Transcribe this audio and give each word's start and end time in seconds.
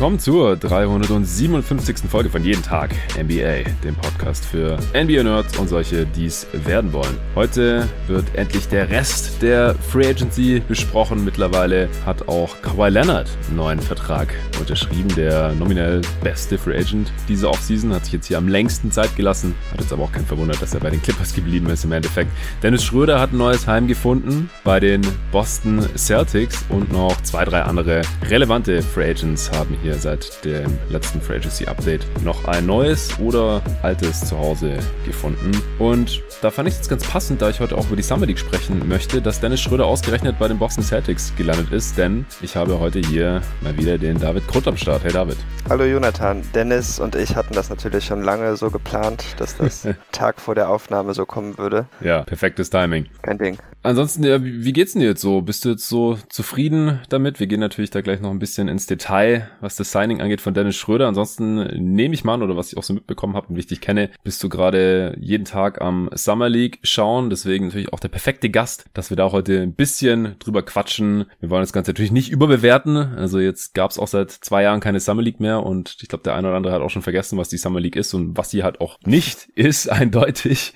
willkommen 0.00 0.18
zur 0.18 0.56
357. 0.56 2.08
Folge 2.08 2.30
von 2.30 2.42
Jeden 2.42 2.62
Tag 2.62 2.94
NBA, 3.22 3.68
dem 3.84 3.94
Podcast 3.96 4.46
für 4.46 4.78
NBA-Nerds 4.94 5.58
und 5.58 5.68
solche, 5.68 6.06
die 6.06 6.24
es 6.24 6.46
werden 6.64 6.94
wollen. 6.94 7.18
Heute 7.34 7.86
wird 8.06 8.24
endlich 8.34 8.66
der 8.68 8.88
Rest 8.88 9.42
der 9.42 9.74
Free 9.74 10.08
Agency 10.08 10.62
besprochen. 10.66 11.22
Mittlerweile 11.22 11.90
hat 12.06 12.28
auch 12.28 12.62
Kawhi 12.62 12.88
Leonard 12.88 13.28
einen 13.48 13.56
neuen 13.56 13.78
Vertrag 13.78 14.32
unterschrieben. 14.58 15.14
Der 15.16 15.52
nominell 15.52 16.00
beste 16.24 16.56
Free 16.56 16.78
Agent 16.78 17.12
diese 17.28 17.50
Offseason 17.50 17.92
hat 17.92 18.04
sich 18.04 18.14
jetzt 18.14 18.26
hier 18.28 18.38
am 18.38 18.48
längsten 18.48 18.90
Zeit 18.90 19.14
gelassen. 19.16 19.54
Hat 19.70 19.82
jetzt 19.82 19.92
aber 19.92 20.04
auch 20.04 20.12
kein 20.12 20.24
verwundert, 20.24 20.62
dass 20.62 20.72
er 20.72 20.80
bei 20.80 20.88
den 20.88 21.02
Clippers 21.02 21.34
geblieben 21.34 21.68
ist 21.68 21.84
im 21.84 21.92
Endeffekt. 21.92 22.30
Dennis 22.62 22.84
Schröder 22.84 23.20
hat 23.20 23.34
ein 23.34 23.36
neues 23.36 23.66
Heim 23.66 23.86
gefunden 23.86 24.48
bei 24.64 24.80
den 24.80 25.02
Boston 25.30 25.86
Celtics 25.94 26.64
und 26.70 26.90
noch 26.90 27.20
zwei, 27.20 27.44
drei 27.44 27.60
andere 27.60 28.00
relevante 28.26 28.80
Free 28.80 29.10
Agents 29.10 29.52
haben 29.52 29.76
hier 29.82 29.89
seit 29.94 30.44
dem 30.44 30.78
letzten 30.88 31.20
Free 31.20 31.36
Agency 31.36 31.66
Update 31.66 32.06
noch 32.22 32.44
ein 32.46 32.66
neues 32.66 33.18
oder 33.18 33.62
altes 33.82 34.24
Zuhause 34.26 34.78
gefunden. 35.04 35.50
Und 35.78 36.22
da 36.42 36.50
fand 36.50 36.68
ich 36.68 36.78
es 36.80 36.88
ganz 36.88 37.06
passend, 37.06 37.42
da 37.42 37.50
ich 37.50 37.60
heute 37.60 37.76
auch 37.76 37.86
über 37.86 37.96
die 37.96 38.02
Summer 38.02 38.26
League 38.26 38.38
sprechen 38.38 38.88
möchte, 38.88 39.20
dass 39.20 39.40
Dennis 39.40 39.60
Schröder 39.60 39.86
ausgerechnet 39.86 40.38
bei 40.38 40.48
den 40.48 40.58
Boston 40.58 40.84
Celtics 40.84 41.32
gelandet 41.36 41.72
ist, 41.72 41.96
denn 41.98 42.26
ich 42.42 42.56
habe 42.56 42.78
heute 42.78 43.00
hier 43.00 43.42
mal 43.60 43.76
wieder 43.76 43.98
den 43.98 44.18
David 44.18 44.46
Krutt 44.48 44.66
am 44.66 44.76
Start. 44.76 45.04
Hey 45.04 45.12
David. 45.12 45.36
Hallo 45.68 45.84
Jonathan. 45.84 46.42
Dennis 46.54 46.98
und 46.98 47.14
ich 47.14 47.36
hatten 47.36 47.54
das 47.54 47.70
natürlich 47.70 48.04
schon 48.04 48.22
lange 48.22 48.56
so 48.56 48.70
geplant, 48.70 49.24
dass 49.38 49.56
das 49.56 49.86
Tag 50.12 50.40
vor 50.40 50.54
der 50.54 50.68
Aufnahme 50.68 51.14
so 51.14 51.26
kommen 51.26 51.58
würde. 51.58 51.86
Ja, 52.00 52.22
perfektes 52.22 52.70
Timing. 52.70 53.06
Kein 53.22 53.38
Ding. 53.38 53.58
Ansonsten, 53.82 54.24
ja, 54.24 54.44
wie 54.44 54.74
geht's 54.74 54.92
denn 54.92 55.00
dir 55.00 55.08
jetzt 55.08 55.22
so? 55.22 55.40
Bist 55.40 55.64
du 55.64 55.70
jetzt 55.70 55.88
so 55.88 56.18
zufrieden 56.28 57.00
damit? 57.08 57.40
Wir 57.40 57.46
gehen 57.46 57.60
natürlich 57.60 57.88
da 57.88 58.02
gleich 58.02 58.20
noch 58.20 58.30
ein 58.30 58.38
bisschen 58.38 58.68
ins 58.68 58.84
Detail, 58.84 59.50
was 59.62 59.76
das 59.76 59.90
Signing 59.90 60.20
angeht 60.20 60.42
von 60.42 60.52
Dennis 60.52 60.76
Schröder. 60.76 61.08
Ansonsten 61.08 61.94
nehme 61.94 62.12
ich 62.12 62.22
mal 62.22 62.34
an, 62.34 62.42
oder 62.42 62.58
was 62.58 62.70
ich 62.70 62.76
auch 62.76 62.82
so 62.82 62.92
mitbekommen 62.92 63.34
habe 63.36 63.48
und 63.48 63.56
wie 63.56 63.60
ich 63.60 63.66
dich 63.68 63.80
kenne, 63.80 64.10
bist 64.22 64.42
du 64.42 64.50
gerade 64.50 65.16
jeden 65.18 65.46
Tag 65.46 65.80
am 65.80 66.10
Summer 66.12 66.50
League 66.50 66.78
schauen. 66.82 67.30
Deswegen 67.30 67.66
natürlich 67.66 67.90
auch 67.94 68.00
der 68.00 68.08
perfekte 68.08 68.50
Gast, 68.50 68.84
dass 68.92 69.08
wir 69.08 69.16
da 69.16 69.32
heute 69.32 69.62
ein 69.62 69.72
bisschen 69.72 70.36
drüber 70.40 70.62
quatschen. 70.62 71.24
Wir 71.40 71.48
wollen 71.48 71.62
das 71.62 71.72
Ganze 71.72 71.92
natürlich 71.92 72.12
nicht 72.12 72.30
überbewerten. 72.30 72.98
Also 72.98 73.40
jetzt 73.40 73.72
gab's 73.72 73.98
auch 73.98 74.08
seit 74.08 74.30
zwei 74.30 74.62
Jahren 74.62 74.80
keine 74.80 75.00
Summer 75.00 75.22
League 75.22 75.40
mehr 75.40 75.64
und 75.64 75.96
ich 76.02 76.08
glaube, 76.08 76.24
der 76.24 76.34
eine 76.34 76.48
oder 76.48 76.58
andere 76.58 76.74
hat 76.74 76.82
auch 76.82 76.90
schon 76.90 77.00
vergessen, 77.00 77.38
was 77.38 77.48
die 77.48 77.56
Summer 77.56 77.80
League 77.80 77.96
ist 77.96 78.12
und 78.12 78.36
was 78.36 78.50
sie 78.50 78.62
halt 78.62 78.82
auch 78.82 78.98
nicht 79.06 79.48
ist, 79.54 79.88
eindeutig. 79.88 80.74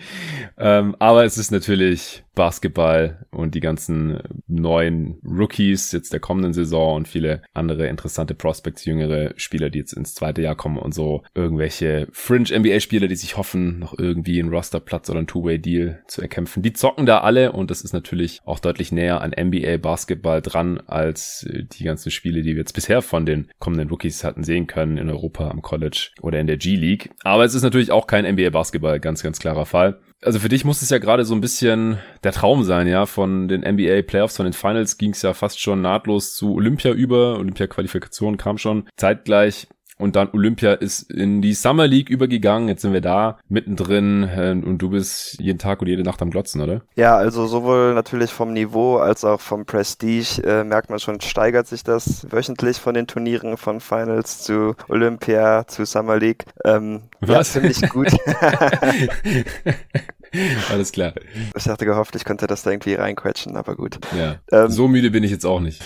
Ähm, 0.57 0.97
aber 0.99 1.27
es 1.27 1.37
ist 1.37 1.53
natürlich 1.53 2.24
Basketball 2.35 3.27
und 3.31 3.55
die 3.55 3.61
ganzen 3.61 4.19
neuen 4.47 5.21
Rookies 5.25 5.93
jetzt 5.93 6.13
der 6.13 6.21
kommenden 6.21 6.53
Saison 6.53 6.97
und 6.97 7.09
viele 7.09 7.43
andere 7.53 7.87
interessante 7.87 8.35
Prospects, 8.35 8.85
jüngere 8.85 9.33
Spieler, 9.37 9.71
die 9.71 9.79
jetzt 9.79 9.93
ins 9.93 10.15
zweite 10.15 10.43
Jahr 10.43 10.57
kommen 10.57 10.79
und 10.79 10.95
so 10.95 11.23
irgendwelche 11.35 12.09
Fringe 12.13 12.59
NBA 12.59 12.81
Spieler, 12.81 13.09
die 13.09 13.17
sich 13.17 13.37
hoffen, 13.37 13.79
noch 13.79 13.99
irgendwie 13.99 14.41
einen 14.41 14.53
Rosterplatz 14.53 15.09
oder 15.11 15.19
einen 15.19 15.27
Two-Way 15.27 15.59
Deal 15.59 16.03
zu 16.09 16.23
erkämpfen. 16.23 16.63
Die 16.63 16.73
zocken 16.73 17.07
da 17.07 17.21
alle 17.21 17.53
und 17.53 17.71
das 17.71 17.83
ist 17.83 17.93
natürlich 17.93 18.41
auch 18.45 18.59
deutlich 18.59 18.93
näher 18.93 19.21
an 19.21 19.35
NBA 19.39 19.79
Basketball 19.79 20.43
dran 20.43 20.81
als 20.87 21.47
die 21.49 21.85
ganzen 21.85 22.11
Spiele, 22.11 22.43
die 22.43 22.53
wir 22.53 22.61
jetzt 22.61 22.73
bisher 22.73 23.03
von 23.03 23.27
den 23.27 23.49
kommenden 23.59 23.89
Rookies 23.89 24.25
hatten 24.25 24.45
sehen 24.45 24.67
können 24.67 24.99
in 24.99 25.09
Europa 25.09 25.49
am 25.49 25.63
College 25.63 26.11
oder 26.21 26.41
in 26.41 26.47
der 26.47 26.57
G 26.57 26.77
League. 26.77 27.11
Aber 27.23 27.45
es 27.45 27.55
ist 27.55 27.63
natürlich 27.63 27.91
auch 27.91 28.07
kein 28.07 28.25
NBA 28.31 28.51
Basketball, 28.51 29.01
ganz 29.01 29.23
ganz 29.23 29.39
klarer 29.39 29.67
Fall 29.67 30.01
also 30.25 30.39
für 30.39 30.49
dich 30.49 30.65
muss 30.65 30.83
es 30.83 30.91
ja 30.91 30.99
gerade 30.99 31.25
so 31.25 31.35
ein 31.35 31.41
bisschen 31.41 31.99
der 32.23 32.33
Traum 32.33 32.65
sein, 32.65 32.87
ja. 32.87 33.07
Von 33.07 33.49
den 33.49 33.61
NBA 33.61 34.03
Playoffs, 34.03 34.37
von 34.37 34.45
den 34.45 34.53
Finals 34.53 34.99
ging 34.99 35.11
es 35.11 35.23
ja 35.23 35.35
fast 35.35 35.61
schon 35.61 35.83
nahtlos 35.83 36.35
zu 36.35 36.55
Olympia 36.55 36.93
über. 36.93 37.39
Olympia-Qualifikation 37.39 38.37
kam 38.37 38.59
schon 38.59 38.89
zeitgleich. 38.97 39.69
Und 39.97 40.17
dann 40.17 40.31
Olympia 40.33 40.73
ist 40.73 41.09
in 41.13 41.41
die 41.41 41.55
Summer 41.55 41.87
League 41.87 42.11
übergegangen. 42.11 42.69
Jetzt 42.69 42.83
sind 42.83 42.93
wir 42.93 43.01
da 43.01 43.39
mittendrin 43.49 44.25
äh, 44.25 44.51
und 44.51 44.79
du 44.79 44.91
bist 44.91 45.41
jeden 45.41 45.61
Tag 45.61 45.81
und 45.81 45.87
jede 45.87 46.03
Nacht 46.03 46.21
am 46.21 46.31
Glotzen, 46.31 46.61
oder? 46.61 46.83
Ja, 46.97 47.17
also 47.17 47.47
sowohl 47.47 47.95
natürlich 47.95 48.33
vom 48.33 48.53
Niveau 48.53 48.97
als 48.97 49.25
auch 49.25 49.41
vom 49.41 49.67
Prestige 49.67 50.43
äh, 50.45 50.65
merkt 50.65 50.91
man 50.91 50.99
schon, 50.99 51.21
steigert 51.21 51.69
sich 51.69 51.85
das 51.85 52.27
wöchentlich 52.31 52.79
von 52.79 52.95
den 52.95 53.07
Turnieren 53.07 53.57
von 53.57 53.81
Finals 53.81 54.43
zu 54.43 54.75
Olympia 54.89 55.65
zu 55.69 55.85
Summer 55.85 56.19
League. 56.19 56.45
Ähm, 56.65 57.03
Was? 57.21 57.55
Ja, 57.55 57.61
ziemlich 57.61 57.89
gut. 57.89 58.09
Alles 60.71 60.93
klar. 60.93 61.15
Ich 61.57 61.69
hatte 61.69 61.85
gehofft, 61.85 62.17
ich 62.17 62.25
könnte 62.25 62.47
das 62.47 62.63
da 62.63 62.71
irgendwie 62.71 62.95
reinquetschen, 62.95 63.57
aber 63.57 63.77
gut. 63.77 63.99
Ja. 64.17 64.37
Ähm, 64.51 64.71
so 64.71 64.89
müde 64.89 65.11
bin 65.11 65.25
ich 65.25 65.31
jetzt 65.31 65.45
auch 65.45 65.61
nicht. 65.61 65.83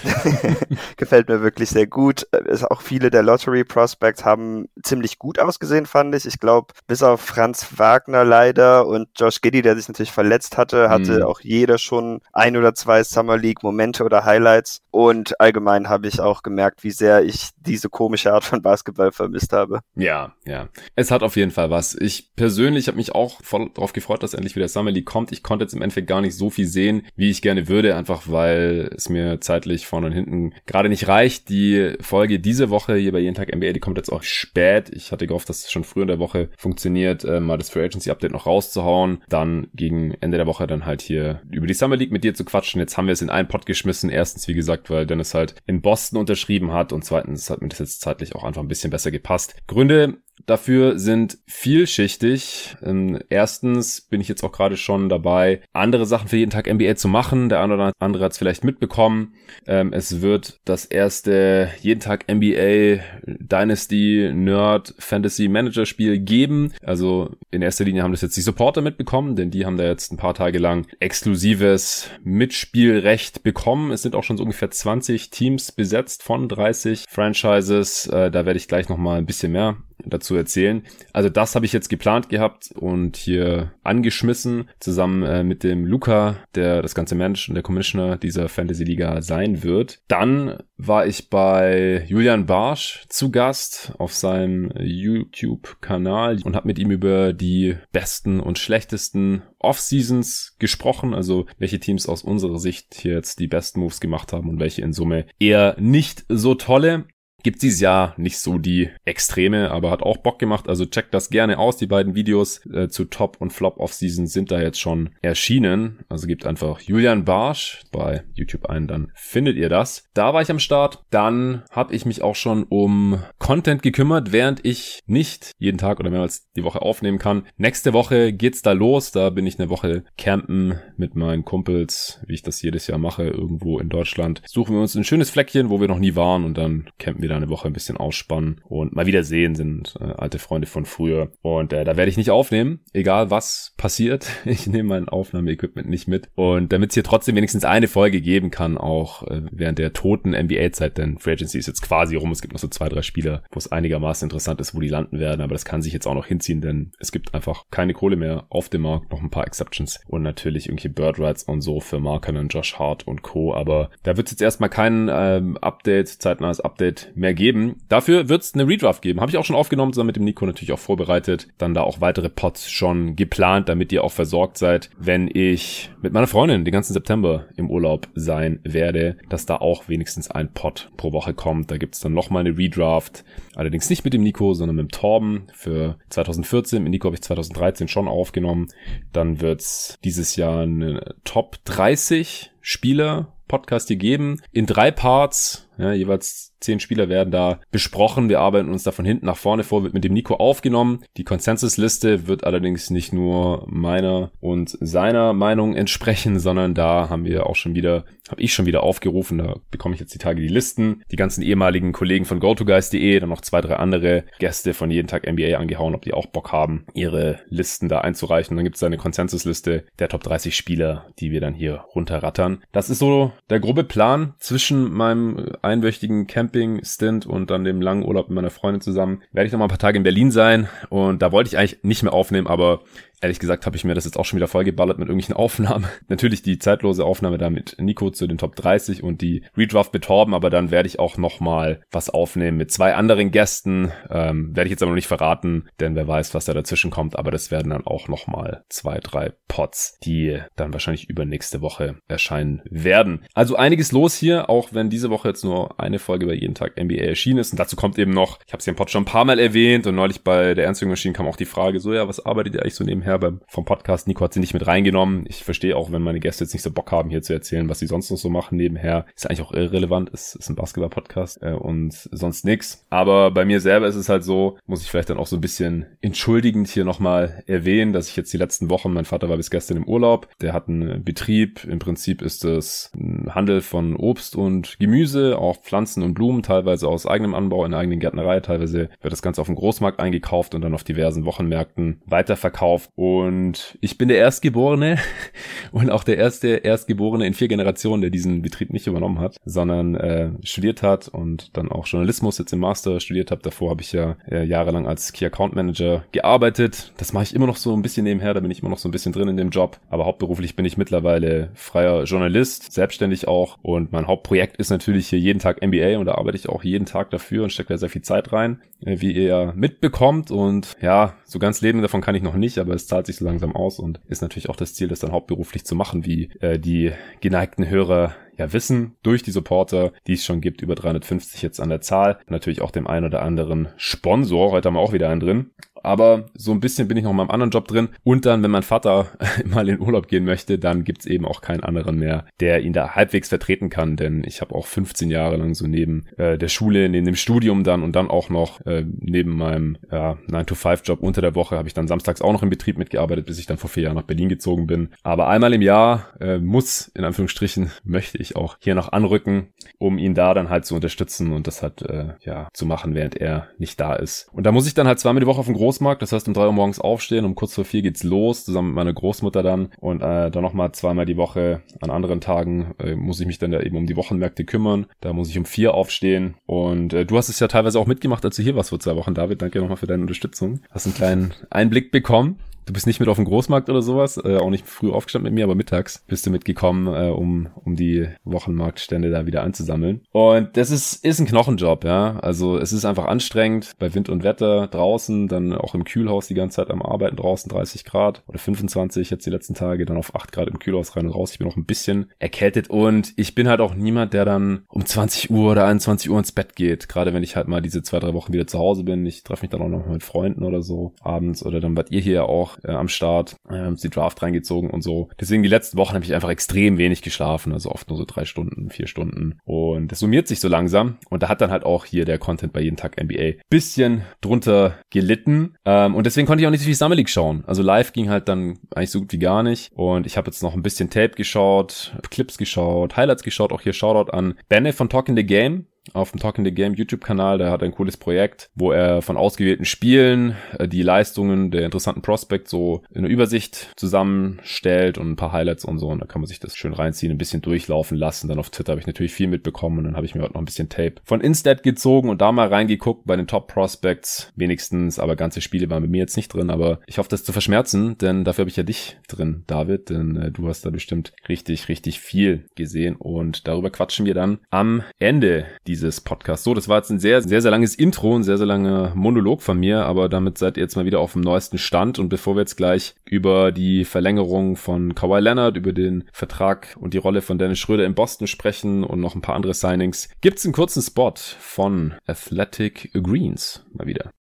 gefällt 0.97 1.29
mir 1.29 1.43
wirklich 1.43 1.71
sehr 1.71 1.87
gut. 1.87 2.23
Ist 2.47 2.69
auch 2.71 2.83
viele 2.83 3.11
der 3.11 3.23
Lottery 3.23 3.65
Prospects 3.65 4.25
haben 4.25 4.69
ziemlich 4.83 5.19
gut 5.19 5.39
ausgesehen, 5.39 5.87
fand 5.87 6.15
ich. 6.15 6.27
Ich 6.27 6.41
glaube, 6.41 6.75
bis 6.87 7.03
auf 7.03 7.21
Franz 7.21 7.79
Wagner 7.79 8.25
leider 8.25 8.87
und 8.87 9.09
Josh 9.17 9.41
Giddy, 9.41 9.63
der 9.63 9.77
sich 9.77 9.89
natürlich 9.89 10.13
verletzt 10.13 10.57
hatte, 10.57 10.89
hatte 10.89 11.21
mm. 11.21 11.23
auch 11.23 11.41
jeder 11.41 11.79
schon 11.79 12.21
ein 12.33 12.57
oder 12.57 12.75
zwei 12.75 13.03
Summer 13.05 13.37
League 13.37 13.63
Momente 13.63 14.05
oder 14.05 14.25
Highlights. 14.25 14.81
Und 14.91 15.41
allgemein 15.41 15.89
habe 15.89 16.09
ich 16.09 16.21
auch 16.21 16.43
gemerkt, 16.43 16.85
wie 16.85 16.91
sehr 16.91 17.23
ich 17.25 17.51
diese 17.57 17.89
komische 17.89 18.33
Art 18.33 18.45
von 18.45 18.63
Basketball 18.63 19.13
vermisst 19.13 19.53
habe. 19.53 19.81
Ja, 19.95 20.35
ja. 20.45 20.69
Es 20.95 21.11
hat 21.11 21.23
auf 21.23 21.37
jeden 21.37 21.51
Fall 21.51 21.71
was. 21.71 21.95
Ich 21.95 22.35
persönlich 22.35 22.89
habe 22.89 22.97
mich 22.97 23.15
auch 23.15 23.41
voll 23.43 23.71
darauf 23.75 23.93
gefreut, 23.93 24.23
dass 24.23 24.35
endlich 24.39 24.57
wieder 24.57 24.69
Summer 24.69 24.91
League 24.91 25.07
kommt. 25.07 25.33
Ich 25.33 25.43
konnte 25.43 25.65
jetzt 25.65 25.75
im 25.75 25.83
Endeffekt 25.83 26.07
gar 26.07 26.21
nicht 26.21 26.35
so 26.35 26.51
viel 26.51 26.67
sehen, 26.67 27.03
wie 27.17 27.31
ich 27.31 27.43
gerne 27.43 27.69
würde, 27.69 27.97
einfach 27.97 28.23
weil 28.27 28.91
es 28.97 29.09
mir 29.09 29.41
zeitlich 29.41 29.87
vorne 29.87 30.07
und 30.07 30.13
hinten 30.13 30.55
gerade 30.67 30.89
nicht 30.89 31.09
reicht. 31.09 31.49
Die 31.49 31.95
Folge 32.01 32.41
diese 32.41 32.71
Woche 32.71 32.97
hier 32.97 33.13
bei 33.13 33.19
Jeden 33.19 33.35
Tag 33.35 33.55
NBA, 33.55 33.73
die 33.73 33.81
kommt 33.81 33.99
jetzt 33.99 34.11
auch 34.11 34.23
spät. 34.23 34.91
Ich 34.95 35.13
hatte 35.13 35.27
gehofft, 35.27 35.49
dass 35.49 35.65
es 35.65 35.71
schon 35.71 35.85
früher 35.85 36.03
in 36.03 36.09
der 36.09 36.19
Woche 36.19 36.49
funktioniert, 36.57 37.25
äh, 37.25 37.41
mal 37.41 37.59
das 37.59 37.71
Free 37.71 37.85
Agency 37.85 38.11
Update 38.11 38.33
noch 38.33 38.47
rauszuhauen, 38.47 39.23
dann 39.29 39.69
gegen 39.75 40.15
Ende 40.21 40.39
der 40.39 40.47
Woche 40.47 40.67
dann 40.67 40.87
halt 40.87 41.03
hier 41.03 41.43
über 41.51 41.67
die 41.67 41.75
Summer 41.75 41.97
League 41.97 42.13
mit 42.13 42.25
dir 42.25 42.35
zu 42.35 42.45
quatschen. 42.45 42.81
Jetzt 42.81 42.97
haben 42.97 43.07
wir 43.07 43.13
es 43.13 43.23
in 43.23 43.31
einen 43.31 43.49
Pot 43.49 43.67
geschmissen. 43.67 44.11
Erstens, 44.11 44.49
wie 44.49 44.55
gesagt, 44.55 44.91
weil 44.91 45.07
Dennis 45.07 45.35
halt 45.35 45.55
in 45.67 45.83
Boston 45.83 46.19
unterschrieben 46.19 46.73
hat 46.73 46.93
und 46.93 47.05
zweitens 47.05 47.51
hat 47.51 47.63
mir 47.63 47.69
das 47.69 47.79
jetzt 47.79 48.01
zeitlich 48.01 48.35
auch 48.35 48.45
einfach 48.45 48.63
ein 48.63 48.69
bisschen 48.69 48.91
besser 48.91 49.11
gepasst. 49.11 49.57
Gründe 49.67 50.19
dafür 50.47 50.99
sind 50.99 51.39
vielschichtig. 51.47 52.77
Ähm, 52.83 53.19
erstens 53.29 54.01
bin 54.01 54.21
ich 54.21 54.29
jetzt 54.29 54.43
auch 54.45 54.53
gerade 54.53 54.77
schon 54.77 55.09
dabei, 55.09 55.61
andere 55.73 56.07
Sachen 56.07 56.29
für 56.29 56.37
jeden 56.37 56.51
Tag 56.51 56.73
NBA 56.73 56.97
zu 56.97 57.09
machen. 57.09 57.49
Der 57.49 57.61
eine 57.61 57.75
oder 57.75 57.93
andere 57.99 58.25
hat 58.25 58.33
es 58.33 58.39
vielleicht 58.39 58.65
mitbekommen. 58.65 59.35
Ähm, 59.67 59.93
es 59.93 60.21
wird 60.21 60.61
das 60.65 60.85
erste 60.85 61.71
jeden 61.81 62.01
Tag 62.01 62.27
NBA 62.29 63.03
Dynasty 63.27 64.31
Nerd 64.35 64.95
Fantasy 64.99 65.49
Manager 65.49 65.87
Spiel 65.87 66.19
geben. 66.19 66.73
Also 66.83 67.31
in 67.51 67.63
erster 67.63 67.85
Linie 67.85 68.03
haben 68.03 68.13
das 68.13 68.23
jetzt 68.23 68.37
die 68.37 68.43
Supporter 68.43 68.81
mitbekommen, 68.81 69.37
denn 69.37 69.51
die 69.51 69.67
haben 69.67 69.77
da 69.77 69.85
jetzt 69.85 70.13
ein 70.13 70.17
paar 70.17 70.35
Tage 70.35 70.59
lang 70.59 70.87
exklusives 71.01 72.11
Mitspielrecht 72.25 73.43
bekommen. 73.43 73.91
Es 73.91 74.03
sind 74.03 74.15
auch 74.15 74.25
schon 74.25 74.37
so 74.37 74.43
ungefähr 74.43 74.71
20 74.71 75.31
Teams 75.31 75.73
besetzt 75.73 76.23
von 76.23 76.49
30 76.49 77.05
Franchises. 77.09 78.07
Äh, 78.07 78.31
da 78.31 78.47
werde 78.47 78.59
ich 78.59 78.69
gleich 78.69 78.89
noch 78.89 78.99
mal 78.99 79.19
ein 79.19 79.27
bisschen 79.27 79.53
mehr 79.53 79.77
dazu 80.05 80.37
erzählen. 80.37 80.83
Also 81.13 81.29
das 81.29 81.55
habe 81.55 81.67
ich 81.67 81.73
jetzt 81.73 81.89
geplant 81.89 82.29
gehabt 82.29 82.71
und 82.75 83.17
hier 83.17 83.73
angeschmissen, 83.83 84.69
zusammen 84.81 85.23
äh, 85.23 85.43
mit 85.43 85.65
dem 85.65 85.85
Luca, 85.85 86.37
der 86.55 86.83
das 86.83 86.95
ganze 86.95 87.15
Mensch 87.15 87.49
und 87.49 87.55
der 87.55 87.63
Commissioner 87.63 88.17
dieser 88.17 88.49
Fantasy 88.49 88.85
Liga 88.85 89.23
sein 89.23 89.63
wird. 89.63 90.01
Dann 90.09 90.59
war 90.77 91.07
ich 91.07 91.29
bei 91.29 92.05
Julian 92.07 92.47
Barsch 92.47 93.05
zu 93.09 93.31
Gast 93.31 93.93
auf 93.99 94.15
seinem 94.15 94.73
YouTube-Kanal 94.79 96.41
und 96.45 96.55
habe 96.55 96.69
mit 96.69 96.79
ihm 96.79 96.91
über 96.91 97.33
die 97.33 97.77
besten 97.93 98.41
und 98.41 98.59
schlechtesten 98.59 99.43
Off-Seasons 99.59 100.57
gesprochen, 100.59 101.15
also 101.15 101.47
welche 101.59 101.81
Teams 101.81 102.09
aus 102.09 102.23
unserer 102.23 102.59
Sicht 102.59 102.95
hier 102.95 103.15
jetzt 103.15 103.41
die 103.41 103.49
besten 103.49 103.81
Moves 103.81 104.01
gemacht 104.01 104.33
haben 104.33 104.49
und 104.49 104.61
welche 104.61 104.83
in 104.83 104.93
Summe 104.93 105.27
eher 105.41 105.77
nicht 105.79 106.25
so 106.29 106.55
tolle. 106.55 107.07
Gibt 107.45 107.63
dieses 107.63 107.81
Jahr 107.81 108.15
nicht 108.17 108.39
so 108.39 108.59
die 108.59 108.91
Extreme, 109.05 109.71
aber 109.71 109.91
hat 109.91 110.03
auch 110.03 110.17
Bock 110.17 110.39
gemacht. 110.41 110.69
Also 110.69 110.87
checkt 110.87 111.15
das 111.15 111.31
gerne 111.31 111.59
aus. 111.59 111.77
Die 111.77 111.87
beiden 111.87 112.17
Videos 112.17 112.65
äh, 112.67 112.89
zu 112.89 113.05
Top 113.05 113.37
und 113.39 113.53
Flop 113.53 113.79
of 113.79 113.93
Season 113.93 114.27
sind 114.27 114.51
da 114.51 114.61
jetzt 114.61 114.81
schon 114.81 115.11
erschienen. 115.23 116.01
Also 116.09 116.27
gebt 116.27 116.47
einfach 116.47 116.81
Julian 116.81 117.25
Barsch 117.25 117.83
bei 117.93 118.25
YouTube 118.35 118.67
ein, 118.67 118.89
dann 118.89 119.13
findet 119.15 119.57
ihr 119.57 119.69
das. 119.69 120.09
Da 120.15 120.35
war 120.35 120.43
ich 120.43 120.51
am 120.51 120.59
Start. 120.59 121.05
Dann 121.11 121.63
habe 121.71 121.95
ich 121.95 122.05
mich 122.05 122.23
auch 122.23 122.35
schon 122.35 122.65
um 122.65 123.23
Content 123.39 123.83
gekümmert, 123.83 124.33
während 124.33 124.65
ich 124.65 125.01
nicht 125.07 125.53
jeden 125.59 125.79
Tag 125.79 126.01
oder 126.01 126.11
mehrmals 126.11 126.51
die 126.57 126.65
Woche 126.65 126.83
aufnehmen 126.83 127.19
kann. 127.19 127.47
Nächste 127.57 127.93
Woche 127.93 128.33
geht's 128.33 128.63
da 128.63 128.73
los. 128.73 129.13
Da 129.13 129.31
bin 129.31 129.47
ich 129.47 129.61
eine 129.61 129.71
Woche 129.71 130.03
campen 130.17 130.81
mit 130.97 131.15
meinen 131.15 131.45
Kumpels, 131.45 132.21
wie 132.27 132.35
ich 132.35 132.43
das 132.43 132.61
jedes 132.63 132.89
Jahr 132.89 132.99
mache, 132.99 133.29
irgendwo 133.29 133.79
in 133.79 133.89
Deutschland. 133.89 134.43
Suchen 134.47 134.75
wir 134.75 134.83
uns 134.83 134.97
ein 134.97 135.05
schönes 135.05 135.31
Fleckchen, 135.31 135.71
wo 135.71 135.81
wir 135.81 135.89
noch 135.89 136.01
nie 136.01 136.17
waren 136.17 136.45
und 136.45 136.59
dann 136.59 136.91
campen 136.99 137.23
wir 137.23 137.28
wir 137.29 137.35
da 137.35 137.37
eine 137.37 137.51
Woche 137.51 137.69
ein 137.69 137.73
bisschen 137.73 137.97
ausspannen 137.97 138.61
und 138.65 138.95
mal 138.95 139.07
wieder 139.07 139.23
sehen, 139.23 139.55
sind 139.55 139.95
äh, 140.01 140.05
alte 140.05 140.39
Freunde 140.39 140.67
von 140.67 140.85
früher. 140.85 141.31
Und 141.43 141.73
äh, 141.73 141.85
da 141.85 141.97
werde 141.97 142.11
ich 142.11 142.17
nicht 142.17 142.31
aufnehmen, 142.31 142.81
egal 142.93 143.31
was 143.31 143.75
passiert. 143.77 144.29
Ich 144.59 144.67
nehme 144.67 144.89
mein 144.89 145.09
Aufnahmeequipment 145.09 145.89
nicht 145.89 146.09
mit. 146.09 146.31
Und 146.35 146.73
damit 146.73 146.91
es 146.91 146.95
hier 146.95 147.05
trotzdem 147.05 147.37
wenigstens 147.37 147.65
eine 147.65 147.87
Folge 147.87 148.21
geben 148.21 148.51
kann, 148.51 148.79
auch 148.79 149.23
äh, 149.25 149.43
während 149.51 149.79
der 149.79 149.93
toten 149.93 150.31
NBA-Zeit, 150.31 150.97
denn 150.97 151.19
Free 151.19 151.33
Agency 151.33 151.59
ist 151.59 151.67
jetzt 151.67 151.83
quasi 151.83 152.17
rum. 152.17 152.33
Es 152.33 152.41
gibt 152.41 152.55
noch 152.55 152.61
so 152.61 152.69
zwei, 152.69 152.89
drei 152.89 153.03
Spieler, 153.03 153.43
wo 153.53 153.59
es 153.59 153.71
einigermaßen 153.71 154.27
interessant 154.27 154.61
ist, 154.61 154.75
wo 154.75 154.81
die 154.81 154.89
landen 154.89 155.21
werden. 155.21 155.43
Aber 155.43 155.53
das 155.53 155.67
kann 155.67 155.83
sich 155.83 155.93
jetzt 155.93 156.07
auch 156.07 156.15
noch 156.15 156.27
hinziehen, 156.27 156.61
denn 156.61 156.93
es 156.99 157.13
gibt 157.13 157.35
einfach 157.35 157.67
keine 157.71 157.93
Kohle 157.93 158.17
mehr 158.17 158.47
auf 158.49 158.69
dem 158.69 158.83
Markt. 158.83 159.11
Noch 159.13 159.23
ein 159.23 159.31
paar 159.31 159.47
Exceptions 159.47 160.01
und 160.09 160.23
natürlich 160.23 160.67
irgendwelche 160.67 160.89
Bird 160.89 161.19
Rights 161.19 161.45
und 161.45 161.61
so 161.61 161.81
für 161.81 162.01
Markenen, 162.01 162.49
Josh 162.49 162.79
Hart 162.79 163.07
und 163.07 163.23
Co. 163.23 163.55
Aber 163.55 163.91
da 164.03 164.17
wird 164.17 164.29
es 164.29 164.33
jetzt 164.33 164.43
erstmal 164.43 164.71
kein 164.71 165.11
ähm, 165.13 165.59
Update, 165.59 166.09
zeitnahes 166.09 166.61
Update 166.61 167.13
mehr 167.19 167.35
geben. 167.35 167.77
Dafür 167.89 168.29
wird 168.29 168.43
es 168.43 168.55
eine 168.55 168.67
Redraft 168.67 169.03
geben. 169.03 169.21
Habe 169.21 169.31
ich 169.31 169.37
auch 169.37 169.45
schon 169.45 169.57
aufgenommen, 169.57 169.93
zusammen 169.93 170.09
mit 170.09 170.17
dem 170.17 170.25
Nico 170.25 170.47
natürlich 170.47 170.73
auch 170.73 170.79
vorbereitet. 170.79 171.49
Dann 171.59 171.75
da 171.75 171.83
auch 171.83 172.01
weitere 172.01 172.29
Pots 172.29 172.71
schon 172.71 173.17
geplant, 173.17 173.69
damit 173.69 173.93
ihr 173.93 174.05
auch 174.05 174.13
versorgt 174.13 174.59
seid, 174.59 174.91
wenn 174.99 175.29
ich 175.33 175.91
mit 176.03 176.13
meiner 176.13 176.27
Freundin 176.27 176.65
den 176.65 176.73
ganzen 176.73 176.93
September 176.93 177.47
im 177.57 177.71
Urlaub 177.71 178.09
sein 178.15 178.61
werde, 178.65 179.17
dass 179.29 179.47
da 179.47 179.57
auch 179.57 179.89
wenigstens 179.89 180.31
ein 180.31 180.53
Pot 180.53 180.91
pro 180.97 181.13
Woche 181.13 181.35
kommt. 181.35 181.71
Da 181.71 181.77
gibt's 181.77 182.01
dann 182.01 182.15
nochmal 182.15 182.47
eine 182.47 182.57
Redraft. 182.57 183.25
Allerdings 183.55 183.91
nicht 183.91 184.05
mit 184.05 184.15
dem 184.15 184.23
Nico, 184.23 184.55
sondern 184.55 184.77
mit 184.77 184.85
dem 184.85 184.91
Torben 184.91 185.47
für 185.53 185.99
2014. 186.11 186.83
Mit 186.83 186.93
Nico 186.93 187.07
habe 187.07 187.17
ich 187.17 187.23
2013 187.23 187.89
schon 187.89 188.09
aufgenommen. 188.09 188.69
Dann 189.13 189.41
wird's 189.41 189.99
dieses 190.05 190.37
Jahr 190.37 190.63
eine 190.63 191.15
Top 191.25 191.57
30 191.65 192.53
Spieler 192.61 193.33
Podcast 193.49 193.89
hier 193.89 193.97
geben. 193.97 194.41
In 194.53 194.67
drei 194.67 194.91
Parts, 194.91 195.68
ja, 195.79 195.93
jeweils 195.93 196.55
zehn 196.61 196.81
Spieler 196.81 197.09
werden 197.09 197.31
da 197.31 197.61
besprochen. 197.71 198.29
Wir 198.29 198.41
arbeiten 198.41 198.71
uns 198.71 198.83
da 198.83 198.91
von 198.91 199.05
hinten 199.05 199.27
nach 199.27 199.37
vorne 199.37 199.65
vor, 199.65 199.85
wird 199.85 199.95
mit 199.95 200.05
dem 200.05 200.13
Nico 200.13 200.35
aufgenommen. 200.35 201.05
Die 201.17 201.25
Consensus-Liste 201.25 202.27
wird 202.27 202.45
allerdings 202.45 202.91
nicht 202.91 203.13
nur 203.13 203.65
meiner 203.69 204.33
und 204.41 204.77
seiner 204.81 205.33
Meinung 205.33 205.75
entsprechen, 205.75 206.39
sondern 206.39 206.75
da 206.75 207.09
haben 207.09 207.25
wir 207.25 207.47
auch 207.47 207.57
schon 207.57 207.75
wieder, 207.75 208.05
habe 208.29 208.43
ich 208.43 208.53
schon 208.53 208.67
wieder 208.67 208.83
aufgerufen, 208.83 209.39
da 209.39 209.57
bekomme 209.71 209.95
ich 209.95 210.01
jetzt 210.01 210.15
die 210.15 210.19
Tage 210.19 210.41
die 210.41 210.49
Listen. 210.49 211.03
Die 211.11 211.17
ganzen 211.17 211.43
ehemaligen 211.43 211.93
Kollegen 211.93 212.25
von 212.25 212.41
GoToGuys.de, 212.41 213.21
dann 213.21 213.29
noch 213.29 213.41
zwei, 213.41 213.61
drei 213.61 213.77
andere 213.77 214.25
Gäste 214.39 214.75
von 214.75 214.91
jeden 214.91 215.09
Tag 215.09 215.31
NBA 215.31 215.57
angehauen, 215.57 215.95
ob 215.95 216.03
die 216.03 216.15
auch 216.15 216.27
Bock 216.27 216.53
haben, 216.53 216.87
ihre 216.95 217.41
Listen 217.49 217.89
da 217.89 218.01
einzureichen. 218.01 218.57
dann 218.57 218.65
gibt 218.65 218.77
es 218.77 218.83
eine 218.83 218.97
Consensus-Liste 218.97 219.85
der 219.99 220.09
Top 220.09 220.25
30 220.25 220.57
Spieler, 220.57 221.07
die 221.21 221.31
wir 221.31 221.41
dann 221.41 221.55
hier 221.55 221.85
runterrattern. 221.95 222.65
Das 222.73 222.91
ist 222.91 222.99
so 222.99 223.33
der 223.49 223.61
grobe 223.61 223.85
Plan 223.85 224.35
zwischen 224.39 224.93
meinem 224.93 225.47
einwöchigen 225.69 226.27
Camping-Stint 226.27 227.27
und 227.27 227.51
dann 227.51 227.65
dem 227.65 227.81
langen 227.81 228.05
Urlaub 228.05 228.29
mit 228.29 228.37
meiner 228.37 228.51
Freundin 228.51 228.81
zusammen. 228.81 229.23
Werde 229.33 229.47
ich 229.47 229.53
noch 229.53 229.59
mal 229.59 229.67
ein 229.67 229.71
paar 229.71 229.79
Tage 229.79 229.99
in 229.99 230.03
Berlin 230.03 230.31
sein 230.31 230.69
und 230.89 231.23
da 231.23 231.33
wollte 231.33 231.49
ich 231.49 231.59
eigentlich 231.59 231.79
nicht 231.83 232.03
mehr 232.03 232.13
aufnehmen, 232.13 232.47
aber 232.47 232.81
Ehrlich 233.21 233.39
gesagt 233.39 233.67
habe 233.67 233.77
ich 233.77 233.85
mir 233.85 233.95
das 233.95 234.05
jetzt 234.05 234.19
auch 234.19 234.25
schon 234.25 234.37
wieder 234.37 234.49
vollgeballert 234.49 234.99
mit 234.99 235.09
irgendwelchen 235.09 235.37
Aufnahmen. 235.37 235.87
Natürlich 236.09 236.43
die 236.43 236.59
zeitlose 236.59 237.05
Aufnahme 237.05 237.39
da 237.39 237.51
mit 237.51 237.77
Nico 237.79 238.11
zu 238.11 238.27
den 238.27 238.39
Top 238.39 238.57
30 238.57 239.03
und 239.03 239.21
die 239.21 239.43
Redraft 239.57 239.93
betorben, 239.93 240.35
aber 240.35 240.51
dann 240.51 240.71
werde 240.71 240.87
ich 240.87 240.99
auch 240.99 241.17
nochmal 241.17 241.83
was 241.91 242.11
aufnehmen 242.11 242.57
mit 242.57 242.71
zwei 242.71 242.95
anderen 242.95 243.31
Gästen. 243.31 243.93
Ähm, 244.11 244.55
werde 244.55 244.69
ich 244.69 244.73
jetzt 244.73 244.83
aber 244.83 244.91
noch 244.91 244.97
nicht 244.97 245.09
verraten, 245.09 245.69
denn 245.81 245.97
wer 245.97 246.07
weiß, 246.07 246.35
was 246.35 246.45
da 246.45 246.55
dazwischen 246.55 246.91
kommt, 246.91 247.19
aber 247.19 247.31
das 247.31 247.51
werden 247.51 247.71
dann 247.71 247.87
auch 247.87 248.09
nochmal 248.09 248.65
zwei, 248.69 248.99
drei 248.99 249.33
Pots, 249.49 249.99
die 250.05 250.39
dann 250.57 250.73
wahrscheinlich 250.73 251.09
übernächste 251.09 251.61
Woche 251.61 251.97
erscheinen 252.07 252.63
werden. 252.65 253.25
Also 253.35 253.57
einiges 253.57 253.93
los 253.93 254.15
hier, 254.15 254.49
auch 254.49 254.73
wenn 254.73 254.91
diese 254.91 255.11
Woche 255.11 255.29
jetzt 255.29 255.45
nur 255.45 255.81
eine 255.81 255.99
Folge 255.99 256.27
bei 256.27 256.35
jeden 256.35 256.55
Tag 256.55 256.77
NBA 256.77 257.03
erschienen 257.03 257.39
ist. 257.39 257.53
Und 257.53 257.59
dazu 257.59 257.77
kommt 257.77 257.99
eben 257.99 258.13
noch, 258.13 258.39
ich 258.47 258.53
habe 258.53 258.59
es 258.59 258.65
hier 258.65 258.73
im 258.73 258.77
Pod 258.77 258.91
schon 258.91 259.03
ein 259.03 259.07
paar 259.07 259.25
Mal 259.25 259.39
erwähnt 259.39 259.87
und 259.87 259.95
neulich 259.95 260.23
bei 260.23 260.55
der 260.55 260.65
Ernst 260.65 260.85
Maschine 260.85 261.15
kam 261.15 261.27
auch 261.27 261.37
die 261.37 261.45
Frage, 261.45 261.81
so 261.81 261.93
ja, 261.93 262.07
was 262.07 262.25
arbeitet 262.25 262.55
ihr 262.55 262.63
eigentlich 262.63 262.75
so 262.75 262.85
nebenher? 262.85 263.08
Her 263.09 263.19
beim, 263.19 263.41
vom 263.49 263.65
Podcast. 263.65 264.07
Nico 264.07 264.25
hat 264.25 264.33
sie 264.33 264.41
nicht 264.41 264.55
mit 264.55 264.67
reingenommen. 264.67 265.25
Ich 265.29 265.45
verstehe 265.45 265.77
auch, 265.77 265.91
wenn 265.91 266.03
meine 266.03 266.21
Gäste 266.21 266.45
jetzt 266.45 266.53
nicht 266.53 266.63
so 266.63 266.71
Bock 266.71 266.93
haben, 266.93 267.11
hier 267.11 267.23
zu 267.23 267.33
erzählen, 267.33 267.69
was 267.69 267.81
sie 267.81 267.87
sonst 267.87 268.11
noch 268.11 268.17
so 268.17 268.31
machen 268.31 268.57
nebenher. 268.57 269.07
Ist 269.17 269.29
eigentlich 269.29 269.43
auch 269.43 269.53
irrelevant, 269.53 270.11
ist, 270.11 270.37
ist 270.37 270.49
ein 270.49 270.57
Basketball-Podcast 270.57 271.43
äh, 271.43 271.53
und 271.53 271.93
sonst 271.93 272.45
nix. 272.45 272.87
Aber 272.91 273.31
bei 273.31 273.45
mir 273.45 273.61
selber 273.61 273.87
ist 273.87 273.97
es 273.97 274.09
halt 274.09 274.25
so, 274.25 274.59
muss 274.67 274.83
ich 274.83 274.91
vielleicht 274.91 275.11
dann 275.11 275.19
auch 275.19 275.27
so 275.27 275.37
ein 275.37 275.41
bisschen 275.41 275.87
entschuldigend 276.01 276.69
hier 276.69 276.85
nochmal 276.85 277.43
erwähnen, 277.47 277.93
dass 277.93 278.09
ich 278.09 278.17
jetzt 278.17 278.33
die 278.33 278.39
letzten 278.39 278.71
Wochen, 278.71 278.93
mein 278.93 279.05
Vater 279.05 279.29
war 279.29 279.37
bis 279.37 279.51
gestern 279.51 279.79
im 279.79 279.89
Urlaub, 279.89 280.29
der 280.41 280.53
hat 280.53 280.69
einen 280.69 281.03
Betrieb, 281.03 281.65
im 281.65 281.79
Prinzip 281.79 282.23
ist 282.23 282.45
es 282.45 282.93
ein 282.95 283.35
Handel 283.35 283.61
von 283.61 283.97
Obst 283.97 284.37
und 284.37 284.79
Gemüse, 284.79 285.39
auch 285.39 285.63
Pflanzen 285.63 286.03
und 286.03 286.15
Blumen, 286.15 286.43
teilweise 286.43 286.89
aus 286.89 287.07
eigenem 287.07 287.35
Anbau 287.35 287.65
in 287.65 287.73
der 287.73 287.81
eigenen 287.81 288.01
Gärtnerei, 288.01 288.41
teilweise 288.41 288.89
wird 289.01 289.13
das 289.13 289.23
Ganze 289.23 289.41
auf 289.41 289.47
dem 289.47 289.57
Großmarkt 289.57 290.01
eingekauft 290.01 290.55
und 290.55 290.63
dann 290.63 290.75
auf 290.75 290.85
diversen 290.85 291.25
Wochenmärkten 291.25 292.03
weiterverkauft. 292.07 292.91
Und 292.99 293.79
ich 293.81 293.97
bin 293.97 294.09
der 294.09 294.19
Erstgeborene 294.19 294.99
und 295.71 295.89
auch 295.89 296.03
der 296.03 296.19
erste 296.19 296.49
Erstgeborene 296.49 297.29
in 297.29 297.33
vier 297.33 297.47
Generationen, 297.47 298.01
der 298.01 298.11
diesen 298.11 298.43
Betrieb 298.43 298.73
nicht 298.73 298.89
übernommen 298.89 299.21
hat, 299.21 299.37
sondern 299.45 299.95
äh, 299.95 300.31
studiert 300.43 300.83
hat 300.83 301.07
und 301.07 301.57
dann 301.57 301.71
auch 301.71 301.87
Journalismus 301.87 302.39
jetzt 302.39 302.53
im 302.53 302.59
Master 302.59 302.99
studiert 302.99 303.31
habe. 303.31 303.41
Davor 303.41 303.71
habe 303.71 303.83
ich 303.83 303.93
ja 303.93 304.17
äh, 304.29 304.43
jahrelang 304.43 304.89
als 304.89 305.13
Key 305.13 305.25
Account 305.25 305.55
Manager 305.55 306.07
gearbeitet. 306.11 306.93
Das 306.97 307.13
mache 307.13 307.23
ich 307.23 307.37
immer 307.37 307.47
noch 307.47 307.57
so 307.57 307.73
ein 307.73 307.83
bisschen 307.83 308.03
nebenher, 308.03 308.35
da 308.35 308.41
bin 308.41 308.51
ich 308.51 308.63
immer 308.63 308.71
noch 308.71 308.79
so 308.79 308.89
ein 308.89 308.91
bisschen 308.91 309.13
drin 309.13 309.29
in 309.29 309.37
dem 309.37 309.51
Job. 309.51 309.79
Aber 309.91 310.05
hauptberuflich 310.05 310.57
bin 310.57 310.65
ich 310.65 310.77
mittlerweile 310.77 311.51
freier 311.55 312.03
Journalist, 312.03 312.73
selbstständig 312.73 313.29
auch. 313.29 313.59
Und 313.63 313.93
mein 313.93 314.09
Hauptprojekt 314.09 314.57
ist 314.57 314.71
natürlich 314.71 315.07
hier 315.07 315.21
jeden 315.21 315.39
Tag 315.39 315.65
NBA 315.65 315.99
und 315.99 316.07
da 316.07 316.17
arbeite 316.17 316.37
ich 316.37 316.49
auch 316.49 316.65
jeden 316.65 316.87
Tag 316.87 317.11
dafür 317.11 317.45
und 317.45 317.53
stecke 317.53 317.69
da 317.69 317.79
sehr 317.79 317.91
viel 317.91 318.03
Zeit 318.03 318.33
rein, 318.33 318.61
äh, 318.85 318.97
wie 318.99 319.13
ihr 319.13 319.53
mitbekommt. 319.55 320.33
Und 320.33 320.77
ja, 320.83 321.15
so 321.25 321.39
ganz 321.39 321.61
leben 321.61 321.81
davon 321.81 322.01
kann 322.01 322.17
ich 322.17 322.25
noch 322.25 322.35
nicht, 322.35 322.59
aber 322.59 322.75
es 322.75 322.88
zahlt 322.89 323.07
sich 323.07 323.17
so 323.17 323.25
langsam 323.25 323.55
aus 323.55 323.79
und 323.79 324.01
ist 324.09 324.23
natürlich 324.23 324.49
auch 324.49 324.57
das 324.57 324.75
Ziel, 324.75 324.89
das 324.89 325.01
dann 325.01 325.13
hauptberuflich 325.13 325.65
zu 325.65 325.75
machen, 325.75 326.05
wie 326.05 326.31
äh, 326.41 326.59
die 326.59 326.93
geneigten 327.21 327.69
Hörer 327.69 328.15
ja 328.37 328.53
wissen, 328.53 328.97
durch 329.03 329.23
die 329.23 329.31
Supporter, 329.31 329.93
die 330.07 330.15
es 330.15 330.25
schon 330.25 330.41
gibt, 330.41 330.63
über 330.63 330.75
350 330.75 331.43
jetzt 331.43 331.61
an 331.61 331.69
der 331.69 331.81
Zahl. 331.81 332.19
Natürlich 332.29 332.63
auch 332.63 332.71
dem 332.71 332.87
einen 332.87 333.07
oder 333.07 333.23
anderen 333.23 333.69
Sponsor. 333.77 334.53
Heute 334.53 334.69
haben 334.69 334.75
wir 334.75 334.81
auch 334.81 334.93
wieder 334.93 335.11
einen 335.11 335.21
drin. 335.21 335.51
Aber 335.83 336.27
so 336.35 336.53
ein 336.53 336.61
bisschen 336.61 336.89
bin 336.89 336.97
ich 336.97 337.05
noch 337.05 337.11
in 337.11 337.17
meinem 337.17 337.31
anderen 337.31 337.51
Job 337.51 337.69
drin. 337.69 337.89
Und 338.05 338.27
dann, 338.27 338.43
wenn 338.43 338.51
mein 338.51 338.63
Vater 338.63 339.09
mal 339.45 339.69
in 339.69 339.81
Urlaub 339.81 340.09
gehen 340.09 340.25
möchte, 340.25 340.59
dann 340.59 340.85
gibt's 340.85 341.07
eben 341.07 341.25
auch 341.25 341.41
keinen 341.41 341.63
anderen 341.63 341.99
mehr, 341.99 342.27
der 342.41 342.63
ihn 342.63 342.73
da 342.73 342.95
halbwegs 342.95 343.29
vertreten 343.29 343.71
kann. 343.71 343.97
Denn 343.97 344.23
ich 344.25 344.41
habe 344.41 344.55
auch 344.55 344.67
15 344.67 345.11
Jahre 345.11 345.37
lang 345.37 345.55
so 345.55 345.67
neben 345.67 346.07
äh, 346.17 346.39
der 346.39 346.49
Schule, 346.49 346.89
neben 346.89 347.07
dem 347.07 347.17
Studium 347.17 347.65
dann 347.65 347.83
und 347.83 347.95
dann 347.97 348.09
auch 348.09 348.29
noch 348.29 348.65
äh, 348.67 348.85
neben 349.01 349.37
meinem 349.37 349.79
ja, 349.91 350.19
9-to-5-Job 350.29 351.01
unter 351.01 351.21
der 351.21 351.35
Woche 351.35 351.57
habe 351.57 351.69
ich 351.69 351.75
dann 351.75 351.89
samstags 351.89 352.23
auch 352.23 352.33
noch 352.33 352.43
im 352.43 352.51
Betrieb 352.51 352.79
mitgearbeitet, 352.79 353.27
bis 353.27 353.39
ich 353.39 353.47
dann 353.47 353.59
vor 353.59 353.71
vier 353.71 353.85
Jahren 353.85 353.97
nach 353.97 354.03
Berlin 354.03 354.29
gezogen 354.29 354.67
bin. 354.67 354.91
Aber 355.03 355.29
einmal 355.29 355.53
im 355.53 355.63
Jahr 355.63 356.09
äh, 356.21 356.39
muss, 356.39 356.89
in 356.89 357.05
Anführungsstrichen, 357.05 357.71
möchte 357.85 358.19
ich 358.19 358.37
auch 358.37 358.57
hier 358.61 358.75
noch 358.75 358.93
anrücken, 358.93 359.49
um 359.79 359.99
ihn 359.99 360.15
da 360.15 360.35
dann 360.35 360.51
halt 360.51 360.67
zu 360.67 360.75
unterstützen 360.75 361.33
und 361.33 361.47
das 361.47 361.63
halt 361.63 361.83
äh, 361.83 362.15
ja 362.21 362.49
zu 362.53 362.67
machen, 362.67 362.95
während 362.95 363.17
er 363.17 363.49
nicht 363.59 363.81
da 363.81 363.95
ist. 363.95 364.29
Und 364.33 364.45
da 364.45 364.53
muss 364.53 364.67
ich 364.67 364.75
dann 364.75 364.87
halt 364.87 364.99
zweimal 364.99 365.21
die 365.21 365.27
Woche 365.27 365.41
auf 365.41 365.47
den 365.47 365.55
Großmarkt, 365.69 366.01
das 366.01 366.13
heißt 366.13 366.27
um 366.29 366.33
drei 366.33 366.47
Uhr 366.47 366.53
morgens 366.53 366.81
aufstehen, 366.81 367.27
um 367.27 367.35
kurz 367.35 367.55
vor 367.55 367.67
vier 367.67 367.83
geht's 367.83 368.03
los, 368.03 368.47
zusammen 368.47 368.69
mit 368.69 368.77
meiner 368.77 368.95
Großmutter 368.95 369.43
dann 369.43 369.69
und 369.81 370.01
äh, 370.01 370.31
dann 370.31 370.43
nochmal 370.43 370.73
zweimal 370.73 371.05
die 371.05 371.19
Woche 371.19 371.61
an 371.83 371.91
anderen 371.91 372.23
Tagen 372.23 372.75
äh, 372.79 372.95
muss 372.95 373.21
ich 373.21 373.27
mich 373.27 373.39
dann 373.39 373.51
da 373.51 373.61
eben 373.61 373.77
um 373.77 373.85
die 373.85 373.97
Wochenmärkte 373.97 374.47
kümmern. 374.47 374.87
Da 375.03 375.13
muss 375.13 375.29
ich 375.29 375.37
um 375.37 375.45
vier 375.45 375.75
aufstehen 375.75 376.37
und 376.47 376.95
äh, 376.95 377.05
du 377.05 377.19
hast 377.19 377.29
es 377.29 377.39
ja 377.39 377.49
teilweise 377.49 377.79
auch 377.79 377.87
mitgemacht, 377.87 378.25
als 378.25 378.37
du 378.37 378.43
hier 378.43 378.57
warst 378.57 378.71
vor 378.71 378.81
zwei 378.81 378.97
Wochen, 378.97 379.13
David. 379.13 379.43
Danke 379.43 379.61
nochmal 379.61 379.77
für 379.77 379.87
deine 379.87 380.01
Unterstützung. 380.01 380.61
Hast 380.71 380.87
einen 380.87 380.95
kleinen 380.95 381.35
Einblick 381.51 381.93
bekommen. 381.93 382.39
Du 382.69 382.75
bist 382.75 382.87
nicht 382.87 383.01
mit 383.01 383.09
auf 383.09 383.17
dem 383.17 383.25
Großmarkt 383.25 383.71
oder 383.71 383.81
sowas, 383.81 384.21
äh, 384.23 384.37
auch 384.37 384.51
nicht 384.51 384.67
früh 384.67 384.91
aufgestanden 384.91 385.33
mit 385.33 385.35
mir, 385.35 385.45
aber 385.45 385.55
mittags 385.55 386.05
bist 386.07 386.27
du 386.27 386.31
mitgekommen, 386.31 386.87
äh, 386.87 387.09
um, 387.09 387.49
um 387.65 387.77
die 387.77 388.09
Wochenmarktstände 388.25 389.11
da 389.11 389.25
wieder 389.25 389.43
einzusammeln. 389.43 390.03
Und 390.13 390.55
das 390.59 390.71
ist, 390.71 391.03
ist 391.03 391.19
ein 391.19 391.27
Knochenjob, 391.27 391.85
ja. 391.85 392.19
Also 392.21 392.59
es 392.59 392.75
ist 392.75 392.85
einfach 392.85 393.07
anstrengend 393.07 393.73
bei 393.79 393.95
Wind 393.95 394.11
und 394.11 394.23
Wetter 394.23 394.67
draußen, 394.67 395.29
dann 395.29 395.55
auch 395.55 395.75
im 395.75 395.85
Kühlhaus 395.85 396.27
die 396.27 396.35
ganze 396.35 396.57
Zeit 396.57 396.71
am 396.71 396.83
Arbeiten 396.83 397.17
draußen, 397.17 397.49
30 397.49 397.85
Grad 397.87 398.23
oder 398.27 398.39
25 398.39 399.09
jetzt 399.09 399.25
die 399.25 399.31
letzten 399.31 399.55
Tage, 399.55 399.87
dann 399.87 399.97
auf 399.97 400.15
8 400.15 400.31
Grad 400.31 400.49
im 400.49 400.59
Kühlhaus 400.59 400.95
rein 400.95 401.07
und 401.07 401.13
raus. 401.13 401.33
Ich 401.33 401.39
bin 401.39 401.49
noch 401.49 401.57
ein 401.57 401.65
bisschen 401.65 402.13
erkältet 402.19 402.69
und 402.69 403.15
ich 403.17 403.35
bin 403.35 403.49
halt 403.49 403.63
auch 403.63 403.75
niemand, 403.75 404.13
der 404.13 404.27
dann 404.27 404.65
um 404.69 404.85
20 404.85 405.31
Uhr 405.31 405.53
oder 405.53 405.65
21 405.65 406.11
Uhr 406.11 406.19
ins 406.19 406.33
Bett 406.33 406.55
geht. 406.55 406.91
Gerade 406.91 407.15
wenn 407.15 407.23
ich 407.23 407.35
halt 407.35 407.49
mal 407.49 407.63
diese 407.63 407.83
zwei, 407.83 407.99
drei 407.99 408.13
Wochen 408.13 408.35
wieder 408.35 408.47
zu 408.47 408.59
Hause 408.59 408.85
bin. 408.85 409.07
Ich 409.07 409.23
treffe 409.23 409.45
mich 409.45 409.51
dann 409.51 409.63
auch 409.63 409.69
noch 409.69 409.87
mit 409.87 410.03
Freunden 410.03 410.45
oder 410.45 410.61
so 410.61 410.93
abends 411.01 411.47
oder 411.47 411.61
dann 411.61 411.75
wart 411.75 411.91
ihr 411.91 412.03
hier 412.03 412.27
auch 412.27 412.58
äh, 412.65 412.73
am 412.73 412.89
Start, 412.89 413.37
äh, 413.49 413.71
die 413.73 413.91
Draft 413.91 414.23
reingezogen 414.23 414.71
und 414.71 414.83
so. 414.83 415.09
Deswegen 415.21 415.43
die 415.43 415.49
letzten 415.49 415.79
Wochen 415.79 415.95
habe 415.95 416.05
ich 416.05 416.15
einfach 416.15 416.31
extrem 416.31 416.79
wenig 416.79 417.03
geschlafen, 417.03 417.53
also 417.53 417.71
oft 417.71 417.89
nur 417.89 417.99
so 417.99 418.05
drei 418.07 418.25
Stunden, 418.25 418.71
vier 418.71 418.87
Stunden. 418.87 419.39
Und 419.45 419.93
das 419.93 420.01
summiert 420.01 420.29
sich 420.29 420.41
so 420.41 420.49
langsam. 420.49 420.99
Und 421.11 421.23
da 421.23 421.29
hat 421.29 421.41
dann 421.41 421.51
halt 421.51 421.65
auch 421.65 421.85
hier 421.85 422.05
der 422.05 422.19
Content 422.19 422.53
bei 422.53 422.61
jeden 422.61 422.77
Tag 422.77 423.03
NBA 423.03 423.41
bisschen 423.51 424.03
drunter 424.21 424.79
gelitten. 424.91 425.55
Ähm, 425.65 425.95
und 425.95 426.07
deswegen 426.07 426.27
konnte 426.27 426.43
ich 426.43 426.47
auch 426.47 426.51
nicht 426.51 426.61
so 426.61 426.67
viel 426.67 426.75
Summer 426.75 426.95
League 426.95 427.11
schauen. 427.11 427.45
Also 427.47 427.63
live 427.63 427.93
ging 427.93 428.11
halt 428.11 428.29
dann 428.29 428.59
eigentlich 428.75 428.91
so 428.91 429.01
gut 429.01 429.13
wie 429.13 429.19
gar 429.19 429.43
nicht. 429.43 429.71
Und 429.73 430.07
ich 430.07 430.17
habe 430.17 430.29
jetzt 430.29 430.43
noch 430.43 430.55
ein 430.55 430.63
bisschen 430.63 430.91
Tape 430.91 431.11
geschaut, 431.11 431.95
Clips 432.11 432.39
geschaut, 432.39 432.97
Highlights 432.97 433.23
geschaut, 433.23 433.53
auch 433.53 433.61
hier 433.61 433.73
Shoutout 433.73 434.11
an 434.13 434.35
Benne 434.49 434.73
von 434.73 434.89
Talk 434.89 435.09
in 435.09 435.17
the 435.17 435.25
Game 435.25 435.67
auf 435.95 436.11
dem 436.11 436.21
Talking 436.21 436.45
the 436.45 436.53
Game 436.53 436.75
YouTube-Kanal. 436.75 437.39
Der 437.39 437.51
hat 437.51 437.63
ein 437.63 437.73
cooles 437.73 437.97
Projekt, 437.97 438.51
wo 438.55 438.73
er 438.73 439.03
von 439.03 439.17
ausgewählten 439.17 439.65
Spielen 439.65 440.37
äh, 440.59 440.69
die 440.69 440.83
Leistungen 440.83 441.51
der 441.51 441.65
interessanten 441.65 442.03
Prospects 442.03 442.51
so 442.51 442.83
in 442.91 442.99
einer 442.99 443.09
Übersicht 443.09 443.73
zusammenstellt 443.77 444.99
und 444.99 445.11
ein 445.11 445.17
paar 445.17 445.33
Highlights 445.33 445.65
und 445.65 445.79
so. 445.79 445.89
Und 445.89 446.01
da 446.01 446.07
kann 446.07 446.21
man 446.21 446.27
sich 446.27 446.41
das 446.41 446.57
schön 446.57 446.73
reinziehen, 446.73 447.13
ein 447.13 447.19
bisschen 447.19 447.43
durchlaufen 447.43 447.97
lassen. 447.97 448.29
Dann 448.29 448.39
auf 448.39 448.51
Twitter 448.51 448.73
habe 448.73 448.81
ich 448.81 448.87
natürlich 448.87 449.13
viel 449.13 449.29
mitbekommen 449.29 449.79
und 449.79 449.85
dann 449.85 449.97
habe 449.97 450.07
ich 450.07 450.15
mir 450.15 450.23
heute 450.23 450.35
noch 450.35 450.43
ein 450.43 450.47
bisschen 450.47 450.69
Tape 450.69 450.97
von 451.05 451.21
Instat 451.21 451.63
gezogen 451.63 452.09
und 452.09 452.21
da 452.21 452.33
mal 452.33 452.49
reingeguckt 452.49 453.07
bei 453.07 453.17
den 453.17 453.27
Top 453.27 453.49
Prospects. 453.49 454.33
Wenigstens, 454.37 454.99
aber 454.99 455.17
ganze 455.17 455.41
Spiele 455.41 455.71
waren 455.71 455.83
bei 455.83 455.89
mir 455.89 455.99
jetzt 455.99 456.17
nicht 456.17 456.33
drin. 456.33 456.51
Aber 456.51 456.81
ich 456.87 456.99
hoffe, 456.99 457.09
das 457.09 457.25
zu 457.25 457.33
verschmerzen, 457.33 457.99
denn 457.99 458.25
dafür 458.25 458.43
habe 458.43 458.51
ich 458.51 458.57
ja 458.57 458.63
dich 458.63 458.99
drin, 459.09 459.45
David. 459.47 459.91
Denn 459.91 460.17
äh, 460.17 460.31
du 460.31 460.49
hast 460.49 460.65
da 460.65 460.71
bestimmt 460.71 461.13
richtig, 461.29 461.69
richtig 461.69 462.01
viel 462.01 462.47
gesehen 462.55 462.97
und 462.97 463.47
darüber 463.47 463.71
quatschen 463.71 464.07
wir 464.07 464.15
dann 464.15 464.39
am 464.51 464.83
Ende 464.99 465.47
dieses 465.81 466.01
Podcasts. 466.01 466.45
So, 466.45 466.55
das 466.55 466.69
war 466.69 466.79
jetzt 466.79 466.91
ein 466.91 466.99
sehr, 466.99 467.23
sehr, 467.23 467.41
sehr 467.41 467.51
langes 467.51 467.75
Intro, 467.75 468.17
ein 468.17 468.23
sehr, 468.23 468.39
sehr 468.39 468.47
langer 468.47 468.93
Monolog 468.95 469.43
von 469.43 469.59
mir, 469.59 469.85
aber 469.85 470.09
damit 470.09 470.39
seid 470.39 470.57
ihr 470.57 470.63
jetzt 470.63 470.77
mal 470.77 470.85
wieder 470.85 471.01
auf 471.01 471.13
dem 471.13 471.23
neuesten 471.23 471.59
Stand 471.59 471.99
und 471.99 472.09
bevor 472.09 472.37
wir 472.37 472.41
jetzt 472.41 472.57
gleich 472.57 472.95
über 473.05 473.53
die 473.53 473.85
Verlängerung 473.85 474.57
von 474.57 474.95
Kawhi 474.95 475.21
Leonard, 475.21 475.57
über 475.57 475.73
den 475.73 476.05
Vertrag 476.13 476.77
und 476.81 476.95
die 476.95 476.99
Rolle 476.99 477.23
von 477.23 477.39
Dennis 477.39 477.59
Schröder 477.59 477.85
in 477.85 477.95
Boston 477.95 478.27
sprechen 478.27 478.85
und 478.85 479.01
noch 479.01 479.15
ein 479.15 479.23
paar 479.23 479.37
andere 479.37 479.55
Signings, 479.55 480.09
gibt's 480.21 480.45
einen 480.45 480.55
kurzen 480.55 480.83
Spot 480.83 481.15
von 481.17 481.95
Athletic 482.07 482.91
Greens 482.93 483.65
mal 483.73 483.87
wieder. 483.87 484.11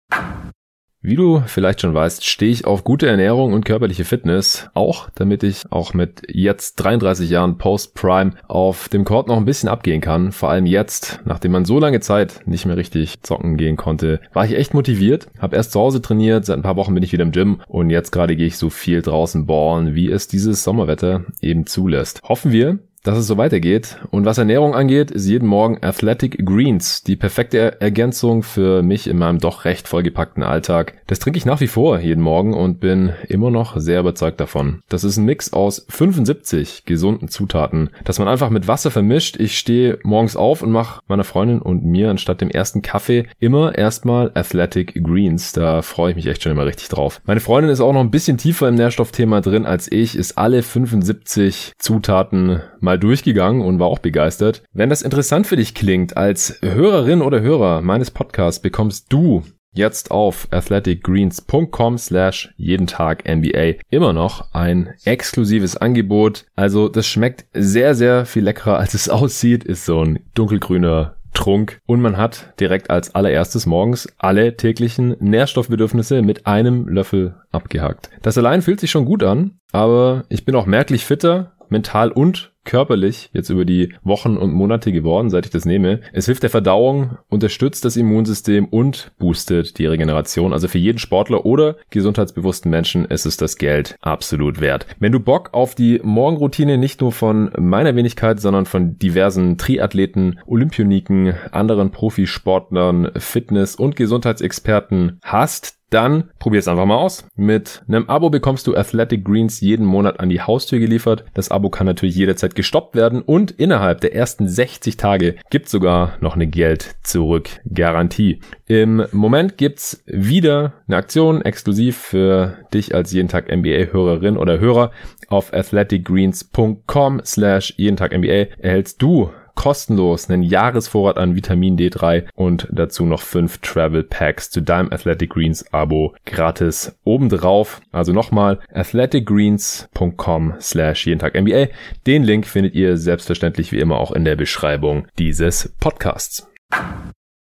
Wie 1.00 1.14
du 1.14 1.44
vielleicht 1.46 1.80
schon 1.80 1.94
weißt, 1.94 2.26
stehe 2.26 2.50
ich 2.50 2.66
auf 2.66 2.82
gute 2.82 3.06
Ernährung 3.06 3.52
und 3.52 3.64
körperliche 3.64 4.04
Fitness, 4.04 4.68
auch 4.74 5.08
damit 5.14 5.44
ich 5.44 5.70
auch 5.70 5.94
mit 5.94 6.22
jetzt 6.28 6.74
33 6.74 7.30
Jahren 7.30 7.56
Post-Prime 7.56 8.32
auf 8.48 8.88
dem 8.88 9.04
Court 9.04 9.28
noch 9.28 9.36
ein 9.36 9.44
bisschen 9.44 9.68
abgehen 9.68 10.00
kann. 10.00 10.32
Vor 10.32 10.50
allem 10.50 10.66
jetzt, 10.66 11.20
nachdem 11.24 11.52
man 11.52 11.64
so 11.64 11.78
lange 11.78 12.00
Zeit 12.00 12.40
nicht 12.46 12.66
mehr 12.66 12.76
richtig 12.76 13.22
zocken 13.22 13.56
gehen 13.56 13.76
konnte, 13.76 14.20
war 14.32 14.44
ich 14.44 14.56
echt 14.56 14.74
motiviert, 14.74 15.28
habe 15.38 15.54
erst 15.54 15.70
zu 15.70 15.78
Hause 15.78 16.02
trainiert, 16.02 16.44
seit 16.44 16.56
ein 16.56 16.62
paar 16.62 16.74
Wochen 16.74 16.94
bin 16.94 17.04
ich 17.04 17.12
wieder 17.12 17.22
im 17.22 17.30
Gym 17.30 17.60
und 17.68 17.90
jetzt 17.90 18.10
gerade 18.10 18.34
gehe 18.34 18.48
ich 18.48 18.56
so 18.56 18.68
viel 18.68 19.00
draußen 19.00 19.46
ballen, 19.46 19.94
wie 19.94 20.10
es 20.10 20.26
dieses 20.26 20.64
Sommerwetter 20.64 21.26
eben 21.40 21.66
zulässt. 21.66 22.22
Hoffen 22.24 22.50
wir, 22.50 22.80
dass 23.08 23.16
es 23.16 23.26
so 23.26 23.38
weitergeht. 23.38 23.96
Und 24.10 24.26
was 24.26 24.36
Ernährung 24.36 24.74
angeht, 24.74 25.10
ist 25.10 25.26
jeden 25.26 25.48
Morgen 25.48 25.78
Athletic 25.80 26.44
Greens 26.44 27.02
die 27.02 27.16
perfekte 27.16 27.80
Ergänzung 27.80 28.42
für 28.42 28.82
mich 28.82 29.08
in 29.08 29.16
meinem 29.16 29.38
doch 29.38 29.64
recht 29.64 29.88
vollgepackten 29.88 30.42
Alltag. 30.42 30.92
Das 31.06 31.18
trinke 31.18 31.38
ich 31.38 31.46
nach 31.46 31.62
wie 31.62 31.68
vor 31.68 32.00
jeden 32.00 32.22
Morgen 32.22 32.52
und 32.52 32.80
bin 32.80 33.14
immer 33.26 33.50
noch 33.50 33.78
sehr 33.78 34.00
überzeugt 34.00 34.40
davon. 34.40 34.82
Das 34.90 35.04
ist 35.04 35.16
ein 35.16 35.24
Mix 35.24 35.54
aus 35.54 35.86
75 35.88 36.84
gesunden 36.84 37.28
Zutaten, 37.28 37.88
das 38.04 38.18
man 38.18 38.28
einfach 38.28 38.50
mit 38.50 38.68
Wasser 38.68 38.90
vermischt. 38.90 39.40
Ich 39.40 39.58
stehe 39.58 39.98
morgens 40.02 40.36
auf 40.36 40.62
und 40.62 40.70
mache 40.70 41.00
meiner 41.08 41.24
Freundin 41.24 41.62
und 41.62 41.86
mir 41.86 42.10
anstatt 42.10 42.42
dem 42.42 42.50
ersten 42.50 42.82
Kaffee 42.82 43.26
immer 43.40 43.74
erstmal 43.78 44.32
Athletic 44.34 45.02
Greens. 45.02 45.52
Da 45.54 45.80
freue 45.80 46.10
ich 46.10 46.16
mich 46.16 46.26
echt 46.26 46.42
schon 46.42 46.52
immer 46.52 46.66
richtig 46.66 46.88
drauf. 46.88 47.22
Meine 47.24 47.40
Freundin 47.40 47.72
ist 47.72 47.80
auch 47.80 47.94
noch 47.94 48.00
ein 48.00 48.10
bisschen 48.10 48.36
tiefer 48.36 48.68
im 48.68 48.74
Nährstoffthema 48.74 49.40
drin 49.40 49.64
als 49.64 49.90
ich, 49.90 50.14
ist 50.14 50.36
alle 50.36 50.62
75 50.62 51.72
Zutaten 51.78 52.60
mal 52.80 52.97
mal 52.98 53.08
durchgegangen 53.08 53.62
und 53.62 53.78
war 53.78 53.86
auch 53.86 54.00
begeistert. 54.00 54.62
Wenn 54.72 54.90
das 54.90 55.02
interessant 55.02 55.46
für 55.46 55.56
dich 55.56 55.74
klingt, 55.74 56.16
als 56.16 56.58
Hörerin 56.62 57.22
oder 57.22 57.40
Hörer 57.40 57.80
meines 57.80 58.10
Podcasts 58.10 58.60
bekommst 58.60 59.12
du 59.12 59.44
jetzt 59.72 60.10
auf 60.10 60.48
athleticgreens.com 60.50 61.98
slash 61.98 62.52
jeden 62.56 62.86
Tag 62.86 63.24
NBA 63.28 63.74
immer 63.90 64.12
noch 64.12 64.52
ein 64.52 64.94
exklusives 65.04 65.76
Angebot. 65.76 66.46
Also 66.56 66.88
das 66.88 67.06
schmeckt 67.06 67.46
sehr, 67.52 67.94
sehr 67.94 68.26
viel 68.26 68.42
leckerer 68.42 68.78
als 68.78 68.94
es 68.94 69.08
aussieht. 69.08 69.62
Ist 69.62 69.84
so 69.84 70.02
ein 70.02 70.20
dunkelgrüner 70.34 71.14
Trunk 71.34 71.80
und 71.86 72.00
man 72.00 72.16
hat 72.16 72.54
direkt 72.58 72.90
als 72.90 73.14
allererstes 73.14 73.66
morgens 73.66 74.08
alle 74.18 74.56
täglichen 74.56 75.14
Nährstoffbedürfnisse 75.20 76.22
mit 76.22 76.46
einem 76.46 76.88
Löffel 76.88 77.36
abgehakt. 77.52 78.10
Das 78.22 78.38
allein 78.38 78.62
fühlt 78.62 78.80
sich 78.80 78.90
schon 78.90 79.04
gut 79.04 79.22
an, 79.22 79.58
aber 79.70 80.24
ich 80.30 80.44
bin 80.44 80.56
auch 80.56 80.66
merklich 80.66 81.04
fitter, 81.04 81.52
mental 81.70 82.10
und 82.10 82.52
körperlich 82.68 83.30
jetzt 83.32 83.48
über 83.48 83.64
die 83.64 83.94
Wochen 84.02 84.36
und 84.36 84.52
Monate 84.52 84.92
geworden, 84.92 85.30
seit 85.30 85.46
ich 85.46 85.50
das 85.50 85.64
nehme. 85.64 86.00
Es 86.12 86.26
hilft 86.26 86.42
der 86.42 86.50
Verdauung, 86.50 87.16
unterstützt 87.28 87.84
das 87.86 87.96
Immunsystem 87.96 88.66
und 88.66 89.12
boostet 89.18 89.78
die 89.78 89.86
Regeneration. 89.86 90.52
Also 90.52 90.68
für 90.68 90.78
jeden 90.78 90.98
Sportler 90.98 91.46
oder 91.46 91.76
gesundheitsbewussten 91.88 92.70
Menschen 92.70 93.06
ist 93.06 93.24
es 93.24 93.38
das 93.38 93.56
Geld 93.56 93.96
absolut 94.02 94.60
wert. 94.60 94.86
Wenn 94.98 95.12
du 95.12 95.20
Bock 95.20 95.54
auf 95.54 95.74
die 95.74 95.98
Morgenroutine 96.02 96.76
nicht 96.76 97.00
nur 97.00 97.10
von 97.10 97.50
meiner 97.58 97.96
Wenigkeit, 97.96 98.38
sondern 98.38 98.66
von 98.66 98.98
diversen 98.98 99.56
Triathleten, 99.56 100.38
Olympioniken, 100.44 101.34
anderen 101.52 101.90
Profisportlern, 101.90 103.12
Fitness- 103.16 103.76
und 103.76 103.96
Gesundheitsexperten 103.96 105.18
hast, 105.22 105.77
dann 105.90 106.30
probier 106.38 106.60
es 106.60 106.68
einfach 106.68 106.86
mal 106.86 106.96
aus. 106.96 107.26
Mit 107.36 107.82
einem 107.88 108.08
Abo 108.08 108.30
bekommst 108.30 108.66
du 108.66 108.76
Athletic 108.76 109.24
Greens 109.24 109.60
jeden 109.60 109.86
Monat 109.86 110.20
an 110.20 110.28
die 110.28 110.40
Haustür 110.40 110.78
geliefert. 110.78 111.24
Das 111.34 111.50
Abo 111.50 111.70
kann 111.70 111.86
natürlich 111.86 112.16
jederzeit 112.16 112.54
gestoppt 112.54 112.94
werden 112.94 113.22
und 113.22 113.50
innerhalb 113.52 114.00
der 114.00 114.14
ersten 114.14 114.48
60 114.48 114.96
Tage 114.96 115.36
gibt 115.50 115.68
sogar 115.68 116.16
noch 116.20 116.34
eine 116.34 116.46
Geld 116.46 116.96
zurück 117.02 117.48
Garantie. 117.72 118.40
Im 118.66 119.06
Moment 119.12 119.56
gibt's 119.56 120.02
wieder 120.06 120.74
eine 120.86 120.96
Aktion 120.96 121.42
exklusiv 121.42 121.96
für 121.96 122.58
dich 122.72 122.94
als 122.94 123.12
jeden 123.12 123.28
Tag 123.28 123.48
NBA 123.54 123.92
Hörerin 123.92 124.36
oder 124.36 124.58
Hörer 124.58 124.90
auf 125.28 125.52
athleticgreens.com 125.52 127.22
slash 127.24 127.74
jeden 127.76 127.96
Tag 127.96 128.16
NBA 128.16 128.46
erhältst 128.58 129.00
du 129.02 129.30
kostenlos 129.58 130.30
einen 130.30 130.44
Jahresvorrat 130.44 131.18
an 131.18 131.34
Vitamin 131.34 131.76
D3 131.76 132.28
und 132.36 132.68
dazu 132.70 133.04
noch 133.04 133.20
fünf 133.20 133.58
Travel 133.58 134.04
Packs 134.04 134.50
zu 134.50 134.60
deinem 134.60 134.92
Athletic 134.92 135.30
Greens 135.30 135.66
Abo 135.72 136.14
gratis 136.26 136.96
obendrauf. 137.02 137.80
Also 137.90 138.12
nochmal 138.12 138.60
athleticgreens.com 138.72 140.54
slash 140.60 141.08
jeden 141.08 141.18
Tag 141.18 141.34
NBA. 141.34 141.66
Den 142.06 142.22
Link 142.22 142.46
findet 142.46 142.76
ihr 142.76 142.96
selbstverständlich 142.96 143.72
wie 143.72 143.80
immer 143.80 143.98
auch 143.98 144.12
in 144.12 144.24
der 144.24 144.36
Beschreibung 144.36 145.08
dieses 145.18 145.74
Podcasts. 145.80 146.48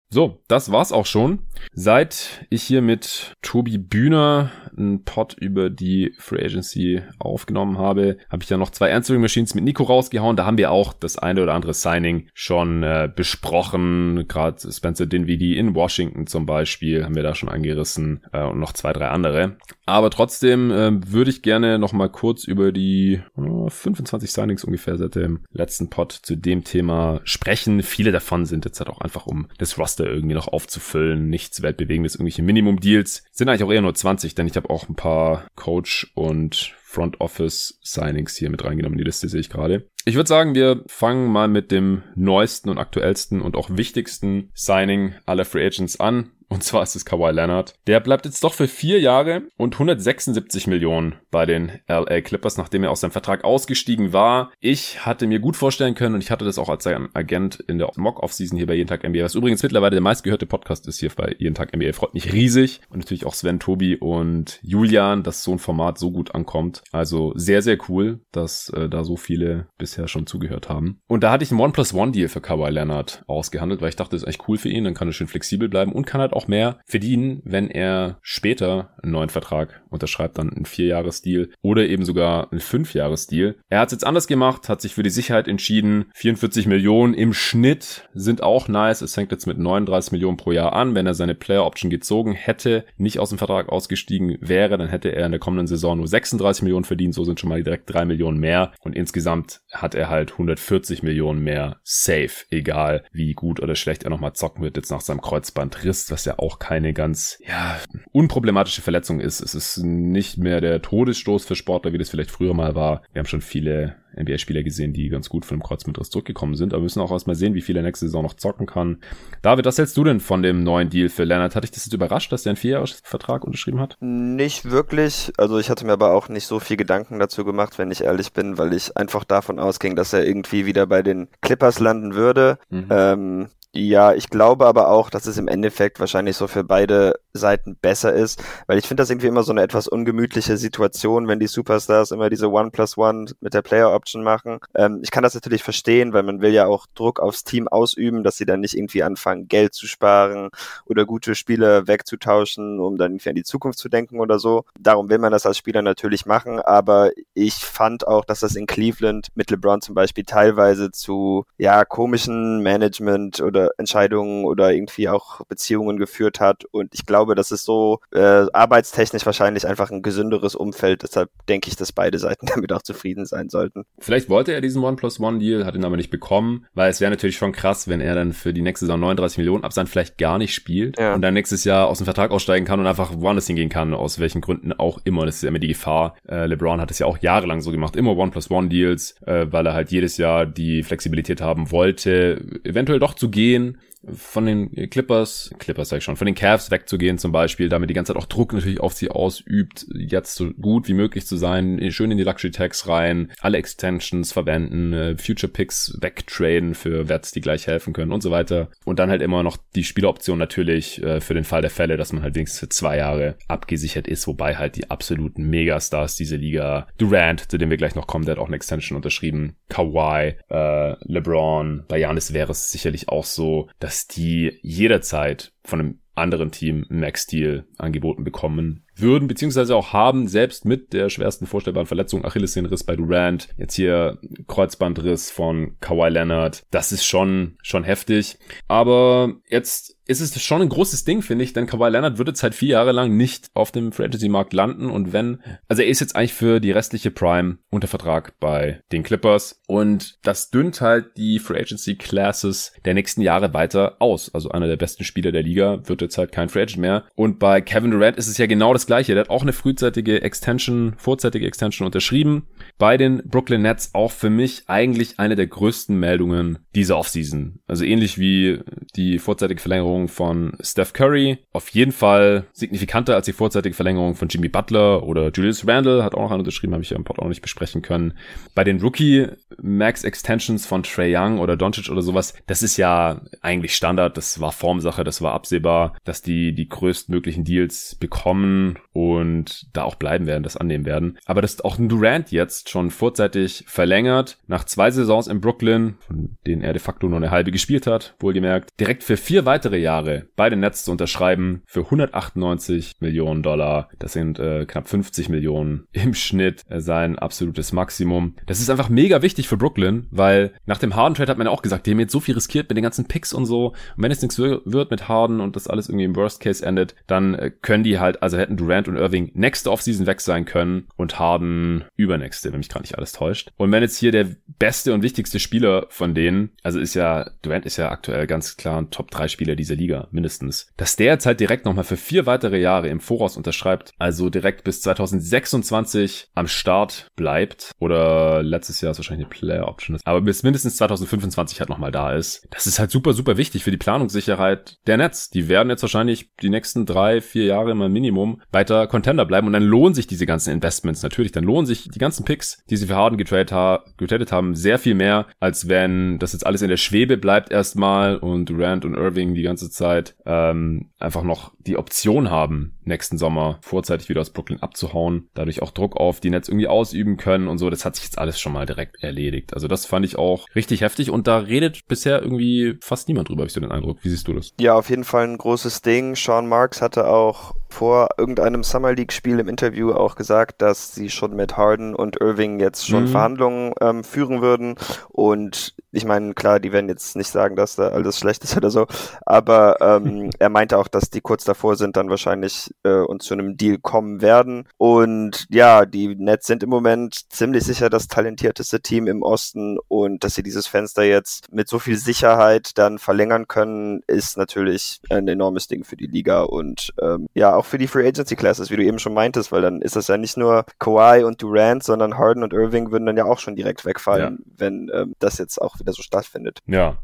So, 0.09 0.41
das 0.47 0.71
war's 0.71 0.93
auch 0.93 1.05
schon. 1.05 1.39
Seit 1.73 2.45
ich 2.49 2.63
hier 2.63 2.81
mit 2.81 3.33
Tobi 3.41 3.77
Bühner 3.77 4.51
einen 4.77 5.03
Pod 5.03 5.35
über 5.37 5.69
die 5.69 6.13
Free 6.17 6.45
Agency 6.45 7.01
aufgenommen 7.19 7.77
habe, 7.77 8.17
habe 8.29 8.41
ich 8.41 8.49
ja 8.49 8.55
noch 8.55 8.69
zwei 8.69 8.93
Answering 8.93 9.21
Machines 9.21 9.53
mit 9.53 9.65
Nico 9.65 9.83
rausgehauen. 9.83 10.37
Da 10.37 10.45
haben 10.45 10.57
wir 10.57 10.71
auch 10.71 10.93
das 10.93 11.17
eine 11.17 11.43
oder 11.43 11.53
andere 11.53 11.73
Signing 11.73 12.29
schon 12.33 12.83
äh, 12.83 13.09
besprochen. 13.13 14.27
Gerade 14.29 14.71
Spencer 14.71 15.07
Dinwiddie 15.07 15.57
in 15.57 15.75
Washington 15.75 16.25
zum 16.25 16.45
Beispiel 16.45 17.03
haben 17.03 17.15
wir 17.15 17.23
da 17.23 17.35
schon 17.35 17.49
angerissen 17.49 18.21
äh, 18.31 18.43
und 18.43 18.59
noch 18.59 18.71
zwei, 18.71 18.93
drei 18.93 19.09
andere. 19.09 19.57
Aber 19.85 20.09
trotzdem 20.09 20.71
äh, 20.71 21.11
würde 21.11 21.31
ich 21.31 21.41
gerne 21.41 21.79
noch 21.79 21.91
mal 21.91 22.09
kurz 22.09 22.45
über 22.45 22.71
die 22.71 23.21
äh, 23.37 23.69
25 23.69 24.31
Signings 24.31 24.63
ungefähr 24.63 24.97
seit 24.97 25.15
dem 25.15 25.41
letzten 25.51 25.89
Pod 25.89 26.11
zu 26.11 26.37
dem 26.37 26.63
Thema 26.63 27.19
sprechen. 27.23 27.83
Viele 27.83 28.11
davon 28.11 28.45
sind 28.45 28.65
jetzt 28.65 28.79
halt 28.79 28.89
auch 28.89 29.01
einfach, 29.01 29.27
um 29.27 29.47
das 29.57 29.77
Roster 29.77 29.96
irgendwie 30.05 30.35
noch 30.35 30.47
aufzufüllen. 30.47 31.29
Nichts 31.29 31.61
Weltbewegendes, 31.61 32.15
irgendwelche 32.15 32.43
Minimum-Deals. 32.43 33.23
Sind 33.31 33.49
eigentlich 33.49 33.63
auch 33.63 33.71
eher 33.71 33.81
nur 33.81 33.95
20, 33.95 34.35
denn 34.35 34.47
ich 34.47 34.55
habe 34.55 34.69
auch 34.69 34.89
ein 34.89 34.95
paar 34.95 35.47
Coach 35.55 36.11
und 36.15 36.73
Front 36.83 37.19
Office 37.19 37.79
Signings 37.81 38.35
hier 38.37 38.49
mit 38.49 38.63
reingenommen. 38.63 38.97
Die 38.97 39.03
Liste 39.03 39.27
sehe 39.27 39.41
ich 39.41 39.49
gerade. 39.49 39.89
Ich 40.05 40.15
würde 40.15 40.29
sagen, 40.29 40.55
wir 40.55 40.83
fangen 40.87 41.29
mal 41.31 41.49
mit 41.49 41.69
dem 41.69 42.03
neuesten 42.15 42.69
und 42.69 42.77
aktuellsten 42.77 43.41
und 43.41 43.57
auch 43.57 43.69
wichtigsten 43.69 44.51
Signing 44.53 45.13
aller 45.25 45.43
Free 45.43 45.65
Agents 45.65 45.99
an. 45.99 46.31
Und 46.49 46.63
zwar 46.63 46.83
ist 46.83 46.95
es 46.95 47.05
Kawhi 47.05 47.31
Leonard. 47.31 47.75
Der 47.87 47.99
bleibt 47.99 48.25
jetzt 48.25 48.43
doch 48.43 48.53
für 48.53 48.67
vier 48.67 48.99
Jahre 48.99 49.43
und 49.57 49.75
176 49.75 50.67
Millionen 50.67 51.15
bei 51.29 51.45
den 51.45 51.71
LA 51.87 52.21
Clippers, 52.21 52.57
nachdem 52.57 52.83
er 52.83 52.91
aus 52.91 53.01
seinem 53.01 53.11
Vertrag 53.11 53.43
ausgestiegen 53.43 54.13
war. 54.13 54.51
Ich 54.59 55.05
hatte 55.05 55.27
mir 55.27 55.39
gut 55.39 55.57
vorstellen 55.57 55.95
können 55.95 56.15
und 56.15 56.21
ich 56.21 56.31
hatte 56.31 56.45
das 56.45 56.57
auch 56.57 56.69
als 56.69 56.85
sein 56.85 57.09
Agent 57.13 57.59
in 57.67 57.77
der 57.77 57.91
Mock-Off-Season 57.95 58.57
hier 58.57 58.67
bei 58.67 58.75
Jeden 58.75 58.87
Tag 58.87 59.07
NBA, 59.07 59.23
was 59.23 59.35
übrigens 59.35 59.61
mittlerweile 59.61 59.91
der 59.91 60.01
meistgehörte 60.01 60.45
Podcast 60.45 60.87
ist 60.87 60.99
hier 60.99 61.11
bei 61.15 61.35
Jeden 61.37 61.55
Tag 61.55 61.75
NBA. 61.75 61.91
Freut 61.93 62.13
mich 62.13 62.31
riesig. 62.31 62.81
Und 62.89 62.99
natürlich 62.99 63.25
auch 63.25 63.33
Sven, 63.33 63.59
Tobi 63.59 63.97
und 63.97 64.59
Julian, 64.61 65.23
dass 65.23 65.43
so 65.43 65.51
ein 65.51 65.59
Format 65.59 65.97
so 65.97 66.11
gut 66.11 66.33
ankommt. 66.33 66.81
Also 66.91 67.33
sehr, 67.35 67.61
sehr 67.61 67.77
cool, 67.89 68.21
dass 68.31 68.69
äh, 68.69 68.87
da 68.87 69.03
so 69.03 69.17
viele 69.17 69.67
bisher 69.77 70.07
schon 70.07 70.27
zugehört 70.27 70.69
haben. 70.69 71.01
Und 71.07 71.23
da 71.23 71.31
hatte 71.31 71.43
ich 71.43 71.51
einen 71.51 71.59
One-Plus-One-Deal 71.59 72.29
für 72.29 72.41
Kawhi 72.41 72.69
Leonard 72.69 73.23
ausgehandelt, 73.27 73.81
weil 73.81 73.89
ich 73.89 73.95
dachte, 73.97 74.15
das 74.15 74.23
ist 74.23 74.29
echt 74.29 74.47
cool 74.47 74.57
für 74.57 74.69
ihn. 74.69 74.85
Dann 74.85 74.93
kann 74.93 75.09
er 75.09 75.13
schön 75.13 75.27
flexibel 75.27 75.67
bleiben 75.67 75.91
und 75.91 76.05
kann 76.05 76.21
halt 76.21 76.33
auch 76.33 76.36
mehr 76.45 76.77
verdienen, 76.85 77.41
wenn 77.45 77.71
er 77.71 78.19
später 78.21 78.93
einen 79.01 79.13
neuen 79.13 79.29
Vertrag 79.29 79.81
unterschreibt, 79.89 80.37
dann 80.37 80.51
einen 80.51 80.65
Vierjahres-Deal 80.65 81.49
oder 81.63 81.87
eben 81.87 82.05
sogar 82.05 82.51
einen 82.51 82.61
Fünfjahres-Deal. 82.61 83.55
Er 83.69 83.79
hat 83.79 83.87
es 83.87 83.93
jetzt 83.93 84.05
anders 84.05 84.27
gemacht, 84.27 84.69
hat 84.69 84.81
sich 84.81 84.93
für 84.93 85.01
die 85.01 85.09
Sicherheit 85.09 85.47
entschieden. 85.47 86.11
44 86.13 86.67
Millionen 86.67 87.15
im 87.15 87.33
Schnitt 87.33 88.07
sind 88.13 88.43
auch 88.43 88.67
nice. 88.67 89.01
Es 89.01 89.15
fängt 89.15 89.31
jetzt 89.31 89.47
mit 89.47 89.57
39 89.57 90.11
Millionen 90.11 90.37
pro 90.37 90.51
Jahr 90.51 90.73
an. 90.73 90.93
Wenn 90.93 91.07
er 91.07 91.15
seine 91.15 91.33
Player 91.33 91.65
Option 91.65 91.89
gezogen 91.89 92.33
hätte, 92.33 92.85
nicht 92.97 93.19
aus 93.19 93.29
dem 93.29 93.37
Vertrag 93.37 93.69
ausgestiegen 93.69 94.37
wäre, 94.41 94.77
dann 94.77 94.89
hätte 94.89 95.09
er 95.09 95.25
in 95.25 95.31
der 95.31 95.39
kommenden 95.39 95.67
Saison 95.67 95.97
nur 95.97 96.07
36 96.07 96.63
Millionen 96.63 96.85
verdient. 96.85 97.15
So 97.15 97.23
sind 97.23 97.39
schon 97.39 97.49
mal 97.49 97.63
direkt 97.63 97.91
drei 97.91 98.05
Millionen 98.05 98.39
mehr. 98.39 98.73
Und 98.81 98.95
insgesamt 98.95 99.61
hat 99.81 99.95
er 99.95 100.09
halt 100.09 100.33
140 100.33 101.03
Millionen 101.03 101.43
mehr 101.43 101.79
safe, 101.83 102.45
egal 102.49 103.03
wie 103.11 103.33
gut 103.33 103.59
oder 103.59 103.75
schlecht 103.75 104.03
er 104.03 104.09
nochmal 104.09 104.33
zocken 104.33 104.63
wird 104.63 104.77
jetzt 104.77 104.91
nach 104.91 105.01
seinem 105.01 105.21
Kreuzbandriss, 105.21 106.11
was 106.11 106.25
ja 106.25 106.39
auch 106.39 106.59
keine 106.59 106.93
ganz, 106.93 107.39
ja, 107.45 107.79
unproblematische 108.11 108.81
Verletzung 108.81 109.19
ist. 109.19 109.41
Es 109.41 109.55
ist 109.55 109.77
nicht 109.77 110.37
mehr 110.37 110.61
der 110.61 110.81
Todesstoß 110.81 111.45
für 111.45 111.55
Sportler, 111.55 111.93
wie 111.93 111.97
das 111.97 112.09
vielleicht 112.09 112.31
früher 112.31 112.53
mal 112.53 112.75
war. 112.75 113.03
Wir 113.13 113.19
haben 113.19 113.27
schon 113.27 113.41
viele 113.41 113.95
NBA-Spieler 114.17 114.63
gesehen, 114.63 114.93
die 114.93 115.09
ganz 115.09 115.29
gut 115.29 115.45
von 115.45 115.57
dem 115.57 115.63
Kreuzbandriss 115.63 116.09
zurückgekommen 116.09 116.55
sind. 116.55 116.73
Aber 116.73 116.81
wir 116.81 116.85
müssen 116.85 117.01
auch 117.01 117.11
erstmal 117.11 117.35
sehen, 117.35 117.53
wie 117.53 117.61
viel 117.61 117.77
er 117.77 117.83
nächste 117.83 118.05
Saison 118.05 118.23
noch 118.23 118.33
zocken 118.33 118.65
kann. 118.65 118.99
David, 119.41 119.65
was 119.65 119.77
hältst 119.77 119.97
du 119.97 120.03
denn 120.03 120.19
von 120.19 120.43
dem 120.43 120.63
neuen 120.63 120.89
Deal 120.89 121.09
für 121.09 121.23
Leonard? 121.23 121.55
Hat 121.55 121.63
dich 121.63 121.71
das 121.71 121.85
jetzt 121.85 121.93
überrascht, 121.93 122.31
dass 122.31 122.45
er 122.45 122.51
einen 122.51 122.57
Vierjahresvertrag 122.57 123.43
unterschrieben 123.43 123.79
hat? 123.79 123.97
Nicht 123.99 124.69
wirklich. 124.69 125.31
Also 125.37 125.59
ich 125.59 125.69
hatte 125.69 125.85
mir 125.85 125.93
aber 125.93 126.13
auch 126.13 126.29
nicht 126.29 126.47
so 126.47 126.59
viel 126.59 126.77
Gedanken 126.77 127.19
dazu 127.19 127.45
gemacht, 127.45 127.77
wenn 127.77 127.91
ich 127.91 128.03
ehrlich 128.03 128.33
bin, 128.33 128.57
weil 128.57 128.73
ich 128.73 128.97
einfach 128.97 129.23
davon 129.23 129.59
ausging, 129.59 129.95
dass 129.95 130.13
er 130.13 130.25
irgendwie 130.25 130.65
wieder 130.65 130.87
bei 130.87 131.01
den 131.01 131.27
Clippers 131.41 131.79
landen 131.79 132.15
würde. 132.15 132.59
Mhm. 132.69 132.87
Ähm, 132.89 133.47
ja, 133.73 134.13
ich 134.13 134.29
glaube 134.29 134.65
aber 134.65 134.89
auch, 134.89 135.09
dass 135.09 135.27
es 135.27 135.37
im 135.37 135.47
Endeffekt 135.47 135.99
wahrscheinlich 135.99 136.35
so 136.35 136.47
für 136.47 136.63
beide 136.63 137.19
Seiten 137.33 137.75
besser 137.75 138.13
ist, 138.13 138.43
weil 138.65 138.79
ich 138.79 138.87
finde 138.87 139.01
das 139.01 139.09
irgendwie 139.09 139.27
immer 139.27 139.43
so 139.43 139.51
eine 139.51 139.61
etwas 139.61 139.87
ungemütliche 139.87 140.57
Situation, 140.57 141.27
wenn 141.27 141.39
die 141.39 141.47
Superstars 141.47 142.11
immer 142.11 142.29
diese 142.29 142.49
One 142.49 142.71
plus 142.71 142.97
One 142.97 143.31
mit 143.39 143.53
der 143.53 143.61
Player 143.61 143.93
Option 143.93 144.23
machen. 144.23 144.59
Ähm, 144.73 145.01
ich 145.03 145.11
kann 145.11 145.21
das 145.21 145.35
natürlich 145.35 145.63
verstehen, 145.63 146.13
weil 146.13 146.23
man 146.23 146.41
will 146.41 146.53
ja 146.53 146.65
auch 146.65 146.87
Druck 146.95 147.19
aufs 147.19 147.43
Team 147.43 147.67
ausüben, 147.67 148.23
dass 148.23 148.37
sie 148.37 148.45
dann 148.45 148.61
nicht 148.61 148.75
irgendwie 148.75 149.03
anfangen, 149.03 149.47
Geld 149.47 149.73
zu 149.73 149.85
sparen 149.85 150.49
oder 150.85 151.05
gute 151.05 151.35
Spiele 151.35 151.87
wegzutauschen, 151.87 152.79
um 152.79 152.97
dann 152.97 153.11
irgendwie 153.11 153.29
an 153.29 153.35
die 153.35 153.43
Zukunft 153.43 153.79
zu 153.79 153.89
denken 153.89 154.19
oder 154.19 154.39
so. 154.39 154.63
Darum 154.79 155.09
will 155.09 155.19
man 155.19 155.31
das 155.31 155.45
als 155.45 155.57
Spieler 155.57 155.81
natürlich 155.81 156.25
machen, 156.25 156.59
aber 156.61 157.11
ich 157.33 157.55
fand 157.55 158.07
auch, 158.07 158.25
dass 158.25 158.39
das 158.39 158.55
in 158.55 158.65
Cleveland 158.65 159.27
mit 159.35 159.51
LeBron 159.51 159.81
zum 159.81 159.93
Beispiel 159.93 160.23
teilweise 160.23 160.91
zu 160.91 161.45
ja 161.57 161.85
komischen 161.85 162.63
Management 162.63 163.41
oder 163.41 163.56
Entscheidungen 163.77 164.45
oder 164.45 164.71
irgendwie 164.71 165.09
auch 165.09 165.45
Beziehungen 165.45 165.97
geführt 165.97 166.39
hat 166.39 166.65
und 166.71 166.93
ich 166.93 167.05
glaube, 167.05 167.35
das 167.35 167.51
ist 167.51 167.65
so 167.65 167.99
äh, 168.11 168.19
arbeitstechnisch 168.53 169.25
wahrscheinlich 169.25 169.67
einfach 169.67 169.91
ein 169.91 170.01
gesünderes 170.01 170.55
Umfeld. 170.55 171.03
Deshalb 171.03 171.29
denke 171.49 171.69
ich, 171.69 171.75
dass 171.75 171.91
beide 171.91 172.19
Seiten 172.19 172.45
damit 172.53 172.71
auch 172.73 172.81
zufrieden 172.81 173.25
sein 173.25 173.49
sollten. 173.49 173.83
Vielleicht 173.99 174.29
wollte 174.29 174.53
er 174.53 174.61
diesen 174.61 174.83
One 174.83 174.95
Plus 174.95 175.19
One 175.19 175.39
Deal, 175.39 175.65
hat 175.65 175.75
ihn 175.75 175.85
aber 175.85 175.97
nicht 175.97 176.09
bekommen, 176.09 176.65
weil 176.73 176.89
es 176.89 177.01
wäre 177.01 177.11
natürlich 177.11 177.37
schon 177.37 177.51
krass, 177.51 177.87
wenn 177.87 178.01
er 178.01 178.15
dann 178.15 178.33
für 178.33 178.53
die 178.53 178.61
nächste 178.61 178.85
Saison 178.85 178.99
39 178.99 179.37
Millionen 179.39 179.63
Absand 179.63 179.89
vielleicht 179.89 180.17
gar 180.17 180.37
nicht 180.37 180.53
spielt 180.53 180.97
ja. 180.99 181.13
und 181.13 181.21
dann 181.21 181.33
nächstes 181.33 181.63
Jahr 181.63 181.87
aus 181.87 181.97
dem 181.97 182.05
Vertrag 182.05 182.31
aussteigen 182.31 182.65
kann 182.65 182.79
und 182.79 182.87
einfach 182.87 183.11
woanders 183.15 183.47
hingehen 183.47 183.69
kann, 183.69 183.93
aus 183.93 184.19
welchen 184.19 184.41
Gründen 184.41 184.73
auch 184.73 184.99
immer. 185.03 185.25
Das 185.25 185.37
ist 185.37 185.43
ja 185.43 185.49
immer 185.49 185.59
die 185.59 185.67
Gefahr. 185.67 186.15
Äh, 186.27 186.45
LeBron 186.47 186.81
hat 186.81 186.91
es 186.91 186.99
ja 186.99 187.05
auch 187.05 187.17
jahrelang 187.19 187.61
so 187.61 187.71
gemacht, 187.71 187.95
immer 187.95 188.15
One 188.17 188.31
Plus 188.31 188.49
One 188.51 188.69
Deals, 188.69 189.15
äh, 189.25 189.47
weil 189.51 189.65
er 189.65 189.73
halt 189.73 189.91
jedes 189.91 190.17
Jahr 190.17 190.45
die 190.45 190.83
Flexibilität 190.83 191.41
haben 191.41 191.71
wollte, 191.71 192.41
eventuell 192.63 192.99
doch 192.99 193.13
zu 193.13 193.29
gehen 193.29 193.46
gehen 193.47 193.77
von 194.13 194.45
den 194.45 194.89
Clippers, 194.89 195.51
Clippers 195.59 195.89
sag 195.89 195.97
ich 195.97 196.03
schon, 196.03 196.15
von 196.15 196.25
den 196.25 196.35
Cavs 196.35 196.71
wegzugehen 196.71 197.17
zum 197.17 197.31
Beispiel, 197.31 197.69
damit 197.69 197.89
die 197.89 197.93
ganze 197.93 198.13
Zeit 198.13 198.21
auch 198.21 198.27
Druck 198.27 198.53
natürlich 198.53 198.79
auf 198.79 198.93
sie 198.93 199.09
ausübt, 199.09 199.85
jetzt 199.93 200.35
so 200.35 200.51
gut 200.51 200.87
wie 200.87 200.93
möglich 200.93 201.25
zu 201.25 201.35
sein, 201.37 201.79
schön 201.91 202.11
in 202.11 202.17
die 202.17 202.23
Luxury 202.23 202.51
Tags 202.51 202.87
rein, 202.87 203.31
alle 203.41 203.57
Extensions 203.57 204.31
verwenden, 204.31 204.93
äh, 204.93 205.17
Future 205.17 205.51
Picks 205.51 205.97
wegtraden 205.99 206.75
für 206.75 207.09
Werts, 207.09 207.31
die 207.31 207.41
gleich 207.41 207.67
helfen 207.67 207.93
können 207.93 208.11
und 208.11 208.21
so 208.21 208.31
weiter. 208.31 208.69
Und 208.85 208.99
dann 208.99 209.09
halt 209.09 209.21
immer 209.21 209.43
noch 209.43 209.57
die 209.75 209.83
Spieleroption 209.83 210.37
natürlich 210.37 211.01
äh, 211.03 211.19
für 211.19 211.33
den 211.33 211.43
Fall 211.43 211.61
der 211.61 211.71
Fälle, 211.71 211.97
dass 211.97 212.13
man 212.13 212.23
halt 212.23 212.35
wenigstens 212.35 212.59
für 212.59 212.69
zwei 212.69 212.97
Jahre 212.97 213.35
abgesichert 213.47 214.07
ist, 214.07 214.27
wobei 214.27 214.55
halt 214.55 214.75
die 214.75 214.89
absoluten 214.89 215.49
Megastars 215.49 216.15
dieser 216.15 216.37
Liga, 216.37 216.87
Durant, 216.97 217.51
zu 217.51 217.57
dem 217.57 217.69
wir 217.69 217.77
gleich 217.77 217.95
noch 217.95 218.07
kommen, 218.07 218.25
der 218.25 218.35
hat 218.35 218.39
auch 218.39 218.47
eine 218.47 218.55
Extension 218.55 218.95
unterschrieben, 218.95 219.55
Kawhi, 219.69 220.35
äh, 220.49 220.95
LeBron, 221.11 221.83
bei 221.87 221.97
Janis 221.97 222.33
wäre 222.33 222.51
es 222.51 222.71
sicherlich 222.71 223.09
auch 223.09 223.25
so, 223.25 223.69
dass 223.79 223.96
dass 223.96 223.96
die 224.05 224.59
jederzeit 224.61 225.53
von 225.63 225.79
einem 225.79 225.99
anderen 226.13 226.51
Team 226.51 226.85
Max-Deal 226.89 227.65
angeboten 227.77 228.23
bekommen 228.23 228.83
würden, 228.99 229.27
beziehungsweise 229.27 229.75
auch 229.75 229.93
haben, 229.93 230.27
selbst 230.27 230.65
mit 230.65 230.93
der 230.93 231.09
schwersten 231.09 231.45
vorstellbaren 231.45 231.87
Verletzung, 231.87 232.25
Achillessehnenriss 232.25 232.83
bei 232.83 232.95
Durant, 232.95 233.49
jetzt 233.57 233.75
hier 233.75 234.17
Kreuzbandriss 234.47 235.31
von 235.31 235.77
Kawhi 235.79 236.09
Leonard, 236.09 236.63
das 236.71 236.91
ist 236.91 237.05
schon, 237.05 237.57
schon 237.61 237.83
heftig. 237.83 238.37
Aber 238.67 239.33
jetzt 239.49 239.97
ist 240.07 240.21
es 240.21 240.41
schon 240.41 240.61
ein 240.61 240.69
großes 240.69 241.03
Ding, 241.03 241.21
finde 241.21 241.43
ich, 241.43 241.53
denn 241.53 241.67
Kawhi 241.67 241.89
Leonard 241.89 242.17
würde 242.17 242.31
jetzt 242.31 242.43
halt 242.43 242.55
vier 242.55 242.69
Jahre 242.69 242.91
lang 242.91 243.15
nicht 243.15 243.47
auf 243.53 243.71
dem 243.71 243.91
Free 243.91 244.05
Agency 244.05 244.29
Markt 244.29 244.53
landen 244.53 244.89
und 244.89 245.13
wenn, 245.13 245.39
also 245.67 245.81
er 245.81 245.89
ist 245.89 245.99
jetzt 245.99 246.15
eigentlich 246.15 246.33
für 246.33 246.59
die 246.59 246.71
restliche 246.71 247.11
Prime 247.11 247.57
unter 247.69 247.87
Vertrag 247.87 248.39
bei 248.39 248.81
den 248.91 249.03
Clippers 249.03 249.61
und 249.67 250.17
das 250.23 250.49
dünnt 250.49 250.81
halt 250.81 251.17
die 251.17 251.39
Free 251.39 251.59
Agency 251.59 251.95
Classes 251.95 252.71
der 252.85 252.93
nächsten 252.93 253.21
Jahre 253.21 253.53
weiter 253.53 253.97
aus. 253.99 254.33
Also 254.33 254.49
einer 254.49 254.67
der 254.67 254.77
besten 254.77 255.03
Spieler 255.03 255.31
der 255.31 255.43
Liga 255.43 255.81
wird 255.85 256.01
jetzt 256.01 256.17
halt 256.17 256.31
kein 256.31 256.49
Free 256.49 256.61
Agent 256.61 256.77
mehr 256.77 257.05
und 257.15 257.39
bei 257.39 257.61
Kevin 257.61 257.91
Durant 257.91 258.17
ist 258.17 258.27
es 258.27 258.37
ja 258.37 258.45
genau 258.45 258.73
das 258.73 258.86
gleiche. 258.87 259.13
Der 259.13 259.25
hat 259.25 259.29
auch 259.29 259.43
eine 259.43 259.53
frühzeitige 259.53 260.21
Extension, 260.21 260.95
vorzeitige 260.97 261.47
Extension 261.47 261.85
unterschrieben. 261.85 262.47
Bei 262.77 262.97
den 262.97 263.21
Brooklyn 263.25 263.61
Nets 263.61 263.91
auch 263.93 264.11
für 264.11 264.29
mich 264.29 264.63
eigentlich 264.67 265.19
eine 265.19 265.35
der 265.35 265.47
größten 265.47 265.97
Meldungen 265.97 266.59
dieser 266.75 266.97
Offseason. 266.97 267.59
Also 267.67 267.85
ähnlich 267.85 268.17
wie 268.17 268.59
die 268.95 269.19
vorzeitige 269.19 269.61
Verlängerung 269.61 269.77
Verlängerung 269.77 270.07
von 270.07 270.53
Steph 270.61 270.93
Curry. 270.93 271.37
Auf 271.53 271.69
jeden 271.69 271.91
Fall 271.91 272.47
signifikanter 272.53 273.15
als 273.15 273.25
die 273.25 273.33
vorzeitige 273.33 273.75
Verlängerung 273.75 274.15
von 274.15 274.27
Jimmy 274.27 274.49
Butler 274.49 275.03
oder 275.03 275.31
Julius 275.31 275.67
Randle, 275.67 276.03
hat 276.03 276.15
auch 276.15 276.21
noch 276.21 276.31
einen 276.31 276.39
unterschrieben, 276.39 276.73
habe 276.73 276.83
ich 276.83 276.89
ja 276.89 276.97
im 276.97 277.03
Pod 277.03 277.19
auch 277.19 277.27
nicht 277.27 277.41
besprechen 277.41 277.81
können. 277.81 278.13
Bei 278.55 278.63
den 278.63 278.81
Rookie 278.81 279.27
Max 279.61 280.03
Extensions 280.03 280.65
von 280.65 280.83
Trey 280.83 281.15
Young 281.15 281.39
oder 281.39 281.55
Doncic 281.55 281.89
oder 281.89 282.01
sowas, 282.01 282.33
das 282.47 282.63
ist 282.63 282.77
ja 282.77 283.21
eigentlich 283.41 283.75
Standard, 283.75 284.17
das 284.17 284.39
war 284.39 284.51
Formsache, 284.51 285.03
das 285.03 285.21
war 285.21 285.33
absehbar, 285.33 285.95
dass 286.03 286.21
die 286.21 286.53
die 286.53 286.69
größtmöglichen 286.69 287.43
Deals 287.43 287.95
bekommen 287.95 288.76
und 288.93 289.67
da 289.73 289.83
auch 289.83 289.95
bleiben 289.95 290.25
werden, 290.25 290.43
das 290.43 290.57
annehmen 290.57 290.85
werden. 290.85 291.17
Aber 291.25 291.41
dass 291.41 291.61
auch 291.61 291.77
ein 291.77 291.89
Durant 291.89 292.31
jetzt 292.31 292.69
schon 292.69 292.91
vorzeitig 292.91 293.63
verlängert, 293.67 294.37
nach 294.47 294.63
zwei 294.63 294.91
Saisons 294.91 295.27
in 295.27 295.41
Brooklyn, 295.41 295.95
von 295.99 296.37
denen 296.45 296.61
er 296.61 296.73
de 296.73 296.81
facto 296.81 297.07
nur 297.07 297.17
eine 297.17 297.31
halbe 297.31 297.51
gespielt 297.51 297.87
hat, 297.87 298.15
wohlgemerkt, 298.19 298.71
direkt 298.79 299.03
für 299.03 299.17
vier 299.17 299.45
weitere 299.45 299.77
Jahre 299.77 300.27
bei 300.35 300.49
den 300.49 300.59
Nets 300.59 300.83
zu 300.83 300.91
unterschreiben 300.91 301.61
für 301.65 301.81
198 301.81 302.95
Millionen 302.99 303.43
Dollar. 303.43 303.89
Das 303.99 304.13
sind 304.13 304.39
äh, 304.39 304.65
knapp 304.65 304.87
50 304.87 305.29
Millionen 305.29 305.87
im 305.91 306.13
Schnitt 306.13 306.63
äh, 306.69 306.79
sein 306.79 307.19
absolutes 307.19 307.71
Maximum. 307.73 308.35
Das 308.45 308.59
ist 308.59 308.69
einfach 308.69 308.89
mega 308.89 309.21
wichtig 309.21 309.47
für 309.47 309.57
Brooklyn, 309.57 310.07
weil 310.11 310.53
nach 310.65 310.79
dem 310.79 310.95
Harden 310.95 311.15
Trade 311.15 311.31
hat 311.31 311.37
man 311.37 311.47
ja 311.47 311.53
auch 311.53 311.61
gesagt, 311.61 311.85
die 311.85 311.91
haben 311.91 311.99
jetzt 311.99 312.11
so 312.11 312.19
viel 312.19 312.35
riskiert 312.35 312.69
mit 312.69 312.77
den 312.77 312.83
ganzen 312.83 313.05
Picks 313.05 313.33
und 313.33 313.45
so. 313.45 313.67
Und 313.67 314.03
wenn 314.03 314.11
es 314.11 314.21
nichts 314.21 314.37
wird 314.39 314.91
mit 314.91 315.07
Harden 315.07 315.39
und 315.39 315.55
das 315.55 315.67
alles 315.67 315.89
irgendwie 315.89 316.05
im 316.05 316.15
Worst 316.15 316.39
Case 316.39 316.65
endet, 316.65 316.95
dann 317.07 317.35
äh, 317.35 317.51
können 317.61 317.83
die 317.83 317.99
halt, 317.99 318.21
also 318.21 318.37
hätten 318.37 318.57
Durant 318.57 318.66
und 318.87 318.97
Irving 318.97 319.31
nächste 319.33 319.71
Offseason 319.71 320.05
weg 320.05 320.21
sein 320.21 320.45
können 320.45 320.87
und 320.95 321.19
Harden 321.19 321.85
übernächste, 321.95 322.51
wenn 322.51 322.59
mich 322.59 322.69
gerade 322.69 322.83
nicht 322.83 322.97
alles 322.97 323.11
täuscht. 323.11 323.51
Und 323.57 323.71
wenn 323.71 323.83
jetzt 323.83 323.97
hier 323.97 324.11
der 324.11 324.27
beste 324.59 324.93
und 324.93 325.03
wichtigste 325.03 325.39
Spieler 325.39 325.85
von 325.89 326.13
denen, 326.13 326.51
also 326.63 326.79
ist 326.79 326.93
ja, 326.93 327.29
Durant 327.41 327.65
ist 327.65 327.77
ja 327.77 327.91
aktuell 327.91 328.27
ganz 328.27 328.57
klar 328.57 328.81
ein 328.81 328.91
Top 328.91 329.11
3 329.11 329.27
Spieler 329.27 329.55
dieser 329.55 329.75
Liga, 329.75 330.07
mindestens. 330.11 330.71
Dass 330.77 330.95
der 330.95 331.13
jetzt 331.13 331.25
halt 331.25 331.39
direkt 331.39 331.65
nochmal 331.65 331.83
für 331.83 331.97
vier 331.97 332.25
weitere 332.25 332.59
Jahre 332.59 332.89
im 332.89 332.99
Voraus 332.99 333.37
unterschreibt, 333.37 333.93
also 333.97 334.29
direkt 334.29 334.63
bis 334.63 334.81
2026 334.81 336.29
am 336.35 336.47
Start 336.47 337.07
bleibt 337.15 337.71
oder 337.79 338.43
letztes 338.43 338.81
Jahr 338.81 338.91
ist 338.91 338.99
wahrscheinlich 338.99 339.27
eine 339.27 339.35
Player 339.35 339.67
Option 339.67 339.95
ist, 339.95 340.05
aber 340.05 340.21
bis 340.21 340.43
mindestens 340.43 340.77
2025 340.77 341.59
halt 341.59 341.69
nochmal 341.69 341.91
da 341.91 342.13
ist. 342.13 342.47
Das 342.49 342.67
ist 342.67 342.79
halt 342.79 342.91
super, 342.91 343.13
super 343.13 343.37
wichtig 343.37 343.63
für 343.63 343.71
die 343.71 343.77
Planungssicherheit 343.77 344.77
der 344.87 344.97
Netz. 344.97 345.29
Die 345.29 345.47
werden 345.47 345.69
jetzt 345.69 345.81
wahrscheinlich 345.81 346.31
die 346.41 346.49
nächsten 346.49 346.85
drei, 346.85 347.21
vier 347.21 347.45
Jahre 347.45 347.71
immer 347.71 347.89
Minimum 347.89 348.41
weiter 348.57 348.87
Contender 348.87 349.25
bleiben 349.25 349.45
und 349.45 349.53
dann 349.53 349.63
lohnen 349.63 349.93
sich 349.93 350.07
diese 350.07 350.25
ganzen 350.25 350.51
Investments 350.51 351.03
natürlich. 351.03 351.31
Dann 351.31 351.43
lohnen 351.43 351.67
sich 351.67 351.89
die 351.89 351.99
ganzen 351.99 352.25
Picks, 352.25 352.63
die 352.71 352.77
sie 352.77 352.87
für 352.87 352.95
Harden 352.95 353.17
getradet, 353.17 353.51
ha 353.51 353.83
getradet 353.97 354.31
haben, 354.31 354.55
sehr 354.55 354.79
viel 354.79 354.95
mehr, 354.95 355.27
als 355.39 355.69
wenn 355.69 356.17
das 356.17 356.33
jetzt 356.33 356.45
alles 356.45 356.63
in 356.63 356.69
der 356.69 356.77
Schwebe 356.77 357.17
bleibt 357.17 357.51
erstmal 357.51 358.17
und 358.17 358.49
Durant 358.49 358.83
und 358.83 358.95
Irving 358.95 359.35
die 359.35 359.43
ganze 359.43 359.69
Zeit, 359.69 360.15
ähm, 360.25 360.89
einfach 360.97 361.21
noch 361.23 361.51
die 361.59 361.77
Option 361.77 362.31
haben, 362.31 362.77
nächsten 362.83 363.19
Sommer 363.19 363.59
vorzeitig 363.61 364.09
wieder 364.09 364.21
aus 364.21 364.31
Brooklyn 364.31 364.61
abzuhauen, 364.63 365.29
dadurch 365.35 365.61
auch 365.61 365.71
Druck 365.71 365.95
auf 365.95 366.19
die 366.19 366.31
Nets 366.31 366.49
irgendwie 366.49 366.67
ausüben 366.67 367.17
können 367.17 367.47
und 367.47 367.59
so. 367.59 367.69
Das 367.69 367.85
hat 367.85 367.95
sich 367.95 368.05
jetzt 368.05 368.17
alles 368.17 368.39
schon 368.39 368.53
mal 368.53 368.65
direkt 368.65 369.03
erledigt. 369.03 369.53
Also 369.53 369.67
das 369.67 369.85
fand 369.85 370.05
ich 370.05 370.17
auch 370.17 370.47
richtig 370.55 370.81
heftig 370.81 371.11
und 371.11 371.27
da 371.27 371.37
redet 371.37 371.87
bisher 371.87 372.23
irgendwie 372.23 372.77
fast 372.81 373.07
niemand 373.07 373.29
drüber, 373.29 373.41
habe 373.41 373.47
ich 373.47 373.53
so 373.53 373.59
den 373.59 373.71
Eindruck. 373.71 373.99
Wie 374.01 374.09
siehst 374.09 374.27
du 374.27 374.33
das? 374.33 374.53
Ja, 374.59 374.75
auf 374.75 374.89
jeden 374.89 375.03
Fall 375.03 375.25
ein 375.25 375.37
großes 375.37 375.83
Ding. 375.83 376.15
Sean 376.15 376.47
Marks 376.47 376.81
hatte 376.81 377.07
auch 377.07 377.53
vor 377.69 378.09
irgendeinem 378.17 378.63
Summer 378.63 378.93
League 378.93 379.13
Spiel 379.13 379.39
im 379.39 379.47
Interview 379.47 379.91
auch 379.91 380.15
gesagt, 380.15 380.61
dass 380.61 380.93
sie 380.93 381.09
schon 381.09 381.35
mit 381.35 381.57
Harden 381.57 381.95
und 381.95 382.19
Irving 382.21 382.59
jetzt 382.59 382.87
schon 382.87 383.03
mhm. 383.03 383.09
Verhandlungen 383.09 383.73
ähm, 383.81 384.03
führen 384.03 384.41
würden 384.41 384.75
und 385.09 385.75
ich 385.91 386.05
meine, 386.05 386.33
klar, 386.33 386.59
die 386.59 386.71
werden 386.71 386.89
jetzt 386.89 387.15
nicht 387.15 387.29
sagen, 387.29 387.55
dass 387.55 387.75
da 387.75 387.89
alles 387.89 388.19
schlecht 388.19 388.43
ist 388.43 388.55
oder 388.57 388.69
so, 388.69 388.85
aber 389.25 389.77
ähm, 389.81 390.29
er 390.39 390.49
meinte 390.49 390.77
auch, 390.77 390.87
dass 390.87 391.09
die 391.09 391.21
kurz 391.21 391.43
davor 391.43 391.75
sind, 391.75 391.97
dann 391.97 392.09
wahrscheinlich 392.09 392.73
äh, 392.83 392.99
und 392.99 393.23
zu 393.23 393.33
einem 393.33 393.57
Deal 393.57 393.79
kommen 393.79 394.21
werden. 394.21 394.67
Und 394.77 395.47
ja, 395.49 395.85
die 395.85 396.15
Nets 396.15 396.47
sind 396.47 396.63
im 396.63 396.69
Moment 396.69 397.25
ziemlich 397.29 397.63
sicher 397.63 397.89
das 397.89 398.07
talentierteste 398.07 398.81
Team 398.81 399.07
im 399.07 399.23
Osten 399.23 399.77
und 399.87 400.23
dass 400.23 400.35
sie 400.35 400.43
dieses 400.43 400.67
Fenster 400.67 401.03
jetzt 401.03 401.51
mit 401.51 401.67
so 401.67 401.79
viel 401.79 401.97
Sicherheit 401.97 402.77
dann 402.77 402.99
verlängern 402.99 403.47
können, 403.47 404.01
ist 404.07 404.37
natürlich 404.37 405.01
ein 405.09 405.27
enormes 405.27 405.67
Ding 405.67 405.83
für 405.83 405.97
die 405.97 406.07
Liga 406.07 406.43
und 406.43 406.93
ähm, 407.01 407.27
ja, 407.33 407.55
auch 407.57 407.65
für 407.65 407.77
die 407.77 407.87
Free 407.87 408.07
Agency 408.07 408.35
Classes, 408.35 408.69
wie 408.69 408.77
du 408.77 408.83
eben 408.83 408.99
schon 408.99 409.13
meintest, 409.13 409.51
weil 409.51 409.61
dann 409.61 409.81
ist 409.81 409.95
das 409.95 410.07
ja 410.07 410.17
nicht 410.17 410.37
nur 410.37 410.65
Kawhi 410.79 411.23
und 411.23 411.41
Durant, 411.41 411.83
sondern 411.83 412.17
Harden 412.17 412.43
und 412.43 412.53
Irving 412.53 412.91
würden 412.91 413.05
dann 413.05 413.17
ja 413.17 413.25
auch 413.25 413.39
schon 413.39 413.55
direkt 413.55 413.85
wegfallen, 413.85 414.39
ja. 414.39 414.51
wenn 414.57 414.91
ähm, 414.93 415.13
das 415.19 415.37
jetzt 415.37 415.61
auch 415.61 415.79
wieder 415.79 415.93
so 415.93 416.01
stattfindet. 416.01 416.59
Ja, 416.67 416.97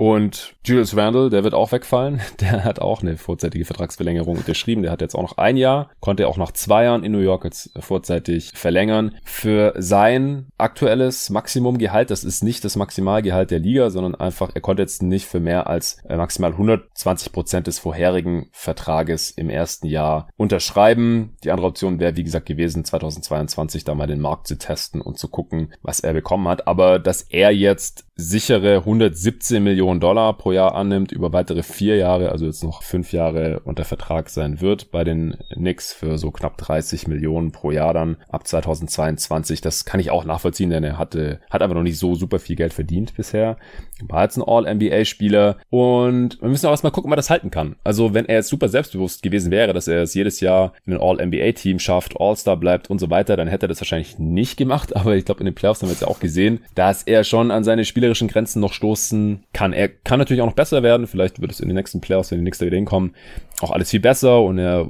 und 0.00 0.54
Julius 0.64 0.96
Randle, 0.96 1.28
der 1.28 1.44
wird 1.44 1.52
auch 1.52 1.72
wegfallen. 1.72 2.22
Der 2.40 2.64
hat 2.64 2.78
auch 2.78 3.02
eine 3.02 3.18
vorzeitige 3.18 3.66
Vertragsverlängerung 3.66 4.38
unterschrieben. 4.38 4.82
Der 4.82 4.92
hat 4.92 5.02
jetzt 5.02 5.14
auch 5.14 5.20
noch 5.20 5.36
ein 5.36 5.58
Jahr, 5.58 5.90
konnte 6.00 6.26
auch 6.26 6.38
nach 6.38 6.52
zwei 6.52 6.84
Jahren 6.84 7.04
in 7.04 7.12
New 7.12 7.18
York 7.18 7.44
jetzt 7.44 7.70
vorzeitig 7.78 8.52
verlängern. 8.54 9.14
Für 9.24 9.74
sein 9.76 10.46
aktuelles 10.56 11.28
Maximumgehalt, 11.28 12.10
das 12.10 12.24
ist 12.24 12.42
nicht 12.42 12.64
das 12.64 12.76
Maximalgehalt 12.76 13.50
der 13.50 13.58
Liga, 13.58 13.90
sondern 13.90 14.14
einfach, 14.14 14.50
er 14.54 14.62
konnte 14.62 14.82
jetzt 14.82 15.02
nicht 15.02 15.26
für 15.26 15.38
mehr 15.38 15.66
als 15.66 15.98
äh, 16.08 16.16
maximal 16.16 16.52
120 16.52 17.30
Prozent 17.32 17.66
des 17.66 17.78
vorherigen 17.78 18.48
Vertrages 18.52 19.30
im 19.30 19.50
ersten 19.50 19.86
Jahr 19.86 20.28
unterschreiben. 20.38 21.36
Die 21.44 21.50
andere 21.50 21.66
Option 21.66 22.00
wäre, 22.00 22.16
wie 22.16 22.24
gesagt, 22.24 22.46
gewesen, 22.46 22.86
2022 22.86 23.84
da 23.84 23.94
mal 23.94 24.06
den 24.06 24.20
Markt 24.20 24.46
zu 24.46 24.56
testen 24.56 25.02
und 25.02 25.18
zu 25.18 25.28
gucken, 25.28 25.74
was 25.82 26.00
er 26.00 26.14
bekommen 26.14 26.48
hat. 26.48 26.66
Aber 26.66 26.98
dass 26.98 27.20
er 27.20 27.50
jetzt 27.50 28.06
sichere 28.16 28.78
117 28.78 29.62
Millionen 29.62 29.89
Dollar 29.98 30.34
pro 30.34 30.52
Jahr 30.52 30.74
annimmt, 30.74 31.10
über 31.10 31.32
weitere 31.32 31.62
vier 31.62 31.96
Jahre, 31.96 32.30
also 32.30 32.46
jetzt 32.46 32.62
noch 32.62 32.82
fünf 32.82 33.12
Jahre 33.12 33.60
unter 33.64 33.84
Vertrag 33.84 34.28
sein 34.28 34.60
wird 34.60 34.92
bei 34.92 35.02
den 35.02 35.36
Knicks 35.52 35.92
für 35.92 36.18
so 36.18 36.30
knapp 36.30 36.58
30 36.58 37.08
Millionen 37.08 37.50
pro 37.50 37.70
Jahr 37.70 37.94
dann 37.94 38.16
ab 38.28 38.46
2022. 38.46 39.60
Das 39.60 39.84
kann 39.84 40.00
ich 40.00 40.10
auch 40.10 40.24
nachvollziehen, 40.24 40.70
denn 40.70 40.84
er 40.84 40.98
hatte, 40.98 41.40
hat 41.50 41.62
einfach 41.62 41.74
noch 41.74 41.82
nicht 41.82 41.98
so 41.98 42.14
super 42.14 42.38
viel 42.38 42.56
Geld 42.56 42.72
verdient 42.72 43.16
bisher. 43.16 43.56
War 44.02 44.22
jetzt 44.22 44.36
ein 44.36 44.44
All-NBA-Spieler 44.46 45.56
und 45.70 46.40
wir 46.40 46.48
müssen 46.48 46.66
auch 46.66 46.70
erstmal 46.70 46.92
gucken, 46.92 47.10
ob 47.10 47.14
er 47.14 47.16
das 47.16 47.30
halten 47.30 47.50
kann. 47.50 47.76
Also 47.82 48.14
wenn 48.14 48.26
er 48.26 48.36
jetzt 48.36 48.48
super 48.48 48.68
selbstbewusst 48.68 49.22
gewesen 49.22 49.50
wäre, 49.50 49.72
dass 49.72 49.88
er 49.88 50.02
es 50.02 50.14
jedes 50.14 50.40
Jahr 50.40 50.72
in 50.86 50.94
ein 50.94 51.00
All-NBA-Team 51.00 51.78
schafft, 51.78 52.14
All-Star 52.20 52.56
bleibt 52.56 52.90
und 52.90 52.98
so 52.98 53.10
weiter, 53.10 53.36
dann 53.36 53.48
hätte 53.48 53.66
er 53.66 53.68
das 53.68 53.80
wahrscheinlich 53.80 54.18
nicht 54.18 54.56
gemacht. 54.56 54.94
Aber 55.00 55.16
ich 55.16 55.24
glaube, 55.24 55.40
in 55.40 55.46
den 55.46 55.54
Playoffs 55.54 55.82
haben 55.82 55.88
wir 55.88 55.94
es 55.94 56.00
ja 56.00 56.08
auch 56.08 56.20
gesehen, 56.20 56.60
dass 56.74 57.02
er 57.02 57.24
schon 57.24 57.50
an 57.50 57.64
seine 57.64 57.84
spielerischen 57.84 58.28
Grenzen 58.28 58.60
noch 58.60 58.72
stoßen 58.72 59.44
kann. 59.52 59.72
Er 59.80 59.88
kann 59.88 60.18
natürlich 60.18 60.42
auch 60.42 60.46
noch 60.46 60.52
besser 60.52 60.82
werden. 60.82 61.06
Vielleicht 61.06 61.40
wird 61.40 61.52
es 61.52 61.60
in 61.60 61.68
den 61.68 61.74
nächsten 61.74 62.02
Playoffs, 62.02 62.30
wenn 62.30 62.36
die 62.36 62.44
nächste 62.44 62.66
wieder 62.66 62.76
hinkommen, 62.76 63.14
auch 63.62 63.70
alles 63.70 63.88
viel 63.88 64.00
besser 64.00 64.42
und 64.42 64.58
er 64.58 64.86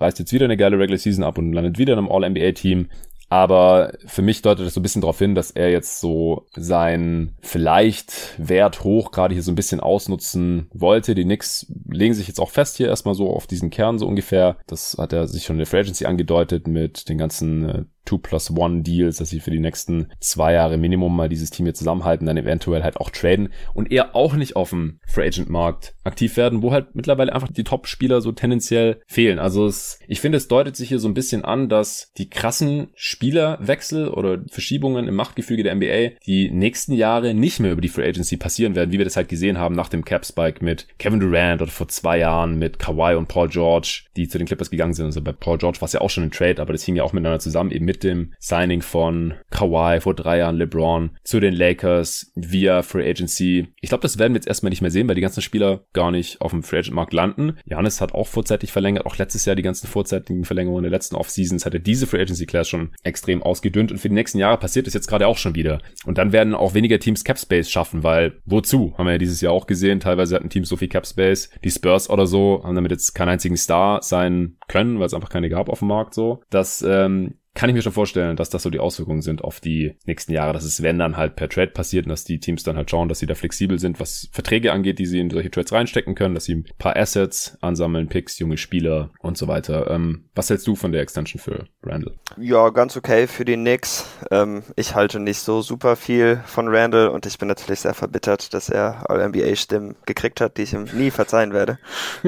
reißt 0.00 0.18
jetzt 0.18 0.32
wieder 0.32 0.46
eine 0.46 0.56
geile 0.56 0.80
Regular 0.80 0.98
Season 0.98 1.22
ab 1.22 1.38
und 1.38 1.52
landet 1.52 1.78
wieder 1.78 1.92
in 1.92 2.00
einem 2.00 2.10
All-NBA-Team. 2.10 2.88
Aber 3.28 3.92
für 4.04 4.22
mich 4.22 4.42
deutet 4.42 4.66
das 4.66 4.74
so 4.74 4.80
ein 4.80 4.82
bisschen 4.82 5.00
darauf 5.00 5.20
hin, 5.20 5.36
dass 5.36 5.52
er 5.52 5.70
jetzt 5.70 6.00
so 6.00 6.46
sein 6.56 7.36
vielleicht 7.40 8.34
Wert 8.36 8.82
hoch 8.82 9.12
gerade 9.12 9.32
hier 9.32 9.44
so 9.44 9.52
ein 9.52 9.56
bisschen 9.56 9.78
ausnutzen 9.78 10.70
wollte. 10.72 11.14
Die 11.14 11.22
Knicks 11.22 11.72
legen 11.88 12.14
sich 12.14 12.26
jetzt 12.26 12.40
auch 12.40 12.50
fest 12.50 12.76
hier 12.78 12.88
erstmal 12.88 13.14
so 13.14 13.30
auf 13.30 13.46
diesen 13.46 13.70
Kern 13.70 14.00
so 14.00 14.08
ungefähr. 14.08 14.56
Das 14.66 14.96
hat 14.98 15.12
er 15.12 15.28
sich 15.28 15.44
schon 15.44 15.54
in 15.54 15.58
der 15.58 15.66
Free 15.66 15.80
Agency 15.80 16.04
angedeutet 16.04 16.66
mit 16.66 17.08
den 17.08 17.18
ganzen 17.18 17.92
äh, 18.06 18.10
2 18.10 18.16
plus 18.18 18.50
1 18.50 18.84
Deals, 18.84 19.16
dass 19.16 19.30
sie 19.30 19.40
für 19.40 19.50
die 19.50 19.60
nächsten 19.60 20.08
zwei 20.20 20.52
Jahre 20.52 20.76
Minimum 20.76 21.14
mal 21.14 21.28
dieses 21.28 21.50
Team 21.50 21.66
hier 21.66 21.74
zusammenhalten, 21.74 22.26
dann 22.26 22.36
eventuell 22.36 22.82
halt 22.82 22.98
auch 22.98 23.10
traden 23.10 23.50
und 23.74 23.90
eher 23.90 24.14
auch 24.14 24.34
nicht 24.34 24.56
auf 24.56 24.70
dem 24.70 25.00
Free 25.06 25.26
Agent 25.26 25.50
Markt 25.50 25.94
aktiv 26.04 26.36
werden, 26.36 26.62
wo 26.62 26.72
halt 26.72 26.94
mittlerweile 26.94 27.32
einfach 27.32 27.50
die 27.50 27.64
Top-Spieler 27.64 28.20
so 28.20 28.32
tendenziell 28.32 29.00
fehlen. 29.06 29.38
Also 29.38 29.66
es, 29.66 29.98
ich 30.06 30.20
finde, 30.20 30.38
es 30.38 30.48
deutet 30.48 30.76
sich 30.76 30.88
hier 30.88 30.98
so 30.98 31.08
ein 31.08 31.14
bisschen 31.14 31.44
an, 31.44 31.68
dass 31.68 32.12
die 32.16 32.30
krassen 32.30 32.88
Spielerwechsel 32.94 34.08
oder 34.08 34.38
Verschiebungen 34.48 35.08
im 35.08 35.14
Machtgefüge 35.14 35.62
der 35.62 35.74
NBA 35.74 36.18
die 36.26 36.50
nächsten 36.50 36.92
Jahre 36.92 37.34
nicht 37.34 37.60
mehr 37.60 37.72
über 37.72 37.80
die 37.80 37.88
Free 37.88 38.08
Agency 38.08 38.36
passieren 38.36 38.74
werden, 38.74 38.92
wie 38.92 38.98
wir 38.98 39.04
das 39.04 39.16
halt 39.16 39.28
gesehen 39.28 39.58
haben 39.58 39.74
nach 39.74 39.88
dem 39.88 40.04
Cap 40.04 40.24
Spike 40.24 40.64
mit 40.64 40.86
Kevin 40.98 41.20
Durant 41.20 41.62
oder 41.62 41.70
vor 41.70 41.88
zwei 41.88 42.18
Jahren 42.18 42.58
mit 42.58 42.78
Kawhi 42.78 43.14
und 43.14 43.28
Paul 43.28 43.48
George, 43.48 44.04
die 44.16 44.28
zu 44.28 44.38
den 44.38 44.46
Clippers 44.46 44.70
gegangen 44.70 44.94
sind. 44.94 45.06
Also 45.06 45.20
bei 45.20 45.32
Paul 45.32 45.58
George 45.58 45.80
war 45.80 45.86
es 45.86 45.92
ja 45.92 46.00
auch 46.00 46.10
schon 46.10 46.24
ein 46.24 46.30
Trade, 46.30 46.60
aber 46.60 46.72
das 46.72 46.84
hing 46.84 46.96
ja 46.96 47.02
auch 47.02 47.12
miteinander 47.12 47.40
zusammen, 47.40 47.70
eben 47.70 47.84
mit 47.84 47.95
mit 47.96 48.04
dem 48.04 48.34
Signing 48.38 48.82
von 48.82 49.34
Kawhi 49.50 50.00
vor 50.00 50.14
drei 50.14 50.38
Jahren, 50.38 50.56
LeBron 50.56 51.16
zu 51.24 51.40
den 51.40 51.54
Lakers 51.54 52.30
via 52.34 52.82
Free 52.82 53.08
Agency. 53.08 53.68
Ich 53.80 53.88
glaube, 53.88 54.02
das 54.02 54.18
werden 54.18 54.34
wir 54.34 54.38
jetzt 54.38 54.48
erstmal 54.48 54.68
nicht 54.68 54.82
mehr 54.82 54.90
sehen, 54.90 55.08
weil 55.08 55.14
die 55.14 55.22
ganzen 55.22 55.40
Spieler 55.40 55.84
gar 55.94 56.10
nicht 56.10 56.42
auf 56.42 56.50
dem 56.50 56.62
Free 56.62 56.78
Agent 56.78 56.94
Markt 56.94 57.14
landen. 57.14 57.56
Janis 57.64 58.02
hat 58.02 58.12
auch 58.12 58.26
vorzeitig 58.26 58.70
verlängert, 58.70 59.06
auch 59.06 59.16
letztes 59.16 59.46
Jahr 59.46 59.56
die 59.56 59.62
ganzen 59.62 59.86
vorzeitigen 59.86 60.44
Verlängerungen 60.44 60.82
der 60.82 60.90
letzten 60.90 61.16
Offseasons 61.16 61.64
hatte 61.64 61.80
diese 61.80 62.06
Free 62.06 62.20
Agency 62.20 62.44
Class 62.44 62.68
schon 62.68 62.90
extrem 63.02 63.42
ausgedünnt 63.42 63.90
und 63.90 63.98
für 63.98 64.08
die 64.08 64.14
nächsten 64.14 64.38
Jahre 64.38 64.58
passiert 64.58 64.86
es 64.86 64.92
jetzt 64.92 65.06
gerade 65.06 65.26
auch 65.26 65.38
schon 65.38 65.54
wieder. 65.54 65.80
Und 66.04 66.18
dann 66.18 66.32
werden 66.32 66.54
auch 66.54 66.74
weniger 66.74 66.98
Teams 66.98 67.24
Cap 67.24 67.38
Space 67.38 67.70
schaffen, 67.70 68.02
weil 68.02 68.40
wozu? 68.44 68.92
Haben 68.98 69.06
wir 69.06 69.12
ja 69.12 69.18
dieses 69.18 69.40
Jahr 69.40 69.54
auch 69.54 69.66
gesehen. 69.66 70.00
Teilweise 70.00 70.34
hatten 70.34 70.50
Teams 70.50 70.68
so 70.68 70.76
viel 70.76 70.88
Cap 70.88 71.06
Space. 71.06 71.48
Die 71.64 71.70
Spurs 71.70 72.10
oder 72.10 72.26
so 72.26 72.60
haben 72.62 72.74
damit 72.74 72.90
jetzt 72.90 73.14
keinen 73.14 73.30
einzigen 73.30 73.56
Star 73.56 74.02
sein 74.02 74.58
können, 74.68 74.98
weil 74.98 75.06
es 75.06 75.14
einfach 75.14 75.30
keine 75.30 75.48
gab 75.48 75.70
auf 75.70 75.78
dem 75.78 75.88
Markt 75.88 76.12
so. 76.12 76.42
dass 76.50 76.82
ähm, 76.82 77.34
kann 77.56 77.68
ich 77.68 77.74
mir 77.74 77.82
schon 77.82 77.92
vorstellen, 77.92 78.36
dass 78.36 78.50
das 78.50 78.62
so 78.62 78.70
die 78.70 78.78
Auswirkungen 78.78 79.22
sind 79.22 79.42
auf 79.42 79.60
die 79.60 79.96
nächsten 80.04 80.32
Jahre, 80.32 80.52
dass 80.52 80.64
es, 80.64 80.82
wenn 80.82 80.98
dann 80.98 81.16
halt 81.16 81.36
per 81.36 81.48
Trade 81.48 81.72
passiert 81.72 82.06
und 82.06 82.10
dass 82.10 82.24
die 82.24 82.38
Teams 82.38 82.62
dann 82.62 82.76
halt 82.76 82.90
schauen, 82.90 83.08
dass 83.08 83.18
sie 83.18 83.26
da 83.26 83.34
flexibel 83.34 83.78
sind, 83.78 83.98
was 83.98 84.28
Verträge 84.30 84.72
angeht, 84.72 84.98
die 84.98 85.06
sie 85.06 85.18
in 85.18 85.30
solche 85.30 85.50
Trades 85.50 85.72
reinstecken 85.72 86.14
können, 86.14 86.34
dass 86.34 86.44
sie 86.44 86.56
ein 86.56 86.66
paar 86.78 86.96
Assets 86.96 87.56
ansammeln, 87.62 88.08
Picks, 88.08 88.38
junge 88.38 88.58
Spieler 88.58 89.10
und 89.20 89.38
so 89.38 89.48
weiter. 89.48 89.90
Ähm, 89.90 90.28
was 90.34 90.50
hältst 90.50 90.66
du 90.66 90.76
von 90.76 90.92
der 90.92 91.00
Extension 91.00 91.40
für 91.40 91.66
Randall? 91.82 92.14
Ja, 92.38 92.68
ganz 92.68 92.96
okay 92.96 93.26
für 93.26 93.44
die 93.44 93.54
Knicks. 93.54 94.06
Ähm, 94.30 94.62
ich 94.76 94.94
halte 94.94 95.18
nicht 95.18 95.40
so 95.40 95.62
super 95.62 95.96
viel 95.96 96.42
von 96.44 96.68
Randall 96.68 97.08
und 97.08 97.24
ich 97.24 97.38
bin 97.38 97.48
natürlich 97.48 97.80
sehr 97.80 97.94
verbittert, 97.94 98.52
dass 98.52 98.68
er 98.68 99.08
All-NBA-Stimmen 99.08 99.96
gekriegt 100.04 100.42
hat, 100.42 100.58
die 100.58 100.62
ich 100.62 100.74
ihm 100.74 100.86
nie 100.92 101.10
verzeihen 101.10 101.54
werde. 101.54 101.78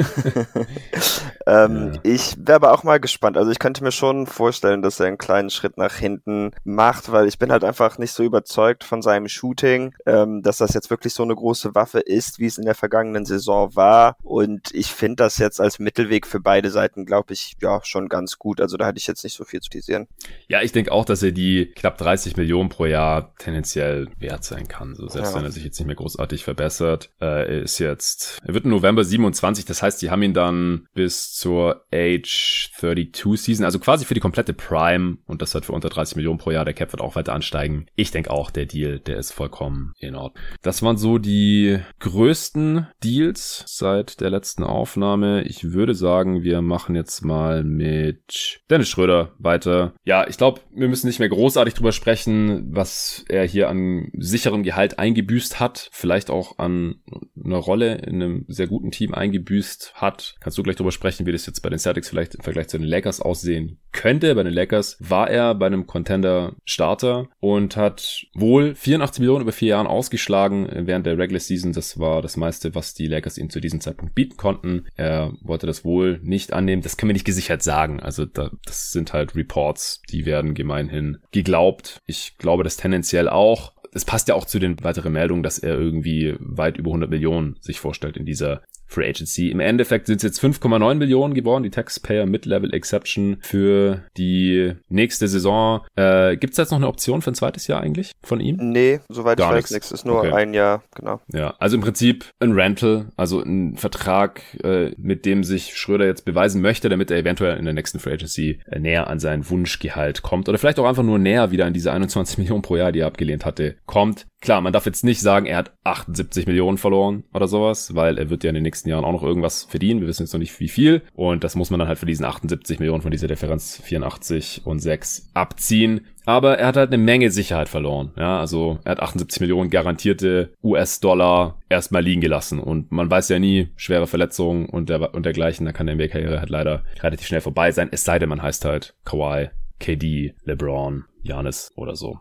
ähm, 1.47 1.93
ja. 1.93 2.01
Ich 2.03 2.37
wäre 2.39 2.57
aber 2.57 2.73
auch 2.73 2.83
mal 2.83 2.99
gespannt. 2.99 3.37
Also 3.37 3.51
ich 3.51 3.59
könnte 3.59 3.85
mir 3.85 3.93
schon 3.93 4.27
vorstellen, 4.27 4.81
dass 4.81 5.01
er 5.01 5.18
einen 5.19 5.27
kleinen 5.27 5.51
Schritt 5.51 5.77
nach 5.77 5.95
hinten 5.95 6.53
macht, 6.65 7.11
weil 7.11 7.27
ich 7.27 7.39
bin 7.39 7.51
halt 7.51 7.65
einfach 7.65 7.99
nicht 7.99 8.13
so 8.13 8.23
überzeugt 8.23 8.85
von 8.85 9.03
seinem 9.03 9.29
Shooting, 9.29 9.95
ähm, 10.07 10.43
dass 10.43 10.59
das 10.59 10.75
jetzt 10.75 10.91
wirklich 10.91 11.13
so 11.13 11.23
eine 11.23 11.35
große 11.35 11.75
Waffe 11.75 12.01
ist, 12.01 12.39
wie 12.39 12.47
es 12.47 12.59
in 12.59 12.65
der 12.65 12.75
vergangenen 12.75 13.25
Saison 13.25 13.75
war. 13.75 14.17
Und 14.23 14.75
ich 14.75 14.89
finde 14.89 15.17
das 15.17 15.39
jetzt 15.39 15.61
als 15.61 15.79
Mittelweg 15.79 16.27
für 16.27 16.41
beide 16.41 16.71
Seiten, 16.71 17.05
glaube 17.05 17.33
ich, 17.33 17.57
ja, 17.61 17.81
schon 17.83 18.09
ganz 18.09 18.39
gut. 18.39 18.61
Also 18.61 18.77
da 18.77 18.87
hatte 18.87 18.99
ich 18.99 19.07
jetzt 19.07 19.25
nicht 19.25 19.35
so 19.35 19.45
viel 19.45 19.61
zu 19.61 19.71
kritisieren. 19.71 20.07
Ja, 20.49 20.63
ich 20.63 20.73
denke 20.73 20.93
auch, 20.93 21.05
dass 21.05 21.23
er 21.23 21.33
die 21.33 21.73
knapp 21.75 21.99
30 21.99 22.37
Millionen 22.37 22.69
pro 22.69 22.87
Jahr 22.87 23.35
tendenziell 23.39 24.09
wert 24.19 24.45
sein 24.45 24.69
kann. 24.69 24.95
So 24.95 25.09
selbst 25.09 25.33
ja. 25.33 25.39
wenn 25.39 25.45
er 25.45 25.53
sich 25.53 25.65
jetzt 25.65 25.79
nicht 25.79 25.87
mehr 25.87 25.97
großartig 25.97 26.45
verbessert. 26.45 27.11
Äh, 27.21 27.25
er 27.25 27.63
ist 27.63 27.79
jetzt, 27.79 28.39
er 28.45 28.55
wird 28.55 28.65
im 28.65 28.71
November 28.71 29.05
27, 29.05 29.65
das 29.65 29.83
heißt, 29.83 30.01
die 30.03 30.11
haben 30.11 30.23
ihn 30.23 30.35
dann 30.35 30.87
bis 30.95 31.33
zur 31.33 31.85
Age 31.93 32.71
32 32.77 33.41
Season, 33.41 33.65
also 33.65 33.79
quasi 33.79 34.05
für 34.05 34.15
die 34.15 34.21
komplette 34.21 34.53
Prime 34.53 35.08
und 35.27 35.43
das 35.43 35.55
hat 35.55 35.65
für 35.65 35.73
unter 35.73 35.89
30 35.89 36.17
Millionen 36.17 36.39
pro 36.39 36.51
Jahr. 36.51 36.65
Der 36.65 36.75
Cap 36.75 36.93
wird 36.93 37.01
auch 37.01 37.17
weiter 37.17 37.33
ansteigen. 37.33 37.87
Ich 37.95 38.11
denke 38.11 38.31
auch, 38.31 38.51
der 38.51 38.67
Deal, 38.67 38.99
der 38.99 39.19
ist 39.19 39.33
vollkommen 39.33 39.95
in 39.99 40.15
Ordnung. 40.15 40.43
Das 40.63 40.83
waren 40.83 40.97
so 40.97 41.19
die 41.19 41.79
größten 42.01 42.87
Deals 43.03 43.65
seit 43.67 44.21
der 44.21 44.31
letzten 44.31 44.65
Aufnahme. 44.65 45.43
Ich 45.43 45.73
würde 45.73 45.95
sagen, 45.95 46.43
wir 46.43 46.63
machen 46.63 46.95
jetzt 46.95 47.25
mal 47.25 47.65
mit 47.65 48.61
Dennis 48.71 48.89
Schröder 48.89 49.35
weiter. 49.39 49.95
Ja, 50.05 50.27
ich 50.29 50.37
glaube, 50.37 50.61
wir 50.75 50.89
müssen 50.89 51.07
nicht 51.07 51.19
mehr 51.19 51.29
großartig 51.29 51.75
drüber 51.75 51.93
sprechen, 51.93 52.75
was 52.75 53.25
er 53.29 53.47
hier 53.47 53.69
an 53.69 54.11
sicherem 54.17 54.63
Gehalt 54.63 54.99
eingebüßt 54.99 55.61
hat. 55.61 55.89
Vielleicht 55.93 56.31
auch 56.31 56.59
an 56.59 56.97
einer 57.45 57.57
Rolle 57.57 57.97
in 57.97 58.23
einem 58.23 58.45
sehr 58.49 58.67
guten 58.67 58.91
Team 58.91 59.15
eingebüßt 59.15 59.95
hat. 59.95 60.37
Kannst 60.41 60.59
du 60.59 60.63
gleich 60.63 60.77
drüber 60.77 60.93
sprechen, 60.93 61.27
wie 61.27 61.33
das 61.33 61.47
jetzt 61.47 61.61
bei 61.61 61.71
den 61.71 61.79
Celtics 61.79 62.09
vielleicht 62.09 62.35
im 62.35 62.43
Vergleich 62.43 62.69
zu 62.69 62.79
den 62.79 62.87
Lakers 62.87 63.21
aussehen 63.21 63.79
könnte. 63.93 64.35
Bei 64.35 64.43
den 64.43 64.53
Lakers 64.53 64.98
war 64.99 65.31
er 65.31 65.55
bei 65.55 65.67
einem 65.67 65.87
Contender 65.87 66.55
Starter 66.65 67.29
und 67.41 67.77
hat 67.77 68.27
wohl 68.35 68.75
84 68.75 69.21
Millionen 69.21 69.43
über 69.43 69.53
vier 69.53 69.69
Jahren 69.69 69.87
ausgeschlagen 69.87 70.69
während 70.87 71.07
der 71.07 71.19
Regular 71.19 71.41
Season. 71.41 71.73
Das 71.73 71.99
war 71.99 72.23
das 72.23 72.37
meiste, 72.37 72.75
was 72.75 72.95
die 72.95 73.07
Lakers 73.07 73.39
ihm 73.39 73.51
zu 73.51 73.61
diesem 73.61 73.81
Zeitpunkt 73.81 74.15
bieten 74.15 74.37
konnten. 74.37 74.87
Er 74.97 75.33
wollte 75.41 75.67
das 75.67 75.85
wohl 75.85 76.21
nicht 76.23 76.53
annehmen. 76.53 76.83
Das 76.83 76.97
können 76.97 77.11
wir 77.11 77.15
nicht 77.15 77.25
gesichert 77.25 77.63
sagen. 77.63 78.01
Also 78.01 78.25
da, 78.25 78.51
das 78.65 78.91
sind 78.91 79.13
halt 79.13 79.35
Reports, 79.37 80.03
die 80.11 80.27
werden 80.27 80.55
gemeinhin 80.55 81.19
geglaubt. 81.33 81.99
Ich 82.07 82.37
glaube 82.39 82.65
das 82.65 82.77
tendenziell 82.77 83.29
auch 83.29 83.73
es 83.93 84.05
passt 84.05 84.29
ja 84.29 84.35
auch 84.35 84.45
zu 84.45 84.59
den 84.59 84.83
weiteren 84.85 85.13
Meldungen, 85.13 85.43
dass 85.43 85.59
er 85.59 85.79
irgendwie 85.79 86.37
weit 86.39 86.77
über 86.77 86.91
100 86.91 87.09
Millionen 87.09 87.57
sich 87.61 87.81
vorstellt 87.81 88.17
in 88.17 88.27
dieser 88.27 88.63
Free 88.89 89.09
Agency. 89.09 89.51
Im 89.51 89.61
Endeffekt 89.61 90.07
sind 90.07 90.17
es 90.17 90.23
jetzt 90.23 90.43
5,9 90.43 90.95
Millionen 90.95 91.35
geworden, 91.35 91.63
die 91.63 91.71
Taxpayer 91.71 92.27
Mid-Level 92.27 92.73
Exception 92.75 93.37
für 93.41 94.03
die 94.17 94.73
nächste 94.89 95.29
Saison. 95.29 95.83
Äh, 95.95 96.37
Gibt 96.37 96.55
es 96.55 96.59
jetzt 96.59 96.71
noch 96.71 96.79
eine 96.79 96.89
Option 96.89 97.23
für 97.23 97.31
ein 97.31 97.35
zweites 97.35 97.67
Jahr 97.67 97.81
eigentlich 97.81 98.13
von 98.23 98.41
ihm? 98.41 98.57
Nee, 98.61 99.01
soweit 99.09 99.39
Gar 99.39 99.57
ich 99.57 99.65
weiß 99.65 99.71
nichts. 99.73 99.93
Ist 99.93 100.07
nur 100.07 100.19
okay. 100.19 100.33
ein 100.33 100.55
Jahr, 100.55 100.83
genau. 100.95 101.21
Ja, 101.33 101.55
also 101.59 101.77
im 101.77 101.83
Prinzip 101.83 102.25
ein 102.41 102.53
Rental, 102.53 103.07
also 103.17 103.41
ein 103.41 103.77
Vertrag, 103.77 104.43
äh, 104.65 104.93
mit 104.97 105.27
dem 105.27 105.45
sich 105.45 105.77
Schröder 105.77 106.07
jetzt 106.07 106.25
beweisen 106.25 106.63
möchte, 106.63 106.89
damit 106.89 107.11
er 107.11 107.19
eventuell 107.19 107.59
in 107.59 107.65
der 107.65 107.75
nächsten 107.75 107.99
Free 107.99 108.15
Agency 108.15 108.61
äh, 108.71 108.79
näher 108.79 109.09
an 109.09 109.21
sein 109.21 109.49
Wunschgehalt 109.49 110.23
kommt 110.23 110.49
oder 110.49 110.59
vielleicht 110.59 110.79
auch 110.79 110.89
einfach 110.89 111.03
nur 111.03 111.19
näher 111.19 111.51
wieder 111.51 111.67
an 111.67 111.75
diese 111.75 111.93
21 111.93 112.39
Millionen 112.39 112.63
pro 112.63 112.77
Jahr, 112.77 112.93
die 112.93 113.01
er 113.01 113.07
abgelehnt 113.07 113.45
hatte, 113.45 113.77
kommt. 113.87 114.27
Klar, 114.41 114.61
man 114.61 114.73
darf 114.73 114.87
jetzt 114.87 115.05
nicht 115.05 115.21
sagen, 115.21 115.47
er 115.47 115.57
hat 115.57 115.73
78 115.83 116.47
Millionen 116.47 116.79
verloren 116.79 117.25
oder 117.35 117.49
sowas, 117.49 117.97
weil 117.97 118.19
er 118.19 118.31
wird 118.31 118.45
ja 118.45 118.51
in 118.51 118.55
den 118.55 118.63
nächsten 118.63 118.89
Jahren 118.89 119.05
auch 119.05 119.13
noch 119.13 119.25
irgendwas 119.25 119.65
verdienen. 119.65 120.01
Wir 120.01 120.07
wissen 120.07 120.23
jetzt 120.23 120.33
noch 120.33 120.39
nicht 120.39 120.59
wie 120.61 120.69
viel. 120.69 121.03
Und 121.15 121.43
das 121.43 121.57
muss 121.57 121.71
man 121.71 121.81
dann 121.81 121.89
halt 121.89 121.99
für 121.99 122.07
diesen 122.07 122.25
78 122.25 122.79
Millionen 122.79 123.03
von 123.03 123.11
dieser 123.11 123.27
Differenz 123.27 123.81
84 123.83 124.63
und 124.65 124.79
6 124.79 125.31
abziehen. 125.35 126.07
Aber 126.25 126.57
er 126.59 126.69
hat 126.69 126.77
halt 126.77 126.93
eine 126.93 127.03
Menge 127.03 127.31
Sicherheit 127.31 127.69
verloren. 127.69 128.13
Ja, 128.17 128.39
also 128.39 128.79
er 128.85 128.93
hat 128.93 129.01
78 129.01 129.41
Millionen 129.41 129.71
garantierte 129.71 130.53
US-Dollar 130.63 131.59
erstmal 131.69 132.03
liegen 132.03 132.21
gelassen. 132.21 132.61
Und 132.61 132.93
man 132.93 133.11
weiß 133.11 133.31
ja 133.31 133.41
nie, 133.41 133.71
schwere 133.75 134.07
Verletzungen 134.07 134.67
und, 134.67 134.89
der, 134.89 135.15
und 135.15 135.27
dergleichen. 135.27 135.67
Da 135.67 135.73
kann 135.73 135.87
der 135.87 135.97
NBA-Karriere 135.97 136.39
halt 136.39 136.51
leider 136.51 136.85
relativ 137.01 137.27
schnell 137.27 137.41
vorbei 137.41 137.73
sein. 137.73 137.89
Es 137.91 138.05
sei 138.05 138.21
denn, 138.21 138.29
man 138.29 138.43
heißt 138.43 138.65
halt 138.65 138.95
Kawhi, 139.05 139.51
KD, 139.81 140.35
LeBron, 140.45 141.07
Janis 141.23 141.73
oder 141.75 141.97
so. 141.97 142.21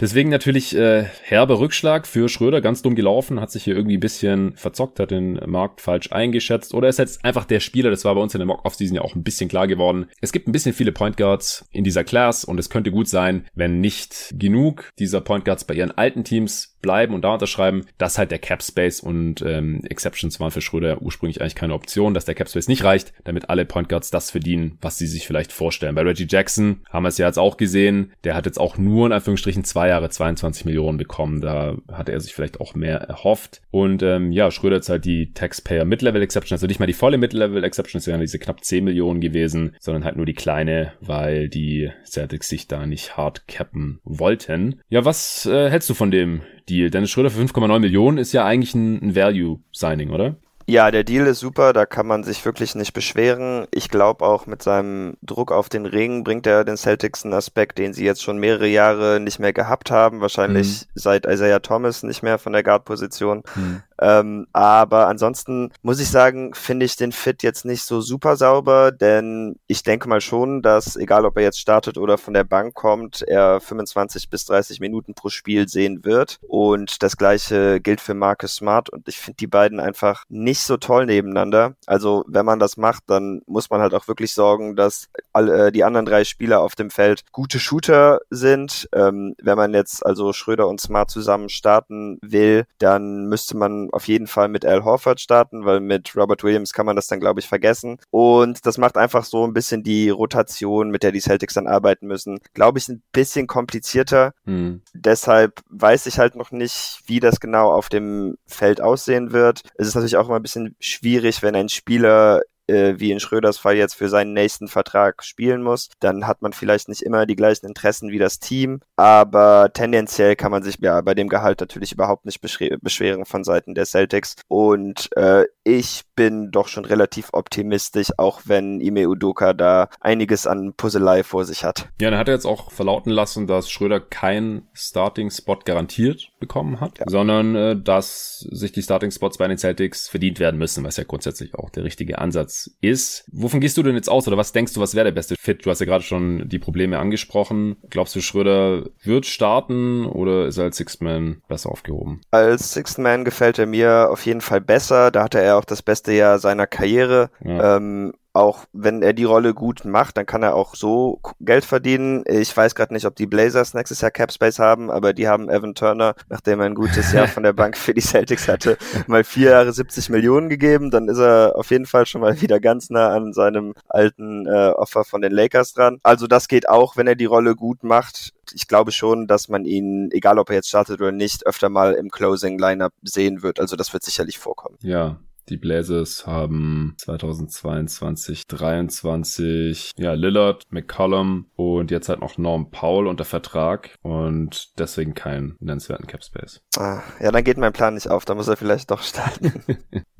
Deswegen 0.00 0.30
natürlich 0.30 0.76
äh, 0.76 1.04
herber 1.22 1.58
Rückschlag 1.58 2.06
für 2.06 2.28
Schröder, 2.28 2.60
ganz 2.60 2.82
dumm 2.82 2.94
gelaufen, 2.94 3.40
hat 3.40 3.50
sich 3.50 3.64
hier 3.64 3.76
irgendwie 3.76 3.96
ein 3.96 4.00
bisschen 4.00 4.56
verzockt, 4.56 5.00
hat 5.00 5.10
den 5.10 5.40
Markt 5.46 5.80
falsch 5.80 6.12
eingeschätzt 6.12 6.74
oder 6.74 6.88
ist 6.88 6.98
jetzt 6.98 7.24
einfach 7.24 7.44
der 7.44 7.60
Spieler, 7.60 7.90
das 7.90 8.04
war 8.04 8.14
bei 8.14 8.20
uns 8.20 8.34
in 8.34 8.38
der 8.38 8.46
Mock-Off-Season 8.46 8.96
ja 8.96 9.02
auch 9.02 9.14
ein 9.14 9.22
bisschen 9.22 9.48
klar 9.48 9.66
geworden. 9.66 10.06
Es 10.20 10.32
gibt 10.32 10.48
ein 10.48 10.52
bisschen 10.52 10.72
viele 10.72 10.92
Point 10.92 11.16
Guards 11.16 11.66
in 11.72 11.84
dieser 11.84 12.04
Class 12.04 12.44
und 12.44 12.58
es 12.58 12.70
könnte 12.70 12.90
gut 12.90 13.08
sein, 13.08 13.46
wenn 13.54 13.80
nicht 13.80 14.34
genug 14.38 14.90
dieser 14.98 15.20
Point 15.20 15.44
Guards 15.44 15.64
bei 15.64 15.74
ihren 15.74 15.92
alten 15.92 16.24
Teams 16.24 16.75
bleiben 16.82 17.14
und 17.14 17.22
da 17.22 17.34
unterschreiben, 17.34 17.84
dass 17.98 18.18
halt 18.18 18.30
der 18.30 18.38
Cap 18.38 18.62
Space 18.62 19.00
und 19.00 19.42
ähm, 19.42 19.82
Exceptions 19.84 20.40
waren 20.40 20.50
für 20.50 20.60
Schröder 20.60 21.02
ursprünglich 21.02 21.40
eigentlich 21.40 21.54
keine 21.54 21.74
Option, 21.74 22.14
dass 22.14 22.24
der 22.24 22.34
Cap 22.34 22.48
Space 22.48 22.68
nicht 22.68 22.84
reicht, 22.84 23.12
damit 23.24 23.50
alle 23.50 23.64
Point 23.64 23.88
Guards 23.88 24.10
das 24.10 24.30
verdienen, 24.30 24.78
was 24.80 24.98
sie 24.98 25.06
sich 25.06 25.26
vielleicht 25.26 25.52
vorstellen. 25.52 25.94
Bei 25.94 26.02
Reggie 26.02 26.26
Jackson 26.28 26.80
haben 26.90 27.04
wir 27.04 27.08
es 27.08 27.18
ja 27.18 27.26
jetzt 27.26 27.38
auch 27.38 27.56
gesehen, 27.56 28.12
der 28.24 28.34
hat 28.34 28.46
jetzt 28.46 28.58
auch 28.58 28.78
nur 28.78 29.06
in 29.06 29.12
Anführungsstrichen 29.12 29.64
zwei 29.64 29.88
Jahre 29.88 30.10
22 30.10 30.64
Millionen 30.64 30.98
bekommen, 30.98 31.40
da 31.40 31.76
hatte 31.90 32.12
er 32.12 32.20
sich 32.20 32.34
vielleicht 32.34 32.60
auch 32.60 32.74
mehr 32.74 32.98
erhofft. 32.98 33.62
Und 33.70 34.02
ähm, 34.02 34.32
ja, 34.32 34.50
Schröder 34.50 34.76
ist 34.76 34.88
halt 34.88 35.04
die 35.04 35.32
Taxpayer 35.32 35.84
Mid-Level 35.84 36.22
Exception, 36.22 36.56
also 36.56 36.66
nicht 36.66 36.80
mal 36.80 36.86
die 36.86 36.92
volle 36.92 37.18
Mid-Level 37.18 37.64
Exception, 37.64 37.98
das 37.98 38.06
wären 38.06 38.20
diese 38.20 38.38
knapp 38.38 38.64
10 38.64 38.84
Millionen 38.84 39.20
gewesen, 39.20 39.76
sondern 39.80 40.04
halt 40.04 40.16
nur 40.16 40.26
die 40.26 40.34
kleine, 40.34 40.92
weil 41.00 41.48
die 41.48 41.90
Celtics 42.04 42.48
sich 42.48 42.68
da 42.68 42.86
nicht 42.86 43.16
hart 43.16 43.48
cappen 43.48 44.00
wollten. 44.04 44.80
Ja, 44.88 45.04
was 45.04 45.46
äh, 45.46 45.70
hältst 45.70 45.90
du 45.90 45.94
von 45.94 46.10
dem 46.10 46.42
Deal. 46.68 46.90
Dennis 46.90 47.10
Schröder 47.10 47.30
für 47.30 47.40
5,9 47.40 47.78
Millionen 47.78 48.18
ist 48.18 48.32
ja 48.32 48.44
eigentlich 48.44 48.74
ein, 48.74 49.02
ein 49.02 49.14
Value-Signing, 49.14 50.10
oder? 50.10 50.36
Ja, 50.68 50.90
der 50.90 51.04
Deal 51.04 51.28
ist 51.28 51.38
super, 51.38 51.72
da 51.72 51.86
kann 51.86 52.08
man 52.08 52.24
sich 52.24 52.44
wirklich 52.44 52.74
nicht 52.74 52.92
beschweren. 52.92 53.68
Ich 53.70 53.88
glaube 53.88 54.24
auch 54.24 54.46
mit 54.46 54.64
seinem 54.64 55.16
Druck 55.22 55.52
auf 55.52 55.68
den 55.68 55.86
Ring 55.86 56.24
bringt 56.24 56.44
er 56.44 56.64
den 56.64 56.76
Celtics 56.76 57.24
einen 57.24 57.34
Aspekt, 57.34 57.78
den 57.78 57.92
sie 57.92 58.04
jetzt 58.04 58.24
schon 58.24 58.38
mehrere 58.38 58.66
Jahre 58.66 59.20
nicht 59.20 59.38
mehr 59.38 59.52
gehabt 59.52 59.92
haben, 59.92 60.20
wahrscheinlich 60.20 60.82
mhm. 60.82 60.90
seit 60.96 61.24
Isaiah 61.24 61.60
Thomas 61.60 62.02
nicht 62.02 62.24
mehr 62.24 62.38
von 62.38 62.52
der 62.52 62.64
Guard-Position. 62.64 63.44
Mhm. 63.54 63.82
Ähm, 64.00 64.46
aber 64.52 65.08
ansonsten 65.08 65.72
muss 65.82 66.00
ich 66.00 66.10
sagen, 66.10 66.54
finde 66.54 66.86
ich 66.86 66.96
den 66.96 67.12
Fit 67.12 67.42
jetzt 67.42 67.64
nicht 67.64 67.82
so 67.82 68.00
super 68.00 68.36
sauber, 68.36 68.92
denn 68.92 69.56
ich 69.66 69.82
denke 69.82 70.08
mal 70.08 70.20
schon, 70.20 70.62
dass 70.62 70.96
egal 70.96 71.24
ob 71.24 71.36
er 71.36 71.44
jetzt 71.44 71.60
startet 71.60 71.98
oder 71.98 72.18
von 72.18 72.34
der 72.34 72.44
Bank 72.44 72.74
kommt, 72.74 73.22
er 73.22 73.60
25 73.60 74.30
bis 74.30 74.44
30 74.46 74.80
Minuten 74.80 75.14
pro 75.14 75.28
Spiel 75.28 75.68
sehen 75.68 76.04
wird. 76.04 76.38
Und 76.42 77.02
das 77.02 77.16
gleiche 77.16 77.80
gilt 77.80 78.00
für 78.00 78.14
Marcus 78.14 78.56
Smart. 78.56 78.90
Und 78.90 79.08
ich 79.08 79.18
finde 79.18 79.36
die 79.38 79.46
beiden 79.46 79.80
einfach 79.80 80.24
nicht 80.28 80.62
so 80.62 80.76
toll 80.76 81.06
nebeneinander. 81.06 81.74
Also 81.86 82.24
wenn 82.28 82.46
man 82.46 82.58
das 82.58 82.76
macht, 82.76 83.04
dann 83.06 83.42
muss 83.46 83.70
man 83.70 83.80
halt 83.80 83.94
auch 83.94 84.08
wirklich 84.08 84.34
sorgen, 84.34 84.76
dass 84.76 85.08
alle, 85.32 85.68
äh, 85.68 85.72
die 85.72 85.84
anderen 85.84 86.06
drei 86.06 86.24
Spieler 86.24 86.60
auf 86.60 86.74
dem 86.74 86.90
Feld 86.90 87.22
gute 87.32 87.58
Shooter 87.58 88.20
sind. 88.30 88.88
Ähm, 88.92 89.34
wenn 89.42 89.56
man 89.56 89.74
jetzt 89.74 90.04
also 90.04 90.32
Schröder 90.32 90.68
und 90.68 90.80
Smart 90.80 91.10
zusammen 91.10 91.48
starten 91.48 92.18
will, 92.22 92.64
dann 92.78 93.26
müsste 93.26 93.56
man 93.56 93.85
auf 93.92 94.08
jeden 94.08 94.26
Fall 94.26 94.48
mit 94.48 94.64
Al 94.64 94.84
Horford 94.84 95.20
starten, 95.20 95.64
weil 95.64 95.80
mit 95.80 96.14
Robert 96.16 96.42
Williams 96.44 96.72
kann 96.72 96.86
man 96.86 96.96
das 96.96 97.06
dann, 97.06 97.20
glaube 97.20 97.40
ich, 97.40 97.48
vergessen. 97.48 97.98
Und 98.10 98.66
das 98.66 98.78
macht 98.78 98.96
einfach 98.96 99.24
so 99.24 99.44
ein 99.44 99.52
bisschen 99.52 99.82
die 99.82 100.10
Rotation, 100.10 100.90
mit 100.90 101.02
der 101.02 101.12
die 101.12 101.20
Celtics 101.20 101.54
dann 101.54 101.66
arbeiten 101.66 102.06
müssen, 102.06 102.40
glaube 102.54 102.78
ich, 102.78 102.88
ein 102.88 103.02
bisschen 103.12 103.46
komplizierter. 103.46 104.32
Mhm. 104.44 104.82
Deshalb 104.94 105.60
weiß 105.70 106.06
ich 106.06 106.18
halt 106.18 106.36
noch 106.36 106.50
nicht, 106.50 107.00
wie 107.06 107.20
das 107.20 107.40
genau 107.40 107.72
auf 107.72 107.88
dem 107.88 108.36
Feld 108.46 108.80
aussehen 108.80 109.32
wird. 109.32 109.62
Es 109.76 109.88
ist 109.88 109.94
natürlich 109.94 110.16
auch 110.16 110.26
immer 110.26 110.36
ein 110.36 110.42
bisschen 110.42 110.76
schwierig, 110.80 111.42
wenn 111.42 111.54
ein 111.54 111.68
Spieler 111.68 112.42
äh, 112.66 112.94
wie 112.98 113.10
in 113.10 113.20
Schröders 113.20 113.58
Fall 113.58 113.76
jetzt 113.76 113.94
für 113.94 114.08
seinen 114.08 114.32
nächsten 114.32 114.68
Vertrag 114.68 115.24
spielen 115.24 115.62
muss, 115.62 115.88
dann 116.00 116.26
hat 116.26 116.42
man 116.42 116.52
vielleicht 116.52 116.88
nicht 116.88 117.02
immer 117.02 117.26
die 117.26 117.36
gleichen 117.36 117.66
Interessen 117.66 118.10
wie 118.10 118.18
das 118.18 118.38
Team, 118.38 118.80
aber 118.96 119.70
tendenziell 119.72 120.36
kann 120.36 120.50
man 120.50 120.62
sich 120.62 120.78
ja 120.80 121.00
bei 121.00 121.14
dem 121.14 121.28
Gehalt 121.28 121.60
natürlich 121.60 121.92
überhaupt 121.92 122.26
nicht 122.26 122.40
beschweren 122.40 123.24
von 123.24 123.44
Seiten 123.44 123.74
der 123.74 123.86
Celtics 123.86 124.36
und 124.48 125.08
äh, 125.16 125.44
ich 125.64 126.02
bin 126.14 126.50
doch 126.50 126.68
schon 126.68 126.84
relativ 126.84 127.30
optimistisch, 127.32 128.10
auch 128.16 128.42
wenn 128.44 128.80
Ime 128.80 129.08
Udoka 129.08 129.52
da 129.52 129.88
einiges 130.00 130.46
an 130.46 130.74
Puzzlei 130.76 131.22
vor 131.22 131.44
sich 131.44 131.64
hat. 131.64 131.88
Ja, 132.00 132.10
dann 132.10 132.18
hat 132.18 132.28
er 132.28 132.34
jetzt 132.34 132.46
auch 132.46 132.70
verlauten 132.70 133.10
lassen, 133.10 133.46
dass 133.46 133.70
Schröder 133.70 134.00
keinen 134.00 134.68
Starting-Spot 134.72 135.58
garantiert 135.64 136.30
bekommen 136.38 136.80
hat, 136.80 136.98
ja. 136.98 137.04
sondern 137.08 137.56
äh, 137.56 137.76
dass 137.76 138.46
sich 138.50 138.72
die 138.72 138.82
Starting-Spots 138.82 139.38
bei 139.38 139.48
den 139.48 139.58
Celtics 139.58 140.08
verdient 140.08 140.38
werden 140.40 140.58
müssen, 140.58 140.84
was 140.84 140.96
ja 140.96 141.04
grundsätzlich 141.04 141.54
auch 141.54 141.70
der 141.70 141.84
richtige 141.84 142.18
Ansatz 142.18 142.55
ist. 142.80 143.24
Wovon 143.32 143.60
gehst 143.60 143.76
du 143.76 143.82
denn 143.82 143.94
jetzt 143.94 144.08
aus 144.08 144.26
oder 144.26 144.36
was 144.36 144.52
denkst 144.52 144.72
du, 144.74 144.80
was 144.80 144.94
wäre 144.94 145.04
der 145.04 145.12
beste 145.12 145.36
Fit? 145.36 145.64
Du 145.64 145.70
hast 145.70 145.80
ja 145.80 145.86
gerade 145.86 146.04
schon 146.04 146.48
die 146.48 146.58
Probleme 146.58 146.98
angesprochen. 146.98 147.76
Glaubst 147.90 148.14
du, 148.14 148.20
Schröder 148.20 148.84
wird 149.02 149.26
starten 149.26 150.06
oder 150.06 150.46
ist 150.46 150.58
er 150.58 150.64
als 150.64 150.76
Sixth 150.76 151.02
Man 151.02 151.42
besser 151.48 151.70
aufgehoben? 151.70 152.20
Als 152.30 152.72
Sixth 152.72 152.98
Man 152.98 153.24
gefällt 153.24 153.58
er 153.58 153.66
mir 153.66 154.08
auf 154.10 154.24
jeden 154.26 154.40
Fall 154.40 154.60
besser. 154.60 155.10
Da 155.10 155.24
hatte 155.24 155.40
er 155.40 155.58
auch 155.58 155.64
das 155.64 155.82
beste 155.82 156.12
Jahr 156.12 156.38
seiner 156.38 156.66
Karriere. 156.66 157.30
Ja. 157.44 157.76
Ähm, 157.76 158.12
auch 158.36 158.66
wenn 158.72 159.02
er 159.02 159.12
die 159.12 159.24
Rolle 159.24 159.54
gut 159.54 159.84
macht, 159.84 160.16
dann 160.16 160.26
kann 160.26 160.42
er 160.42 160.54
auch 160.54 160.74
so 160.74 161.20
Geld 161.40 161.64
verdienen. 161.64 162.24
Ich 162.26 162.56
weiß 162.56 162.74
gerade 162.74 162.92
nicht, 162.92 163.06
ob 163.06 163.16
die 163.16 163.26
Blazers 163.26 163.74
nächstes 163.74 164.00
Jahr 164.00 164.10
Capspace 164.10 164.58
haben, 164.58 164.90
aber 164.90 165.12
die 165.12 165.26
haben 165.26 165.48
Evan 165.48 165.74
Turner, 165.74 166.14
nachdem 166.28 166.60
er 166.60 166.66
ein 166.66 166.74
gutes 166.74 167.12
Jahr 167.12 167.28
von 167.28 167.42
der 167.42 167.52
Bank 167.52 167.76
für 167.76 167.94
die 167.94 168.00
Celtics 168.00 168.48
hatte, 168.48 168.76
mal 169.06 169.24
vier 169.24 169.50
Jahre 169.50 169.72
70 169.72 170.10
Millionen 170.10 170.48
gegeben. 170.48 170.90
Dann 170.90 171.08
ist 171.08 171.18
er 171.18 171.54
auf 171.56 171.70
jeden 171.70 171.86
Fall 171.86 172.06
schon 172.06 172.20
mal 172.20 172.40
wieder 172.40 172.60
ganz 172.60 172.90
nah 172.90 173.08
an 173.08 173.32
seinem 173.32 173.74
alten 173.88 174.46
äh, 174.46 174.70
Offer 174.70 175.04
von 175.04 175.22
den 175.22 175.32
Lakers 175.32 175.72
dran. 175.72 175.98
Also 176.02 176.26
das 176.26 176.48
geht 176.48 176.68
auch, 176.68 176.96
wenn 176.96 177.06
er 177.06 177.16
die 177.16 177.24
Rolle 177.24 177.56
gut 177.56 177.82
macht. 177.82 178.32
Ich 178.52 178.68
glaube 178.68 178.92
schon, 178.92 179.26
dass 179.26 179.48
man 179.48 179.64
ihn, 179.64 180.10
egal 180.12 180.38
ob 180.38 180.50
er 180.50 180.56
jetzt 180.56 180.68
startet 180.68 181.00
oder 181.00 181.12
nicht, 181.12 181.46
öfter 181.46 181.68
mal 181.68 181.94
im 181.94 182.10
Closing 182.10 182.58
Lineup 182.58 182.92
sehen 183.02 183.42
wird. 183.42 183.60
Also 183.60 183.76
das 183.76 183.92
wird 183.92 184.04
sicherlich 184.04 184.38
vorkommen. 184.38 184.76
Ja, 184.82 185.16
die 185.48 185.56
Blazers 185.56 186.26
haben 186.26 186.94
2022, 186.98 188.46
23, 188.46 189.92
ja, 189.96 190.12
Lillard, 190.14 190.64
McCollum 190.70 191.46
und 191.56 191.90
jetzt 191.90 192.08
halt 192.08 192.20
noch 192.20 192.38
Norm 192.38 192.70
Powell 192.70 193.06
unter 193.06 193.24
Vertrag 193.24 193.96
und 194.02 194.78
deswegen 194.78 195.14
keinen 195.14 195.56
nennenswerten 195.60 196.06
Cap 196.06 196.24
Space. 196.24 196.60
Ah, 196.76 197.02
ja, 197.20 197.30
dann 197.30 197.44
geht 197.44 197.58
mein 197.58 197.72
Plan 197.72 197.94
nicht 197.94 198.08
auf, 198.08 198.24
da 198.24 198.34
muss 198.34 198.48
er 198.48 198.56
vielleicht 198.56 198.90
doch 198.90 199.02
starten. 199.02 199.52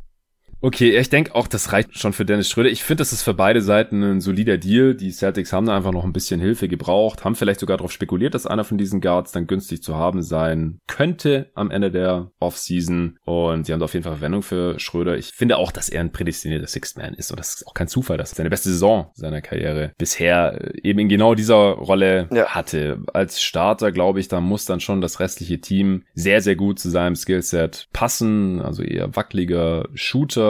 Okay, 0.60 0.96
ich 0.96 1.10
denke 1.10 1.34
auch, 1.34 1.46
das 1.46 1.72
reicht 1.72 1.98
schon 1.98 2.12
für 2.12 2.24
Dennis 2.24 2.48
Schröder. 2.48 2.70
Ich 2.70 2.82
finde, 2.82 3.02
das 3.02 3.12
ist 3.12 3.22
für 3.22 3.34
beide 3.34 3.60
Seiten 3.60 4.02
ein 4.02 4.20
solider 4.20 4.56
Deal. 4.56 4.94
Die 4.94 5.10
Celtics 5.10 5.52
haben 5.52 5.66
da 5.66 5.76
einfach 5.76 5.92
noch 5.92 6.04
ein 6.04 6.12
bisschen 6.12 6.40
Hilfe 6.40 6.66
gebraucht, 6.66 7.24
haben 7.24 7.36
vielleicht 7.36 7.60
sogar 7.60 7.76
darauf 7.76 7.92
spekuliert, 7.92 8.34
dass 8.34 8.46
einer 8.46 8.64
von 8.64 8.78
diesen 8.78 9.00
Guards 9.00 9.32
dann 9.32 9.46
günstig 9.46 9.82
zu 9.82 9.96
haben 9.96 10.22
sein 10.22 10.80
könnte 10.86 11.50
am 11.54 11.70
Ende 11.70 11.90
der 11.90 12.30
Offseason. 12.40 13.18
Und 13.24 13.66
sie 13.66 13.72
haben 13.72 13.80
da 13.80 13.84
auf 13.84 13.92
jeden 13.92 14.04
Fall 14.04 14.14
Verwendung 14.14 14.42
für 14.42 14.78
Schröder. 14.80 15.18
Ich 15.18 15.32
finde 15.32 15.58
auch, 15.58 15.72
dass 15.72 15.88
er 15.88 16.00
ein 16.00 16.12
prädestinierter 16.12 16.66
Sixth 16.66 16.96
Man 16.96 17.14
ist. 17.14 17.30
Und 17.30 17.38
das 17.38 17.56
ist 17.56 17.66
auch 17.66 17.74
kein 17.74 17.88
Zufall, 17.88 18.16
dass 18.16 18.32
er 18.32 18.36
seine 18.36 18.50
beste 18.50 18.70
Saison 18.70 19.10
seiner 19.14 19.42
Karriere 19.42 19.92
bisher 19.98 20.72
eben 20.82 21.00
in 21.00 21.08
genau 21.08 21.34
dieser 21.34 21.72
Rolle 21.72 22.28
ja. 22.32 22.46
hatte. 22.46 23.02
Als 23.12 23.42
Starter, 23.42 23.92
glaube 23.92 24.20
ich, 24.20 24.28
da 24.28 24.40
muss 24.40 24.64
dann 24.64 24.80
schon 24.80 25.02
das 25.02 25.20
restliche 25.20 25.60
Team 25.60 26.04
sehr, 26.14 26.40
sehr 26.40 26.56
gut 26.56 26.78
zu 26.78 26.88
seinem 26.88 27.14
Skillset 27.14 27.88
passen. 27.92 28.60
Also 28.62 28.82
eher 28.82 29.14
wackeliger 29.14 29.88
Shooter, 29.94 30.45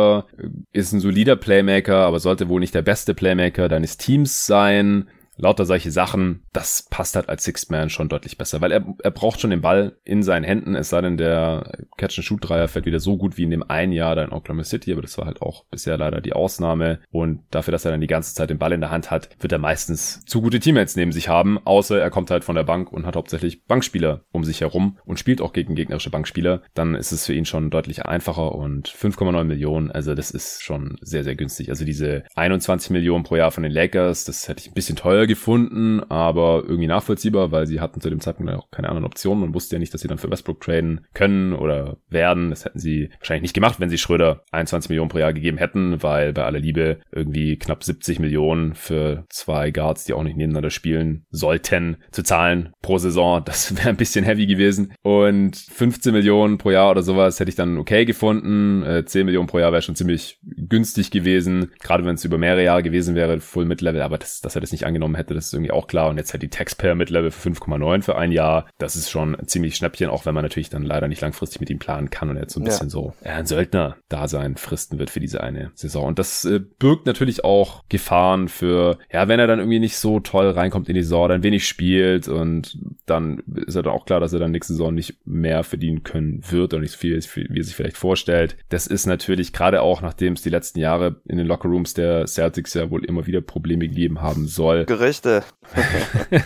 ist 0.73 0.93
ein 0.93 1.01
solider 1.01 1.37
Playmaker, 1.37 1.99
aber 1.99 2.21
sollte 2.21 2.49
wohl 2.49 2.61
nicht 2.61 2.75
der 2.75 2.83
beste 2.83 3.15
Playmaker 3.15 3.69
deines 3.69 3.97
Teams 3.97 4.47
sein 4.47 5.09
lauter 5.37 5.65
solche 5.65 5.91
Sachen, 5.91 6.43
das 6.53 6.87
passt 6.91 7.17
halt 7.17 7.29
als 7.29 7.45
Sixth 7.45 7.71
Man 7.71 7.91
schon 7.91 8.09
deutlich 8.09 8.39
besser, 8.39 8.61
weil 8.61 8.73
er, 8.73 8.85
er 9.03 9.11
braucht 9.11 9.41
schon 9.41 9.51
den 9.51 9.61
Ball 9.61 9.97
in 10.05 10.23
seinen 10.23 10.45
Händen, 10.45 10.75
es 10.75 10.89
sei 10.89 11.01
denn, 11.01 11.17
der 11.17 11.73
Catch-and-Shoot-Dreier 11.97 12.69
fällt 12.69 12.87
wieder 12.87 13.01
so 13.01 13.17
gut 13.17 13.37
wie 13.37 13.45
in 13.45 13.51
dem 13.51 13.63
einen 13.69 13.93
Jahr 13.93 14.17
da 14.17 14.25
in 14.25 14.33
Oklahoma 14.33 14.65
City, 14.65 14.93
aber 14.93 15.03
das 15.03 15.19
war 15.19 15.27
halt 15.27 15.43
auch 15.43 15.65
bisher 15.71 15.97
leider 15.97 16.21
die 16.21 16.33
Ausnahme 16.33 17.01
und 17.11 17.41
dafür, 17.51 17.73
dass 17.73 17.85
er 17.85 17.91
dann 17.91 18.01
die 18.01 18.07
ganze 18.07 18.35
Zeit 18.35 18.51
den 18.51 18.59
Ball 18.59 18.73
in 18.73 18.81
der 18.81 18.91
Hand 18.91 19.11
hat, 19.11 19.29
wird 19.41 19.53
er 19.53 19.59
meistens 19.59 20.25
zu 20.25 20.41
gute 20.41 20.61
Teammates 20.61 20.97
neben 20.97 21.13
sich 21.13 21.29
haben, 21.29 21.59
außer 21.65 22.01
er 22.01 22.11
kommt 22.11 22.31
halt 22.31 22.45
von 22.45 22.57
der 22.57 22.65
Bank 22.65 22.93
und 22.93 23.07
hat 23.07 23.17
hauptsächlich 23.17 23.65
Bankspieler 23.65 24.23
um 24.33 24.45
sich 24.45 24.61
herum 24.61 24.99
und 25.05 25.19
spielt 25.19 25.41
auch 25.41 25.53
gegen 25.53 25.75
gegnerische 25.75 26.11
Bankspieler, 26.11 26.63
dann 26.75 26.95
ist 26.95 27.13
es 27.13 27.27
für 27.27 27.35
ihn 27.35 27.45
schon 27.45 27.71
deutlich 27.71 28.07
einfacher 28.07 28.55
und 28.55 28.89
5,9 28.89 29.45
Millionen, 29.45 29.91
also 29.91 30.15
das 30.15 30.31
ist 30.31 30.63
schon 30.63 30.97
sehr, 31.01 31.25
sehr 31.25 31.37
günstig. 31.37 31.71
Also 31.71 31.85
diese 31.85 32.25
21 32.35 32.91
Millionen 32.91 33.25
pro 33.25 33.37
Jahr 33.37 33.51
von 33.51 33.63
den 33.63 33.73
Lakers, 33.73 34.25
das 34.25 34.49
hätte 34.49 34.61
ich 34.61 34.71
ein 34.71 34.75
bisschen 34.75 34.97
teuer 34.97 35.26
gefunden, 35.27 36.01
aber 36.09 36.63
irgendwie 36.67 36.87
nachvollziehbar, 36.87 37.53
weil 37.53 37.67
sie 37.67 37.81
hatten 37.81 38.01
zu 38.01 38.11
dem 38.11 38.21
Zeitpunkt 38.21 38.53
auch 38.53 38.71
keine 38.71 38.89
anderen 38.89 39.07
Optionen. 39.07 39.41
Man 39.41 39.55
wusste 39.55 39.77
ja 39.77 39.81
nicht, 39.81 39.93
dass 39.95 40.01
sie 40.01 40.09
dann 40.09 40.19
für 40.19 40.31
Westbrook 40.31 40.61
traden 40.61 41.07
können 41.15 41.53
oder 41.53 41.99
werden. 42.09 42.51
Das 42.51 42.65
hätten 42.65 42.79
sie 42.79 43.11
wahrscheinlich 43.19 43.43
nicht 43.43 43.55
gemacht, 43.55 43.81
wenn 43.81 43.91
sie 43.91 43.99
Schröder 43.99 44.43
21 44.53 44.91
Millionen 44.91 45.09
pro 45.09 45.19
Jahr 45.19 45.33
gegeben 45.33 45.59
hätten, 45.59 46.03
weil 46.03 46.33
bei 46.33 46.45
aller 46.45 46.61
Liebe 46.61 46.99
irgendwie 47.13 47.59
knapp 47.59 47.85
70 47.85 48.19
Millionen 48.19 48.75
für 48.75 49.25
zwei 49.29 49.71
Guards, 49.71 50.05
die 50.05 50.13
auch 50.13 50.23
nicht 50.23 50.37
nebeneinander 50.37 50.71
spielen 50.71 51.25
sollten, 51.31 51.99
zu 52.11 52.23
zahlen 52.23 52.73
pro 52.83 52.99
Saison. 52.99 53.43
Das 53.45 53.77
wäre 53.77 53.89
ein 53.89 53.97
bisschen 53.97 54.25
heavy 54.25 54.47
gewesen. 54.47 54.93
Und 55.03 55.57
15 55.57 56.13
Millionen 56.13 56.59
pro 56.59 56.71
Jahr 56.71 56.91
oder 56.91 57.03
sowas 57.03 57.41
hätte 57.41 57.51
ich 57.51 57.57
dann 57.57 57.79
okay 57.79 58.05
gefunden. 58.05 58.85
10 59.07 59.21
äh, 59.21 59.25
Millionen 59.25 59.49
pro 59.49 59.59
Jahr 59.59 59.73
wäre 59.73 59.83
schon 59.83 59.97
ziemlich 59.97 60.39
günstig 60.43 61.11
gewesen. 61.11 61.73
Gerade 61.81 62.05
wenn 62.05 62.15
es 62.15 62.25
über 62.25 62.39
mehrere 62.39 62.65
Jahre 62.65 62.83
gewesen 62.83 63.15
wäre, 63.15 63.41
Full 63.41 63.65
Mid-Level. 63.65 64.03
Aber 64.03 64.19
das, 64.19 64.41
dass 64.41 64.55
er 64.55 64.61
das 64.61 64.73
nicht 64.73 64.87
angenommen 64.87 65.16
hätte, 65.17 65.35
das 65.35 65.47
ist 65.47 65.55
irgendwie 65.55 65.73
auch 65.73 65.87
klar. 65.87 66.11
Und 66.11 66.19
jetzt 66.19 66.33
halt 66.33 66.43
die 66.43 66.49
Taxpayer 66.49 66.95
mit 66.95 67.11
Level 67.11 67.31
für 67.31 67.51
5,9 67.51 68.03
für 68.03 68.17
ein 68.17 68.33
Jahr. 68.33 68.67
Das 68.79 68.97
ist 68.97 69.11
schon 69.11 69.37
ziemlich 69.47 69.77
Schnäppchen, 69.77 70.09
auch 70.09 70.27
wenn 70.27 70.35
man 70.35 70.45
natürlich 70.45 70.71
dann 70.71 70.83
leider 70.83 71.09
nicht 71.09 71.21
langfristig 71.21 71.61
mit 71.61 71.71
ihm 71.71 71.79
planen 71.79 72.11
kann 72.11 72.31
und 72.31 72.37
jetzt 72.37 72.55
so 72.55 72.61
ein 72.61 72.65
ja. 72.65 72.71
bisschen 72.71 72.91
so 72.91 73.15
ein 73.25 73.47
Söldner-Dasein 73.47 74.57
fristen 74.57 74.99
wird 74.99 75.11
für 75.11 75.21
diese 75.21 75.43
eine 75.43 75.71
Saison. 75.75 76.07
Und 76.07 76.19
das 76.19 76.45
äh, 76.45 76.61
birgt 76.79 77.07
natürlich 77.07 77.45
auch 77.45 77.85
Gefahren 77.89 78.49
für, 78.49 78.99
ja, 79.13 79.29
wenn 79.29 79.41
er 79.41 79.47
dann 79.47 79.59
irgendwie 79.59 79.81
nicht 79.81 79.97
so 79.97 80.21
toll 80.21 80.51
reinkommt 80.51 80.89
in 80.89 80.95
die 80.95 81.03
Saison, 81.03 81.29
dann 81.29 81.43
wenig 81.43 81.67
spielt 81.67 82.29
und 82.29 82.79
dann 83.07 83.43
ist 83.67 83.77
er 83.77 83.83
dann 83.83 83.93
auch 83.93 84.07
klar, 84.07 84.21
dass 84.21 84.33
er 84.33 84.39
dann 84.39 84.51
nächste 84.51 84.75
Saison 84.75 84.95
nicht 84.95 85.27
mehr 85.27 85.65
verdienen 85.65 86.03
können 86.03 86.43
wird 86.51 86.75
oder 86.75 86.81
nicht 86.81 86.93
so 86.93 86.99
viel, 86.99 87.21
wie 87.51 87.61
er 87.61 87.65
sich 87.65 87.75
vielleicht 87.75 87.97
vorstellt. 87.97 88.57
Das 88.69 88.87
ist 88.87 89.07
natürlich 89.07 89.53
gerade 89.53 89.83
auch, 89.83 90.03
nachdem 90.03 90.35
es 90.35 90.43
die 90.43 90.51
letzten 90.51 90.81
Jahre 90.81 91.21
in 91.27 91.39
den 91.39 91.47
Lockerrooms 91.47 91.95
der 91.95 92.27
Celtics 92.27 92.75
ja 92.75 92.91
wohl 92.91 93.05
immer 93.05 93.27
wieder 93.27 93.41
Probleme 93.41 93.89
gegeben 93.89 94.21
haben 94.21 94.47
soll. 94.47 94.85
Gerüchte 94.85 95.06
Gerüchte. 95.07 95.45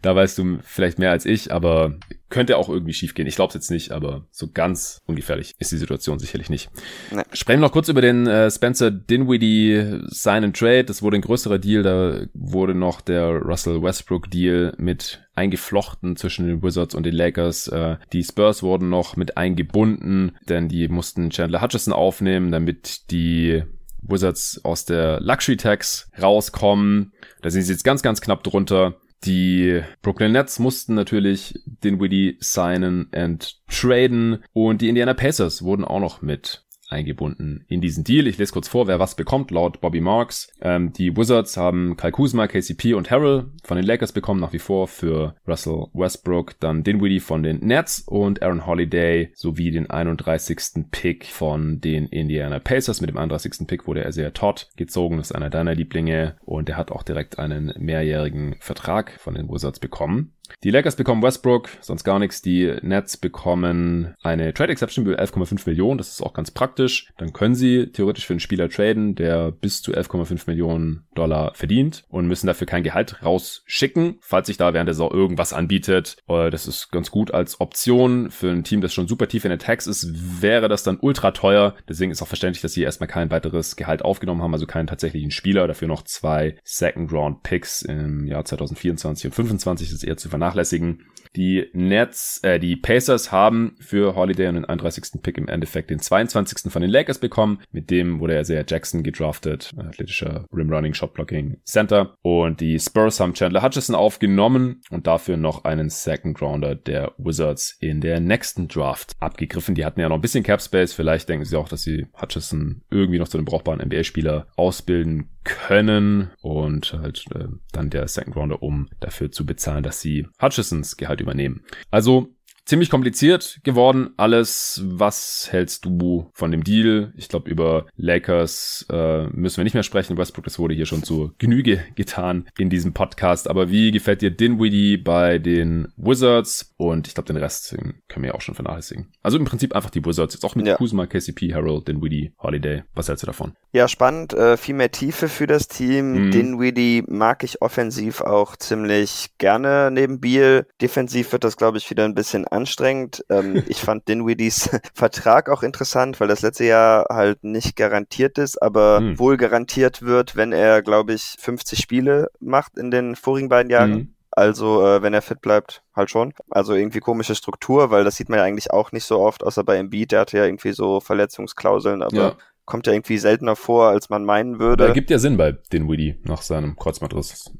da 0.00 0.16
weißt 0.16 0.38
du 0.38 0.58
vielleicht 0.62 0.98
mehr 0.98 1.10
als 1.10 1.26
ich, 1.26 1.52
aber 1.52 1.98
könnte 2.30 2.56
auch 2.56 2.70
irgendwie 2.70 2.94
schief 2.94 3.12
gehen. 3.12 3.26
Ich 3.26 3.36
glaube 3.36 3.50
es 3.50 3.54
jetzt 3.54 3.70
nicht, 3.70 3.90
aber 3.92 4.26
so 4.30 4.50
ganz 4.50 4.98
ungefährlich 5.04 5.54
ist 5.58 5.70
die 5.70 5.76
Situation 5.76 6.18
sicherlich 6.18 6.48
nicht. 6.48 6.70
Nee. 7.10 7.22
Sprechen 7.34 7.60
wir 7.60 7.66
noch 7.66 7.72
kurz 7.72 7.88
über 7.90 8.00
den 8.00 8.26
äh, 8.26 8.50
Spencer 8.50 8.90
Dinwiddie 8.90 10.00
Sign 10.06 10.44
and 10.44 10.56
Trade. 10.56 10.84
Das 10.84 11.02
wurde 11.02 11.16
ein 11.18 11.22
größerer 11.22 11.58
Deal. 11.58 11.82
Da 11.82 12.26
wurde 12.32 12.74
noch 12.74 13.02
der 13.02 13.26
Russell 13.26 13.82
Westbrook 13.82 14.30
Deal 14.30 14.72
mit 14.78 15.22
eingeflochten 15.34 16.16
zwischen 16.16 16.46
den 16.46 16.62
Wizards 16.62 16.94
und 16.94 17.04
den 17.04 17.14
Lakers. 17.14 17.68
Äh, 17.68 17.96
die 18.14 18.22
Spurs 18.22 18.62
wurden 18.62 18.88
noch 18.88 19.16
mit 19.16 19.36
eingebunden, 19.36 20.32
denn 20.48 20.68
die 20.68 20.88
mussten 20.88 21.28
Chandler 21.28 21.60
Hutchison 21.60 21.92
aufnehmen, 21.92 22.52
damit 22.52 23.10
die 23.10 23.64
Wizards 24.02 24.60
aus 24.64 24.84
der 24.84 25.20
Luxury 25.20 25.56
Tax 25.56 26.10
rauskommen. 26.20 27.12
Da 27.42 27.50
sind 27.50 27.62
sie 27.62 27.72
jetzt 27.72 27.84
ganz, 27.84 28.02
ganz 28.02 28.20
knapp 28.20 28.42
drunter. 28.42 28.96
Die 29.24 29.82
Brooklyn 30.02 30.32
Nets 30.32 30.58
mussten 30.58 30.94
natürlich 30.94 31.60
den 31.64 32.00
Widdy 32.00 32.38
signen 32.40 33.08
and 33.12 33.60
traden 33.68 34.42
und 34.52 34.80
die 34.80 34.88
Indiana 34.88 35.14
Pacers 35.14 35.62
wurden 35.62 35.84
auch 35.84 36.00
noch 36.00 36.22
mit 36.22 36.64
eingebunden 36.90 37.64
in 37.68 37.80
diesen 37.80 38.04
Deal. 38.04 38.26
Ich 38.26 38.38
lese 38.38 38.52
kurz 38.52 38.68
vor, 38.68 38.86
wer 38.86 38.98
was 38.98 39.14
bekommt, 39.14 39.50
laut 39.50 39.80
Bobby 39.80 40.00
Marks. 40.00 40.48
Ähm, 40.60 40.92
die 40.92 41.16
Wizards 41.16 41.56
haben 41.56 41.96
Kyle 41.96 42.12
Kuzma, 42.12 42.46
KCP 42.46 42.94
und 42.94 43.10
Harrell 43.10 43.46
von 43.62 43.76
den 43.76 43.86
Lakers 43.86 44.12
bekommen, 44.12 44.40
nach 44.40 44.52
wie 44.52 44.58
vor 44.58 44.88
für 44.88 45.34
Russell 45.46 45.86
Westbrook, 45.92 46.58
dann 46.60 46.82
Dinwiddie 46.82 47.20
von 47.20 47.42
den 47.42 47.58
Nets 47.58 48.00
und 48.06 48.42
Aaron 48.42 48.66
Holiday 48.66 49.30
sowie 49.34 49.70
den 49.70 49.88
31. 49.88 50.86
Pick 50.90 51.26
von 51.26 51.80
den 51.80 52.06
Indiana 52.06 52.58
Pacers. 52.58 53.00
Mit 53.00 53.10
dem 53.10 53.16
31. 53.16 53.66
Pick 53.66 53.86
wurde 53.86 54.04
er 54.04 54.12
sehr 54.12 54.32
Todd 54.32 54.68
gezogen, 54.76 55.16
das 55.16 55.30
ist 55.30 55.36
einer 55.36 55.50
deiner 55.50 55.74
Lieblinge 55.74 56.36
und 56.44 56.68
er 56.68 56.76
hat 56.76 56.90
auch 56.90 57.02
direkt 57.02 57.38
einen 57.38 57.72
mehrjährigen 57.78 58.56
Vertrag 58.60 59.12
von 59.18 59.34
den 59.34 59.48
Wizards 59.48 59.78
bekommen. 59.78 60.32
Die 60.62 60.70
Lakers 60.70 60.96
bekommen 60.96 61.22
Westbrook, 61.22 61.68
sonst 61.80 62.04
gar 62.04 62.18
nichts. 62.18 62.42
Die 62.42 62.74
Nets 62.82 63.16
bekommen 63.16 64.14
eine 64.22 64.52
Trade 64.54 64.72
Exception 64.72 65.04
für 65.04 65.18
11,5 65.18 65.62
Millionen. 65.66 65.98
Das 65.98 66.08
ist 66.08 66.22
auch 66.22 66.32
ganz 66.32 66.50
praktisch. 66.50 67.12
Dann 67.18 67.32
können 67.32 67.54
sie 67.54 67.86
theoretisch 67.92 68.26
für 68.26 68.32
einen 68.32 68.40
Spieler 68.40 68.68
traden, 68.68 69.14
der 69.14 69.50
bis 69.50 69.82
zu 69.82 69.92
11,5 69.92 70.42
Millionen 70.46 71.06
Dollar 71.14 71.54
verdient 71.54 72.04
und 72.08 72.26
müssen 72.26 72.46
dafür 72.46 72.66
kein 72.66 72.82
Gehalt 72.82 73.22
rausschicken, 73.24 74.18
falls 74.20 74.46
sich 74.46 74.56
da 74.56 74.74
während 74.74 74.88
der 74.88 74.94
Saison 74.94 75.10
irgendwas 75.12 75.52
anbietet. 75.52 76.16
Äh, 76.28 76.50
das 76.50 76.66
ist 76.66 76.90
ganz 76.90 77.10
gut 77.10 77.32
als 77.32 77.60
Option 77.60 78.30
für 78.30 78.50
ein 78.50 78.64
Team, 78.64 78.80
das 78.80 78.94
schon 78.94 79.08
super 79.08 79.28
tief 79.28 79.44
in 79.44 79.50
der 79.50 79.58
Tax 79.58 79.86
ist, 79.86 80.42
wäre 80.42 80.68
das 80.68 80.82
dann 80.82 80.98
ultra 81.00 81.30
teuer. 81.32 81.74
Deswegen 81.88 82.10
ist 82.10 82.22
auch 82.22 82.28
verständlich, 82.28 82.62
dass 82.62 82.72
sie 82.72 82.82
erstmal 82.82 83.08
kein 83.08 83.30
weiteres 83.30 83.76
Gehalt 83.76 84.02
aufgenommen 84.02 84.42
haben, 84.42 84.54
also 84.54 84.66
keinen 84.66 84.86
tatsächlichen 84.86 85.30
Spieler. 85.30 85.66
Dafür 85.66 85.88
noch 85.88 86.02
zwei 86.02 86.56
Second 86.64 87.12
Round 87.12 87.42
Picks 87.42 87.82
im 87.82 88.26
Jahr 88.26 88.44
2024 88.44 89.26
und 89.26 89.34
2025 89.34 89.92
ist 89.92 90.04
eher 90.04 90.16
zu 90.16 90.28
vernachlässigen. 90.40 91.04
Die 91.36 91.68
Nets, 91.74 92.40
äh, 92.42 92.58
die 92.58 92.74
Pacers 92.74 93.30
haben 93.30 93.76
für 93.78 94.16
Holiday 94.16 94.48
einen 94.48 94.64
31. 94.64 95.22
Pick 95.22 95.38
im 95.38 95.46
Endeffekt 95.46 95.90
den 95.90 96.00
22. 96.00 96.72
von 96.72 96.82
den 96.82 96.90
Lakers 96.90 97.18
bekommen. 97.18 97.60
Mit 97.70 97.90
dem 97.90 98.18
wurde 98.18 98.34
er 98.34 98.44
sehr 98.44 98.64
Jackson 98.66 99.04
gedraftet, 99.04 99.72
athletischer 99.76 100.46
Rim-Running, 100.52 100.92
Shot-Blocking 100.92 101.58
Center. 101.64 102.16
Und 102.22 102.60
die 102.60 102.80
Spurs 102.80 103.20
haben 103.20 103.34
Chandler 103.34 103.62
Hutchison 103.62 103.94
aufgenommen 103.94 104.80
und 104.90 105.06
dafür 105.06 105.36
noch 105.36 105.62
einen 105.62 105.88
Second 105.88 106.42
Rounder 106.42 106.74
der 106.74 107.12
Wizards 107.16 107.76
in 107.78 108.00
der 108.00 108.18
nächsten 108.18 108.66
Draft 108.66 109.12
abgegriffen. 109.20 109.76
Die 109.76 109.84
hatten 109.84 110.00
ja 110.00 110.08
noch 110.08 110.16
ein 110.16 110.22
bisschen 110.22 110.42
Cap 110.42 110.60
Space. 110.60 110.94
Vielleicht 110.94 111.28
denken 111.28 111.44
sie 111.44 111.56
auch, 111.56 111.68
dass 111.68 111.82
sie 111.82 112.08
Hutchison 112.20 112.82
irgendwie 112.90 113.20
noch 113.20 113.28
zu 113.28 113.38
einem 113.38 113.44
brauchbaren 113.44 113.80
NBA-Spieler 113.80 114.48
ausbilden 114.56 115.28
können 115.44 116.30
und 116.42 116.92
halt 116.92 117.24
äh, 117.34 117.46
dann 117.72 117.90
der 117.90 118.06
Second 118.08 118.36
Rounder, 118.36 118.62
um 118.62 118.88
dafür 119.00 119.30
zu 119.32 119.46
bezahlen, 119.46 119.82
dass 119.82 120.00
sie 120.00 120.26
Hutchisons 120.40 120.96
Gehalt 120.96 121.20
übernehmen. 121.20 121.64
Also 121.90 122.34
ziemlich 122.70 122.88
kompliziert 122.88 123.58
geworden. 123.64 124.10
Alles, 124.16 124.80
was 124.84 125.48
hältst 125.50 125.86
du 125.86 126.30
von 126.32 126.52
dem 126.52 126.62
Deal? 126.62 127.12
Ich 127.16 127.28
glaube, 127.28 127.50
über 127.50 127.86
Lakers 127.96 128.86
äh, 128.88 129.24
müssen 129.26 129.56
wir 129.56 129.64
nicht 129.64 129.74
mehr 129.74 129.82
sprechen. 129.82 130.16
Westbrook, 130.16 130.44
das 130.44 130.60
wurde 130.60 130.74
hier 130.74 130.86
schon 130.86 131.02
zur 131.02 131.34
Genüge 131.38 131.82
getan 131.96 132.46
in 132.58 132.70
diesem 132.70 132.92
Podcast. 132.92 133.50
Aber 133.50 133.70
wie 133.70 133.90
gefällt 133.90 134.22
dir 134.22 134.30
Dinwiddie 134.30 134.98
bei 134.98 135.38
den 135.38 135.88
Wizards? 135.96 136.72
Und 136.76 137.08
ich 137.08 137.14
glaube, 137.14 137.26
den 137.26 137.38
Rest 137.38 137.76
können 138.06 138.24
wir 138.24 138.36
auch 138.36 138.40
schon 138.40 138.54
vernachlässigen. 138.54 139.08
Also 139.20 139.36
im 139.36 139.46
Prinzip 139.46 139.74
einfach 139.74 139.90
die 139.90 140.04
Wizards. 140.04 140.34
Jetzt 140.34 140.44
auch 140.44 140.54
mit 140.54 140.68
ja. 140.68 140.76
Kuzma, 140.76 141.06
KCP, 141.06 141.52
Harold, 141.52 141.88
Dinwiddie, 141.88 142.32
Holiday. 142.38 142.84
Was 142.94 143.08
hältst 143.08 143.24
du 143.24 143.26
davon? 143.26 143.56
Ja, 143.72 143.88
spannend. 143.88 144.32
Äh, 144.32 144.56
viel 144.56 144.76
mehr 144.76 144.92
Tiefe 144.92 145.28
für 145.28 145.48
das 145.48 145.66
Team. 145.66 146.26
Mhm. 146.26 146.30
Dinwiddie 146.30 147.02
mag 147.08 147.42
ich 147.42 147.62
offensiv 147.62 148.20
auch 148.20 148.54
ziemlich 148.54 149.30
gerne 149.38 149.90
neben 149.90 150.20
Beal. 150.20 150.66
Defensiv 150.80 151.32
wird 151.32 151.42
das, 151.42 151.56
glaube 151.56 151.78
ich, 151.78 151.90
wieder 151.90 152.04
ein 152.04 152.14
bisschen 152.14 152.46
anstrengend. 152.60 153.24
Ähm, 153.28 153.62
ich 153.66 153.78
fand 153.78 154.08
Dinwiddies 154.08 154.70
Vertrag 154.94 155.48
auch 155.48 155.62
interessant, 155.62 156.20
weil 156.20 156.28
das 156.28 156.42
letzte 156.42 156.64
Jahr 156.64 157.06
halt 157.08 157.42
nicht 157.42 157.76
garantiert 157.76 158.38
ist, 158.38 158.60
aber 158.60 159.00
mhm. 159.00 159.18
wohl 159.18 159.36
garantiert 159.36 160.02
wird, 160.02 160.36
wenn 160.36 160.52
er, 160.52 160.82
glaube 160.82 161.14
ich, 161.14 161.36
50 161.38 161.78
Spiele 161.78 162.28
macht 162.40 162.78
in 162.78 162.90
den 162.90 163.16
vorigen 163.16 163.48
beiden 163.48 163.70
Jahren. 163.70 163.90
Mhm. 163.90 164.14
Also, 164.32 164.86
äh, 164.86 165.02
wenn 165.02 165.12
er 165.12 165.22
fit 165.22 165.40
bleibt, 165.40 165.82
halt 165.94 166.10
schon. 166.10 166.32
Also 166.50 166.74
irgendwie 166.74 167.00
komische 167.00 167.34
Struktur, 167.34 167.90
weil 167.90 168.04
das 168.04 168.16
sieht 168.16 168.28
man 168.28 168.38
ja 168.38 168.44
eigentlich 168.44 168.70
auch 168.70 168.92
nicht 168.92 169.04
so 169.04 169.18
oft, 169.18 169.42
außer 169.42 169.64
bei 169.64 169.76
Embiid, 169.76 170.12
der 170.12 170.20
hatte 170.20 170.38
ja 170.38 170.44
irgendwie 170.44 170.72
so 170.72 171.00
Verletzungsklauseln, 171.00 172.02
aber 172.02 172.16
ja. 172.16 172.36
kommt 172.64 172.86
ja 172.86 172.92
irgendwie 172.92 173.18
seltener 173.18 173.56
vor, 173.56 173.88
als 173.88 174.08
man 174.08 174.24
meinen 174.24 174.60
würde. 174.60 174.86
Da 174.86 174.92
gibt 174.92 175.10
ja 175.10 175.18
Sinn 175.18 175.36
bei 175.36 175.52
Dinwiddie 175.72 176.20
nach 176.22 176.42
seinem 176.42 176.76
Kreuzbandriss. 176.76 177.50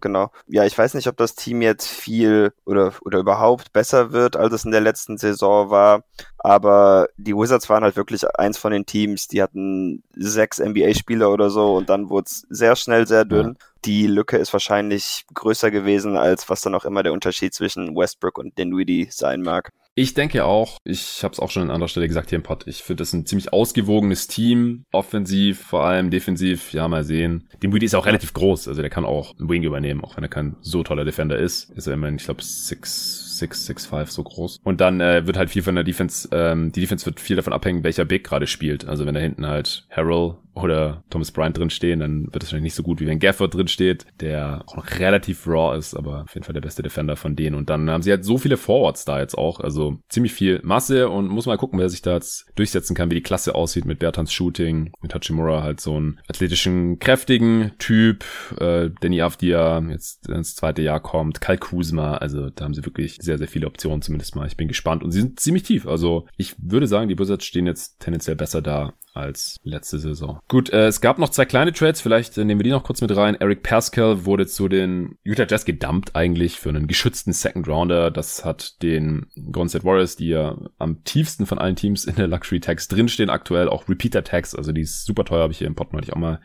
Genau. 0.00 0.30
Ja, 0.46 0.64
ich 0.64 0.76
weiß 0.76 0.94
nicht, 0.94 1.06
ob 1.06 1.16
das 1.16 1.34
Team 1.34 1.62
jetzt 1.62 1.86
viel 1.86 2.52
oder, 2.64 2.92
oder 3.02 3.18
überhaupt 3.18 3.72
besser 3.72 4.12
wird, 4.12 4.36
als 4.36 4.52
es 4.52 4.64
in 4.64 4.72
der 4.72 4.80
letzten 4.80 5.16
Saison 5.16 5.70
war. 5.70 6.04
Aber 6.38 7.08
die 7.16 7.34
Wizards 7.34 7.68
waren 7.68 7.82
halt 7.82 7.96
wirklich 7.96 8.28
eins 8.38 8.58
von 8.58 8.72
den 8.72 8.86
Teams, 8.86 9.28
die 9.28 9.42
hatten 9.42 10.02
sechs 10.14 10.58
NBA-Spieler 10.58 11.30
oder 11.30 11.50
so 11.50 11.76
und 11.76 11.88
dann 11.88 12.10
wurde 12.10 12.26
es 12.26 12.46
sehr 12.50 12.76
schnell 12.76 13.06
sehr 13.06 13.24
dünn. 13.24 13.56
Ja. 13.58 13.66
Die 13.84 14.06
Lücke 14.06 14.36
ist 14.36 14.52
wahrscheinlich 14.52 15.24
größer 15.32 15.70
gewesen, 15.70 16.16
als 16.16 16.50
was 16.50 16.60
dann 16.60 16.74
auch 16.74 16.84
immer 16.84 17.02
der 17.02 17.14
Unterschied 17.14 17.54
zwischen 17.54 17.96
Westbrook 17.96 18.38
und 18.38 18.58
Dinwiddie 18.58 19.08
sein 19.10 19.40
mag. 19.40 19.70
Ich 20.00 20.14
denke 20.14 20.46
auch, 20.46 20.78
ich 20.82 21.22
habe 21.24 21.34
es 21.34 21.40
auch 21.40 21.50
schon 21.50 21.64
an 21.64 21.70
anderer 21.70 21.88
Stelle 21.88 22.08
gesagt 22.08 22.30
hier 22.30 22.36
im 22.36 22.42
Pod, 22.42 22.66
ich 22.66 22.82
finde 22.82 23.02
das 23.02 23.12
ein 23.12 23.26
ziemlich 23.26 23.52
ausgewogenes 23.52 24.28
Team, 24.28 24.86
offensiv, 24.92 25.60
vor 25.60 25.84
allem 25.84 26.08
defensiv, 26.08 26.72
ja 26.72 26.88
mal 26.88 27.04
sehen. 27.04 27.50
Dinwiddie 27.62 27.84
ist 27.84 27.94
auch 27.94 28.06
relativ 28.06 28.32
groß, 28.32 28.68
also 28.68 28.80
der 28.80 28.88
kann 28.88 29.04
auch 29.04 29.38
einen 29.38 29.50
Wing 29.50 29.62
übernehmen, 29.62 30.02
auch 30.02 30.16
wenn 30.16 30.24
er 30.24 30.30
kein 30.30 30.56
so 30.62 30.82
toller 30.82 31.04
Defender 31.04 31.38
ist. 31.38 31.68
Ist 31.72 31.86
er 31.86 31.92
immerhin, 31.92 32.16
ich 32.16 32.24
glaube, 32.24 32.42
6 32.42 33.29
6, 33.40 33.66
6, 33.66 33.86
5 33.86 34.10
so 34.10 34.22
groß. 34.22 34.60
Und 34.62 34.80
dann 34.80 35.00
äh, 35.00 35.26
wird 35.26 35.36
halt 35.36 35.50
viel 35.50 35.62
von 35.62 35.74
der 35.74 35.84
Defense, 35.84 36.28
ähm, 36.32 36.72
die 36.72 36.80
Defense 36.80 37.04
wird 37.06 37.20
viel 37.20 37.36
davon 37.36 37.52
abhängen, 37.52 37.84
welcher 37.84 38.04
Big 38.04 38.24
gerade 38.24 38.46
spielt. 38.46 38.86
Also 38.86 39.06
wenn 39.06 39.14
da 39.14 39.20
hinten 39.20 39.46
halt 39.46 39.86
Harrell 39.90 40.36
oder 40.54 41.04
Thomas 41.10 41.30
Bryant 41.30 41.56
drin 41.56 41.70
stehen, 41.70 42.00
dann 42.00 42.24
wird 42.32 42.42
es 42.42 42.48
wahrscheinlich 42.48 42.64
nicht 42.64 42.74
so 42.74 42.82
gut, 42.82 43.00
wie 43.00 43.06
wenn 43.06 43.18
Gafford 43.18 43.54
drin 43.54 43.68
steht, 43.68 44.06
der 44.20 44.62
auch 44.66 44.76
noch 44.76 44.90
relativ 44.98 45.46
raw 45.46 45.76
ist, 45.76 45.94
aber 45.94 46.22
auf 46.22 46.34
jeden 46.34 46.44
Fall 46.44 46.52
der 46.52 46.60
beste 46.60 46.82
Defender 46.82 47.16
von 47.16 47.36
denen. 47.36 47.56
Und 47.56 47.70
dann 47.70 47.88
haben 47.90 48.02
sie 48.02 48.10
halt 48.10 48.24
so 48.24 48.38
viele 48.38 48.56
Forwards 48.56 49.04
da 49.04 49.20
jetzt 49.20 49.36
auch, 49.36 49.60
also 49.60 49.98
ziemlich 50.08 50.32
viel 50.32 50.60
Masse 50.62 51.08
und 51.08 51.28
muss 51.28 51.46
mal 51.46 51.56
gucken, 51.56 51.78
wer 51.78 51.88
sich 51.88 52.02
da 52.02 52.14
jetzt 52.14 52.46
durchsetzen 52.56 52.94
kann, 52.94 53.10
wie 53.10 53.16
die 53.16 53.22
Klasse 53.22 53.54
aussieht 53.54 53.84
mit 53.84 53.98
Bertans 53.98 54.32
Shooting, 54.32 54.92
mit 55.00 55.14
Hachimura 55.14 55.62
halt 55.62 55.80
so 55.80 55.96
einen 55.96 56.18
athletischen, 56.28 56.98
kräftigen 56.98 57.72
Typ, 57.78 58.24
äh, 58.58 58.90
Danny 59.00 59.22
Avdia 59.22 59.80
jetzt 59.90 60.28
ins 60.28 60.54
zweite 60.54 60.82
Jahr 60.82 61.00
kommt, 61.00 61.40
Kyle 61.40 61.58
Kuzma, 61.58 62.16
also 62.16 62.50
da 62.50 62.64
haben 62.64 62.74
sie 62.74 62.84
wirklich 62.84 63.16
sehr, 63.20 63.29
sehr 63.38 63.48
viele 63.48 63.66
Optionen 63.66 64.02
zumindest 64.02 64.36
mal. 64.36 64.46
Ich 64.46 64.56
bin 64.56 64.68
gespannt 64.68 65.02
und 65.02 65.10
sie 65.12 65.20
sind 65.20 65.40
ziemlich 65.40 65.62
tief, 65.62 65.86
also 65.86 66.26
ich 66.36 66.54
würde 66.58 66.86
sagen, 66.86 67.08
die 67.08 67.18
Wizards 67.18 67.44
stehen 67.44 67.66
jetzt 67.66 68.00
tendenziell 68.00 68.36
besser 68.36 68.62
da 68.62 68.94
als 69.12 69.56
letzte 69.64 69.98
Saison. 69.98 70.40
Gut, 70.48 70.70
äh, 70.70 70.86
es 70.86 71.00
gab 71.00 71.18
noch 71.18 71.30
zwei 71.30 71.44
kleine 71.44 71.72
Trades, 71.72 72.00
vielleicht 72.00 72.38
äh, 72.38 72.44
nehmen 72.44 72.60
wir 72.60 72.64
die 72.64 72.70
noch 72.70 72.84
kurz 72.84 73.00
mit 73.00 73.14
rein. 73.14 73.34
Eric 73.34 73.62
Pascal 73.62 74.24
wurde 74.24 74.46
zu 74.46 74.68
den 74.68 75.18
Utah 75.24 75.46
Jazz 75.48 75.64
gedumpt 75.64 76.14
eigentlich 76.14 76.58
für 76.60 76.68
einen 76.68 76.86
geschützten 76.86 77.32
Second 77.32 77.66
Rounder. 77.68 78.10
Das 78.10 78.44
hat 78.44 78.82
den 78.82 79.26
Golden 79.50 79.68
State 79.68 79.84
Warriors, 79.84 80.16
die 80.16 80.28
ja 80.28 80.56
am 80.78 81.02
tiefsten 81.04 81.46
von 81.46 81.58
allen 81.58 81.76
Teams 81.76 82.04
in 82.04 82.16
der 82.16 82.28
Luxury 82.28 82.60
Tax 82.60 82.88
drinstehen 82.88 83.30
aktuell, 83.30 83.68
auch 83.68 83.88
Repeater 83.88 84.22
Tax, 84.24 84.54
also 84.54 84.72
die 84.72 84.82
ist 84.82 85.04
super 85.04 85.24
teuer, 85.24 85.42
habe 85.42 85.52
ich 85.52 85.58
hier 85.58 85.66
im 85.66 85.74
Pod 85.74 85.92
neulich 85.92 86.12
auch 86.12 86.18
mal 86.18 86.40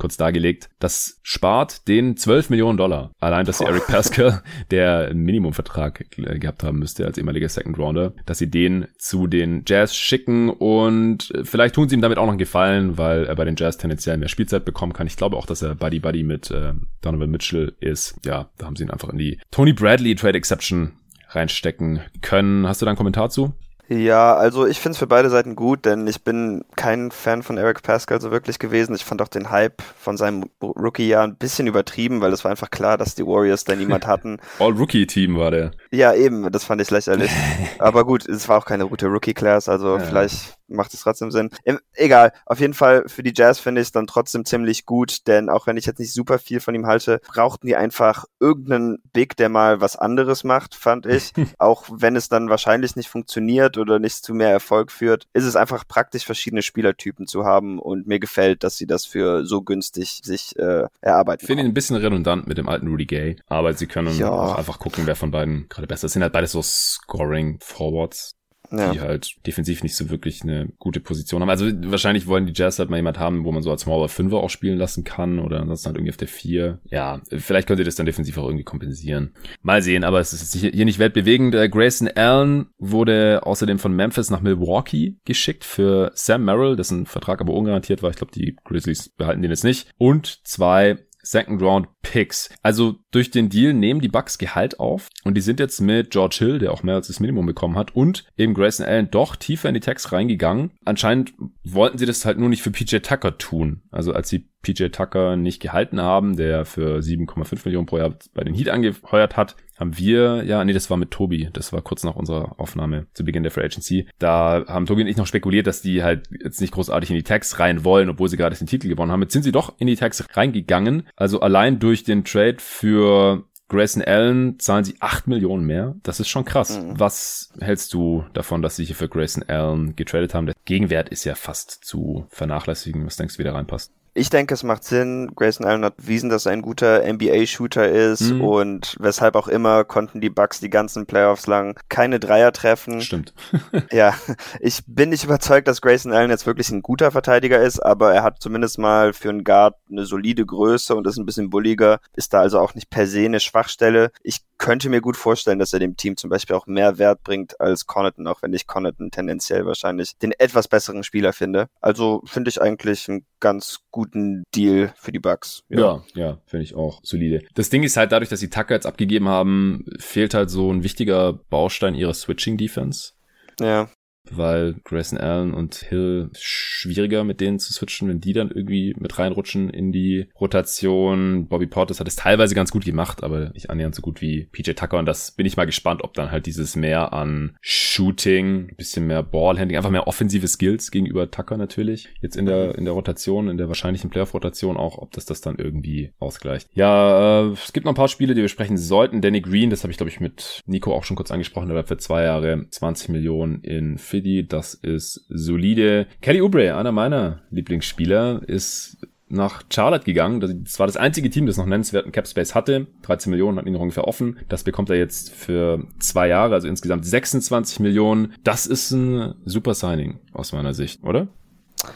kurz 0.00 0.16
dargelegt. 0.16 0.68
Das 0.80 1.20
spart 1.22 1.86
den 1.86 2.16
12 2.16 2.50
Millionen 2.50 2.76
Dollar. 2.76 3.12
Allein, 3.20 3.46
dass 3.46 3.58
sie 3.58 3.64
Eric 3.64 3.86
Pascal, 3.86 4.42
der 4.70 5.08
einen 5.10 5.22
Minimumvertrag 5.22 6.04
gehabt 6.10 6.64
haben 6.64 6.78
müsste 6.80 7.06
als 7.06 7.18
ehemaliger 7.18 7.48
Second 7.48 7.78
Rounder, 7.78 8.14
dass 8.26 8.38
sie 8.38 8.50
den 8.50 8.88
zu 8.98 9.26
den 9.26 9.62
Jazz 9.66 9.94
schicken 9.94 10.50
und 10.50 11.32
vielleicht 11.44 11.74
tun 11.74 11.88
sie 11.88 11.94
ihm 11.94 12.00
damit 12.00 12.18
auch 12.18 12.24
noch 12.24 12.32
einen 12.32 12.38
Gefallen, 12.38 12.98
weil 12.98 13.26
er 13.26 13.36
bei 13.36 13.44
den 13.44 13.56
Jazz 13.56 13.78
tendenziell 13.78 14.16
mehr 14.16 14.28
Spielzeit 14.28 14.64
bekommen 14.64 14.92
kann. 14.92 15.06
Ich 15.06 15.16
glaube 15.16 15.36
auch, 15.36 15.46
dass 15.46 15.62
er 15.62 15.74
Buddy 15.74 16.00
Buddy 16.00 16.22
mit 16.22 16.50
äh, 16.50 16.72
Donovan 17.02 17.30
Mitchell 17.30 17.74
ist. 17.80 18.16
Ja, 18.24 18.50
da 18.58 18.66
haben 18.66 18.76
sie 18.76 18.84
ihn 18.84 18.90
einfach 18.90 19.10
in 19.10 19.18
die 19.18 19.38
Tony 19.50 19.72
Bradley 19.72 20.14
Trade 20.14 20.38
Exception 20.38 20.92
reinstecken 21.28 22.00
können. 22.22 22.66
Hast 22.66 22.82
du 22.82 22.86
da 22.86 22.90
einen 22.90 22.96
Kommentar 22.96 23.30
zu? 23.30 23.54
Ja, 23.92 24.36
also 24.36 24.68
ich 24.68 24.78
finde 24.78 24.92
es 24.92 24.98
für 24.98 25.08
beide 25.08 25.30
Seiten 25.30 25.56
gut, 25.56 25.84
denn 25.84 26.06
ich 26.06 26.22
bin 26.22 26.64
kein 26.76 27.10
Fan 27.10 27.42
von 27.42 27.58
Eric 27.58 27.82
Pascal 27.82 28.20
so 28.20 28.30
wirklich 28.30 28.60
gewesen. 28.60 28.94
Ich 28.94 29.04
fand 29.04 29.20
auch 29.20 29.26
den 29.26 29.50
Hype 29.50 29.82
von 29.82 30.16
seinem 30.16 30.44
Rookie-Jahr 30.62 31.24
ein 31.24 31.34
bisschen 31.34 31.66
übertrieben, 31.66 32.20
weil 32.20 32.32
es 32.32 32.44
war 32.44 32.52
einfach 32.52 32.70
klar, 32.70 32.96
dass 32.96 33.16
die 33.16 33.26
Warriors 33.26 33.64
da 33.64 33.74
niemand 33.74 34.06
hatten. 34.06 34.38
All-Rookie-Team 34.60 35.36
war 35.36 35.50
der. 35.50 35.72
Ja, 35.90 36.14
eben, 36.14 36.52
das 36.52 36.62
fand 36.62 36.80
ich 36.80 36.90
lächerlich. 36.92 37.32
Aber 37.80 38.04
gut, 38.04 38.28
es 38.28 38.48
war 38.48 38.58
auch 38.58 38.64
keine 38.64 38.86
gute 38.86 39.08
Rookie-Class, 39.08 39.68
also 39.68 39.96
ja. 39.96 39.98
vielleicht 39.98 40.59
macht 40.70 40.94
es 40.94 41.00
trotzdem 41.00 41.30
Sinn. 41.30 41.50
Egal, 41.94 42.32
auf 42.46 42.60
jeden 42.60 42.74
Fall 42.74 43.04
für 43.06 43.22
die 43.22 43.32
Jazz 43.34 43.58
finde 43.58 43.80
ich 43.80 43.88
es 43.88 43.92
dann 43.92 44.06
trotzdem 44.06 44.44
ziemlich 44.44 44.86
gut, 44.86 45.26
denn 45.26 45.48
auch 45.48 45.66
wenn 45.66 45.76
ich 45.76 45.86
jetzt 45.86 45.98
nicht 45.98 46.12
super 46.12 46.38
viel 46.38 46.60
von 46.60 46.74
ihm 46.74 46.86
halte, 46.86 47.20
brauchten 47.28 47.66
die 47.66 47.76
einfach 47.76 48.24
irgendeinen 48.38 48.98
Big, 49.12 49.36
der 49.36 49.48
mal 49.48 49.80
was 49.80 49.96
anderes 49.96 50.44
macht, 50.44 50.74
fand 50.74 51.06
ich. 51.06 51.32
auch 51.58 51.84
wenn 51.90 52.16
es 52.16 52.28
dann 52.28 52.48
wahrscheinlich 52.48 52.96
nicht 52.96 53.08
funktioniert 53.08 53.78
oder 53.78 53.98
nicht 53.98 54.24
zu 54.24 54.34
mehr 54.34 54.50
Erfolg 54.50 54.90
führt, 54.92 55.26
ist 55.32 55.44
es 55.44 55.56
einfach 55.56 55.86
praktisch, 55.86 56.24
verschiedene 56.24 56.62
Spielertypen 56.62 57.26
zu 57.26 57.44
haben 57.44 57.78
und 57.78 58.06
mir 58.06 58.20
gefällt, 58.20 58.64
dass 58.64 58.76
sie 58.76 58.86
das 58.86 59.04
für 59.04 59.44
so 59.44 59.62
günstig 59.62 60.20
sich 60.22 60.56
äh, 60.58 60.86
erarbeiten. 61.00 61.42
Ich 61.42 61.46
finde 61.46 61.62
ihn 61.62 61.70
ein 61.70 61.74
bisschen 61.74 61.96
redundant 61.96 62.46
mit 62.46 62.58
dem 62.58 62.68
alten 62.68 62.88
Rudy 62.88 63.06
Gay, 63.06 63.36
aber 63.46 63.72
sie 63.74 63.86
können 63.86 64.16
ja. 64.16 64.30
auch 64.30 64.56
einfach 64.56 64.78
gucken, 64.78 65.06
wer 65.06 65.16
von 65.16 65.30
beiden 65.30 65.68
gerade 65.68 65.86
besser 65.86 66.06
ist. 66.06 66.12
Sind 66.12 66.22
halt 66.22 66.32
beides 66.32 66.52
so 66.52 66.62
Scoring 66.62 67.58
Forwards 67.60 68.36
ja. 68.72 68.92
die 68.92 69.00
halt 69.00 69.34
defensiv 69.46 69.82
nicht 69.82 69.96
so 69.96 70.10
wirklich 70.10 70.42
eine 70.42 70.68
gute 70.78 71.00
Position 71.00 71.42
haben. 71.42 71.50
Also 71.50 71.66
wahrscheinlich 71.84 72.26
wollen 72.26 72.46
die 72.46 72.52
Jazz 72.54 72.78
halt 72.78 72.90
mal 72.90 72.96
jemand 72.96 73.18
haben, 73.18 73.44
wo 73.44 73.52
man 73.52 73.62
so 73.62 73.70
als 73.70 73.82
Smaller 73.82 74.08
Fünfer 74.08 74.38
auch 74.38 74.50
spielen 74.50 74.78
lassen 74.78 75.04
kann 75.04 75.38
oder 75.38 75.60
ansonsten 75.60 75.86
halt 75.86 75.96
irgendwie 75.96 76.12
auf 76.12 76.16
der 76.16 76.28
Vier. 76.28 76.78
Ja, 76.84 77.20
vielleicht 77.30 77.66
könnt 77.66 77.78
ihr 77.78 77.84
das 77.84 77.96
dann 77.96 78.06
defensiv 78.06 78.38
auch 78.38 78.46
irgendwie 78.46 78.64
kompensieren. 78.64 79.34
Mal 79.62 79.82
sehen, 79.82 80.04
aber 80.04 80.20
es 80.20 80.32
ist 80.32 80.54
hier 80.54 80.84
nicht 80.84 80.98
weltbewegend. 80.98 81.54
Äh, 81.54 81.68
Grayson 81.68 82.08
Allen 82.08 82.66
wurde 82.78 83.40
außerdem 83.44 83.78
von 83.78 83.92
Memphis 83.92 84.30
nach 84.30 84.40
Milwaukee 84.40 85.16
geschickt 85.24 85.64
für 85.64 86.12
Sam 86.14 86.44
Merrill, 86.44 86.76
dessen 86.76 87.06
Vertrag 87.06 87.40
aber 87.40 87.54
ungarantiert 87.54 88.02
war. 88.02 88.10
Ich 88.10 88.16
glaube, 88.16 88.32
die 88.32 88.56
Grizzlies 88.64 89.08
behalten 89.08 89.42
den 89.42 89.50
jetzt 89.50 89.64
nicht. 89.64 89.88
Und 89.98 90.40
zwei 90.44 90.98
Second 91.22 91.60
Round 91.62 91.88
Picks. 92.02 92.50
Also 92.62 92.96
durch 93.10 93.30
den 93.30 93.48
Deal 93.48 93.72
nehmen 93.72 94.00
die 94.00 94.08
Bucks 94.08 94.38
Gehalt 94.38 94.80
auf 94.80 95.08
und 95.24 95.36
die 95.36 95.40
sind 95.40 95.60
jetzt 95.60 95.80
mit 95.80 96.10
George 96.10 96.36
Hill, 96.38 96.58
der 96.58 96.72
auch 96.72 96.82
mehr 96.82 96.94
als 96.94 97.08
das 97.08 97.20
Minimum 97.20 97.46
bekommen 97.46 97.76
hat, 97.76 97.94
und 97.94 98.24
eben 98.36 98.54
Grayson 98.54 98.86
Allen 98.86 99.10
doch 99.10 99.36
tiefer 99.36 99.68
in 99.68 99.74
die 99.74 99.80
Tags 99.80 100.12
reingegangen. 100.12 100.70
Anscheinend 100.84 101.34
wollten 101.64 101.98
sie 101.98 102.06
das 102.06 102.24
halt 102.24 102.38
nur 102.38 102.48
nicht 102.48 102.62
für 102.62 102.70
PJ 102.70 102.98
Tucker 102.98 103.38
tun. 103.38 103.82
Also 103.90 104.12
als 104.12 104.28
sie 104.28 104.48
PJ 104.62 104.88
Tucker 104.88 105.36
nicht 105.36 105.60
gehalten 105.60 106.00
haben, 106.00 106.36
der 106.36 106.64
für 106.64 106.98
7,5 106.98 107.60
Millionen 107.64 107.86
pro 107.86 107.98
Jahr 107.98 108.14
bei 108.34 108.44
den 108.44 108.54
Heat 108.54 108.68
angeheuert 108.68 109.36
hat, 109.36 109.56
haben 109.78 109.96
wir, 109.96 110.44
ja, 110.44 110.62
nee, 110.62 110.74
das 110.74 110.90
war 110.90 110.98
mit 110.98 111.10
Tobi, 111.10 111.48
das 111.54 111.72
war 111.72 111.80
kurz 111.80 112.04
nach 112.04 112.14
unserer 112.14 112.60
Aufnahme 112.60 113.06
zu 113.14 113.24
Beginn 113.24 113.42
der 113.42 113.50
Free 113.50 113.64
Agency. 113.64 114.06
Da 114.18 114.64
haben 114.68 114.84
Tobi 114.84 115.00
und 115.00 115.08
ich 115.08 115.16
noch 115.16 115.26
spekuliert, 115.26 115.66
dass 115.66 115.80
die 115.80 116.02
halt 116.02 116.28
jetzt 116.44 116.60
nicht 116.60 116.74
großartig 116.74 117.08
in 117.08 117.16
die 117.16 117.22
Tags 117.22 117.58
rein 117.58 117.82
wollen, 117.82 118.10
obwohl 118.10 118.28
sie 118.28 118.36
gerade 118.36 118.54
den 118.54 118.66
Titel 118.66 118.88
gewonnen 118.88 119.10
haben. 119.10 119.22
Jetzt 119.22 119.32
sind 119.32 119.42
sie 119.42 119.52
doch 119.52 119.74
in 119.78 119.86
die 119.86 119.96
Tags 119.96 120.22
reingegangen. 120.34 121.04
Also 121.16 121.40
allein 121.40 121.78
durch 121.78 121.89
den 122.04 122.24
Trade 122.24 122.56
für 122.58 123.44
Grayson 123.68 124.02
Allen 124.02 124.58
zahlen 124.58 124.84
sie 124.84 124.96
8 125.00 125.28
Millionen 125.28 125.64
mehr. 125.64 125.94
Das 126.02 126.20
ist 126.20 126.28
schon 126.28 126.44
krass. 126.44 126.78
Mhm. 126.78 126.98
Was 126.98 127.52
hältst 127.60 127.94
du 127.94 128.24
davon, 128.32 128.62
dass 128.62 128.76
sie 128.76 128.84
hier 128.84 128.96
für 128.96 129.08
Grayson 129.08 129.44
Allen 129.48 129.94
getradet 129.96 130.34
haben? 130.34 130.46
Der 130.46 130.56
Gegenwert 130.64 131.08
ist 131.08 131.24
ja 131.24 131.34
fast 131.36 131.84
zu 131.84 132.26
vernachlässigen. 132.30 133.06
Was 133.06 133.16
denkst 133.16 133.34
du, 133.34 133.38
wie 133.38 133.44
der 133.44 133.54
reinpasst? 133.54 133.92
Ich 134.14 134.30
denke, 134.30 134.54
es 134.54 134.62
macht 134.62 134.84
Sinn. 134.84 135.32
Grayson 135.34 135.66
Allen 135.66 135.84
hat 135.84 135.96
bewiesen, 135.96 136.30
dass 136.30 136.46
er 136.46 136.52
ein 136.52 136.62
guter 136.62 137.02
NBA-Shooter 137.10 137.88
ist 137.88 138.32
mhm. 138.32 138.40
und 138.40 138.96
weshalb 138.98 139.36
auch 139.36 139.48
immer 139.48 139.84
konnten 139.84 140.20
die 140.20 140.30
Bucks 140.30 140.60
die 140.60 140.70
ganzen 140.70 141.06
Playoffs 141.06 141.46
lang 141.46 141.78
keine 141.88 142.18
Dreier 142.18 142.52
treffen. 142.52 143.00
Stimmt. 143.00 143.34
ja, 143.92 144.14
ich 144.60 144.82
bin 144.86 145.10
nicht 145.10 145.24
überzeugt, 145.24 145.68
dass 145.68 145.80
Grayson 145.80 146.12
Allen 146.12 146.30
jetzt 146.30 146.46
wirklich 146.46 146.70
ein 146.70 146.82
guter 146.82 147.10
Verteidiger 147.10 147.60
ist, 147.60 147.80
aber 147.80 148.12
er 148.12 148.22
hat 148.22 148.40
zumindest 148.40 148.78
mal 148.78 149.12
für 149.12 149.28
einen 149.28 149.44
Guard 149.44 149.76
eine 149.90 150.06
solide 150.06 150.44
Größe 150.44 150.94
und 150.94 151.06
ist 151.06 151.16
ein 151.16 151.26
bisschen 151.26 151.50
bulliger, 151.50 152.00
ist 152.14 152.32
da 152.32 152.40
also 152.40 152.58
auch 152.58 152.74
nicht 152.74 152.90
per 152.90 153.06
se 153.06 153.24
eine 153.24 153.40
Schwachstelle. 153.40 154.10
Ich 154.22 154.40
könnte 154.60 154.90
mir 154.90 155.00
gut 155.00 155.16
vorstellen, 155.16 155.58
dass 155.58 155.72
er 155.72 155.78
dem 155.78 155.96
Team 155.96 156.16
zum 156.18 156.28
Beispiel 156.28 156.54
auch 156.54 156.66
mehr 156.66 156.98
Wert 156.98 157.22
bringt 157.24 157.58
als 157.60 157.86
Connaughton, 157.86 158.26
auch 158.26 158.42
wenn 158.42 158.52
ich 158.52 158.66
Connaughton 158.66 159.10
tendenziell 159.10 159.64
wahrscheinlich 159.64 160.18
den 160.18 160.32
etwas 160.32 160.68
besseren 160.68 161.02
Spieler 161.02 161.32
finde. 161.32 161.68
Also 161.80 162.22
finde 162.26 162.50
ich 162.50 162.60
eigentlich 162.60 163.08
einen 163.08 163.24
ganz 163.40 163.80
guten 164.00 164.44
Deal 164.54 164.94
für 164.96 165.12
die 165.12 165.18
Bucks. 165.18 165.62
Ja, 165.68 165.78
ja, 165.78 166.04
ja 166.14 166.38
finde 166.46 166.64
ich 166.64 166.74
auch 166.74 167.00
solide. 167.02 167.42
Das 167.54 167.68
Ding 167.68 167.82
ist 167.82 167.98
halt 167.98 168.12
dadurch, 168.12 168.30
dass 168.30 168.40
sie 168.40 168.48
Tucker 168.48 168.74
jetzt 168.74 168.86
abgegeben 168.86 169.28
haben, 169.28 169.84
fehlt 169.98 170.32
halt 170.32 170.48
so 170.48 170.72
ein 170.72 170.82
wichtiger 170.82 171.34
Baustein 171.50 171.94
ihrer 171.94 172.14
Switching 172.14 172.56
Defense. 172.56 173.12
Ja 173.60 173.90
weil 174.36 174.76
Grayson 174.84 175.18
Allen 175.18 175.52
und 175.54 175.74
Hill 175.76 176.30
schwieriger 176.38 177.24
mit 177.24 177.40
denen 177.40 177.58
zu 177.58 177.72
switchen, 177.72 178.08
wenn 178.08 178.20
die 178.20 178.32
dann 178.32 178.50
irgendwie 178.50 178.94
mit 178.98 179.18
reinrutschen 179.18 179.70
in 179.70 179.92
die 179.92 180.28
Rotation. 180.40 181.46
Bobby 181.48 181.66
Portis 181.66 182.00
hat 182.00 182.08
es 182.08 182.16
teilweise 182.16 182.54
ganz 182.54 182.70
gut 182.70 182.84
gemacht, 182.84 183.22
aber 183.22 183.50
nicht 183.50 183.70
annähernd 183.70 183.94
so 183.94 184.02
gut 184.02 184.20
wie 184.20 184.46
PJ 184.52 184.72
Tucker 184.72 184.98
und 184.98 185.06
das 185.06 185.32
bin 185.32 185.46
ich 185.46 185.56
mal 185.56 185.66
gespannt, 185.66 186.02
ob 186.02 186.14
dann 186.14 186.30
halt 186.30 186.46
dieses 186.46 186.76
mehr 186.76 187.12
an 187.12 187.56
Shooting, 187.60 188.74
bisschen 188.76 189.06
mehr 189.06 189.22
Ballhandling, 189.22 189.76
einfach 189.76 189.90
mehr 189.90 190.06
offensive 190.06 190.48
Skills 190.48 190.90
gegenüber 190.90 191.30
Tucker 191.30 191.56
natürlich. 191.56 192.08
Jetzt 192.20 192.36
in 192.36 192.46
der, 192.46 192.76
in 192.76 192.84
der 192.84 192.94
Rotation, 192.94 193.48
in 193.48 193.58
der 193.58 193.68
wahrscheinlichen 193.68 194.10
Playoff-Rotation 194.10 194.76
auch, 194.76 194.98
ob 194.98 195.12
das 195.12 195.26
das 195.26 195.40
dann 195.40 195.56
irgendwie 195.56 196.12
ausgleicht. 196.18 196.68
Ja, 196.74 197.42
äh, 197.42 197.52
es 197.52 197.72
gibt 197.72 197.84
noch 197.84 197.92
ein 197.92 197.96
paar 197.96 198.08
Spiele, 198.08 198.34
die 198.34 198.40
wir 198.40 198.48
sprechen 198.48 198.78
sollten. 198.78 199.20
Danny 199.20 199.40
Green, 199.40 199.70
das 199.70 199.82
habe 199.82 199.90
ich 199.90 199.96
glaube 199.96 200.10
ich 200.10 200.20
mit 200.20 200.62
Nico 200.66 200.94
auch 200.94 201.04
schon 201.04 201.16
kurz 201.16 201.30
angesprochen, 201.30 201.68
der 201.68 201.74
bleibt 201.74 201.88
für 201.88 201.98
zwei 201.98 202.24
Jahre 202.24 202.66
20 202.70 203.10
Millionen 203.10 203.60
in 203.62 203.98
Philly 203.98 204.19
die. 204.22 204.46
Das 204.46 204.74
ist 204.74 205.24
solide. 205.28 206.06
Kelly 206.20 206.40
Oubre, 206.42 206.76
einer 206.76 206.92
meiner 206.92 207.40
Lieblingsspieler, 207.50 208.42
ist 208.46 208.98
nach 209.30 209.62
Charlotte 209.72 210.04
gegangen. 210.04 210.40
Das 210.64 210.78
war 210.78 210.86
das 210.86 210.96
einzige 210.96 211.30
Team, 211.30 211.46
das 211.46 211.56
noch 211.56 211.66
nennenswerten 211.66 212.12
Cap 212.12 212.26
Space 212.26 212.54
hatte. 212.54 212.88
13 213.02 213.30
Millionen 213.30 213.58
hat 213.58 213.66
ihn 213.66 213.72
noch 213.72 213.80
ungefähr 213.80 214.08
offen. 214.08 214.38
Das 214.48 214.64
bekommt 214.64 214.90
er 214.90 214.96
jetzt 214.96 215.32
für 215.32 215.84
zwei 216.00 216.28
Jahre, 216.28 216.54
also 216.54 216.68
insgesamt 216.68 217.06
26 217.06 217.80
Millionen. 217.80 218.34
Das 218.42 218.66
ist 218.66 218.90
ein 218.90 219.34
super 219.44 219.74
Signing 219.74 220.18
aus 220.32 220.52
meiner 220.52 220.74
Sicht, 220.74 221.04
oder? 221.04 221.28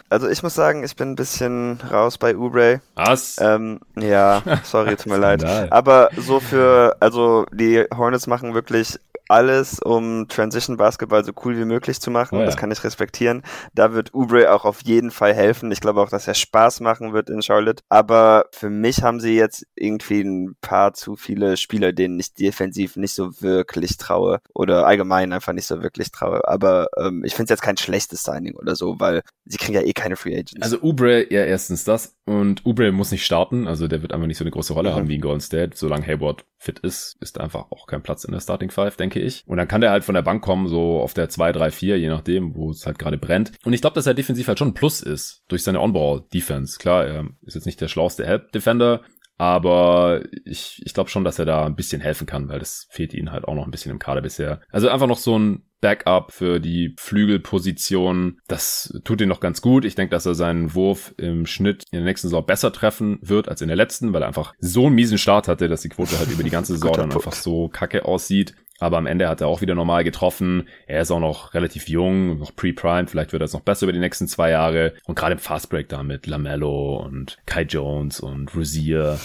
Also 0.09 0.29
ich 0.29 0.43
muss 0.43 0.55
sagen, 0.55 0.83
ich 0.85 0.97
bin 0.97 1.11
ein 1.11 1.16
bisschen 1.16 1.79
raus 1.91 2.16
bei 2.18 2.37
Ubre. 2.37 2.81
Was? 2.95 3.37
Ähm, 3.41 3.81
ja, 4.01 4.43
sorry, 4.62 4.97
tut 4.97 5.07
mir 5.07 5.18
leid. 5.18 5.45
Aber 5.45 6.09
so 6.16 6.41
für, 6.41 6.97
also 7.01 7.47
die 7.53 7.85
Hornets 7.95 8.27
machen 8.27 8.55
wirklich 8.55 8.99
alles, 9.29 9.79
um 9.81 10.27
Transition 10.29 10.77
Basketball 10.77 11.25
so 11.25 11.33
cool 11.45 11.57
wie 11.57 11.64
möglich 11.64 12.01
zu 12.01 12.11
machen. 12.11 12.37
Oh 12.37 12.41
ja. 12.41 12.47
Das 12.47 12.57
kann 12.57 12.70
ich 12.70 12.85
respektieren. 12.85 13.43
Da 13.75 13.93
wird 13.93 14.14
Ubre 14.14 14.53
auch 14.53 14.64
auf 14.64 14.83
jeden 14.83 15.11
Fall 15.11 15.35
helfen. 15.35 15.70
Ich 15.72 15.81
glaube 15.81 16.01
auch, 16.01 16.11
dass 16.11 16.29
er 16.29 16.35
Spaß 16.35 16.81
machen 16.81 17.12
wird 17.12 17.31
in 17.31 17.43
Charlotte. 17.43 17.83
Aber 17.89 18.47
für 18.53 18.70
mich 18.70 19.03
haben 19.03 19.20
sie 19.20 19.37
jetzt 19.37 19.66
irgendwie 19.75 20.20
ein 20.22 20.57
paar 20.61 20.95
zu 20.95 21.16
viele 21.16 21.57
Spieler, 21.57 21.93
denen 21.93 22.18
ich 22.20 22.35
defensiv 22.35 22.97
nicht 22.97 23.14
so 23.14 23.41
wirklich 23.41 23.97
traue. 23.97 24.41
Oder 24.55 24.87
allgemein 24.87 25.33
einfach 25.33 25.53
nicht 25.53 25.66
so 25.66 25.83
wirklich 25.83 26.11
traue. 26.11 26.47
Aber 26.47 26.89
ähm, 26.99 27.25
ich 27.25 27.35
finde 27.35 27.45
es 27.45 27.51
jetzt 27.51 27.62
kein 27.62 27.77
schlechtes 27.77 28.22
Signing 28.22 28.55
oder 28.57 28.77
so, 28.77 29.01
weil 29.01 29.22
sie 29.47 29.59
kriegen 29.59 29.75
ja 29.75 29.83
eh 29.83 29.93
keine 29.93 30.16
Free 30.16 30.35
Agents. 30.35 30.62
Also 30.62 30.79
Ubre, 30.81 31.33
ja, 31.33 31.45
erstens 31.45 31.85
das. 31.85 32.14
Und 32.27 32.64
Ubre 32.64 32.91
muss 32.91 33.12
nicht 33.12 33.25
starten. 33.25 33.66
Also 33.66 33.87
der 33.87 34.01
wird 34.01 34.12
einfach 34.12 34.27
nicht 34.27 34.39
so 34.39 34.45
eine 34.45 34.51
große 34.51 34.72
Rolle 34.72 34.91
mhm. 34.91 34.95
haben 34.95 35.09
wie 35.09 35.16
in 35.16 35.20
Golden 35.20 35.41
State. 35.41 35.72
Solange 35.75 36.07
Hayward 36.07 36.45
fit 36.57 36.79
ist, 36.79 37.16
ist 37.20 37.39
einfach 37.39 37.70
auch 37.70 37.87
kein 37.87 38.03
Platz 38.03 38.25
in 38.25 38.33
der 38.33 38.41
Starting 38.41 38.70
Five, 38.70 38.97
denke 38.97 39.20
ich. 39.20 39.43
Und 39.47 39.59
dann 39.59 39.68
kann 39.68 39.83
der 39.83 39.91
halt 39.91 40.05
von 40.05 40.14
der 40.14 40.22
Bank 40.22 40.43
kommen, 40.43 40.66
so 40.66 41.01
auf 41.01 41.12
der 41.12 41.29
2, 41.29 41.53
3, 41.53 41.70
4, 41.70 41.99
je 41.99 42.09
nachdem, 42.09 42.55
wo 42.55 42.70
es 42.70 42.87
halt 42.87 42.99
gerade 42.99 43.18
brennt. 43.18 43.53
Und 43.64 43.75
ich 43.75 43.83
glaube, 43.83 43.95
dass 43.95 44.07
er 44.07 44.14
defensiv 44.14 44.49
halt 44.49 44.59
schon 44.59 44.68
ein 44.68 44.75
Plus 44.75 45.03
ist 45.03 45.45
durch 45.49 45.62
seine 45.62 45.81
On-Ball-Defense. 45.81 46.79
Klar, 46.79 47.07
er 47.07 47.29
ist 47.43 47.55
jetzt 47.55 47.66
nicht 47.66 47.81
der 47.81 47.89
schlauste 47.89 48.27
Help-Defender, 48.27 49.03
aber 49.37 50.22
ich, 50.45 50.81
ich 50.85 50.95
glaube 50.95 51.11
schon, 51.11 51.25
dass 51.25 51.39
er 51.39 51.45
da 51.45 51.66
ein 51.66 51.75
bisschen 51.75 52.01
helfen 52.01 52.27
kann, 52.27 52.49
weil 52.49 52.61
das 52.61 52.87
fehlt 52.91 53.12
ihnen 53.12 53.33
halt 53.33 53.47
auch 53.47 53.55
noch 53.55 53.64
ein 53.64 53.70
bisschen 53.70 53.91
im 53.91 53.99
Kader 53.99 54.22
bisher. 54.22 54.61
Also 54.70 54.89
einfach 54.89 55.09
noch 55.09 55.18
so 55.18 55.39
ein 55.39 55.64
Backup 55.85 56.32
für 56.32 56.61
die 56.61 56.95
Flügelposition. 56.99 58.39
Das 58.49 58.99
tut 59.05 59.20
ihn 59.20 59.28
noch 59.28 59.41
ganz 59.41 59.61
gut. 59.61 59.85
Ich 59.85 59.95
denke, 59.95 60.12
dass 60.12 60.24
er 60.24 60.35
seinen 60.35 60.74
Wurf 60.74 61.12
im 61.18 61.45
Schnitt 61.45 61.85
in 61.91 61.99
der 61.99 62.07
nächsten 62.07 62.28
Saison 62.28 62.47
besser 62.47 62.72
treffen 62.72 63.18
wird 63.20 63.51
als 63.51 63.61
in 63.61 63.68
der 63.68 63.76
letzten, 63.76 64.14
weil 64.14 64.22
er 64.22 64.28
einfach 64.28 64.55
so 64.61 64.87
einen 64.87 64.95
miesen 64.95 65.18
Start 65.18 65.47
hatte, 65.47 65.68
dass 65.68 65.82
die 65.82 65.91
Quote 65.91 66.18
halt 66.18 66.30
über 66.30 66.43
die 66.43 66.49
ganze 66.49 66.72
Saison 66.76 66.95
dann 66.95 67.12
einfach 67.12 67.35
so 67.35 67.68
kacke 67.68 68.07
aussieht. 68.07 68.55
Aber 68.85 68.99
am 68.99 69.07
Ende 69.07 69.30
hat 69.30 69.41
er 69.41 69.49
auch 69.49 69.62
wieder 69.62 69.74
normal 69.74 70.05
getroffen. 70.05 70.68
Er 70.87 71.01
ist 71.01 71.11
auch 71.11 71.18
noch 71.18 71.55
relativ 71.55 71.89
jung, 71.89 72.39
noch 72.39 72.55
pre-primed. 72.55 73.09
Vielleicht 73.09 73.32
wird 73.32 73.41
er 73.41 73.47
es 73.47 73.55
noch 73.55 73.62
besser 73.62 73.85
über 73.85 73.95
die 73.95 73.99
nächsten 73.99 74.28
zwei 74.28 74.51
Jahre. 74.51 74.93
Und 75.07 75.14
gerade 75.14 75.32
im 75.32 75.39
Fastbreak 75.39 75.89
da 75.89 76.03
mit 76.03 76.26
Lamello 76.26 77.03
und 77.03 77.39
Kai 77.47 77.62
Jones 77.62 78.20
und 78.20 78.55
Rozier, 78.55 79.18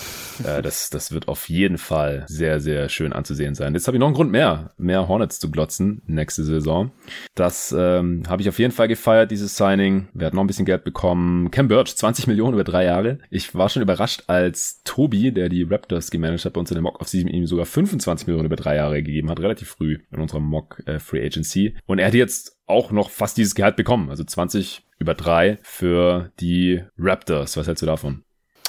äh, 0.46 0.62
das, 0.62 0.90
das 0.92 1.12
wird 1.12 1.28
auf 1.28 1.50
jeden 1.50 1.78
Fall 1.78 2.24
sehr, 2.30 2.62
sehr 2.62 2.88
schön 2.88 3.12
anzusehen 3.12 3.54
sein. 3.54 3.74
Jetzt 3.74 3.86
habe 3.88 3.98
ich 3.98 4.00
noch 4.00 4.08
einen 4.08 4.16
Grund 4.16 4.32
mehr, 4.32 4.72
mehr 4.78 5.10
Hornets 5.10 5.42
zu 5.42 5.52
glotzen 5.52 6.04
nächste 6.08 6.46
Saison. 6.46 6.92
Das 7.36 7.76
ähm, 7.78 8.24
habe 8.30 8.42
ich 8.42 8.48
auf 8.48 8.60
jeden 8.60 8.72
Fall 8.72 8.88
gefeiert, 8.88 9.30
dieses 9.30 9.58
Signing. 9.58 10.08
Wir 10.14 10.28
hatten 10.28 10.38
noch 10.38 10.44
ein 10.46 10.48
bisschen 10.48 10.64
Geld 10.64 10.86
bekommen. 10.86 11.52
Cam 11.52 11.68
Birch, 11.68 11.98
20 11.98 12.28
Millionen 12.28 12.54
über 12.54 12.64
drei 12.64 12.86
Jahre. 12.86 13.20
Ich 13.30 13.54
war 13.56 13.68
schon 13.68 13.82
überrascht, 13.82 14.24
als 14.28 14.84
Tobi, 14.86 15.34
der 15.34 15.50
die 15.50 15.64
Raptors 15.64 16.12
gemanagt 16.12 16.46
hat, 16.46 16.54
bei 16.54 16.62
uns 16.62 16.72
in 16.72 16.76
der 16.76 16.84
Mock 16.84 17.02
of 17.02 17.10
7 17.10 17.28
ihm 17.28 17.46
sogar 17.46 17.66
25 17.66 18.26
Millionen 18.26 18.46
über 18.46 18.56
drei 18.56 18.78
Jahre 18.78 19.04
gegeben 19.04 19.30
hat 19.30 19.42
relativ 19.50 19.70
früh 19.70 20.00
in 20.12 20.20
unserer 20.20 20.40
Mock 20.40 20.82
äh, 20.86 21.00
Free 21.00 21.26
Agency. 21.26 21.76
Und 21.86 22.00
er 22.00 22.08
hat 22.08 22.14
jetzt 22.14 22.58
auch 22.68 22.92
noch 22.92 23.10
fast 23.10 23.38
dieses 23.38 23.56
Gehalt 23.56 23.76
bekommen, 23.76 24.10
also 24.10 24.24
20 24.24 24.86
über 25.00 25.14
drei 25.14 25.58
für 25.64 26.32
die 26.40 26.84
Raptors. 26.98 27.58
Was 27.58 27.68
hältst 27.68 27.82
du 27.82 27.88
davon? 27.88 28.24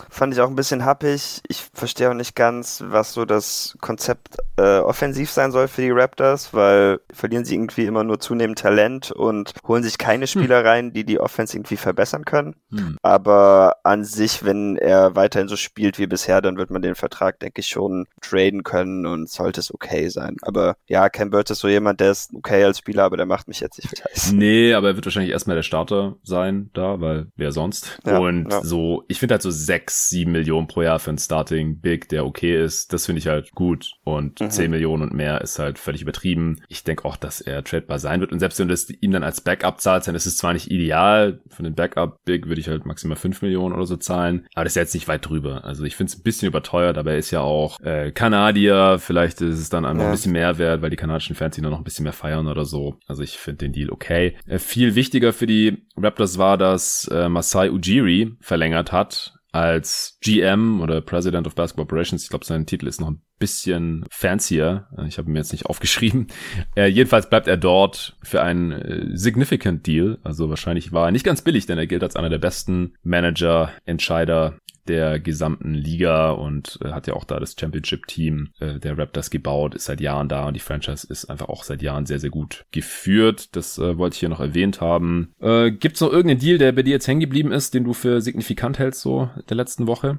Fand 0.08 0.34
ich 0.34 0.40
auch 0.40 0.48
ein 0.48 0.56
bisschen 0.56 0.84
happig. 0.84 1.40
Ich 1.48 1.66
verstehe 1.74 2.10
auch 2.10 2.14
nicht 2.14 2.34
ganz, 2.34 2.82
was 2.86 3.12
so 3.12 3.24
das 3.24 3.76
Konzept 3.80 4.38
äh, 4.56 4.78
offensiv 4.78 5.30
sein 5.30 5.52
soll 5.52 5.68
für 5.68 5.82
die 5.82 5.90
Raptors, 5.90 6.52
weil 6.54 7.00
verlieren 7.12 7.44
sie 7.44 7.54
irgendwie 7.54 7.84
immer 7.84 8.04
nur 8.04 8.20
zunehmend 8.20 8.58
Talent 8.58 9.10
und 9.10 9.54
holen 9.66 9.82
sich 9.82 9.98
keine 9.98 10.26
hm. 10.26 10.28
Spieler 10.28 10.64
rein, 10.64 10.92
die 10.92 11.04
die 11.04 11.20
Offense 11.20 11.56
irgendwie 11.56 11.76
verbessern 11.76 12.24
können. 12.24 12.54
Hm. 12.70 12.96
Aber 13.02 13.76
an 13.84 14.04
sich, 14.04 14.44
wenn 14.44 14.76
er 14.76 15.16
weiterhin 15.16 15.48
so 15.48 15.56
spielt 15.56 15.98
wie 15.98 16.06
bisher, 16.06 16.40
dann 16.40 16.56
wird 16.56 16.70
man 16.70 16.82
den 16.82 16.94
Vertrag, 16.94 17.40
denke 17.40 17.60
ich, 17.60 17.68
schon 17.68 18.06
traden 18.20 18.62
können 18.62 19.06
und 19.06 19.28
sollte 19.28 19.60
es 19.60 19.72
okay 19.72 20.08
sein. 20.08 20.36
Aber 20.42 20.76
ja, 20.86 21.08
Cam 21.08 21.30
Bird 21.30 21.50
ist 21.50 21.60
so 21.60 21.68
jemand, 21.68 22.00
der 22.00 22.12
ist 22.12 22.32
okay 22.34 22.64
als 22.64 22.78
Spieler, 22.78 23.04
aber 23.04 23.16
der 23.16 23.26
macht 23.26 23.48
mich 23.48 23.60
jetzt 23.60 23.78
nicht 23.78 24.04
heiß. 24.04 24.32
Nee, 24.32 24.74
aber 24.74 24.88
er 24.88 24.96
wird 24.96 25.06
wahrscheinlich 25.06 25.32
erstmal 25.32 25.56
der 25.56 25.62
Starter 25.62 26.16
sein 26.22 26.70
da, 26.74 27.00
weil 27.00 27.26
wer 27.36 27.52
sonst? 27.52 27.98
Ja, 28.04 28.18
und 28.18 28.50
ja. 28.50 28.62
so, 28.62 29.04
ich 29.08 29.18
finde 29.18 29.34
halt 29.34 29.42
so 29.42 29.50
sechs 29.50 29.89
sechs, 29.90 30.08
sieben 30.08 30.32
Millionen 30.32 30.66
pro 30.66 30.82
Jahr 30.82 30.98
für 30.98 31.10
einen 31.10 31.18
Starting 31.18 31.80
Big, 31.80 32.08
der 32.08 32.24
okay 32.24 32.62
ist, 32.62 32.92
das 32.92 33.06
finde 33.06 33.18
ich 33.18 33.26
halt 33.26 33.52
gut. 33.52 33.92
Und 34.04 34.40
mhm. 34.40 34.50
10 34.50 34.70
Millionen 34.70 35.02
und 35.02 35.14
mehr 35.14 35.40
ist 35.40 35.58
halt 35.58 35.78
völlig 35.78 36.02
übertrieben. 36.02 36.60
Ich 36.68 36.84
denke 36.84 37.04
auch, 37.04 37.16
dass 37.16 37.40
er 37.40 37.64
tradebar 37.64 37.98
sein 37.98 38.20
wird. 38.20 38.32
Und 38.32 38.38
selbst 38.38 38.58
wenn 38.58 38.68
du 38.68 38.72
das 38.72 38.88
ihm 38.88 39.10
dann 39.10 39.24
als 39.24 39.40
Backup 39.40 39.80
zahlst, 39.80 40.08
dann 40.08 40.14
ist 40.14 40.26
es 40.26 40.36
zwar 40.36 40.52
nicht 40.52 40.70
ideal. 40.70 41.40
Für 41.48 41.62
den 41.62 41.74
Backup 41.74 42.24
Big 42.24 42.46
würde 42.46 42.60
ich 42.60 42.68
halt 42.68 42.86
maximal 42.86 43.16
5 43.16 43.42
Millionen 43.42 43.74
oder 43.74 43.86
so 43.86 43.96
zahlen. 43.96 44.46
Aber 44.54 44.64
das 44.64 44.72
ist 44.72 44.76
jetzt 44.76 44.94
nicht 44.94 45.08
weit 45.08 45.28
drüber. 45.28 45.64
Also 45.64 45.84
ich 45.84 45.96
finde 45.96 46.12
es 46.12 46.18
ein 46.18 46.22
bisschen 46.22 46.48
überteuert, 46.48 46.98
aber 46.98 47.12
er 47.12 47.18
ist 47.18 47.30
ja 47.30 47.40
auch 47.40 47.80
äh, 47.80 48.12
Kanadier. 48.12 48.98
Vielleicht 49.00 49.40
ist 49.40 49.58
es 49.58 49.68
dann 49.68 49.84
einfach 49.84 50.04
ja. 50.04 50.08
ein 50.08 50.12
bisschen 50.14 50.32
mehr 50.32 50.58
wert, 50.58 50.82
weil 50.82 50.90
die 50.90 50.96
kanadischen 50.96 51.36
Fans 51.36 51.58
ihn 51.58 51.64
noch 51.64 51.78
ein 51.78 51.84
bisschen 51.84 52.04
mehr 52.04 52.12
feiern 52.12 52.46
oder 52.46 52.64
so. 52.64 52.96
Also 53.06 53.22
ich 53.22 53.38
finde 53.38 53.58
den 53.58 53.72
Deal 53.72 53.90
okay. 53.90 54.36
Äh, 54.46 54.58
viel 54.58 54.94
wichtiger 54.94 55.32
für 55.32 55.46
die 55.46 55.86
Raptors 55.96 56.38
war, 56.38 56.56
dass 56.56 57.08
äh, 57.12 57.28
Masai 57.28 57.70
Ujiri 57.70 58.36
verlängert 58.40 58.92
hat 58.92 59.39
als 59.52 60.18
GM 60.20 60.80
oder 60.80 61.00
President 61.00 61.46
of 61.46 61.54
Basketball 61.54 61.84
Operations. 61.84 62.22
Ich 62.22 62.28
glaube, 62.28 62.44
sein 62.44 62.66
Titel 62.66 62.86
ist 62.86 63.00
noch 63.00 63.10
ein 63.10 63.22
bisschen 63.38 64.04
fancier. 64.10 64.86
Ich 65.08 65.18
habe 65.18 65.30
ihn 65.30 65.36
jetzt 65.36 65.52
nicht 65.52 65.66
aufgeschrieben. 65.66 66.28
Äh, 66.76 66.86
jedenfalls 66.86 67.28
bleibt 67.28 67.48
er 67.48 67.56
dort 67.56 68.16
für 68.22 68.42
einen 68.42 68.72
äh, 68.72 69.16
significant 69.16 69.86
Deal. 69.86 70.18
Also 70.22 70.48
wahrscheinlich 70.48 70.92
war 70.92 71.06
er 71.06 71.12
nicht 71.12 71.24
ganz 71.24 71.42
billig, 71.42 71.66
denn 71.66 71.78
er 71.78 71.86
gilt 71.86 72.02
als 72.02 72.16
einer 72.16 72.30
der 72.30 72.38
besten 72.38 72.94
Manager, 73.02 73.72
Entscheider 73.84 74.58
der 74.88 75.20
gesamten 75.20 75.74
Liga 75.74 76.30
und 76.30 76.78
äh, 76.84 76.92
hat 76.92 77.06
ja 77.06 77.14
auch 77.14 77.24
da 77.24 77.40
das 77.40 77.56
Championship-Team 77.58 78.50
äh, 78.60 78.78
der 78.78 78.98
Raptors 78.98 79.30
gebaut, 79.30 79.74
ist 79.74 79.86
seit 79.86 80.00
Jahren 80.00 80.28
da 80.28 80.46
und 80.46 80.54
die 80.54 80.60
Franchise 80.60 81.06
ist 81.08 81.26
einfach 81.26 81.48
auch 81.48 81.64
seit 81.64 81.82
Jahren 81.82 82.06
sehr, 82.06 82.18
sehr 82.18 82.30
gut 82.30 82.64
geführt. 82.72 83.54
Das 83.56 83.78
äh, 83.78 83.98
wollte 83.98 84.14
ich 84.14 84.20
hier 84.20 84.28
noch 84.28 84.40
erwähnt 84.40 84.80
haben. 84.80 85.32
Äh, 85.40 85.70
Gibt 85.70 85.96
es 85.96 86.00
noch 86.00 86.10
irgendeinen 86.10 86.40
Deal, 86.40 86.58
der 86.58 86.72
bei 86.72 86.82
dir 86.82 86.92
jetzt 86.92 87.08
hängen 87.08 87.20
geblieben 87.20 87.52
ist, 87.52 87.74
den 87.74 87.84
du 87.84 87.92
für 87.92 88.20
signifikant 88.20 88.78
hältst, 88.78 89.00
so 89.00 89.30
der 89.48 89.56
letzten 89.56 89.86
Woche? 89.86 90.18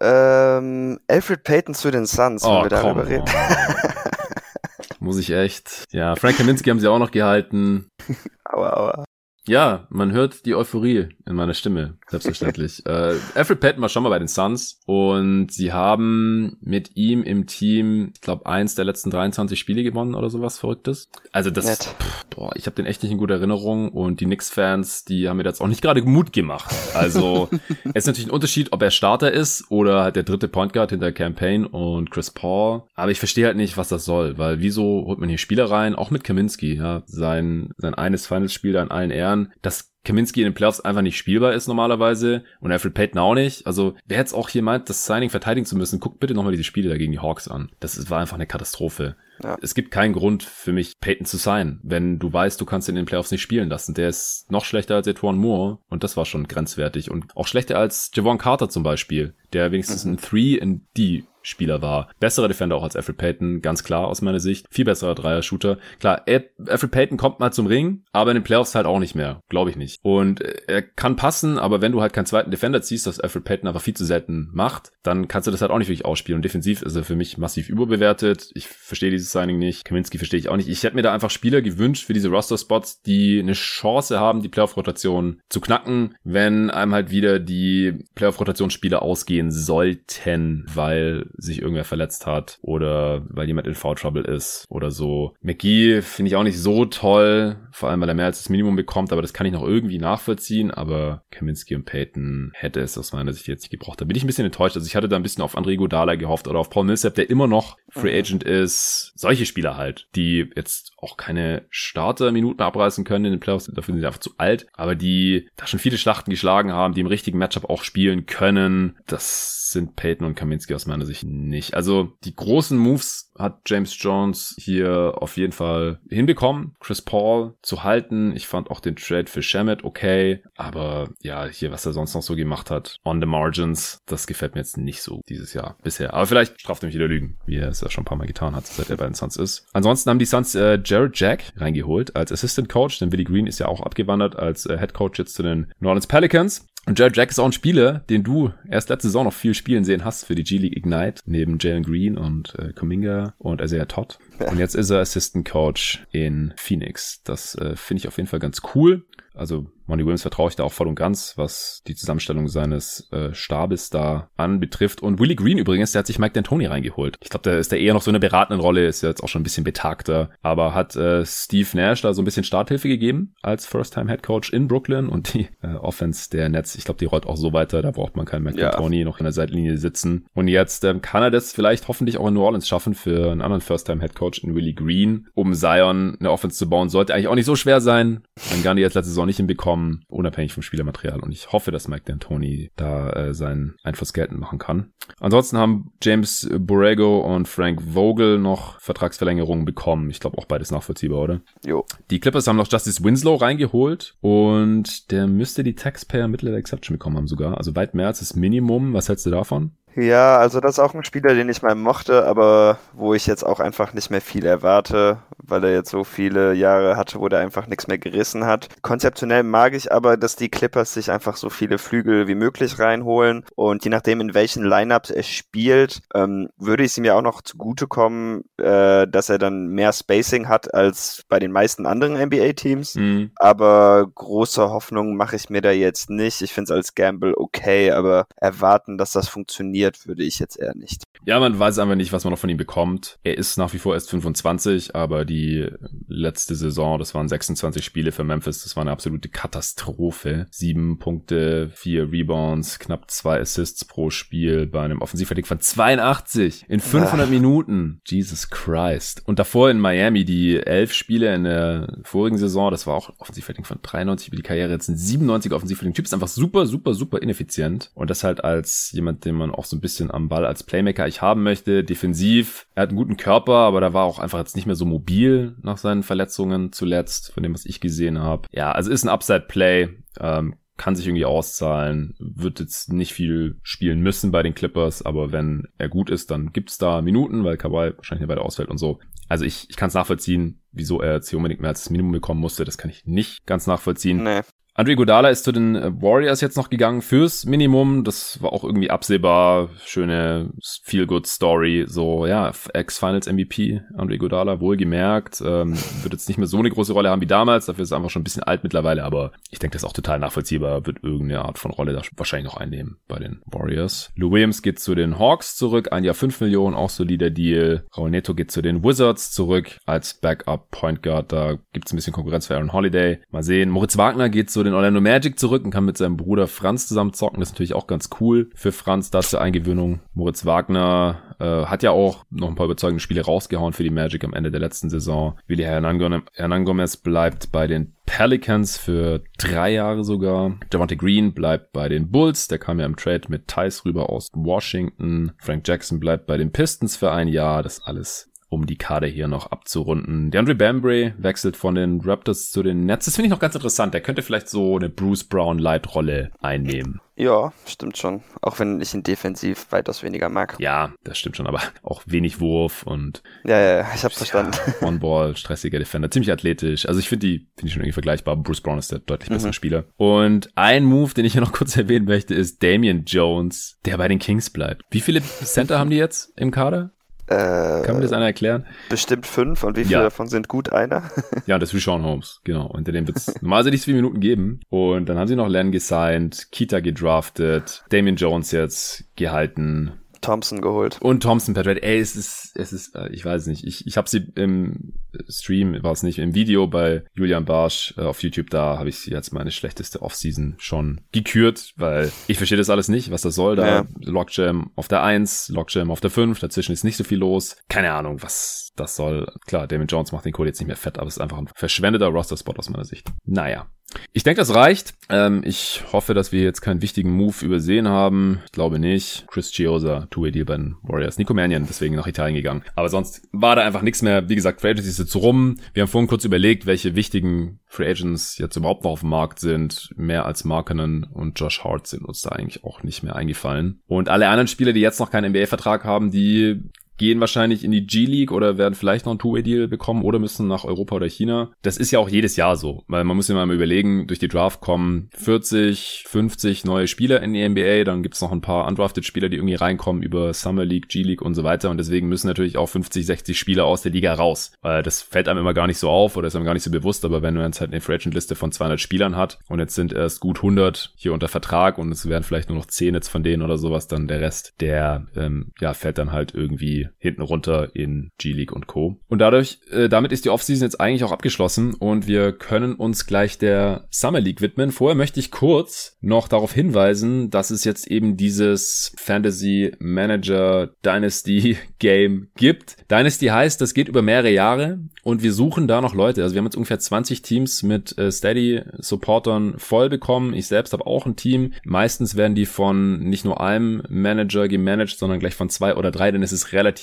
Ähm, 0.00 0.98
Alfred 1.08 1.44
Payton 1.44 1.74
zu 1.74 1.90
den 1.90 2.06
Suns, 2.06 2.44
oh, 2.44 2.56
wenn 2.56 2.64
wir 2.64 2.68
darüber 2.70 3.08
reden. 3.08 3.24
Muss 5.00 5.18
ich 5.18 5.30
echt. 5.30 5.84
Ja, 5.92 6.16
Frank 6.16 6.38
Kaminski 6.38 6.70
haben 6.70 6.80
sie 6.80 6.90
auch 6.90 6.98
noch 6.98 7.10
gehalten. 7.10 7.88
aua, 8.44 8.72
aua. 8.72 9.04
Ja, 9.46 9.86
man 9.90 10.12
hört 10.12 10.46
die 10.46 10.54
Euphorie 10.54 11.08
in 11.26 11.36
meiner 11.36 11.52
Stimme, 11.52 11.98
selbstverständlich. 12.08 12.82
äh, 12.86 13.14
Alfred 13.34 13.60
Patton 13.60 13.82
war 13.82 13.90
schon 13.90 14.02
mal 14.02 14.08
bei 14.08 14.18
den 14.18 14.28
Suns 14.28 14.80
und 14.86 15.52
sie 15.52 15.72
haben 15.72 16.56
mit 16.62 16.96
ihm 16.96 17.22
im 17.22 17.46
Team, 17.46 18.12
ich 18.14 18.22
glaube, 18.22 18.46
eins 18.46 18.74
der 18.74 18.86
letzten 18.86 19.10
23 19.10 19.58
Spiele 19.58 19.82
gewonnen 19.82 20.14
oder 20.14 20.30
sowas 20.30 20.58
Verrücktes. 20.58 21.10
Also 21.32 21.50
das, 21.50 21.76
pff, 21.76 22.24
boah, 22.30 22.56
ich 22.56 22.64
habe 22.64 22.76
den 22.76 22.86
echt 22.86 23.02
nicht 23.02 23.12
in 23.12 23.18
guter 23.18 23.34
Erinnerung 23.34 23.90
und 23.90 24.20
die 24.20 24.24
Knicks-Fans, 24.24 25.04
die 25.04 25.28
haben 25.28 25.36
mir 25.36 25.44
jetzt 25.44 25.60
auch 25.60 25.68
nicht 25.68 25.82
gerade 25.82 26.00
Mut 26.00 26.32
gemacht. 26.32 26.74
Also 26.94 27.50
es 27.84 27.92
ist 27.94 28.06
natürlich 28.06 28.28
ein 28.28 28.34
Unterschied, 28.34 28.72
ob 28.72 28.80
er 28.80 28.90
Starter 28.90 29.30
ist 29.30 29.70
oder 29.70 30.02
halt 30.04 30.16
der 30.16 30.22
dritte 30.22 30.48
Point 30.48 30.72
Guard 30.72 30.90
hinter 30.90 31.12
Campaign 31.12 31.66
und 31.66 32.10
Chris 32.10 32.30
Paul. 32.30 32.84
Aber 32.94 33.10
ich 33.10 33.18
verstehe 33.18 33.44
halt 33.44 33.58
nicht, 33.58 33.76
was 33.76 33.90
das 33.90 34.06
soll, 34.06 34.38
weil 34.38 34.60
wieso 34.60 35.04
holt 35.06 35.18
man 35.18 35.28
hier 35.28 35.36
Spieler 35.36 35.70
rein, 35.70 35.94
auch 35.94 36.10
mit 36.10 36.24
Kaminski, 36.24 36.76
ja, 36.76 37.02
sein, 37.04 37.74
sein 37.76 37.94
eines 37.94 38.26
Finals-Spiel 38.26 38.72
da 38.72 38.82
in 38.82 38.90
allen 38.90 39.10
Ehren 39.10 39.33
Jahren, 39.34 39.52
dass 39.62 39.93
Kaminski 40.04 40.40
in 40.40 40.46
den 40.46 40.54
Playoffs 40.54 40.80
einfach 40.80 41.02
nicht 41.02 41.16
spielbar 41.16 41.54
ist 41.54 41.66
normalerweise 41.66 42.44
und 42.60 42.72
Alfred 42.72 42.94
Payton 42.94 43.18
auch 43.18 43.34
nicht. 43.34 43.66
Also 43.66 43.94
wer 44.06 44.18
jetzt 44.18 44.34
auch 44.34 44.48
hier 44.48 44.62
meint, 44.62 44.88
das 44.88 45.04
Signing 45.06 45.30
verteidigen 45.30 45.66
zu 45.66 45.76
müssen, 45.76 46.00
guckt 46.00 46.20
bitte 46.20 46.34
nochmal 46.34 46.52
diese 46.52 46.64
Spiele 46.64 46.90
da 46.90 46.96
gegen 46.96 47.12
die 47.12 47.20
Hawks 47.20 47.48
an. 47.48 47.70
Das 47.80 48.10
war 48.10 48.20
einfach 48.20 48.36
eine 48.36 48.46
Katastrophe. 48.46 49.16
Ja. 49.42 49.56
Es 49.60 49.74
gibt 49.74 49.90
keinen 49.90 50.12
Grund 50.12 50.42
für 50.42 50.72
mich, 50.72 51.00
Payton 51.00 51.26
zu 51.26 51.36
sein, 51.36 51.80
wenn 51.82 52.18
du 52.18 52.32
weißt, 52.32 52.60
du 52.60 52.66
kannst 52.66 52.88
ihn 52.88 52.92
in 52.92 53.02
den 53.02 53.06
Playoffs 53.06 53.32
nicht 53.32 53.42
spielen 53.42 53.68
lassen. 53.68 53.94
Der 53.94 54.08
ist 54.08 54.50
noch 54.50 54.64
schlechter 54.64 54.94
als 54.94 55.06
Etwan 55.06 55.36
Moore 55.36 55.78
und 55.88 56.04
das 56.04 56.16
war 56.16 56.24
schon 56.24 56.46
grenzwertig 56.46 57.10
und 57.10 57.36
auch 57.36 57.46
schlechter 57.46 57.78
als 57.78 58.10
Javon 58.14 58.38
Carter 58.38 58.68
zum 58.68 58.82
Beispiel, 58.82 59.34
der 59.52 59.72
wenigstens 59.72 60.04
mhm. 60.04 60.12
ein 60.12 60.16
3 60.18 60.38
in 60.60 60.86
D 60.96 61.24
Spieler 61.44 61.82
war. 61.82 62.08
Besserer 62.18 62.48
Defender 62.48 62.76
auch 62.76 62.82
als 62.82 62.96
Alfred 62.96 63.18
Payton, 63.18 63.60
ganz 63.60 63.84
klar 63.84 64.08
aus 64.08 64.22
meiner 64.22 64.40
Sicht. 64.40 64.66
Viel 64.70 64.86
besserer 64.86 65.14
Dreier-Shooter. 65.14 65.78
Klar, 66.00 66.24
Alfred 66.26 66.90
Payton 66.90 67.18
kommt 67.18 67.38
mal 67.38 67.52
zum 67.52 67.66
Ring, 67.66 68.02
aber 68.12 68.30
in 68.30 68.36
den 68.36 68.44
Playoffs 68.44 68.74
halt 68.74 68.86
auch 68.86 68.98
nicht 68.98 69.14
mehr. 69.14 69.40
Glaube 69.48 69.70
ich 69.70 69.76
nicht. 69.76 69.93
Nicht. 69.94 70.04
Und 70.04 70.40
er 70.40 70.82
kann 70.82 71.16
passen, 71.16 71.58
aber 71.58 71.80
wenn 71.80 71.92
du 71.92 72.00
halt 72.00 72.12
keinen 72.12 72.26
zweiten 72.26 72.50
Defender 72.50 72.82
ziehst, 72.82 73.06
was 73.06 73.20
Alfred 73.20 73.44
Payton 73.44 73.68
aber 73.68 73.80
viel 73.80 73.94
zu 73.94 74.04
selten 74.04 74.50
macht, 74.52 74.92
dann 75.02 75.28
kannst 75.28 75.46
du 75.46 75.50
das 75.50 75.60
halt 75.60 75.70
auch 75.70 75.78
nicht 75.78 75.88
wirklich 75.88 76.04
ausspielen. 76.04 76.38
Und 76.38 76.44
defensiv 76.44 76.82
ist 76.82 76.96
er 76.96 77.04
für 77.04 77.16
mich 77.16 77.38
massiv 77.38 77.68
überbewertet. 77.68 78.50
Ich 78.54 78.68
verstehe 78.68 79.10
dieses 79.10 79.32
Signing 79.32 79.58
nicht. 79.58 79.84
Kaminski 79.84 80.18
verstehe 80.18 80.40
ich 80.40 80.48
auch 80.48 80.56
nicht. 80.56 80.68
Ich 80.68 80.82
hätte 80.82 80.96
mir 80.96 81.02
da 81.02 81.12
einfach 81.12 81.30
Spieler 81.30 81.62
gewünscht 81.62 82.06
für 82.06 82.12
diese 82.12 82.28
Roster-Spots, 82.28 83.02
die 83.02 83.38
eine 83.38 83.52
Chance 83.52 84.18
haben, 84.18 84.42
die 84.42 84.48
Playoff-Rotation 84.48 85.40
zu 85.48 85.60
knacken, 85.60 86.16
wenn 86.24 86.70
einem 86.70 86.94
halt 86.94 87.10
wieder 87.10 87.38
die 87.38 88.04
Playoff-Rotationsspiele 88.14 89.02
ausgehen 89.02 89.50
sollten, 89.50 90.66
weil 90.72 91.26
sich 91.36 91.60
irgendwer 91.60 91.84
verletzt 91.84 92.26
hat 92.26 92.58
oder 92.62 93.22
weil 93.28 93.46
jemand 93.46 93.66
in 93.66 93.74
Foul 93.74 93.94
Trouble 93.94 94.24
ist 94.24 94.64
oder 94.68 94.90
so. 94.90 95.34
McGee 95.40 96.02
finde 96.02 96.28
ich 96.28 96.36
auch 96.36 96.42
nicht 96.42 96.58
so 96.58 96.84
toll, 96.84 97.56
vor 97.72 97.90
allem 97.90 98.00
weil 98.00 98.08
er 98.08 98.14
mehr 98.14 98.26
als 98.26 98.38
das 98.38 98.48
Minimum 98.48 98.76
bekommt, 98.76 99.12
aber 99.12 99.22
das 99.22 99.32
kann 99.32 99.46
ich 99.46 99.52
noch 99.52 99.62
irgendwie 99.62 99.83
nachvollziehen, 99.98 100.70
aber 100.70 101.24
Kaminski 101.30 101.74
und 101.74 101.84
Peyton 101.84 102.52
hätte 102.54 102.80
es 102.80 102.98
aus 102.98 103.12
meiner 103.12 103.32
Sicht 103.32 103.46
jetzt 103.48 103.62
nicht 103.62 103.70
gebraucht. 103.70 104.00
Da 104.00 104.04
bin 104.04 104.16
ich 104.16 104.24
ein 104.24 104.26
bisschen 104.26 104.44
enttäuscht. 104.44 104.76
Also 104.76 104.86
ich 104.86 104.96
hatte 104.96 105.08
da 105.08 105.16
ein 105.16 105.22
bisschen 105.22 105.42
auf 105.42 105.56
André 105.56 105.76
Godala 105.76 106.14
gehofft 106.14 106.48
oder 106.48 106.58
auf 106.58 106.70
Paul 106.70 106.84
Millsap, 106.84 107.14
der 107.14 107.30
immer 107.30 107.46
noch 107.46 107.76
Free 107.90 108.12
mhm. 108.12 108.18
Agent 108.18 108.44
ist. 108.44 109.12
Solche 109.16 109.46
Spieler 109.46 109.76
halt, 109.76 110.08
die 110.14 110.50
jetzt 110.56 110.93
auch 111.04 111.16
keine 111.16 111.66
Starter-Minuten 111.70 112.62
abreißen 112.62 113.04
können 113.04 113.26
in 113.26 113.32
den 113.32 113.40
Playoffs, 113.40 113.66
dafür 113.66 113.94
sind 113.94 114.00
sie 114.00 114.06
einfach 114.06 114.20
zu 114.20 114.32
alt, 114.38 114.66
aber 114.72 114.94
die 114.94 115.48
da 115.56 115.66
schon 115.66 115.80
viele 115.80 115.98
Schlachten 115.98 116.30
geschlagen 116.30 116.72
haben, 116.72 116.94
die 116.94 117.00
im 117.00 117.06
richtigen 117.06 117.38
Matchup 117.38 117.68
auch 117.68 117.84
spielen 117.84 118.26
können. 118.26 118.96
Das 119.06 119.70
sind 119.70 119.96
Peyton 119.96 120.26
und 120.26 120.34
Kaminski 120.34 120.74
aus 120.74 120.86
meiner 120.86 121.04
Sicht 121.04 121.24
nicht. 121.24 121.74
Also 121.74 122.12
die 122.24 122.34
großen 122.34 122.78
Moves 122.78 123.32
hat 123.38 123.62
James 123.66 123.96
Jones 124.00 124.54
hier 124.58 125.14
auf 125.18 125.36
jeden 125.36 125.52
Fall 125.52 126.00
hinbekommen, 126.08 126.76
Chris 126.80 127.02
Paul 127.02 127.54
zu 127.62 127.82
halten. 127.82 128.34
Ich 128.36 128.46
fand 128.46 128.70
auch 128.70 128.80
den 128.80 128.96
Trade 128.96 129.26
für 129.26 129.42
Shamet 129.42 129.84
okay, 129.84 130.42
aber 130.56 131.10
ja, 131.20 131.46
hier, 131.46 131.72
was 131.72 131.84
er 131.84 131.92
sonst 131.92 132.14
noch 132.14 132.22
so 132.22 132.36
gemacht 132.36 132.70
hat, 132.70 132.98
on 133.04 133.20
the 133.20 133.26
margins, 133.26 134.00
das 134.06 134.26
gefällt 134.26 134.54
mir 134.54 134.60
jetzt 134.60 134.78
nicht 134.78 135.02
so 135.02 135.20
dieses 135.28 135.52
Jahr 135.52 135.76
bisher. 135.82 136.14
Aber 136.14 136.26
vielleicht 136.26 136.60
straft 136.60 136.82
er 136.82 136.86
mich 136.86 136.94
wieder 136.94 137.08
Lügen, 137.08 137.36
wie 137.46 137.56
er 137.56 137.68
es 137.68 137.80
ja 137.80 137.90
schon 137.90 138.02
ein 138.02 138.06
paar 138.06 138.18
Mal 138.18 138.26
getan 138.26 138.54
hat, 138.54 138.66
seit 138.66 138.90
er 138.90 138.96
bei 138.96 139.06
den 139.06 139.14
Suns 139.14 139.36
ist. 139.36 139.66
Ansonsten 139.72 140.10
haben 140.10 140.18
die 140.18 140.24
Suns 140.24 140.54
äh, 140.54 140.78
Jared 140.94 141.18
Jack 141.18 141.52
reingeholt 141.56 142.14
als 142.14 142.30
Assistant 142.30 142.68
Coach, 142.68 143.00
denn 143.00 143.10
Willie 143.10 143.24
Green 143.24 143.48
ist 143.48 143.58
ja 143.58 143.66
auch 143.66 143.80
abgewandert 143.80 144.36
als 144.36 144.64
äh, 144.64 144.78
Head 144.78 144.94
Coach 144.94 145.18
jetzt 145.18 145.34
zu 145.34 145.42
den 145.42 145.66
New 145.80 145.88
Orleans 145.88 146.06
Pelicans. 146.06 146.68
Und 146.86 146.96
Jared 146.96 147.16
Jack 147.16 147.30
ist 147.30 147.40
auch 147.40 147.46
ein 147.46 147.52
Spieler, 147.52 148.04
den 148.10 148.22
du 148.22 148.52
erst 148.70 148.90
letzte 148.90 149.08
Saison 149.08 149.24
noch 149.24 149.32
viel 149.32 149.54
spielen 149.54 149.82
sehen 149.82 150.04
hast 150.04 150.24
für 150.24 150.36
die 150.36 150.44
G-League 150.44 150.76
Ignite, 150.76 151.22
neben 151.26 151.58
Jalen 151.58 151.82
Green 151.82 152.16
und 152.16 152.54
äh, 152.60 152.72
Kuminga 152.72 153.34
und 153.38 153.60
Isaiah 153.60 153.86
Todd. 153.86 154.20
Und 154.48 154.60
jetzt 154.60 154.76
ist 154.76 154.90
er 154.90 155.00
Assistant 155.00 155.48
Coach 155.50 156.06
in 156.12 156.54
Phoenix. 156.56 157.24
Das 157.24 157.56
äh, 157.56 157.74
finde 157.74 158.02
ich 158.02 158.06
auf 158.06 158.16
jeden 158.16 158.28
Fall 158.28 158.38
ganz 158.38 158.62
cool. 158.76 159.04
Also 159.34 159.66
Monty 159.86 160.04
Williams 160.04 160.22
vertraue 160.22 160.48
ich 160.48 160.56
da 160.56 160.64
auch 160.64 160.72
voll 160.72 160.88
und 160.88 160.94
ganz, 160.94 161.36
was 161.36 161.82
die 161.86 161.94
Zusammenstellung 161.94 162.48
seines 162.48 163.08
äh, 163.12 163.34
Stabes 163.34 163.90
da 163.90 164.28
anbetrifft. 164.36 165.02
Und 165.02 165.18
Willie 165.18 165.36
Green 165.36 165.58
übrigens, 165.58 165.92
der 165.92 166.00
hat 166.00 166.06
sich 166.06 166.18
Mike 166.18 166.38
D'Antoni 166.38 166.68
reingeholt. 166.68 167.18
Ich 167.20 167.28
glaube, 167.28 167.42
der 167.42 167.58
ist 167.58 167.72
da 167.72 167.76
eher 167.76 167.94
noch 167.94 168.02
so 168.02 168.10
eine 168.10 168.20
beratenden 168.20 168.60
Rolle, 168.60 168.86
ist 168.86 169.02
ja 169.02 169.08
jetzt 169.08 169.22
auch 169.22 169.28
schon 169.28 169.40
ein 169.40 169.44
bisschen 169.44 169.64
betagter, 169.64 170.30
aber 170.42 170.74
hat 170.74 170.96
äh, 170.96 171.26
Steve 171.26 171.68
Nash 171.74 172.02
da 172.02 172.14
so 172.14 172.22
ein 172.22 172.24
bisschen 172.24 172.44
Starthilfe 172.44 172.88
gegeben 172.88 173.34
als 173.42 173.66
First-Time-Head 173.66 174.22
Coach 174.22 174.52
in 174.52 174.68
Brooklyn 174.68 175.08
und 175.08 175.34
die 175.34 175.48
äh, 175.62 175.74
Offense 175.74 176.30
der 176.30 176.48
Nets, 176.48 176.76
ich 176.76 176.84
glaube, 176.84 176.98
die 176.98 177.06
rollt 177.06 177.26
auch 177.26 177.36
so 177.36 177.52
weiter, 177.52 177.82
da 177.82 177.90
braucht 177.90 178.16
man 178.16 178.24
keinen 178.24 178.44
Mike 178.44 178.58
ja. 178.58 178.70
D'Antoni 178.70 179.04
noch 179.04 179.18
in 179.18 179.24
der 179.24 179.32
Seitenlinie 179.32 179.76
sitzen. 179.76 180.26
Und 180.34 180.48
jetzt 180.48 180.84
ähm, 180.84 181.02
kann 181.02 181.22
er 181.22 181.30
das 181.30 181.52
vielleicht 181.52 181.88
hoffentlich 181.88 182.18
auch 182.18 182.28
in 182.28 182.34
New 182.34 182.42
Orleans 182.42 182.68
schaffen 182.68 182.94
für 182.94 183.32
einen 183.32 183.42
anderen 183.42 183.60
First-Time-Head 183.60 184.14
Coach 184.14 184.42
in 184.44 184.54
Willie 184.54 184.74
Green, 184.74 185.28
um 185.34 185.54
Zion 185.54 186.16
eine 186.18 186.30
Offense 186.30 186.56
zu 186.56 186.68
bauen. 186.68 186.88
Sollte 186.88 187.14
eigentlich 187.14 187.28
auch 187.28 187.34
nicht 187.34 187.44
so 187.44 187.56
schwer 187.56 187.80
sein. 187.80 188.22
Dann 188.50 188.62
Gandhi 188.62 188.82
jetzt 188.82 188.94
letzte 188.94 189.10
Saison 189.10 189.23
nicht 189.26 189.38
hinbekommen, 189.38 190.04
unabhängig 190.08 190.52
vom 190.52 190.62
Spielermaterial. 190.62 191.20
Und 191.20 191.32
ich 191.32 191.52
hoffe, 191.52 191.70
dass 191.70 191.88
Mike 191.88 192.10
D'Antoni 192.10 192.70
da 192.76 193.10
äh, 193.10 193.34
seinen 193.34 193.76
Einfluss 193.82 194.12
geltend 194.12 194.40
machen 194.40 194.58
kann. 194.58 194.92
Ansonsten 195.20 195.58
haben 195.58 195.92
James 196.02 196.48
Borrego 196.58 197.20
und 197.20 197.48
Frank 197.48 197.82
Vogel 197.82 198.38
noch 198.38 198.80
Vertragsverlängerungen 198.80 199.64
bekommen. 199.64 200.10
Ich 200.10 200.20
glaube 200.20 200.38
auch 200.38 200.46
beides 200.46 200.70
nachvollziehbar, 200.70 201.20
oder? 201.20 201.40
Jo. 201.64 201.84
Die 202.10 202.20
Clippers 202.20 202.46
haben 202.46 202.56
noch 202.56 202.70
Justice 202.70 203.02
Winslow 203.04 203.36
reingeholt 203.36 204.16
und 204.20 205.10
der 205.10 205.26
müsste 205.26 205.62
die 205.62 205.74
Taxpayer 205.74 206.28
Middle 206.28 206.56
Exception 206.56 206.94
bekommen 206.94 207.16
haben 207.16 207.28
sogar. 207.28 207.58
Also 207.58 207.74
weit 207.76 207.94
mehr 207.94 208.08
als 208.08 208.20
das 208.20 208.34
Minimum. 208.34 208.94
Was 208.94 209.08
hältst 209.08 209.26
du 209.26 209.30
davon? 209.30 209.72
Ja, 209.96 210.38
also 210.38 210.60
das 210.60 210.72
ist 210.72 210.78
auch 210.80 210.94
ein 210.94 211.04
Spieler, 211.04 211.34
den 211.34 211.48
ich 211.48 211.62
mal 211.62 211.76
mochte, 211.76 212.26
aber 212.26 212.78
wo 212.92 213.14
ich 213.14 213.26
jetzt 213.26 213.44
auch 213.44 213.60
einfach 213.60 213.92
nicht 213.92 214.10
mehr 214.10 214.20
viel 214.20 214.44
erwarte, 214.44 215.18
weil 215.38 215.62
er 215.64 215.72
jetzt 215.72 215.90
so 215.90 216.02
viele 216.02 216.52
Jahre 216.54 216.96
hatte, 216.96 217.20
wo 217.20 217.28
der 217.28 217.38
einfach 217.38 217.68
nichts 217.68 217.86
mehr 217.86 217.98
gerissen 217.98 218.44
hat. 218.44 218.68
Konzeptionell 218.82 219.44
mag 219.44 219.72
ich 219.74 219.92
aber, 219.92 220.16
dass 220.16 220.34
die 220.34 220.48
Clippers 220.48 220.94
sich 220.94 221.12
einfach 221.12 221.36
so 221.36 221.48
viele 221.48 221.78
Flügel 221.78 222.26
wie 222.26 222.34
möglich 222.34 222.78
reinholen 222.80 223.44
und 223.54 223.84
je 223.84 223.90
nachdem, 223.90 224.20
in 224.20 224.34
welchen 224.34 224.64
Lineups 224.64 225.10
er 225.10 225.22
spielt, 225.22 226.00
ähm, 226.14 226.48
würde 226.56 226.82
ich 226.82 226.90
es 226.90 226.98
ihm 226.98 227.04
ja 227.04 227.14
auch 227.14 227.22
noch 227.22 227.42
zugutekommen, 227.42 228.44
äh, 228.58 229.06
dass 229.06 229.28
er 229.28 229.38
dann 229.38 229.68
mehr 229.68 229.92
Spacing 229.92 230.48
hat 230.48 230.74
als 230.74 231.22
bei 231.28 231.38
den 231.38 231.52
meisten 231.52 231.86
anderen 231.86 232.16
NBA-Teams. 232.16 232.96
Mhm. 232.96 233.30
Aber 233.36 234.06
große 234.12 234.70
Hoffnung 234.70 235.16
mache 235.16 235.36
ich 235.36 235.50
mir 235.50 235.60
da 235.60 235.70
jetzt 235.70 236.10
nicht. 236.10 236.42
Ich 236.42 236.52
finde 236.52 236.72
es 236.72 236.76
als 236.76 236.94
Gamble 236.96 237.34
okay, 237.36 237.92
aber 237.92 238.26
erwarten, 238.36 238.98
dass 238.98 239.12
das 239.12 239.28
funktioniert, 239.28 239.83
verliert, 239.84 240.06
würde 240.06 240.24
ich 240.24 240.38
jetzt 240.38 240.58
eher 240.58 240.74
nicht. 240.74 241.04
Ja, 241.26 241.40
man 241.40 241.58
weiß 241.58 241.78
einfach 241.78 241.94
nicht, 241.94 242.12
was 242.12 242.24
man 242.24 242.32
noch 242.32 242.38
von 242.38 242.50
ihm 242.50 242.56
bekommt. 242.56 243.18
Er 243.22 243.38
ist 243.38 243.56
nach 243.56 243.72
wie 243.72 243.78
vor 243.78 243.94
erst 243.94 244.10
25, 244.10 244.94
aber 244.94 245.24
die 245.24 245.68
letzte 246.06 246.54
Saison, 246.54 246.98
das 246.98 247.14
waren 247.14 247.28
26 247.28 247.84
Spiele 247.84 248.12
für 248.12 248.24
Memphis, 248.24 248.62
das 248.62 248.76
war 248.76 248.82
eine 248.82 248.90
absolute 248.90 249.28
Katastrophe. 249.28 250.46
Sieben 250.50 250.98
Punkte, 250.98 251.70
vier 251.74 252.12
Rebounds, 252.12 252.78
knapp 252.78 253.10
zwei 253.10 253.40
Assists 253.40 253.84
pro 253.84 254.10
Spiel 254.10 254.66
bei 254.66 254.82
einem 254.82 255.00
Offensivverteidiger 255.00 255.48
von 255.48 255.60
82 255.60 256.66
in 256.68 256.80
500 256.80 257.26
Ach. 257.26 257.30
Minuten. 257.30 258.00
Jesus 258.06 258.50
Christ. 258.50 259.22
Und 259.24 259.38
davor 259.38 259.70
in 259.70 259.80
Miami 259.80 260.24
die 260.24 260.56
elf 260.58 260.92
Spiele 260.92 261.34
in 261.34 261.44
der 261.44 261.98
vorigen 262.02 262.36
Saison, 262.36 262.70
das 262.70 262.86
war 262.86 262.94
auch 262.94 263.12
Offensivverteidiger 263.18 263.68
von 263.68 263.78
93 263.82 264.28
über 264.28 264.36
die 264.36 264.42
Karriere, 264.42 264.72
jetzt 264.72 264.88
ein 264.88 264.96
97 264.96 265.52
Offensivverteidiger. 265.52 265.96
Typ 265.96 266.04
ist 266.04 266.14
einfach 266.14 266.28
super, 266.28 266.66
super, 266.66 266.94
super 266.94 267.22
ineffizient. 267.22 267.90
Und 267.94 268.10
das 268.10 268.24
halt 268.24 268.44
als 268.44 268.90
jemand, 268.92 269.24
den 269.24 269.34
man 269.34 269.50
auch 269.50 269.64
so 269.64 269.73
ein 269.74 269.80
bisschen 269.80 270.10
am 270.10 270.28
Ball 270.28 270.46
als 270.46 270.62
Playmaker 270.62 271.06
ich 271.06 271.22
haben 271.22 271.42
möchte. 271.42 271.84
Defensiv, 271.84 272.66
er 272.74 272.82
hat 272.82 272.88
einen 272.90 272.98
guten 272.98 273.16
Körper, 273.16 273.54
aber 273.54 273.80
da 273.80 273.92
war 273.92 274.04
auch 274.04 274.18
einfach 274.18 274.38
jetzt 274.38 274.56
nicht 274.56 274.66
mehr 274.66 274.76
so 274.76 274.84
mobil 274.84 275.56
nach 275.62 275.78
seinen 275.78 276.02
Verletzungen 276.02 276.72
zuletzt, 276.72 277.32
von 277.32 277.42
dem, 277.42 277.54
was 277.54 277.66
ich 277.66 277.80
gesehen 277.80 278.18
habe. 278.18 278.48
Ja, 278.52 278.72
also 278.72 278.90
ist 278.90 279.04
ein 279.04 279.08
Upside-Play. 279.08 279.90
Ähm, 280.20 280.56
kann 280.76 280.96
sich 280.96 281.06
irgendwie 281.06 281.24
auszahlen, 281.24 282.14
wird 282.18 282.58
jetzt 282.58 282.92
nicht 282.92 283.12
viel 283.12 283.58
spielen 283.62 284.00
müssen 284.00 284.32
bei 284.32 284.42
den 284.42 284.54
Clippers, 284.54 285.02
aber 285.02 285.30
wenn 285.30 285.68
er 285.78 285.88
gut 285.88 286.10
ist, 286.10 286.32
dann 286.32 286.52
gibt's 286.52 286.78
da 286.78 287.00
Minuten, 287.00 287.44
weil 287.44 287.56
Kawhi 287.56 287.92
wahrscheinlich 287.96 288.28
weiter 288.28 288.42
ausfällt 288.42 288.70
und 288.70 288.78
so. 288.78 288.98
Also 289.28 289.44
ich, 289.44 289.70
ich 289.70 289.76
kann 289.76 289.88
es 289.88 289.94
nachvollziehen, 289.94 290.60
wieso 290.72 291.00
er 291.00 291.14
jetzt 291.14 291.30
hier 291.30 291.36
unbedingt 291.36 291.60
mehr 291.60 291.70
als 291.70 291.84
das 291.84 291.90
Minimum 291.90 292.12
bekommen 292.12 292.40
musste, 292.40 292.64
das 292.64 292.76
kann 292.76 292.90
ich 292.90 293.06
nicht 293.06 293.46
ganz 293.46 293.66
nachvollziehen. 293.66 294.24
Nee. 294.24 294.40
Andre 294.76 294.96
Godala 294.96 295.28
ist 295.28 295.44
zu 295.44 295.52
den 295.52 295.76
äh, 295.76 296.02
Warriors 296.02 296.40
jetzt 296.40 296.56
noch 296.56 296.68
gegangen 296.68 297.00
fürs 297.00 297.46
Minimum. 297.46 298.02
Das 298.02 298.42
war 298.42 298.52
auch 298.52 298.64
irgendwie 298.64 298.90
absehbar. 298.90 299.68
Schöne 299.84 300.50
Feel-Good-Story. 300.82 301.84
So, 301.86 302.26
ja, 302.26 302.50
Ex-Finals 302.72 303.28
MVP, 303.32 303.82
Andre 303.96 304.18
Godala, 304.18 304.58
wohlgemerkt. 304.58 305.40
Ähm, 305.46 305.74
wird 306.02 306.12
jetzt 306.12 306.26
nicht 306.26 306.38
mehr 306.38 306.48
so 306.48 306.58
eine 306.58 306.70
große 306.70 306.92
Rolle 306.92 307.10
haben 307.10 307.20
wie 307.20 307.26
damals. 307.26 307.66
Dafür 307.66 307.84
ist 307.84 307.92
er 307.92 307.98
einfach 307.98 308.10
schon 308.10 308.22
ein 308.22 308.24
bisschen 308.24 308.42
alt 308.42 308.64
mittlerweile. 308.64 309.04
Aber 309.04 309.30
ich 309.48 309.60
denke, 309.60 309.74
das 309.74 309.84
ist 309.84 309.88
auch 309.88 309.92
total 309.92 310.18
nachvollziehbar. 310.18 310.84
Wird 310.86 311.04
irgendeine 311.04 311.44
Art 311.44 311.60
von 311.60 311.70
Rolle 311.70 311.92
da 311.92 312.02
wahrscheinlich 312.16 312.52
noch 312.52 312.60
einnehmen 312.60 312.96
bei 313.06 313.20
den 313.20 313.42
Warriors. 313.46 314.10
Lou 314.16 314.32
Williams 314.32 314.60
geht 314.60 314.80
zu 314.80 314.96
den 314.96 315.20
Hawks 315.20 315.54
zurück. 315.54 315.92
Ein 315.92 316.02
Jahr 316.02 316.14
5 316.14 316.40
Millionen, 316.40 316.74
auch 316.74 316.90
solider 316.90 317.30
Deal. 317.30 317.86
Raul 317.96 318.10
Neto 318.10 318.34
geht 318.34 318.50
zu 318.50 318.60
den 318.60 318.82
Wizards 318.82 319.30
zurück 319.30 319.78
als 319.86 320.14
Backup 320.14 320.72
Point 320.72 321.04
Guard. 321.04 321.30
Da 321.30 321.58
gibt's 321.72 321.92
ein 321.92 321.96
bisschen 321.96 322.12
Konkurrenz 322.12 322.48
für 322.48 322.56
Aaron 322.56 322.72
Holiday. 322.72 323.20
Mal 323.30 323.44
sehen. 323.44 323.70
Moritz 323.70 323.96
Wagner 323.96 324.28
geht 324.28 324.50
zu 324.50 324.63
den 324.64 324.74
Orlando 324.74 325.00
Magic 325.00 325.38
zurück 325.38 325.64
und 325.64 325.70
kann 325.70 325.84
mit 325.84 325.96
seinem 325.96 326.16
Bruder 326.16 326.46
Franz 326.46 326.88
zusammen 326.88 327.12
zocken. 327.12 327.40
Das 327.40 327.50
ist 327.50 327.54
natürlich 327.54 327.74
auch 327.74 327.86
ganz 327.86 328.10
cool 328.20 328.50
für 328.54 328.72
Franz, 328.72 329.10
da 329.10 329.20
zur 329.20 329.40
Eingewöhnung. 329.40 330.00
Moritz 330.14 330.44
Wagner 330.44 331.22
äh, 331.38 331.66
hat 331.66 331.82
ja 331.82 331.90
auch 331.90 332.24
noch 332.30 332.48
ein 332.48 332.54
paar 332.54 332.66
überzeugende 332.66 333.00
Spiele 333.00 333.24
rausgehauen 333.24 333.72
für 333.72 333.82
die 333.82 333.90
Magic 333.90 334.24
am 334.24 334.34
Ende 334.34 334.50
der 334.50 334.60
letzten 334.60 334.90
Saison. 334.90 335.38
Willi 335.46 335.62
Hernan 335.62 336.64
Gomez 336.64 336.96
bleibt 336.96 337.52
bei 337.52 337.66
den 337.66 337.94
Pelicans 338.06 338.76
für 338.76 339.22
drei 339.38 339.72
Jahre 339.72 340.04
sogar. 340.04 340.58
Javante 340.72 340.96
Green 340.96 341.32
bleibt 341.32 341.72
bei 341.72 341.88
den 341.88 342.10
Bulls. 342.10 342.48
Der 342.48 342.58
kam 342.58 342.78
ja 342.78 342.86
im 342.86 342.96
Trade 342.96 343.22
mit 343.28 343.48
Tice 343.48 343.84
rüber 343.84 344.10
aus 344.10 344.28
Washington. 344.34 345.32
Frank 345.38 345.66
Jackson 345.66 346.00
bleibt 346.00 346.26
bei 346.26 346.36
den 346.36 346.52
Pistons 346.52 346.96
für 346.96 347.12
ein 347.12 347.28
Jahr. 347.28 347.62
Das 347.62 347.82
alles 347.82 348.30
um 348.54 348.66
die 348.66 348.78
Kader 348.78 349.06
hier 349.06 349.28
noch 349.28 349.50
abzurunden. 349.50 350.30
DeAndre 350.30 350.54
Bambry 350.54 351.14
wechselt 351.18 351.56
von 351.56 351.74
den 351.74 352.00
Raptors 352.00 352.50
zu 352.50 352.62
den 352.62 352.86
Nets. 352.86 353.04
Das 353.06 353.16
finde 353.16 353.26
ich 353.26 353.32
noch 353.32 353.40
ganz 353.40 353.54
interessant. 353.54 353.94
Der 353.94 354.00
könnte 354.00 354.22
vielleicht 354.22 354.48
so 354.48 354.76
eine 354.76 354.88
Bruce 354.88 355.24
Brown 355.24 355.58
Light 355.58 355.94
Rolle 355.94 356.30
einnehmen. 356.40 357.00
Ja, 357.16 357.52
stimmt 357.66 357.96
schon. 357.96 358.22
Auch 358.42 358.58
wenn 358.58 358.80
ich 358.80 358.92
ihn 358.92 359.04
defensiv 359.04 359.70
weitaus 359.70 360.02
weniger 360.02 360.28
mag. 360.28 360.56
Ja, 360.58 360.92
das 361.04 361.16
stimmt 361.16 361.36
schon, 361.36 361.46
aber 361.46 361.60
auch 361.82 362.02
wenig 362.06 362.40
Wurf 362.40 362.82
und. 362.82 363.22
Ja, 363.44 363.60
ja, 363.60 363.76
ja 363.78 363.88
ich 363.94 364.04
hab's 364.04 364.16
verstanden. 364.16 364.52
Ja, 364.80 364.86
On-Ball, 364.88 365.36
stressiger 365.36 365.78
Defender, 365.78 366.10
ziemlich 366.10 366.32
athletisch. 366.32 366.86
Also 366.86 366.98
ich 366.98 367.08
finde 367.08 367.26
die, 367.26 367.38
finde 367.56 367.68
ich 367.68 367.72
schon 367.72 367.82
irgendwie 367.82 367.92
vergleichbar. 367.92 368.36
Bruce 368.36 368.60
Brown 368.60 368.78
ist 368.78 368.90
der 368.90 368.98
deutlich 368.98 369.28
bessere 369.28 369.50
mhm. 369.50 369.54
Spieler. 369.54 369.84
Und 369.96 370.50
ein 370.56 370.84
Move, 370.84 371.14
den 371.14 371.24
ich 371.24 371.32
hier 371.32 371.40
noch 371.40 371.52
kurz 371.52 371.76
erwähnen 371.76 372.06
möchte, 372.06 372.34
ist 372.34 372.62
Damian 372.62 373.04
Jones, 373.04 373.78
der 373.84 373.96
bei 373.96 374.08
den 374.08 374.18
Kings 374.18 374.50
bleibt. 374.50 374.82
Wie 374.90 375.00
viele 375.00 375.22
Center 375.22 375.78
haben 375.78 375.90
die 375.90 375.96
jetzt 375.96 376.32
im 376.36 376.50
Kader? 376.50 376.90
Äh, 377.26 377.82
Kann 377.82 377.96
mir 377.96 378.02
das 378.02 378.12
einer 378.12 378.26
erklären? 378.26 378.66
Bestimmt 378.90 379.26
fünf. 379.26 379.64
Und 379.64 379.76
wie 379.76 379.84
viele 379.84 379.98
ja. 379.98 380.02
davon 380.02 380.26
sind 380.26 380.48
gut? 380.48 380.72
Einer? 380.72 381.10
ja, 381.46 381.58
das 381.58 381.72
ist 381.72 381.84
Sean 381.84 382.02
Holmes. 382.02 382.40
Genau. 382.44 382.66
Und 382.66 382.86
dem 382.86 383.06
wird 383.06 383.16
es 383.16 383.34
normalerweise 383.40 383.70
nicht 383.70 383.80
so 383.80 383.86
viele 383.86 383.96
Minuten 383.96 384.20
geben. 384.20 384.60
Und 384.68 385.08
dann 385.08 385.18
haben 385.18 385.28
sie 385.28 385.36
noch 385.36 385.48
Len 385.48 385.72
gesigned, 385.72 386.48
Kita 386.52 386.80
gedraftet, 386.80 387.84
Damien 387.88 388.16
Jones 388.16 388.52
jetzt 388.52 389.04
gehalten. 389.16 389.92
Thompson 390.24 390.60
geholt. 390.60 390.98
Und 391.00 391.22
Thompson 391.22 391.54
per 391.54 391.64
Trade. 391.64 391.82
Ey, 391.82 391.98
es 391.98 392.16
ist, 392.16 392.52
es 392.54 392.72
ist, 392.72 392.94
äh, 392.94 393.08
ich 393.10 393.24
weiß 393.24 393.46
nicht. 393.46 393.64
Ich, 393.64 393.86
ich 393.86 393.96
habe 393.96 394.08
sie 394.08 394.26
im 394.34 394.94
Stream, 395.28 395.82
war 395.82 395.92
es 395.92 396.02
nicht, 396.02 396.18
im 396.18 396.34
Video 396.34 396.66
bei 396.66 397.04
Julian 397.14 397.44
Barsch 397.44 397.94
äh, 397.96 398.02
auf 398.02 398.22
YouTube, 398.22 398.50
da 398.50 398.78
habe 398.78 398.88
ich 398.88 398.98
sie 398.98 399.14
als 399.14 399.32
meine 399.32 399.50
schlechteste 399.50 400.02
Offseason 400.02 400.54
schon 400.58 401.02
gekürt, 401.12 401.74
weil 401.76 402.10
ich 402.26 402.38
verstehe 402.38 402.58
das 402.58 402.70
alles 402.70 402.88
nicht, 402.88 403.10
was 403.10 403.22
das 403.22 403.34
soll. 403.34 403.56
Da 403.56 403.66
ja. 403.66 403.86
Lockjam 404.00 404.70
auf 404.76 404.88
der 404.88 405.02
1, 405.02 405.50
Lockjam 405.50 405.90
auf 405.90 406.00
der 406.00 406.10
5, 406.10 406.38
dazwischen 406.40 406.72
ist 406.72 406.84
nicht 406.84 406.96
so 406.96 407.04
viel 407.04 407.18
los. 407.18 407.56
Keine 407.68 407.92
Ahnung, 407.92 408.22
was 408.22 408.63
das 408.76 408.96
soll. 408.96 409.32
Klar, 409.46 409.66
Damon 409.66 409.86
Jones 409.86 410.12
macht 410.12 410.24
den 410.24 410.32
Code 410.32 410.48
jetzt 410.48 410.60
nicht 410.60 410.68
mehr 410.68 410.76
fett, 410.76 410.98
aber 410.98 411.08
es 411.08 411.16
ist 411.16 411.20
einfach 411.20 411.38
ein 411.38 411.48
verschwendeter 411.54 412.08
Roster-Spot 412.08 412.54
aus 412.56 412.70
meiner 412.70 412.84
Sicht. 412.84 413.12
Naja. 413.24 413.66
Ich 414.12 414.22
denke, 414.22 414.40
das 414.40 414.54
reicht. 414.54 414.94
Ähm, 415.08 415.42
ich 415.44 415.82
hoffe, 415.92 416.14
dass 416.14 416.32
wir 416.32 416.42
jetzt 416.42 416.60
keinen 416.60 416.82
wichtigen 416.82 417.10
Move 417.10 417.44
übersehen 417.44 417.88
haben. 417.88 418.40
Ich 418.46 418.52
glaube 418.52 418.78
nicht. 418.78 419.26
Chris 419.28 419.50
Chiosa, 419.52 420.06
Two-Way-Deal 420.10 420.44
bei 420.44 420.56
den 420.56 420.76
Warriors. 420.82 421.18
Nico 421.18 421.34
Mannion, 421.34 421.66
deswegen 421.66 421.94
nach 421.94 422.06
Italien 422.06 422.34
gegangen. 422.34 422.64
Aber 422.74 422.88
sonst 422.88 423.28
war 423.32 423.56
da 423.56 423.62
einfach 423.62 423.82
nichts 423.82 424.02
mehr. 424.02 424.28
Wie 424.28 424.34
gesagt, 424.34 424.60
Free 424.60 424.70
Agency 424.70 424.90
ist 424.90 424.98
jetzt 424.98 425.16
rum. 425.16 425.56
Wir 425.74 425.82
haben 425.82 425.90
vorhin 425.90 426.08
kurz 426.08 426.24
überlegt, 426.24 426.66
welche 426.66 426.94
wichtigen 426.94 427.60
Free 427.66 427.90
Agents 427.90 428.38
jetzt 428.38 428.56
überhaupt 428.56 428.84
noch 428.84 428.92
auf 428.92 429.00
dem 429.00 429.10
Markt 429.10 429.40
sind. 429.40 429.90
Mehr 429.96 430.26
als 430.26 430.44
Markenen 430.44 431.04
und 431.04 431.38
Josh 431.38 431.62
Hart 431.62 431.86
sind 431.86 432.04
uns 432.04 432.22
da 432.22 432.30
eigentlich 432.30 432.64
auch 432.64 432.82
nicht 432.82 433.02
mehr 433.02 433.16
eingefallen. 433.16 433.80
Und 433.86 434.08
alle 434.08 434.28
anderen 434.28 434.48
Spieler, 434.48 434.72
die 434.72 434.80
jetzt 434.80 435.00
noch 435.00 435.10
keinen 435.10 435.32
NBA-Vertrag 435.32 435.84
haben, 435.84 436.10
die 436.10 436.62
gehen 436.96 437.20
wahrscheinlich 437.20 437.64
in 437.64 437.70
die 437.70 437.86
G-League 437.86 438.32
oder 438.32 438.58
werden 438.58 438.74
vielleicht 438.74 439.06
noch 439.06 439.12
ein 439.12 439.18
Two-Way-Deal 439.18 439.68
bekommen 439.68 440.02
oder 440.02 440.18
müssen 440.18 440.46
nach 440.46 440.64
Europa 440.64 440.96
oder 440.96 441.08
China. 441.08 441.52
Das 441.62 441.76
ist 441.76 441.90
ja 441.90 441.98
auch 441.98 442.08
jedes 442.08 442.36
Jahr 442.36 442.56
so, 442.56 442.84
weil 442.88 443.04
man 443.04 443.16
muss 443.16 443.26
sich 443.26 443.34
mal 443.34 443.50
überlegen, 443.50 444.06
durch 444.06 444.18
die 444.18 444.28
Draft 444.28 444.60
kommen 444.60 445.10
40, 445.16 446.04
50 446.06 446.64
neue 446.64 446.86
Spieler 446.86 447.22
in 447.22 447.32
die 447.32 447.48
NBA, 447.48 447.84
dann 447.84 448.02
gibt's 448.02 448.20
noch 448.20 448.32
ein 448.32 448.40
paar 448.40 448.66
undrafted 448.66 449.04
Spieler, 449.04 449.28
die 449.28 449.36
irgendwie 449.36 449.54
reinkommen 449.54 450.02
über 450.02 450.32
Summer 450.32 450.64
League, 450.64 450.88
G-League 450.88 451.22
und 451.22 451.34
so 451.34 451.44
weiter 451.44 451.70
und 451.70 451.78
deswegen 451.78 452.08
müssen 452.08 452.26
natürlich 452.26 452.56
auch 452.56 452.68
50, 452.68 453.04
60 453.06 453.38
Spieler 453.38 453.64
aus 453.64 453.82
der 453.82 453.92
Liga 453.92 454.14
raus. 454.14 454.52
Weil 454.62 454.82
das 454.82 455.02
fällt 455.02 455.28
einem 455.28 455.40
immer 455.40 455.54
gar 455.54 455.66
nicht 455.66 455.78
so 455.78 455.90
auf 455.90 456.16
oder 456.16 456.28
ist 456.28 456.36
einem 456.36 456.44
gar 456.44 456.54
nicht 456.54 456.62
so 456.62 456.70
bewusst, 456.70 457.04
aber 457.04 457.22
wenn 457.22 457.34
man 457.34 457.46
jetzt 457.46 457.60
halt 457.60 457.72
eine 457.72 457.80
Free 457.80 457.94
Agent 457.94 458.14
Liste 458.14 458.34
von 458.34 458.52
200 458.52 458.80
Spielern 458.80 459.16
hat 459.16 459.38
und 459.48 459.58
jetzt 459.58 459.74
sind 459.74 459.92
erst 459.92 460.20
gut 460.20 460.38
100 460.38 460.92
hier 460.96 461.12
unter 461.12 461.28
Vertrag 461.28 461.78
und 461.78 461.90
es 461.90 462.08
werden 462.08 462.24
vielleicht 462.24 462.48
nur 462.48 462.58
noch 462.58 462.66
10 462.66 462.94
jetzt 462.94 463.08
von 463.08 463.22
denen 463.22 463.42
oder 463.42 463.58
sowas, 463.58 463.88
dann 463.88 464.08
der 464.08 464.20
Rest, 464.20 464.54
der 464.60 465.06
ähm, 465.16 465.52
ja 465.60 465.74
fällt 465.74 465.98
dann 465.98 466.12
halt 466.12 466.34
irgendwie 466.34 466.83
hinten 466.98 467.22
runter 467.22 467.74
in 467.74 468.10
G-League 468.18 468.52
und 468.52 468.66
Co. 468.66 469.00
Und 469.08 469.18
dadurch, 469.18 469.58
äh, 469.70 469.88
damit 469.88 470.12
ist 470.12 470.24
die 470.24 470.30
Offseason 470.30 470.64
jetzt 470.64 470.80
eigentlich 470.80 471.04
auch 471.04 471.12
abgeschlossen 471.12 471.74
und 471.74 472.06
wir 472.06 472.32
können 472.32 472.74
uns 472.74 473.06
gleich 473.06 473.38
der 473.38 473.86
Summer 473.90 474.20
League 474.20 474.40
widmen. 474.40 474.72
Vorher 474.72 474.96
möchte 474.96 475.20
ich 475.20 475.30
kurz 475.30 475.96
noch 476.00 476.28
darauf 476.28 476.52
hinweisen, 476.52 477.30
dass 477.30 477.50
es 477.50 477.64
jetzt 477.64 477.86
eben 477.86 478.16
dieses 478.16 478.94
Fantasy 478.98 479.72
Manager 479.78 480.70
Dynasty 480.84 481.56
Game 481.78 482.28
gibt. 482.36 482.76
Dynasty 482.90 483.26
heißt, 483.26 483.60
das 483.60 483.74
geht 483.74 483.88
über 483.88 484.02
mehrere 484.02 484.30
Jahre 484.30 484.78
und 485.02 485.22
wir 485.22 485.32
suchen 485.32 485.68
da 485.68 485.80
noch 485.80 485.94
Leute. 485.94 486.22
Also 486.22 486.34
wir 486.34 486.38
haben 486.38 486.46
jetzt 486.46 486.56
ungefähr 486.56 486.78
20 486.78 487.22
Teams 487.22 487.62
mit 487.62 487.96
äh, 487.98 488.10
Steady 488.10 488.62
Supportern 488.78 489.54
voll 489.58 489.88
bekommen. 489.88 490.34
Ich 490.34 490.46
selbst 490.46 490.72
habe 490.72 490.86
auch 490.86 491.06
ein 491.06 491.16
Team. 491.16 491.52
Meistens 491.64 492.16
werden 492.16 492.34
die 492.34 492.46
von 492.46 493.00
nicht 493.00 493.24
nur 493.24 493.40
einem 493.40 493.82
Manager 493.88 494.48
gemanagt, 494.48 494.98
sondern 494.98 495.20
gleich 495.20 495.34
von 495.34 495.50
zwei 495.50 495.76
oder 495.76 495.90
drei, 495.90 496.10
denn 496.10 496.22
es 496.22 496.32
ist 496.32 496.52
relativ 496.52 496.73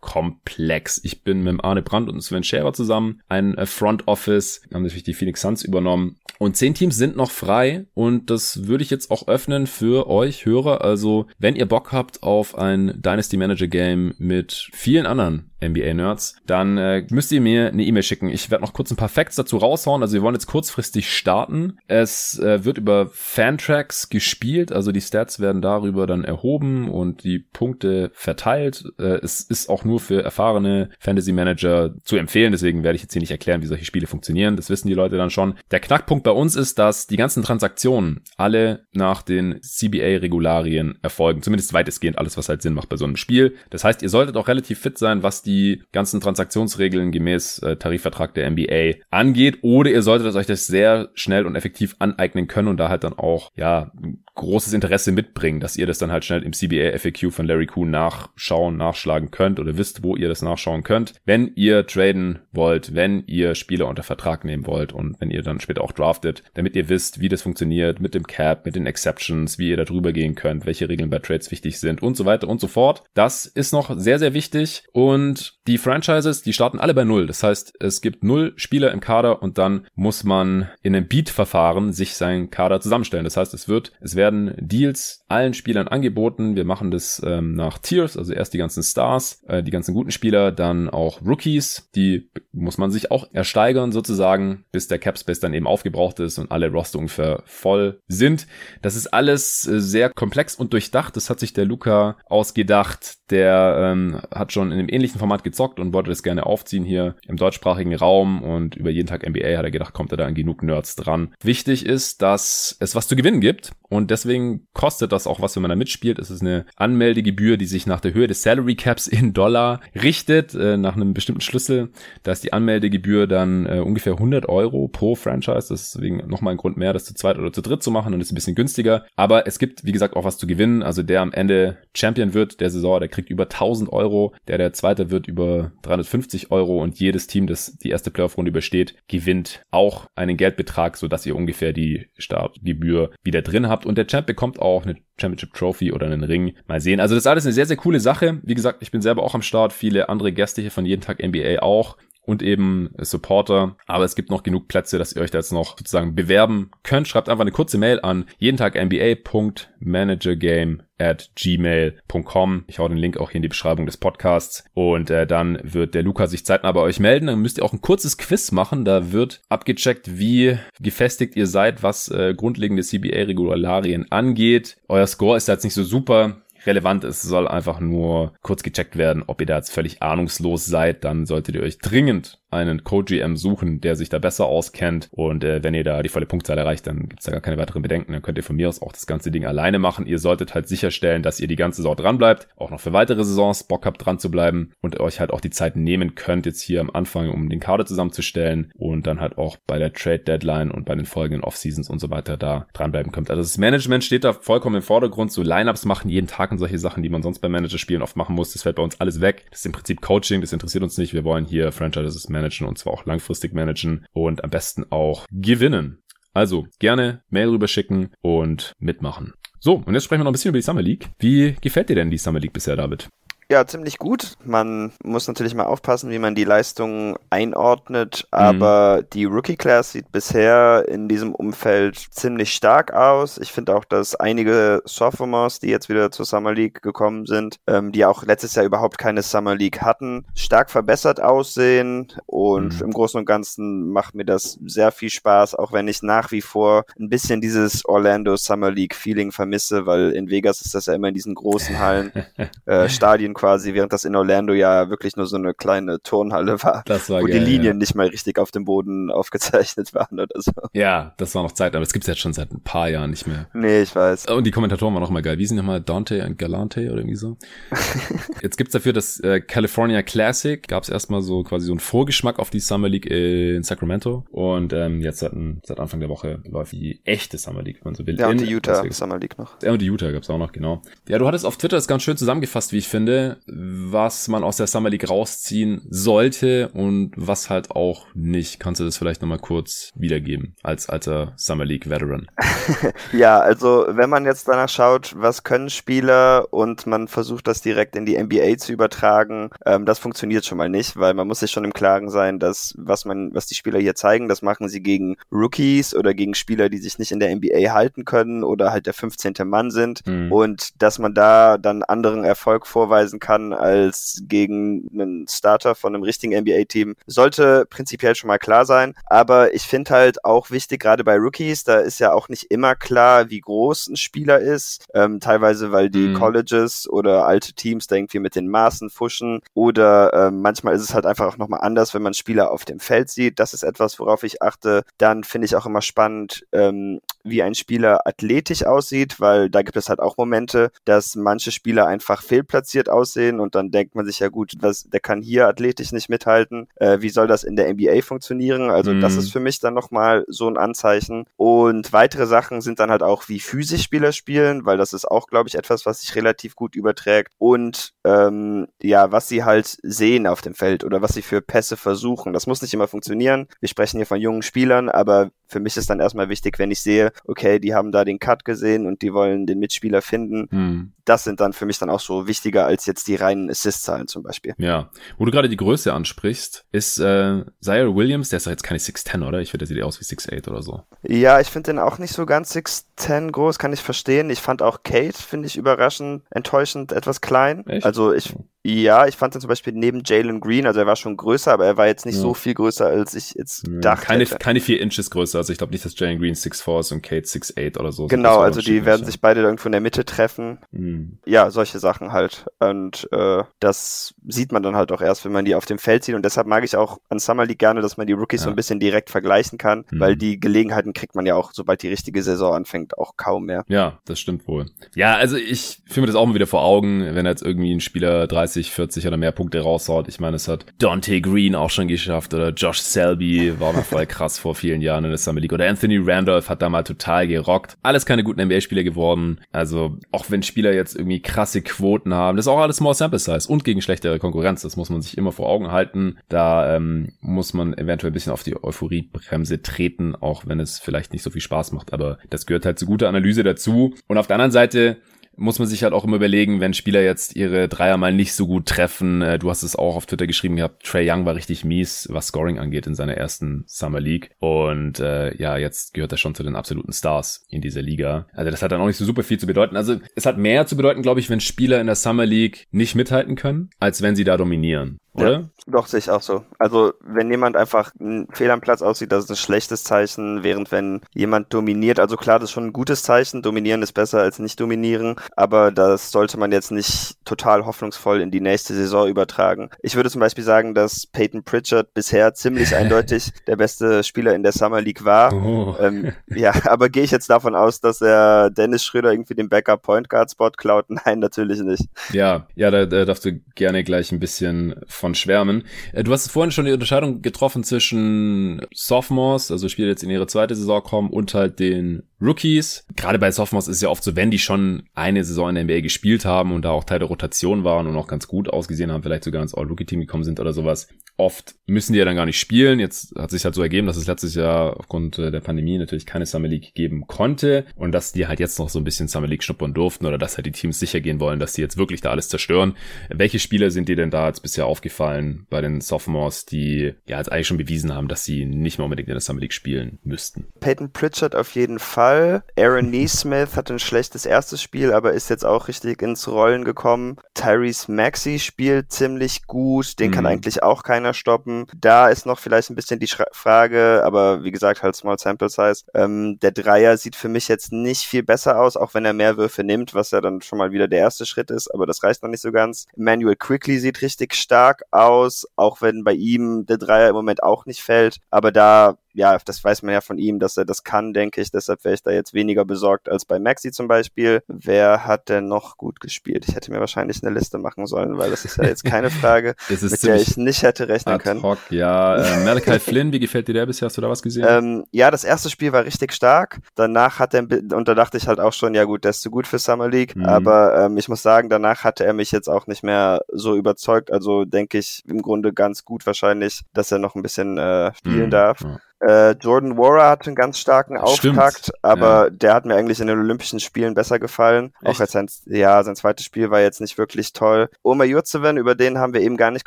komplex. 0.00 1.00
Ich 1.04 1.22
bin 1.22 1.42
mit 1.42 1.62
Arne 1.62 1.82
Brandt 1.82 2.08
und 2.08 2.20
Sven 2.20 2.44
Scherer 2.44 2.72
zusammen, 2.72 3.20
ein 3.28 3.56
äh, 3.56 3.66
Front 3.66 4.08
Office, 4.08 4.62
haben 4.72 4.82
natürlich 4.82 5.04
die 5.04 5.14
Phoenix 5.14 5.40
Suns 5.40 5.62
übernommen 5.62 6.16
und 6.38 6.56
zehn 6.56 6.74
Teams 6.74 6.96
sind 6.96 7.16
noch 7.16 7.30
frei 7.30 7.86
und 7.94 8.30
das 8.30 8.66
würde 8.66 8.82
ich 8.82 8.90
jetzt 8.90 9.10
auch 9.10 9.28
öffnen 9.28 9.66
für 9.66 10.08
euch 10.08 10.46
Hörer. 10.46 10.82
Also 10.82 11.26
wenn 11.38 11.56
ihr 11.56 11.66
Bock 11.66 11.92
habt 11.92 12.22
auf 12.22 12.56
ein 12.56 13.00
Dynasty 13.00 13.36
Manager 13.36 13.68
Game 13.68 14.14
mit 14.18 14.68
vielen 14.72 15.06
anderen 15.06 15.50
NBA-Nerds, 15.68 16.36
dann 16.46 16.78
äh, 16.78 17.06
müsst 17.10 17.32
ihr 17.32 17.40
mir 17.40 17.68
eine 17.68 17.84
E-Mail 17.84 18.02
schicken. 18.02 18.28
Ich 18.28 18.50
werde 18.50 18.64
noch 18.64 18.72
kurz 18.72 18.90
ein 18.90 18.96
paar 18.96 19.08
Facts 19.08 19.36
dazu 19.36 19.56
raushauen. 19.56 20.02
Also 20.02 20.14
wir 20.14 20.22
wollen 20.22 20.34
jetzt 20.34 20.46
kurzfristig 20.46 21.10
starten. 21.10 21.78
Es 21.86 22.38
äh, 22.38 22.64
wird 22.64 22.78
über 22.78 23.08
Fantracks 23.12 24.08
gespielt, 24.08 24.72
also 24.72 24.92
die 24.92 25.00
Stats 25.00 25.40
werden 25.40 25.62
darüber 25.62 26.06
dann 26.06 26.24
erhoben 26.24 26.90
und 26.90 27.24
die 27.24 27.38
Punkte 27.38 28.10
verteilt. 28.14 28.84
Äh, 28.98 29.20
es 29.22 29.40
ist 29.40 29.68
auch 29.68 29.84
nur 29.84 30.00
für 30.00 30.22
erfahrene 30.22 30.90
Fantasy-Manager 30.98 31.94
zu 32.04 32.16
empfehlen, 32.16 32.52
deswegen 32.52 32.82
werde 32.82 32.96
ich 32.96 33.02
jetzt 33.02 33.12
hier 33.12 33.20
nicht 33.20 33.30
erklären, 33.30 33.62
wie 33.62 33.66
solche 33.66 33.84
Spiele 33.84 34.06
funktionieren. 34.06 34.56
Das 34.56 34.70
wissen 34.70 34.88
die 34.88 34.94
Leute 34.94 35.16
dann 35.16 35.30
schon. 35.30 35.54
Der 35.70 35.80
Knackpunkt 35.80 36.23
bei 36.24 36.32
uns 36.32 36.56
ist, 36.56 36.78
dass 36.78 37.06
die 37.06 37.16
ganzen 37.16 37.42
Transaktionen 37.42 38.22
alle 38.36 38.86
nach 38.92 39.22
den 39.22 39.60
CBA-Regularien 39.62 40.98
erfolgen. 41.02 41.42
Zumindest 41.42 41.72
weitestgehend 41.72 42.18
alles, 42.18 42.36
was 42.36 42.48
halt 42.48 42.62
Sinn 42.62 42.74
macht 42.74 42.88
bei 42.88 42.96
so 42.96 43.04
einem 43.04 43.16
Spiel. 43.16 43.54
Das 43.70 43.84
heißt, 43.84 44.02
ihr 44.02 44.08
solltet 44.08 44.36
auch 44.36 44.48
relativ 44.48 44.80
fit 44.80 44.98
sein, 44.98 45.22
was 45.22 45.42
die 45.42 45.82
ganzen 45.92 46.20
Transaktionsregeln 46.20 47.12
gemäß 47.12 47.60
äh, 47.60 47.76
Tarifvertrag 47.76 48.34
der 48.34 48.50
NBA 48.50 49.00
angeht. 49.10 49.58
Oder 49.62 49.90
ihr 49.90 50.02
solltet 50.02 50.34
euch 50.34 50.46
das 50.46 50.66
sehr 50.66 51.10
schnell 51.14 51.46
und 51.46 51.54
effektiv 51.54 51.94
aneignen 52.00 52.48
können 52.48 52.68
und 52.68 52.78
da 52.78 52.88
halt 52.88 53.04
dann 53.04 53.12
auch, 53.12 53.52
ja, 53.54 53.92
großes 54.34 54.72
Interesse 54.72 55.12
mitbringen, 55.12 55.60
dass 55.60 55.76
ihr 55.76 55.86
das 55.86 55.98
dann 55.98 56.10
halt 56.10 56.24
schnell 56.24 56.42
im 56.42 56.52
CBA 56.52 56.98
FAQ 56.98 57.32
von 57.32 57.46
Larry 57.46 57.66
Kuhn 57.66 57.90
nachschauen, 57.90 58.76
nachschlagen 58.76 59.30
könnt 59.30 59.60
oder 59.60 59.78
wisst, 59.78 60.02
wo 60.02 60.16
ihr 60.16 60.28
das 60.28 60.42
nachschauen 60.42 60.82
könnt. 60.82 61.14
Wenn 61.24 61.52
ihr 61.54 61.86
traden 61.86 62.40
wollt, 62.52 62.94
wenn 62.94 63.24
ihr 63.26 63.54
Spieler 63.54 63.86
unter 63.86 64.02
Vertrag 64.02 64.44
nehmen 64.44 64.66
wollt 64.66 64.92
und 64.92 65.20
wenn 65.20 65.30
ihr 65.30 65.42
dann 65.42 65.60
später 65.60 65.82
auch 65.82 65.92
draftet, 66.04 66.42
damit 66.54 66.76
ihr 66.76 66.88
wisst, 66.88 67.20
wie 67.20 67.28
das 67.28 67.42
funktioniert 67.42 68.00
mit 68.00 68.14
dem 68.14 68.26
Cap, 68.26 68.66
mit 68.66 68.76
den 68.76 68.86
Exceptions, 68.86 69.58
wie 69.58 69.70
ihr 69.70 69.76
da 69.76 69.84
drüber 69.84 70.12
gehen 70.12 70.34
könnt, 70.34 70.66
welche 70.66 70.88
Regeln 70.88 71.10
bei 71.10 71.18
Trades 71.18 71.50
wichtig 71.50 71.80
sind 71.80 72.02
und 72.02 72.16
so 72.16 72.24
weiter 72.24 72.48
und 72.48 72.60
so 72.60 72.68
fort. 72.68 73.02
Das 73.14 73.46
ist 73.46 73.72
noch 73.72 73.98
sehr, 73.98 74.18
sehr 74.18 74.34
wichtig 74.34 74.84
und 74.92 75.58
die 75.66 75.78
Franchises, 75.78 76.42
die 76.42 76.52
starten 76.52 76.78
alle 76.78 76.94
bei 76.94 77.04
Null. 77.04 77.26
Das 77.26 77.42
heißt, 77.42 77.76
es 77.80 78.00
gibt 78.00 78.22
null 78.22 78.52
Spieler 78.56 78.92
im 78.92 79.00
Kader 79.00 79.42
und 79.42 79.56
dann 79.56 79.86
muss 79.94 80.24
man 80.24 80.68
in 80.82 80.94
einem 80.94 81.08
Beat-Verfahren 81.08 81.92
sich 81.92 82.14
seinen 82.14 82.50
Kader 82.50 82.80
zusammenstellen. 82.80 83.24
Das 83.24 83.36
heißt, 83.36 83.54
es 83.54 83.68
wird, 83.68 83.92
es 84.00 84.14
werden 84.14 84.54
Deals 84.58 85.24
allen 85.28 85.54
Spielern 85.54 85.88
angeboten. 85.88 86.56
Wir 86.56 86.64
machen 86.64 86.90
das 86.90 87.22
ähm, 87.24 87.54
nach 87.54 87.78
Tiers, 87.78 88.16
also 88.16 88.32
erst 88.32 88.52
die 88.52 88.58
ganzen 88.58 88.82
Stars, 88.82 89.42
äh, 89.48 89.62
die 89.62 89.70
ganzen 89.70 89.94
guten 89.94 90.10
Spieler, 90.10 90.52
dann 90.52 90.90
auch 90.90 91.22
Rookies, 91.22 91.88
die 91.94 92.30
muss 92.52 92.78
man 92.78 92.90
sich 92.90 93.10
auch 93.10 93.28
ersteigern 93.32 93.92
sozusagen, 93.92 94.64
bis 94.70 94.88
der 94.88 94.98
Capspace 94.98 95.40
dann 95.40 95.54
eben 95.54 95.66
aufgebraucht 95.94 96.20
ist 96.20 96.38
und 96.38 96.50
alle 96.50 96.70
Roster 96.70 96.98
ungefähr 96.98 97.42
voll 97.46 98.00
sind. 98.08 98.46
Das 98.82 98.96
ist 98.96 99.08
alles 99.08 99.66
äh, 99.66 99.80
sehr 99.80 100.10
komplex 100.10 100.54
und 100.54 100.72
durchdacht. 100.72 101.16
Das 101.16 101.30
hat 101.30 101.40
sich 101.40 101.52
der 101.52 101.64
Luca 101.64 102.16
ausgedacht. 102.26 103.30
Der 103.30 103.92
ähm, 103.92 104.20
hat 104.34 104.52
schon 104.52 104.72
in 104.72 104.78
einem 104.78 104.88
ähnlichen 104.88 105.18
Format 105.18 105.44
gezockt 105.44 105.80
und 105.80 105.92
wollte 105.92 106.10
das 106.10 106.22
gerne 106.22 106.46
aufziehen 106.46 106.84
hier 106.84 107.16
im 107.26 107.36
deutschsprachigen 107.36 107.94
Raum 107.94 108.42
und 108.42 108.76
über 108.76 108.90
jeden 108.90 109.08
Tag 109.08 109.26
NBA 109.28 109.56
hat 109.56 109.64
er 109.64 109.70
gedacht, 109.70 109.94
kommt 109.94 110.12
er 110.12 110.18
da 110.18 110.26
an 110.26 110.34
genug 110.34 110.62
Nerds 110.62 110.96
dran. 110.96 111.34
Wichtig 111.42 111.86
ist, 111.86 112.22
dass 112.22 112.76
es 112.80 112.94
was 112.94 113.08
zu 113.08 113.16
gewinnen 113.16 113.40
gibt 113.40 113.72
und 113.88 114.10
deswegen 114.10 114.66
kostet 114.72 115.12
das 115.12 115.26
auch 115.26 115.40
was, 115.40 115.54
wenn 115.54 115.62
man 115.62 115.68
da 115.68 115.76
mitspielt. 115.76 116.18
Es 116.18 116.30
ist 116.30 116.42
eine 116.42 116.66
Anmeldegebühr, 116.76 117.56
die 117.56 117.66
sich 117.66 117.86
nach 117.86 118.00
der 118.00 118.12
Höhe 118.12 118.26
des 118.26 118.42
Salary 118.42 118.74
Caps 118.74 119.06
in 119.06 119.32
Dollar 119.32 119.80
richtet, 119.94 120.54
äh, 120.54 120.76
nach 120.76 120.96
einem 120.96 121.14
bestimmten 121.14 121.40
Schlüssel. 121.40 121.90
Da 122.24 122.32
ist 122.32 122.42
die 122.42 122.52
Anmeldegebühr 122.52 123.26
dann 123.26 123.66
äh, 123.66 123.78
ungefähr 123.78 124.14
100 124.14 124.48
Euro 124.48 124.88
pro 124.88 125.14
Franchise. 125.14 125.68
Das 125.68 125.83
Deswegen 125.92 126.26
nochmal 126.28 126.54
ein 126.54 126.58
Grund 126.58 126.76
mehr, 126.76 126.92
das 126.92 127.04
zu 127.04 127.14
zweit 127.14 127.38
oder 127.38 127.52
zu 127.52 127.62
dritt 127.62 127.82
zu 127.82 127.90
machen 127.90 128.14
und 128.14 128.20
ist 128.20 128.32
ein 128.32 128.34
bisschen 128.34 128.54
günstiger. 128.54 129.04
Aber 129.16 129.46
es 129.46 129.58
gibt, 129.58 129.84
wie 129.84 129.92
gesagt, 129.92 130.16
auch 130.16 130.24
was 130.24 130.38
zu 130.38 130.46
gewinnen. 130.46 130.82
Also 130.82 131.02
der 131.02 131.20
am 131.20 131.32
Ende 131.32 131.78
Champion 131.94 132.34
wird 132.34 132.60
der 132.60 132.70
Saison, 132.70 133.00
der 133.00 133.08
kriegt 133.08 133.30
über 133.30 133.44
1000 133.44 133.92
Euro. 133.92 134.34
Der, 134.48 134.58
der 134.58 134.72
Zweite 134.72 135.10
wird 135.10 135.26
über 135.26 135.72
350 135.82 136.50
Euro 136.50 136.82
und 136.82 136.98
jedes 136.98 137.26
Team, 137.26 137.46
das 137.46 137.76
die 137.78 137.90
erste 137.90 138.10
Playoff-Runde 138.10 138.50
übersteht, 138.50 138.94
gewinnt 139.08 139.62
auch 139.70 140.06
einen 140.14 140.36
Geldbetrag, 140.36 140.96
sodass 140.96 141.26
ihr 141.26 141.36
ungefähr 141.36 141.72
die 141.72 142.06
Startgebühr 142.16 143.10
wieder 143.22 143.42
drin 143.42 143.68
habt. 143.68 143.86
Und 143.86 143.98
der 143.98 144.06
Champ 144.06 144.26
bekommt 144.26 144.60
auch 144.60 144.84
eine 144.84 144.96
Championship 145.20 145.54
Trophy 145.54 145.92
oder 145.92 146.06
einen 146.06 146.24
Ring. 146.24 146.54
Mal 146.66 146.80
sehen. 146.80 147.00
Also 147.00 147.14
das 147.14 147.22
ist 147.22 147.28
alles 147.28 147.44
eine 147.44 147.52
sehr, 147.52 147.66
sehr 147.66 147.76
coole 147.76 148.00
Sache. 148.00 148.40
Wie 148.42 148.54
gesagt, 148.54 148.78
ich 148.82 148.90
bin 148.90 149.00
selber 149.00 149.22
auch 149.22 149.34
am 149.34 149.42
Start. 149.42 149.72
Viele 149.72 150.08
andere 150.08 150.32
Gäste 150.32 150.60
hier 150.60 150.70
von 150.70 150.86
jeden 150.86 151.02
Tag 151.02 151.22
NBA 151.22 151.60
auch 151.60 151.96
und 152.26 152.42
eben 152.42 152.90
Supporter. 152.98 153.76
Aber 153.86 154.04
es 154.04 154.16
gibt 154.16 154.30
noch 154.30 154.42
genug 154.42 154.68
Plätze, 154.68 154.98
dass 154.98 155.14
ihr 155.14 155.22
euch 155.22 155.30
da 155.30 155.38
jetzt 155.38 155.52
noch 155.52 155.78
sozusagen 155.78 156.14
bewerben 156.14 156.70
könnt. 156.82 157.08
Schreibt 157.08 157.28
einfach 157.28 157.42
eine 157.42 157.52
kurze 157.52 157.78
Mail 157.78 158.00
an 158.00 158.24
jeden 158.38 158.56
Tag 158.56 158.74
NBA.managergame 158.74 160.78
at 160.98 161.30
gmail.com. 161.34 162.64
Ich 162.66 162.78
hau 162.78 162.88
den 162.88 162.98
Link 162.98 163.18
auch 163.18 163.30
hier 163.30 163.36
in 163.36 163.42
die 163.42 163.48
Beschreibung 163.48 163.86
des 163.86 163.96
Podcasts. 163.96 164.64
Und 164.74 165.10
äh, 165.10 165.26
dann 165.26 165.58
wird 165.62 165.94
der 165.94 166.02
Luca 166.02 166.26
sich 166.26 166.46
zeitnah 166.46 166.72
bei 166.72 166.80
euch 166.80 167.00
melden. 167.00 167.26
Dann 167.26 167.40
müsst 167.40 167.58
ihr 167.58 167.64
auch 167.64 167.72
ein 167.72 167.80
kurzes 167.80 168.16
Quiz 168.16 168.52
machen. 168.52 168.84
Da 168.84 169.12
wird 169.12 169.42
abgecheckt, 169.48 170.18
wie 170.18 170.58
gefestigt 170.80 171.36
ihr 171.36 171.46
seid, 171.46 171.82
was 171.82 172.08
äh, 172.08 172.34
grundlegende 172.34 172.82
CBA-Regularien 172.82 174.10
angeht. 174.10 174.76
Euer 174.88 175.06
Score 175.06 175.36
ist 175.36 175.48
jetzt 175.48 175.64
nicht 175.64 175.74
so 175.74 175.82
super 175.82 176.43
relevant 176.66 177.04
ist, 177.04 177.22
soll 177.22 177.48
einfach 177.48 177.80
nur 177.80 178.34
kurz 178.42 178.62
gecheckt 178.62 178.96
werden, 178.96 179.24
ob 179.26 179.40
ihr 179.40 179.46
da 179.46 179.56
jetzt 179.56 179.72
völlig 179.72 180.02
ahnungslos 180.02 180.66
seid, 180.66 181.04
dann 181.04 181.26
solltet 181.26 181.54
ihr 181.54 181.62
euch 181.62 181.78
dringend 181.78 182.38
einen 182.54 182.84
Co-GM 182.84 183.36
suchen, 183.36 183.80
der 183.80 183.96
sich 183.96 184.08
da 184.08 184.18
besser 184.18 184.46
auskennt. 184.46 185.08
Und 185.10 185.44
äh, 185.44 185.62
wenn 185.62 185.74
ihr 185.74 185.84
da 185.84 186.02
die 186.02 186.08
volle 186.08 186.26
Punktzahl 186.26 186.56
erreicht, 186.56 186.86
dann 186.86 187.08
gibt's 187.08 187.24
da 187.24 187.32
gar 187.32 187.40
keine 187.40 187.58
weiteren 187.58 187.82
Bedenken. 187.82 188.12
Dann 188.12 188.22
könnt 188.22 188.38
ihr 188.38 188.44
von 188.44 188.56
mir 188.56 188.68
aus 188.68 188.80
auch 188.80 188.92
das 188.92 189.06
ganze 189.06 189.30
Ding 189.30 189.44
alleine 189.44 189.78
machen. 189.78 190.06
Ihr 190.06 190.18
solltet 190.18 190.54
halt 190.54 190.68
sicherstellen, 190.68 191.22
dass 191.22 191.40
ihr 191.40 191.48
die 191.48 191.56
ganze 191.56 191.78
Saison 191.78 191.96
dran 191.96 192.16
bleibt, 192.16 192.48
auch 192.56 192.70
noch 192.70 192.80
für 192.80 192.92
weitere 192.92 193.24
Saisons 193.24 193.64
Bock 193.64 193.84
habt, 193.84 194.04
dran 194.04 194.18
zu 194.18 194.30
bleiben 194.30 194.70
und 194.80 195.00
euch 195.00 195.20
halt 195.20 195.32
auch 195.32 195.40
die 195.40 195.50
Zeit 195.50 195.76
nehmen 195.76 196.14
könnt, 196.14 196.46
jetzt 196.46 196.60
hier 196.60 196.80
am 196.80 196.90
Anfang, 196.90 197.30
um 197.30 197.48
den 197.48 197.60
Kader 197.60 197.84
zusammenzustellen 197.84 198.72
und 198.76 199.06
dann 199.06 199.20
halt 199.20 199.36
auch 199.36 199.56
bei 199.66 199.78
der 199.78 199.92
Trade 199.92 200.20
Deadline 200.20 200.70
und 200.70 200.84
bei 200.84 200.94
den 200.94 201.06
folgenden 201.06 201.42
Off-Seasons 201.42 201.90
und 201.90 201.98
so 201.98 202.10
weiter 202.10 202.36
da 202.36 202.68
dranbleiben 202.72 203.10
könnt. 203.10 203.30
Also 203.30 203.42
das 203.42 203.58
Management 203.58 204.04
steht 204.04 204.24
da 204.24 204.32
vollkommen 204.32 204.76
im 204.76 204.82
Vordergrund. 204.82 205.32
So 205.32 205.42
Lineups 205.42 205.84
machen 205.84 206.08
jeden 206.08 206.28
Tag 206.28 206.52
und 206.54 206.58
solche 206.58 206.78
Sachen, 206.78 207.02
die 207.02 207.08
man 207.08 207.22
sonst 207.22 207.40
bei 207.40 207.48
Manager-Spielen 207.48 208.02
oft 208.02 208.16
machen 208.16 208.34
muss. 208.34 208.52
Das 208.52 208.62
fällt 208.62 208.76
bei 208.76 208.82
uns 208.82 209.00
alles 209.00 209.20
weg. 209.20 209.46
Das 209.50 209.60
ist 209.60 209.66
im 209.66 209.72
Prinzip 209.72 210.00
Coaching, 210.00 210.40
das 210.40 210.52
interessiert 210.52 210.82
uns 210.82 210.96
nicht. 210.98 211.12
Wir 211.12 211.24
wollen 211.24 211.44
hier 211.44 211.72
Franchises 211.72 212.28
managen 212.28 212.66
und 212.66 212.78
zwar 212.78 212.92
auch 212.92 213.04
langfristig 213.06 213.52
managen 213.52 214.06
und 214.12 214.42
am 214.42 214.50
besten 214.50 214.84
auch 214.90 215.26
gewinnen. 215.30 215.98
Also 216.32 216.66
gerne 216.78 217.22
Mail 217.30 217.48
rüberschicken 217.48 218.10
und 218.22 218.72
mitmachen. 218.78 219.34
So, 219.60 219.76
und 219.76 219.94
jetzt 219.94 220.04
sprechen 220.04 220.20
wir 220.20 220.24
noch 220.24 220.30
ein 220.30 220.34
bisschen 220.34 220.50
über 220.50 220.58
die 220.58 220.62
Summer 220.62 220.82
League. 220.82 221.10
Wie 221.18 221.56
gefällt 221.60 221.88
dir 221.88 221.96
denn 221.96 222.10
die 222.10 222.18
Summer 222.18 222.40
League 222.40 222.52
bisher, 222.52 222.76
David? 222.76 223.08
Ja, 223.50 223.66
ziemlich 223.66 223.98
gut. 223.98 224.34
Man 224.44 224.92
muss 225.02 225.28
natürlich 225.28 225.54
mal 225.54 225.64
aufpassen, 225.64 226.10
wie 226.10 226.18
man 226.18 226.34
die 226.34 226.44
Leistungen 226.44 227.16
einordnet, 227.28 228.26
mhm. 228.32 228.38
aber 228.38 229.00
mhm. 229.00 229.06
die 229.12 229.24
Rookie 229.24 229.56
Class 229.56 229.92
sieht 229.92 230.10
bisher 230.12 230.86
in 230.88 231.08
diesem 231.08 231.34
Umfeld 231.34 231.96
ziemlich 232.10 232.54
stark 232.54 232.92
aus. 232.92 233.36
Ich 233.38 233.52
finde 233.52 233.76
auch, 233.76 233.84
dass 233.84 234.14
einige 234.14 234.82
Sophomores, 234.86 235.60
die 235.60 235.68
jetzt 235.68 235.88
wieder 235.88 236.10
zur 236.10 236.24
Summer 236.24 236.54
League 236.54 236.80
gekommen 236.80 237.26
sind, 237.26 237.58
ähm, 237.66 237.92
die 237.92 238.06
auch 238.06 238.24
letztes 238.24 238.54
Jahr 238.54 238.64
überhaupt 238.64 238.96
keine 238.96 239.22
Summer 239.22 239.54
League 239.54 239.82
hatten, 239.82 240.24
stark 240.34 240.70
verbessert 240.70 241.20
aussehen 241.20 242.12
und 242.26 242.76
mhm. 242.76 242.84
im 242.86 242.92
Großen 242.92 243.20
und 243.20 243.26
Ganzen 243.26 243.90
macht 243.90 244.14
mir 244.14 244.24
das 244.24 244.58
sehr 244.64 244.90
viel 244.90 245.10
Spaß, 245.10 245.54
auch 245.54 245.72
wenn 245.72 245.86
ich 245.86 246.02
nach 246.02 246.30
wie 246.30 246.40
vor 246.40 246.84
ein 246.98 247.10
bisschen 247.10 247.42
dieses 247.42 247.84
Orlando 247.84 248.36
Summer 248.36 248.70
League 248.70 248.94
Feeling 248.94 249.32
vermisse, 249.32 249.84
weil 249.84 250.12
in 250.12 250.30
Vegas 250.30 250.62
ist 250.62 250.74
das 250.74 250.86
ja 250.86 250.94
immer 250.94 251.08
in 251.08 251.14
diesen 251.14 251.34
großen 251.34 251.78
Hallen, 251.78 252.12
äh, 252.64 252.88
Stadien 252.88 253.33
quasi, 253.34 253.74
während 253.74 253.92
das 253.92 254.04
in 254.04 254.16
Orlando 254.16 254.52
ja 254.52 254.90
wirklich 254.90 255.16
nur 255.16 255.26
so 255.26 255.36
eine 255.36 255.54
kleine 255.54 256.00
Turnhalle 256.02 256.62
war, 256.62 256.84
war 256.86 257.22
wo 257.22 257.26
geil, 257.26 257.40
die 257.40 257.44
Linien 257.44 257.64
ja. 257.64 257.74
nicht 257.74 257.94
mal 257.94 258.06
richtig 258.06 258.38
auf 258.38 258.50
dem 258.50 258.64
Boden 258.64 259.10
aufgezeichnet 259.10 259.94
waren 259.94 260.20
oder 260.20 260.40
so. 260.40 260.52
Ja, 260.72 261.14
das 261.16 261.34
war 261.34 261.42
noch 261.42 261.52
Zeit, 261.52 261.74
aber 261.74 261.82
es 261.82 261.92
gibt's 261.92 262.06
jetzt 262.06 262.20
schon 262.20 262.32
seit 262.32 262.52
ein 262.52 262.62
paar 262.62 262.88
Jahren 262.88 263.10
nicht 263.10 263.26
mehr. 263.26 263.48
Nee, 263.52 263.82
ich 263.82 263.94
weiß. 263.94 264.26
Und 264.26 264.46
die 264.46 264.50
Kommentatoren 264.50 264.94
waren 264.94 265.02
noch 265.02 265.10
mal 265.10 265.22
geil. 265.22 265.38
Wie 265.38 265.46
sind 265.46 265.56
nochmal 265.56 265.80
Dante 265.80 266.24
und 266.24 266.38
Galante 266.38 266.86
oder 266.90 266.98
irgendwie 266.98 267.16
so? 267.16 267.36
jetzt 268.42 268.56
gibt's 268.56 268.72
dafür 268.72 268.92
das 268.92 269.20
äh, 269.20 269.40
California 269.40 270.02
Classic. 270.02 270.66
Gab's 270.66 270.88
erstmal 270.88 271.22
so 271.22 271.42
quasi 271.42 271.66
so 271.66 271.72
einen 271.72 271.80
Vorgeschmack 271.80 272.38
auf 272.38 272.50
die 272.50 272.60
Summer 272.60 272.88
League 272.88 273.06
in 273.06 273.62
Sacramento. 273.62 274.24
Und 274.30 274.72
ähm, 274.72 275.00
jetzt 275.00 275.20
seit, 275.20 275.32
seit 275.64 275.80
Anfang 275.80 276.00
der 276.00 276.08
Woche 276.08 276.40
läuft 276.44 276.72
die 276.72 277.00
echte 277.04 277.38
Summer 277.38 277.62
League, 277.62 277.78
wenn 277.82 277.92
man 277.92 277.94
so 277.94 278.06
will. 278.06 278.18
Ja, 278.18 278.28
und 278.28 278.40
die 278.40 278.46
Utah 278.46 278.84
Summer 278.90 279.18
League 279.18 279.38
noch. 279.38 279.60
Ja, 279.62 279.72
und 279.72 279.80
die 279.80 279.86
Utah 279.86 280.10
gab's 280.10 280.30
auch 280.30 280.38
noch, 280.38 280.52
genau. 280.52 280.82
Ja, 281.08 281.18
du 281.18 281.26
hattest 281.26 281.44
auf 281.44 281.56
Twitter 281.56 281.76
das 281.76 281.88
ganz 281.88 282.02
schön 282.02 282.16
zusammengefasst, 282.16 282.72
wie 282.72 282.78
ich 282.78 282.88
finde 282.88 283.23
was 283.46 284.28
man 284.28 284.44
aus 284.44 284.56
der 284.56 284.66
Summer 284.66 284.90
League 284.90 285.08
rausziehen 285.08 285.82
sollte 285.88 286.68
und 286.68 287.12
was 287.16 287.50
halt 287.50 287.70
auch 287.70 288.06
nicht. 288.14 288.60
Kannst 288.60 288.80
du 288.80 288.84
das 288.84 288.96
vielleicht 288.96 289.22
nochmal 289.22 289.38
kurz 289.38 289.90
wiedergeben 289.94 290.54
als 290.62 290.88
alter 290.88 291.32
Summer 291.36 291.64
League 291.64 291.88
Veteran? 291.88 292.26
ja, 293.12 293.38
also 293.38 293.86
wenn 293.88 294.10
man 294.10 294.24
jetzt 294.24 294.48
danach 294.48 294.68
schaut, 294.68 295.14
was 295.16 295.44
können 295.44 295.70
Spieler 295.70 296.52
und 296.52 296.86
man 296.86 297.08
versucht 297.08 297.46
das 297.46 297.62
direkt 297.62 297.96
in 297.96 298.06
die 298.06 298.18
NBA 298.22 298.56
zu 298.58 298.72
übertragen, 298.72 299.50
ähm, 299.66 299.86
das 299.86 299.98
funktioniert 299.98 300.44
schon 300.44 300.58
mal 300.58 300.68
nicht, 300.68 300.96
weil 300.96 301.14
man 301.14 301.28
muss 301.28 301.40
sich 301.40 301.50
schon 301.50 301.64
im 301.64 301.72
Klaren 301.72 302.08
sein, 302.08 302.38
dass 302.38 302.74
was 302.76 303.04
man, 303.04 303.34
was 303.34 303.46
die 303.46 303.54
Spieler 303.54 303.78
hier 303.78 303.94
zeigen, 303.94 304.28
das 304.28 304.42
machen 304.42 304.68
sie 304.68 304.82
gegen 304.82 305.16
Rookies 305.32 305.94
oder 305.94 306.14
gegen 306.14 306.34
Spieler, 306.34 306.68
die 306.68 306.78
sich 306.78 306.98
nicht 306.98 307.12
in 307.12 307.20
der 307.20 307.34
NBA 307.34 307.72
halten 307.72 308.04
können 308.04 308.44
oder 308.44 308.72
halt 308.72 308.86
der 308.86 308.94
15. 308.94 309.34
Mann 309.44 309.70
sind 309.70 310.06
mhm. 310.06 310.32
und 310.32 310.82
dass 310.82 310.98
man 310.98 311.14
da 311.14 311.58
dann 311.58 311.82
anderen 311.82 312.24
Erfolg 312.24 312.66
vorweisen 312.66 313.13
kann 313.20 313.52
als 313.52 314.22
gegen 314.28 314.88
einen 314.92 315.28
Starter 315.28 315.74
von 315.74 315.94
einem 315.94 316.02
richtigen 316.04 316.38
NBA-Team, 316.38 316.96
sollte 317.06 317.66
prinzipiell 317.68 318.14
schon 318.14 318.28
mal 318.28 318.38
klar 318.38 318.64
sein. 318.64 318.94
Aber 319.06 319.54
ich 319.54 319.62
finde 319.62 319.90
halt 319.90 320.24
auch 320.24 320.50
wichtig, 320.50 320.80
gerade 320.80 321.04
bei 321.04 321.16
Rookies, 321.16 321.64
da 321.64 321.78
ist 321.78 322.00
ja 322.00 322.12
auch 322.12 322.28
nicht 322.28 322.44
immer 322.50 322.74
klar, 322.74 323.30
wie 323.30 323.40
groß 323.40 323.88
ein 323.88 323.96
Spieler 323.96 324.40
ist. 324.40 324.84
Ähm, 324.94 325.20
teilweise, 325.20 325.72
weil 325.72 325.90
die 325.90 326.08
mhm. 326.08 326.14
Colleges 326.14 326.88
oder 326.88 327.26
alte 327.26 327.52
Teams 327.52 327.86
da 327.86 327.96
irgendwie 327.96 328.18
mit 328.18 328.36
den 328.36 328.48
Maßen 328.48 328.90
fuschen. 328.90 329.40
Oder 329.54 330.12
ähm, 330.12 330.42
manchmal 330.42 330.74
ist 330.74 330.82
es 330.82 330.94
halt 330.94 331.06
einfach 331.06 331.26
auch 331.26 331.36
nochmal 331.38 331.60
anders, 331.60 331.94
wenn 331.94 332.02
man 332.02 332.14
Spieler 332.14 332.50
auf 332.50 332.64
dem 332.64 332.80
Feld 332.80 333.10
sieht. 333.10 333.38
Das 333.38 333.54
ist 333.54 333.62
etwas, 333.62 333.98
worauf 333.98 334.22
ich 334.22 334.42
achte. 334.42 334.84
Dann 334.98 335.24
finde 335.24 335.46
ich 335.46 335.56
auch 335.56 335.66
immer 335.66 335.82
spannend, 335.82 336.46
ähm, 336.52 337.00
wie 337.24 337.42
ein 337.42 337.54
Spieler 337.54 338.06
athletisch 338.06 338.64
aussieht, 338.66 339.18
weil 339.18 339.48
da 339.48 339.62
gibt 339.62 339.76
es 339.76 339.88
halt 339.88 340.00
auch 340.00 340.18
Momente, 340.18 340.70
dass 340.84 341.16
manche 341.16 341.50
Spieler 341.50 341.86
einfach 341.86 342.22
fehlplatziert 342.22 342.88
aussehen 342.88 343.03
und 343.40 343.54
dann 343.54 343.70
denkt 343.70 343.94
man 343.94 344.06
sich 344.06 344.18
ja 344.18 344.28
gut, 344.28 344.52
was, 344.60 344.84
der 344.84 345.00
kann 345.00 345.22
hier 345.22 345.48
athletisch 345.48 345.92
nicht 345.92 346.08
mithalten. 346.08 346.68
Äh, 346.76 347.00
wie 347.00 347.10
soll 347.10 347.26
das 347.26 347.44
in 347.44 347.56
der 347.56 347.72
NBA 347.72 348.02
funktionieren? 348.02 348.70
Also 348.70 348.92
mhm. 348.92 349.00
das 349.00 349.16
ist 349.16 349.32
für 349.32 349.40
mich 349.40 349.60
dann 349.60 349.74
nochmal 349.74 350.24
so 350.28 350.48
ein 350.48 350.56
Anzeichen. 350.56 351.24
Und 351.36 351.92
weitere 351.92 352.26
Sachen 352.26 352.60
sind 352.60 352.80
dann 352.80 352.90
halt 352.90 353.02
auch, 353.02 353.28
wie 353.28 353.40
physisch 353.40 353.82
Spieler 353.82 354.12
spielen, 354.12 354.64
weil 354.64 354.76
das 354.76 354.92
ist 354.92 355.04
auch, 355.04 355.26
glaube 355.26 355.48
ich, 355.48 355.54
etwas, 355.54 355.86
was 355.86 356.00
sich 356.00 356.14
relativ 356.16 356.56
gut 356.56 356.74
überträgt. 356.74 357.32
Und 357.38 357.92
ähm, 358.04 358.66
ja, 358.82 359.12
was 359.12 359.28
sie 359.28 359.44
halt 359.44 359.76
sehen 359.82 360.26
auf 360.26 360.40
dem 360.40 360.54
Feld 360.54 360.84
oder 360.84 361.02
was 361.02 361.12
sie 361.14 361.22
für 361.22 361.40
Pässe 361.40 361.76
versuchen. 361.76 362.32
Das 362.32 362.46
muss 362.46 362.62
nicht 362.62 362.74
immer 362.74 362.88
funktionieren. 362.88 363.46
Wir 363.60 363.68
sprechen 363.68 363.98
hier 363.98 364.06
von 364.06 364.20
jungen 364.20 364.42
Spielern, 364.42 364.88
aber 364.88 365.30
für 365.54 365.60
mich 365.60 365.76
ist 365.76 365.88
dann 365.88 366.00
erstmal 366.00 366.28
wichtig, 366.28 366.58
wenn 366.58 366.72
ich 366.72 366.80
sehe, 366.80 367.12
okay, 367.26 367.60
die 367.60 367.76
haben 367.76 367.92
da 367.92 368.04
den 368.04 368.18
Cut 368.18 368.44
gesehen 368.44 368.86
und 368.86 369.02
die 369.02 369.14
wollen 369.14 369.46
den 369.46 369.60
Mitspieler 369.60 370.02
finden. 370.02 370.48
Hm. 370.50 370.92
Das 371.04 371.22
sind 371.22 371.38
dann 371.38 371.52
für 371.52 371.64
mich 371.64 371.78
dann 371.78 371.90
auch 371.90 372.00
so 372.00 372.26
wichtiger 372.26 372.66
als 372.66 372.86
jetzt 372.86 373.06
die 373.06 373.14
reinen 373.14 373.48
Assist-Zahlen 373.48 374.08
zum 374.08 374.24
Beispiel. 374.24 374.54
Ja, 374.58 374.90
wo 375.16 375.24
du 375.24 375.30
gerade 375.30 375.48
die 375.48 375.56
Größe 375.56 375.92
ansprichst, 375.92 376.64
ist 376.72 376.98
äh, 376.98 377.44
Zaire 377.60 377.94
Williams, 377.94 378.30
der 378.30 378.38
ist 378.38 378.46
doch 378.46 378.50
jetzt 378.50 378.64
keine 378.64 378.80
6'10, 378.80 379.24
oder? 379.24 379.38
Ich 379.38 379.52
finde, 379.52 379.64
der 379.64 379.76
sieht 379.76 379.84
aus 379.84 380.00
wie 380.00 380.04
6'8 380.04 380.48
oder 380.50 380.62
so. 380.62 380.82
Ja, 381.02 381.38
ich 381.38 381.48
finde 381.48 381.70
den 381.70 381.78
auch 381.78 381.98
nicht 381.98 382.14
so 382.14 382.26
ganz 382.26 382.52
6'10 382.56 383.30
groß, 383.30 383.60
kann 383.60 383.72
ich 383.72 383.80
verstehen. 383.80 384.30
Ich 384.30 384.40
fand 384.40 384.60
auch 384.60 384.82
Kate, 384.82 385.16
finde 385.16 385.46
ich 385.46 385.56
überraschend, 385.56 386.24
enttäuschend, 386.30 386.90
etwas 386.90 387.20
klein. 387.20 387.64
Echt? 387.68 387.86
Also 387.86 388.12
ich 388.12 388.34
ja, 388.64 389.06
ich 389.06 389.16
fand 389.16 389.34
ihn 389.34 389.40
zum 389.40 389.48
Beispiel 389.48 389.74
neben 389.74 390.02
Jalen 390.04 390.40
Green, 390.40 390.66
also 390.66 390.80
er 390.80 390.86
war 390.86 390.96
schon 390.96 391.16
größer, 391.16 391.52
aber 391.52 391.66
er 391.66 391.76
war 391.76 391.86
jetzt 391.86 392.06
nicht 392.06 392.16
ja. 392.16 392.22
so 392.22 392.34
viel 392.34 392.54
größer, 392.54 392.86
als 392.86 393.14
ich 393.14 393.34
jetzt 393.34 393.66
ja, 393.66 393.80
dachte. 393.80 394.06
Keine, 394.06 394.24
keine 394.24 394.60
vier 394.60 394.80
Inches 394.80 395.10
größer, 395.10 395.38
also 395.38 395.52
ich 395.52 395.58
glaube 395.58 395.72
nicht, 395.72 395.84
dass 395.84 395.98
Jalen 395.98 396.18
Green 396.18 396.34
6'4 396.34 396.80
ist 396.80 396.92
und 396.92 397.02
Kate 397.02 397.26
6'8 397.26 397.78
oder 397.78 397.92
so. 397.92 398.06
Genau, 398.06 398.38
also 398.38 398.60
die 398.60 398.84
werden 398.84 399.04
sich 399.04 399.20
beide 399.20 399.42
irgendwo 399.42 399.66
in 399.66 399.72
der 399.72 399.80
Mitte 399.80 400.04
treffen. 400.04 400.58
Mhm. 400.72 401.18
Ja, 401.26 401.50
solche 401.50 401.78
Sachen 401.78 402.12
halt. 402.12 402.46
Und 402.58 403.08
äh, 403.12 403.42
das 403.60 404.14
sieht 404.26 404.52
man 404.52 404.62
dann 404.62 404.76
halt 404.76 404.92
auch 404.92 405.00
erst, 405.00 405.24
wenn 405.24 405.32
man 405.32 405.44
die 405.44 405.54
auf 405.54 405.66
dem 405.66 405.78
Feld 405.78 406.04
sieht. 406.04 406.14
Und 406.14 406.24
deshalb 406.24 406.46
mag 406.46 406.64
ich 406.64 406.76
auch 406.76 406.98
an 407.08 407.18
Summer 407.18 407.44
League 407.44 407.58
gerne, 407.58 407.80
dass 407.80 407.96
man 407.96 408.06
die 408.06 408.12
Rookies 408.12 408.40
ja. 408.40 408.44
so 408.44 408.50
ein 408.50 408.56
bisschen 408.56 408.80
direkt 408.80 409.10
vergleichen 409.10 409.58
kann, 409.58 409.84
mhm. 409.90 410.00
weil 410.00 410.16
die 410.16 410.40
Gelegenheiten 410.40 410.92
kriegt 410.92 411.14
man 411.14 411.26
ja 411.26 411.34
auch, 411.34 411.52
sobald 411.52 411.82
die 411.82 411.88
richtige 411.88 412.22
Saison 412.22 412.54
anfängt, 412.54 412.96
auch 412.98 413.16
kaum 413.16 413.44
mehr. 413.44 413.64
Ja, 413.68 413.98
das 414.06 414.20
stimmt 414.20 414.48
wohl. 414.48 414.66
Ja, 414.94 415.16
also 415.16 415.36
ich 415.36 415.82
fühle 415.86 416.02
mir 416.02 416.06
das 416.06 416.16
auch 416.16 416.26
mal 416.26 416.34
wieder 416.34 416.46
vor 416.46 416.62
Augen, 416.62 417.14
wenn 417.14 417.26
jetzt 417.26 417.42
irgendwie 417.42 417.72
ein 417.74 417.80
Spieler 417.80 418.26
30, 418.26 418.53
40 418.62 419.06
oder 419.06 419.16
mehr 419.16 419.32
Punkte 419.32 419.60
raushaut. 419.60 420.08
Ich 420.08 420.20
meine, 420.20 420.36
es 420.36 420.48
hat 420.48 420.66
Dante 420.78 421.20
Green 421.20 421.54
auch 421.54 421.70
schon 421.70 421.88
geschafft 421.88 422.34
oder 422.34 422.50
Josh 422.50 422.78
Selby 422.78 423.58
war 423.60 423.72
mal 423.72 423.82
voll 423.82 424.06
krass 424.06 424.38
vor 424.38 424.54
vielen 424.54 424.80
Jahren 424.80 425.04
in 425.04 425.10
der 425.10 425.18
Summer 425.18 425.40
League 425.40 425.52
oder 425.52 425.68
Anthony 425.68 425.98
Randolph 425.98 426.48
hat 426.48 426.62
da 426.62 426.68
mal 426.68 426.84
total 426.84 427.26
gerockt. 427.26 427.76
Alles 427.82 428.06
keine 428.06 428.24
guten 428.24 428.42
NBA-Spieler 428.42 428.84
geworden. 428.84 429.40
Also 429.52 429.98
auch 430.12 430.26
wenn 430.28 430.42
Spieler 430.42 430.72
jetzt 430.72 430.96
irgendwie 430.96 431.20
krasse 431.20 431.62
Quoten 431.62 432.14
haben, 432.14 432.36
das 432.36 432.46
ist 432.46 432.52
auch 432.52 432.60
alles 432.60 432.76
Small 432.76 432.94
Sample 432.94 433.18
Size 433.18 433.48
und 433.48 433.64
gegen 433.64 433.82
schlechtere 433.82 434.18
Konkurrenz. 434.18 434.62
Das 434.62 434.76
muss 434.76 434.90
man 434.90 435.02
sich 435.02 435.18
immer 435.18 435.32
vor 435.32 435.48
Augen 435.48 435.70
halten. 435.70 436.18
Da 436.28 436.76
ähm, 436.76 437.12
muss 437.20 437.54
man 437.54 437.74
eventuell 437.76 438.10
ein 438.10 438.14
bisschen 438.14 438.32
auf 438.32 438.42
die 438.42 438.62
Euphoriebremse 438.62 439.62
treten, 439.62 440.14
auch 440.14 440.46
wenn 440.46 440.60
es 440.60 440.78
vielleicht 440.78 441.12
nicht 441.12 441.22
so 441.22 441.30
viel 441.30 441.40
Spaß 441.40 441.72
macht. 441.72 441.92
Aber 441.92 442.18
das 442.30 442.46
gehört 442.46 442.66
halt 442.66 442.78
zu 442.78 442.86
guter 442.86 443.08
Analyse 443.08 443.42
dazu. 443.42 443.94
Und 444.06 444.18
auf 444.18 444.26
der 444.26 444.36
anderen 444.36 444.52
Seite 444.52 444.98
muss 445.36 445.58
man 445.58 445.68
sich 445.68 445.82
halt 445.82 445.92
auch 445.92 446.04
immer 446.04 446.16
überlegen, 446.16 446.60
wenn 446.60 446.74
Spieler 446.74 447.02
jetzt 447.02 447.36
ihre 447.36 447.68
Dreier 447.68 447.96
mal 447.96 448.12
nicht 448.12 448.34
so 448.34 448.46
gut 448.46 448.66
treffen. 448.66 449.22
Äh, 449.22 449.38
du 449.38 449.50
hast 449.50 449.62
es 449.62 449.76
auch 449.76 449.96
auf 449.96 450.06
Twitter 450.06 450.26
geschrieben 450.26 450.56
gehabt, 450.56 450.84
Trey 450.84 451.10
Young 451.10 451.24
war 451.24 451.34
richtig 451.34 451.64
mies, 451.64 452.08
was 452.10 452.28
Scoring 452.28 452.58
angeht 452.58 452.86
in 452.86 452.94
seiner 452.94 453.14
ersten 453.14 453.64
Summer 453.66 454.00
League. 454.00 454.30
Und 454.38 455.00
äh, 455.00 455.36
ja, 455.36 455.56
jetzt 455.56 455.94
gehört 455.94 456.12
er 456.12 456.18
schon 456.18 456.34
zu 456.34 456.42
den 456.42 456.56
absoluten 456.56 456.92
Stars 456.92 457.44
in 457.48 457.60
dieser 457.60 457.82
Liga. 457.82 458.26
Also 458.32 458.50
das 458.50 458.62
hat 458.62 458.72
dann 458.72 458.80
auch 458.80 458.86
nicht 458.86 458.96
so 458.96 459.04
super 459.04 459.22
viel 459.22 459.38
zu 459.38 459.46
bedeuten. 459.46 459.76
Also 459.76 459.96
es 460.14 460.26
hat 460.26 460.38
mehr 460.38 460.66
zu 460.66 460.76
bedeuten, 460.76 461.02
glaube 461.02 461.20
ich, 461.20 461.30
wenn 461.30 461.40
Spieler 461.40 461.80
in 461.80 461.86
der 461.86 461.96
Summer 461.96 462.26
League 462.26 462.66
nicht 462.70 462.94
mithalten 462.94 463.36
können, 463.36 463.70
als 463.78 464.02
wenn 464.02 464.16
sie 464.16 464.24
da 464.24 464.36
dominieren 464.36 464.98
oder? 465.14 465.30
Ja, 465.30 465.44
doch, 465.66 465.86
sehe 465.86 465.98
ich 465.98 466.10
auch 466.10 466.22
so. 466.22 466.44
Also, 466.58 466.92
wenn 467.00 467.30
jemand 467.30 467.56
einfach 467.56 467.92
ein 468.00 468.26
Fehl 468.32 468.50
am 468.50 468.60
Platz 468.60 468.82
aussieht, 468.82 469.12
das 469.12 469.24
ist 469.24 469.30
ein 469.30 469.36
schlechtes 469.36 469.84
Zeichen, 469.84 470.42
während 470.42 470.72
wenn 470.72 471.00
jemand 471.14 471.52
dominiert, 471.54 472.00
also 472.00 472.16
klar, 472.16 472.38
das 472.38 472.50
ist 472.50 472.54
schon 472.54 472.66
ein 472.66 472.72
gutes 472.72 473.02
Zeichen, 473.02 473.42
dominieren 473.42 473.82
ist 473.82 473.92
besser 473.92 474.20
als 474.20 474.38
nicht 474.38 474.60
dominieren, 474.60 475.16
aber 475.36 475.70
das 475.70 476.10
sollte 476.10 476.38
man 476.38 476.52
jetzt 476.52 476.70
nicht 476.70 477.16
total 477.24 477.64
hoffnungsvoll 477.64 478.20
in 478.20 478.30
die 478.30 478.40
nächste 478.40 478.74
Saison 478.74 479.08
übertragen. 479.08 479.70
Ich 479.82 479.96
würde 479.96 480.10
zum 480.10 480.20
Beispiel 480.20 480.44
sagen, 480.44 480.74
dass 480.74 481.06
Peyton 481.06 481.44
Pritchard 481.44 481.94
bisher 481.94 482.34
ziemlich 482.34 482.74
eindeutig 482.76 483.32
der 483.46 483.56
beste 483.56 484.02
Spieler 484.02 484.34
in 484.34 484.42
der 484.42 484.52
Summer 484.52 484.80
League 484.80 485.04
war. 485.04 485.32
Oh. 485.32 485.76
Ähm, 485.80 486.12
ja, 486.28 486.52
aber 486.64 486.88
gehe 486.88 487.04
ich 487.04 487.10
jetzt 487.10 487.30
davon 487.30 487.54
aus, 487.54 487.80
dass 487.80 488.00
er 488.00 488.50
Dennis 488.50 488.84
Schröder 488.84 489.12
irgendwie 489.12 489.34
den 489.34 489.48
Backup 489.48 489.82
Point 489.82 490.08
Guard 490.08 490.30
Spot 490.30 490.50
klaut? 490.50 490.86
Nein, 490.88 491.20
natürlich 491.20 491.60
nicht. 491.60 491.84
Ja, 492.12 492.46
ja, 492.54 492.70
da, 492.70 492.86
da 492.86 493.04
darfst 493.04 493.24
du 493.24 493.40
gerne 493.54 493.84
gleich 493.84 494.12
ein 494.12 494.20
bisschen 494.20 494.74
von 495.04 495.14
schwärmen. 495.14 495.64
Äh, 495.92 496.02
du 496.02 496.12
hast 496.12 496.30
vorhin 496.30 496.50
schon 496.50 496.64
die 496.64 496.72
Unterscheidung 496.72 497.20
getroffen 497.20 497.62
zwischen 497.62 498.62
Sophomores, 498.72 499.50
also 499.50 499.68
Spieler 499.68 499.88
jetzt 499.88 500.02
in 500.02 500.08
ihre 500.08 500.26
zweite 500.26 500.54
Saison 500.54 500.82
kommen, 500.82 501.10
und 501.10 501.34
halt 501.34 501.58
den 501.58 502.04
Rookies. 502.24 502.86
Gerade 502.96 503.18
bei 503.18 503.30
Sophomores 503.30 503.68
ist 503.68 503.76
es 503.76 503.82
ja 503.82 503.88
oft 503.88 504.02
so, 504.02 504.16
wenn 504.16 504.30
die 504.30 504.38
schon 504.38 504.84
eine 504.94 505.24
Saison 505.24 505.50
in 505.50 505.54
der 505.54 505.64
NBA 505.64 505.80
gespielt 505.80 506.24
haben 506.24 506.52
und 506.52 506.64
da 506.64 506.70
auch 506.70 506.84
Teil 506.84 506.98
der 506.98 507.08
Rotation 507.08 507.64
waren 507.64 507.86
und 507.86 507.96
auch 507.96 508.06
ganz 508.06 508.26
gut 508.26 508.48
ausgesehen 508.48 508.90
haben, 508.90 509.02
vielleicht 509.02 509.24
sogar 509.24 509.42
ins 509.42 509.54
All-Rookie-Team 509.54 510.00
gekommen 510.00 510.24
sind 510.24 510.40
oder 510.40 510.52
sowas. 510.52 510.88
Oft 511.16 511.54
müssen 511.66 511.92
die 511.92 511.98
ja 511.98 512.04
dann 512.04 512.16
gar 512.16 512.26
nicht 512.26 512.40
spielen. 512.40 512.80
Jetzt 512.80 513.14
hat 513.16 513.30
sich 513.30 513.44
halt 513.44 513.54
so 513.54 513.62
ergeben, 513.62 513.86
dass 513.86 513.96
es 513.96 514.06
letztes 514.06 514.34
Jahr 514.34 514.78
aufgrund 514.78 515.18
äh, 515.18 515.30
der 515.30 515.40
Pandemie 515.40 515.78
natürlich 515.78 516.06
keine 516.06 516.26
Summer 516.26 516.48
League 516.48 516.74
geben 516.74 517.06
konnte 517.06 517.66
und 517.76 517.92
dass 517.92 518.12
die 518.12 518.26
halt 518.26 518.40
jetzt 518.40 518.58
noch 518.58 518.68
so 518.68 518.80
ein 518.80 518.84
bisschen 518.84 519.06
Summer 519.06 519.28
League 519.28 519.44
schnuppern 519.44 519.74
durften 519.74 520.06
oder 520.06 520.18
dass 520.18 520.36
halt 520.36 520.46
die 520.46 520.52
Teams 520.52 520.80
sicher 520.80 521.00
gehen 521.00 521.20
wollen, 521.20 521.38
dass 521.38 521.52
die 521.52 521.60
jetzt 521.60 521.76
wirklich 521.76 522.00
da 522.00 522.10
alles 522.10 522.28
zerstören. 522.28 522.76
Welche 523.10 523.38
Spieler 523.38 523.70
sind 523.70 523.88
dir 523.88 523.96
denn 523.96 524.10
da 524.10 524.26
jetzt 524.26 524.40
bisher 524.40 524.66
aufgefallen 524.66 525.46
bei 525.50 525.60
den 525.60 525.80
Sophomores, 525.80 526.46
die 526.46 526.94
ja 527.06 527.18
jetzt 527.18 527.30
eigentlich 527.30 527.46
schon 527.46 527.58
bewiesen 527.58 527.94
haben, 527.94 528.08
dass 528.08 528.24
sie 528.24 528.44
nicht 528.44 528.78
mehr 528.78 528.84
unbedingt 528.84 529.08
in 529.08 529.14
der 529.14 529.20
Summer 529.20 529.40
League 529.40 529.52
spielen 529.52 529.98
müssten? 530.02 530.46
Peyton 530.60 530.90
Pritchard 530.90 531.36
auf 531.36 531.54
jeden 531.54 531.78
Fall. 531.78 532.13
Aaron 532.56 532.90
Neesmith 532.90 533.56
hatte 533.56 533.74
ein 533.74 533.78
schlechtes 533.78 534.26
erstes 534.26 534.62
Spiel, 534.62 534.92
aber 534.92 535.12
ist 535.12 535.30
jetzt 535.30 535.44
auch 535.44 535.68
richtig 535.68 536.02
ins 536.02 536.28
Rollen 536.28 536.64
gekommen. 536.64 537.16
Tyrese 537.34 537.90
Maxey 537.90 538.38
spielt 538.38 538.92
ziemlich 538.92 539.46
gut, 539.46 539.98
den 539.98 540.10
mhm. 540.10 540.14
kann 540.14 540.26
eigentlich 540.26 540.62
auch 540.62 540.82
keiner 540.82 541.14
stoppen. 541.14 541.66
Da 541.76 542.08
ist 542.08 542.26
noch 542.26 542.38
vielleicht 542.38 542.70
ein 542.70 542.74
bisschen 542.74 543.00
die 543.00 543.06
Schra 543.06 543.24
Frage, 543.32 544.02
aber 544.04 544.44
wie 544.44 544.50
gesagt, 544.50 544.82
halt 544.82 544.96
Small 544.96 545.18
Sample 545.18 545.48
Size. 545.48 545.84
Ähm, 545.94 546.38
der 546.40 546.52
Dreier 546.52 546.96
sieht 546.96 547.16
für 547.16 547.28
mich 547.28 547.48
jetzt 547.48 547.72
nicht 547.72 548.02
viel 548.02 548.22
besser 548.22 548.60
aus, 548.60 548.76
auch 548.76 548.94
wenn 548.94 549.04
er 549.04 549.12
mehr 549.12 549.36
Würfe 549.36 549.64
nimmt, 549.64 549.94
was 549.94 550.10
ja 550.10 550.20
dann 550.20 550.42
schon 550.42 550.58
mal 550.58 550.72
wieder 550.72 550.88
der 550.88 551.00
erste 551.00 551.26
Schritt 551.26 551.50
ist, 551.50 551.72
aber 551.72 551.86
das 551.86 552.02
reicht 552.02 552.22
noch 552.22 552.30
nicht 552.30 552.42
so 552.42 552.52
ganz. 552.52 552.86
Emmanuel 552.96 553.36
Quickly 553.36 553.78
sieht 553.78 554.02
richtig 554.02 554.34
stark 554.34 554.82
aus, 554.90 555.46
auch 555.56 555.82
wenn 555.82 556.04
bei 556.04 556.12
ihm 556.12 556.66
der 556.66 556.78
Dreier 556.78 557.08
im 557.08 557.14
Moment 557.14 557.42
auch 557.42 557.66
nicht 557.66 557.82
fällt. 557.82 558.18
Aber 558.30 558.52
da 558.52 558.96
ja, 559.14 559.38
das 559.44 559.62
weiß 559.62 559.82
man 559.82 559.94
ja 559.94 560.00
von 560.00 560.18
ihm, 560.18 560.40
dass 560.40 560.56
er 560.56 560.64
das 560.64 560.82
kann, 560.82 561.12
denke 561.12 561.40
ich. 561.40 561.50
Deshalb 561.52 561.84
wäre 561.84 561.94
ich 561.94 562.02
da 562.02 562.10
jetzt 562.10 562.34
weniger 562.34 562.64
besorgt 562.64 563.08
als 563.08 563.24
bei 563.24 563.38
Maxi 563.38 563.70
zum 563.70 563.86
Beispiel. 563.86 564.42
Wer 564.48 565.06
hat 565.06 565.28
denn 565.28 565.46
noch 565.46 565.76
gut 565.76 566.00
gespielt? 566.00 566.44
Ich 566.48 566.56
hätte 566.56 566.72
mir 566.72 566.80
wahrscheinlich 566.80 567.22
eine 567.22 567.32
Liste 567.32 567.58
machen 567.58 567.86
sollen, 567.86 568.18
weil 568.18 568.30
das 568.30 568.44
ist 568.44 568.56
ja 568.56 568.64
jetzt 568.64 568.84
keine 568.84 569.10
Frage, 569.10 569.54
mit 569.68 570.02
der 570.02 570.16
ich 570.16 570.36
nicht 570.36 570.62
hätte 570.62 570.88
rechnen 570.88 571.18
können. 571.18 571.42
Hoc, 571.42 571.58
ja, 571.70 572.16
äh, 572.16 572.44
Malachi 572.44 572.78
Flynn, 572.80 573.12
wie 573.12 573.20
gefällt 573.20 573.46
dir 573.46 573.54
der 573.54 573.66
bisher? 573.66 573.86
Hast 573.86 573.96
du 573.96 574.00
da 574.00 574.10
was 574.10 574.22
gesehen? 574.22 574.44
Ähm, 574.48 574.84
ja, 574.90 575.12
das 575.12 575.22
erste 575.22 575.48
Spiel 575.48 575.72
war 575.72 575.84
richtig 575.84 576.12
stark. 576.12 576.58
Danach 576.74 577.20
hat 577.20 577.34
er, 577.34 577.42
und 577.42 577.86
da 577.86 577.94
dachte 577.94 578.16
ich 578.16 578.26
halt 578.26 578.40
auch 578.40 578.52
schon, 578.52 578.74
ja 578.74 578.84
gut, 578.84 579.04
der 579.04 579.10
ist 579.10 579.22
zu 579.22 579.30
gut 579.30 579.46
für 579.46 579.60
Summer 579.60 579.88
League. 579.88 580.16
Mhm. 580.16 580.26
Aber 580.26 580.76
ähm, 580.76 580.96
ich 580.96 581.08
muss 581.08 581.22
sagen, 581.22 581.48
danach 581.48 581.84
hatte 581.84 582.04
er 582.04 582.14
mich 582.14 582.32
jetzt 582.32 582.48
auch 582.48 582.66
nicht 582.66 582.82
mehr 582.82 583.20
so 583.28 583.54
überzeugt. 583.54 584.10
Also 584.10 584.44
denke 584.44 584.78
ich 584.78 585.04
im 585.06 585.22
Grunde 585.22 585.52
ganz 585.52 585.84
gut 585.84 586.04
wahrscheinlich, 586.04 586.62
dass 586.72 586.90
er 586.90 586.98
noch 586.98 587.14
ein 587.14 587.22
bisschen 587.22 587.58
äh, 587.58 587.94
spielen 587.94 588.26
mhm. 588.26 588.30
darf. 588.30 588.60
Ja. 588.62 588.80
Äh, 589.04 589.32
Jordan 589.32 589.76
Wara 589.76 590.08
hatte 590.08 590.28
einen 590.28 590.34
ganz 590.34 590.58
starken 590.58 590.96
Auftakt, 590.96 591.58
Stimmt. 591.58 591.78
aber 591.82 592.24
ja. 592.24 592.30
der 592.30 592.54
hat 592.54 592.64
mir 592.64 592.74
eigentlich 592.74 593.00
in 593.00 593.06
den 593.06 593.18
Olympischen 593.18 593.60
Spielen 593.60 593.92
besser 593.92 594.18
gefallen. 594.18 594.72
Echt? 594.82 594.96
Auch 594.96 595.00
als 595.00 595.12
sein, 595.12 595.28
ja, 595.44 595.82
sein 595.84 595.94
zweites 595.94 596.24
Spiel 596.24 596.50
war 596.50 596.60
jetzt 596.60 596.80
nicht 596.80 596.96
wirklich 596.96 597.34
toll. 597.34 597.68
Oma 597.82 598.04
Jurzeven, 598.04 598.56
über 598.56 598.74
den 598.74 598.98
haben 598.98 599.12
wir 599.12 599.20
eben 599.20 599.36
gar 599.36 599.50
nicht 599.50 599.66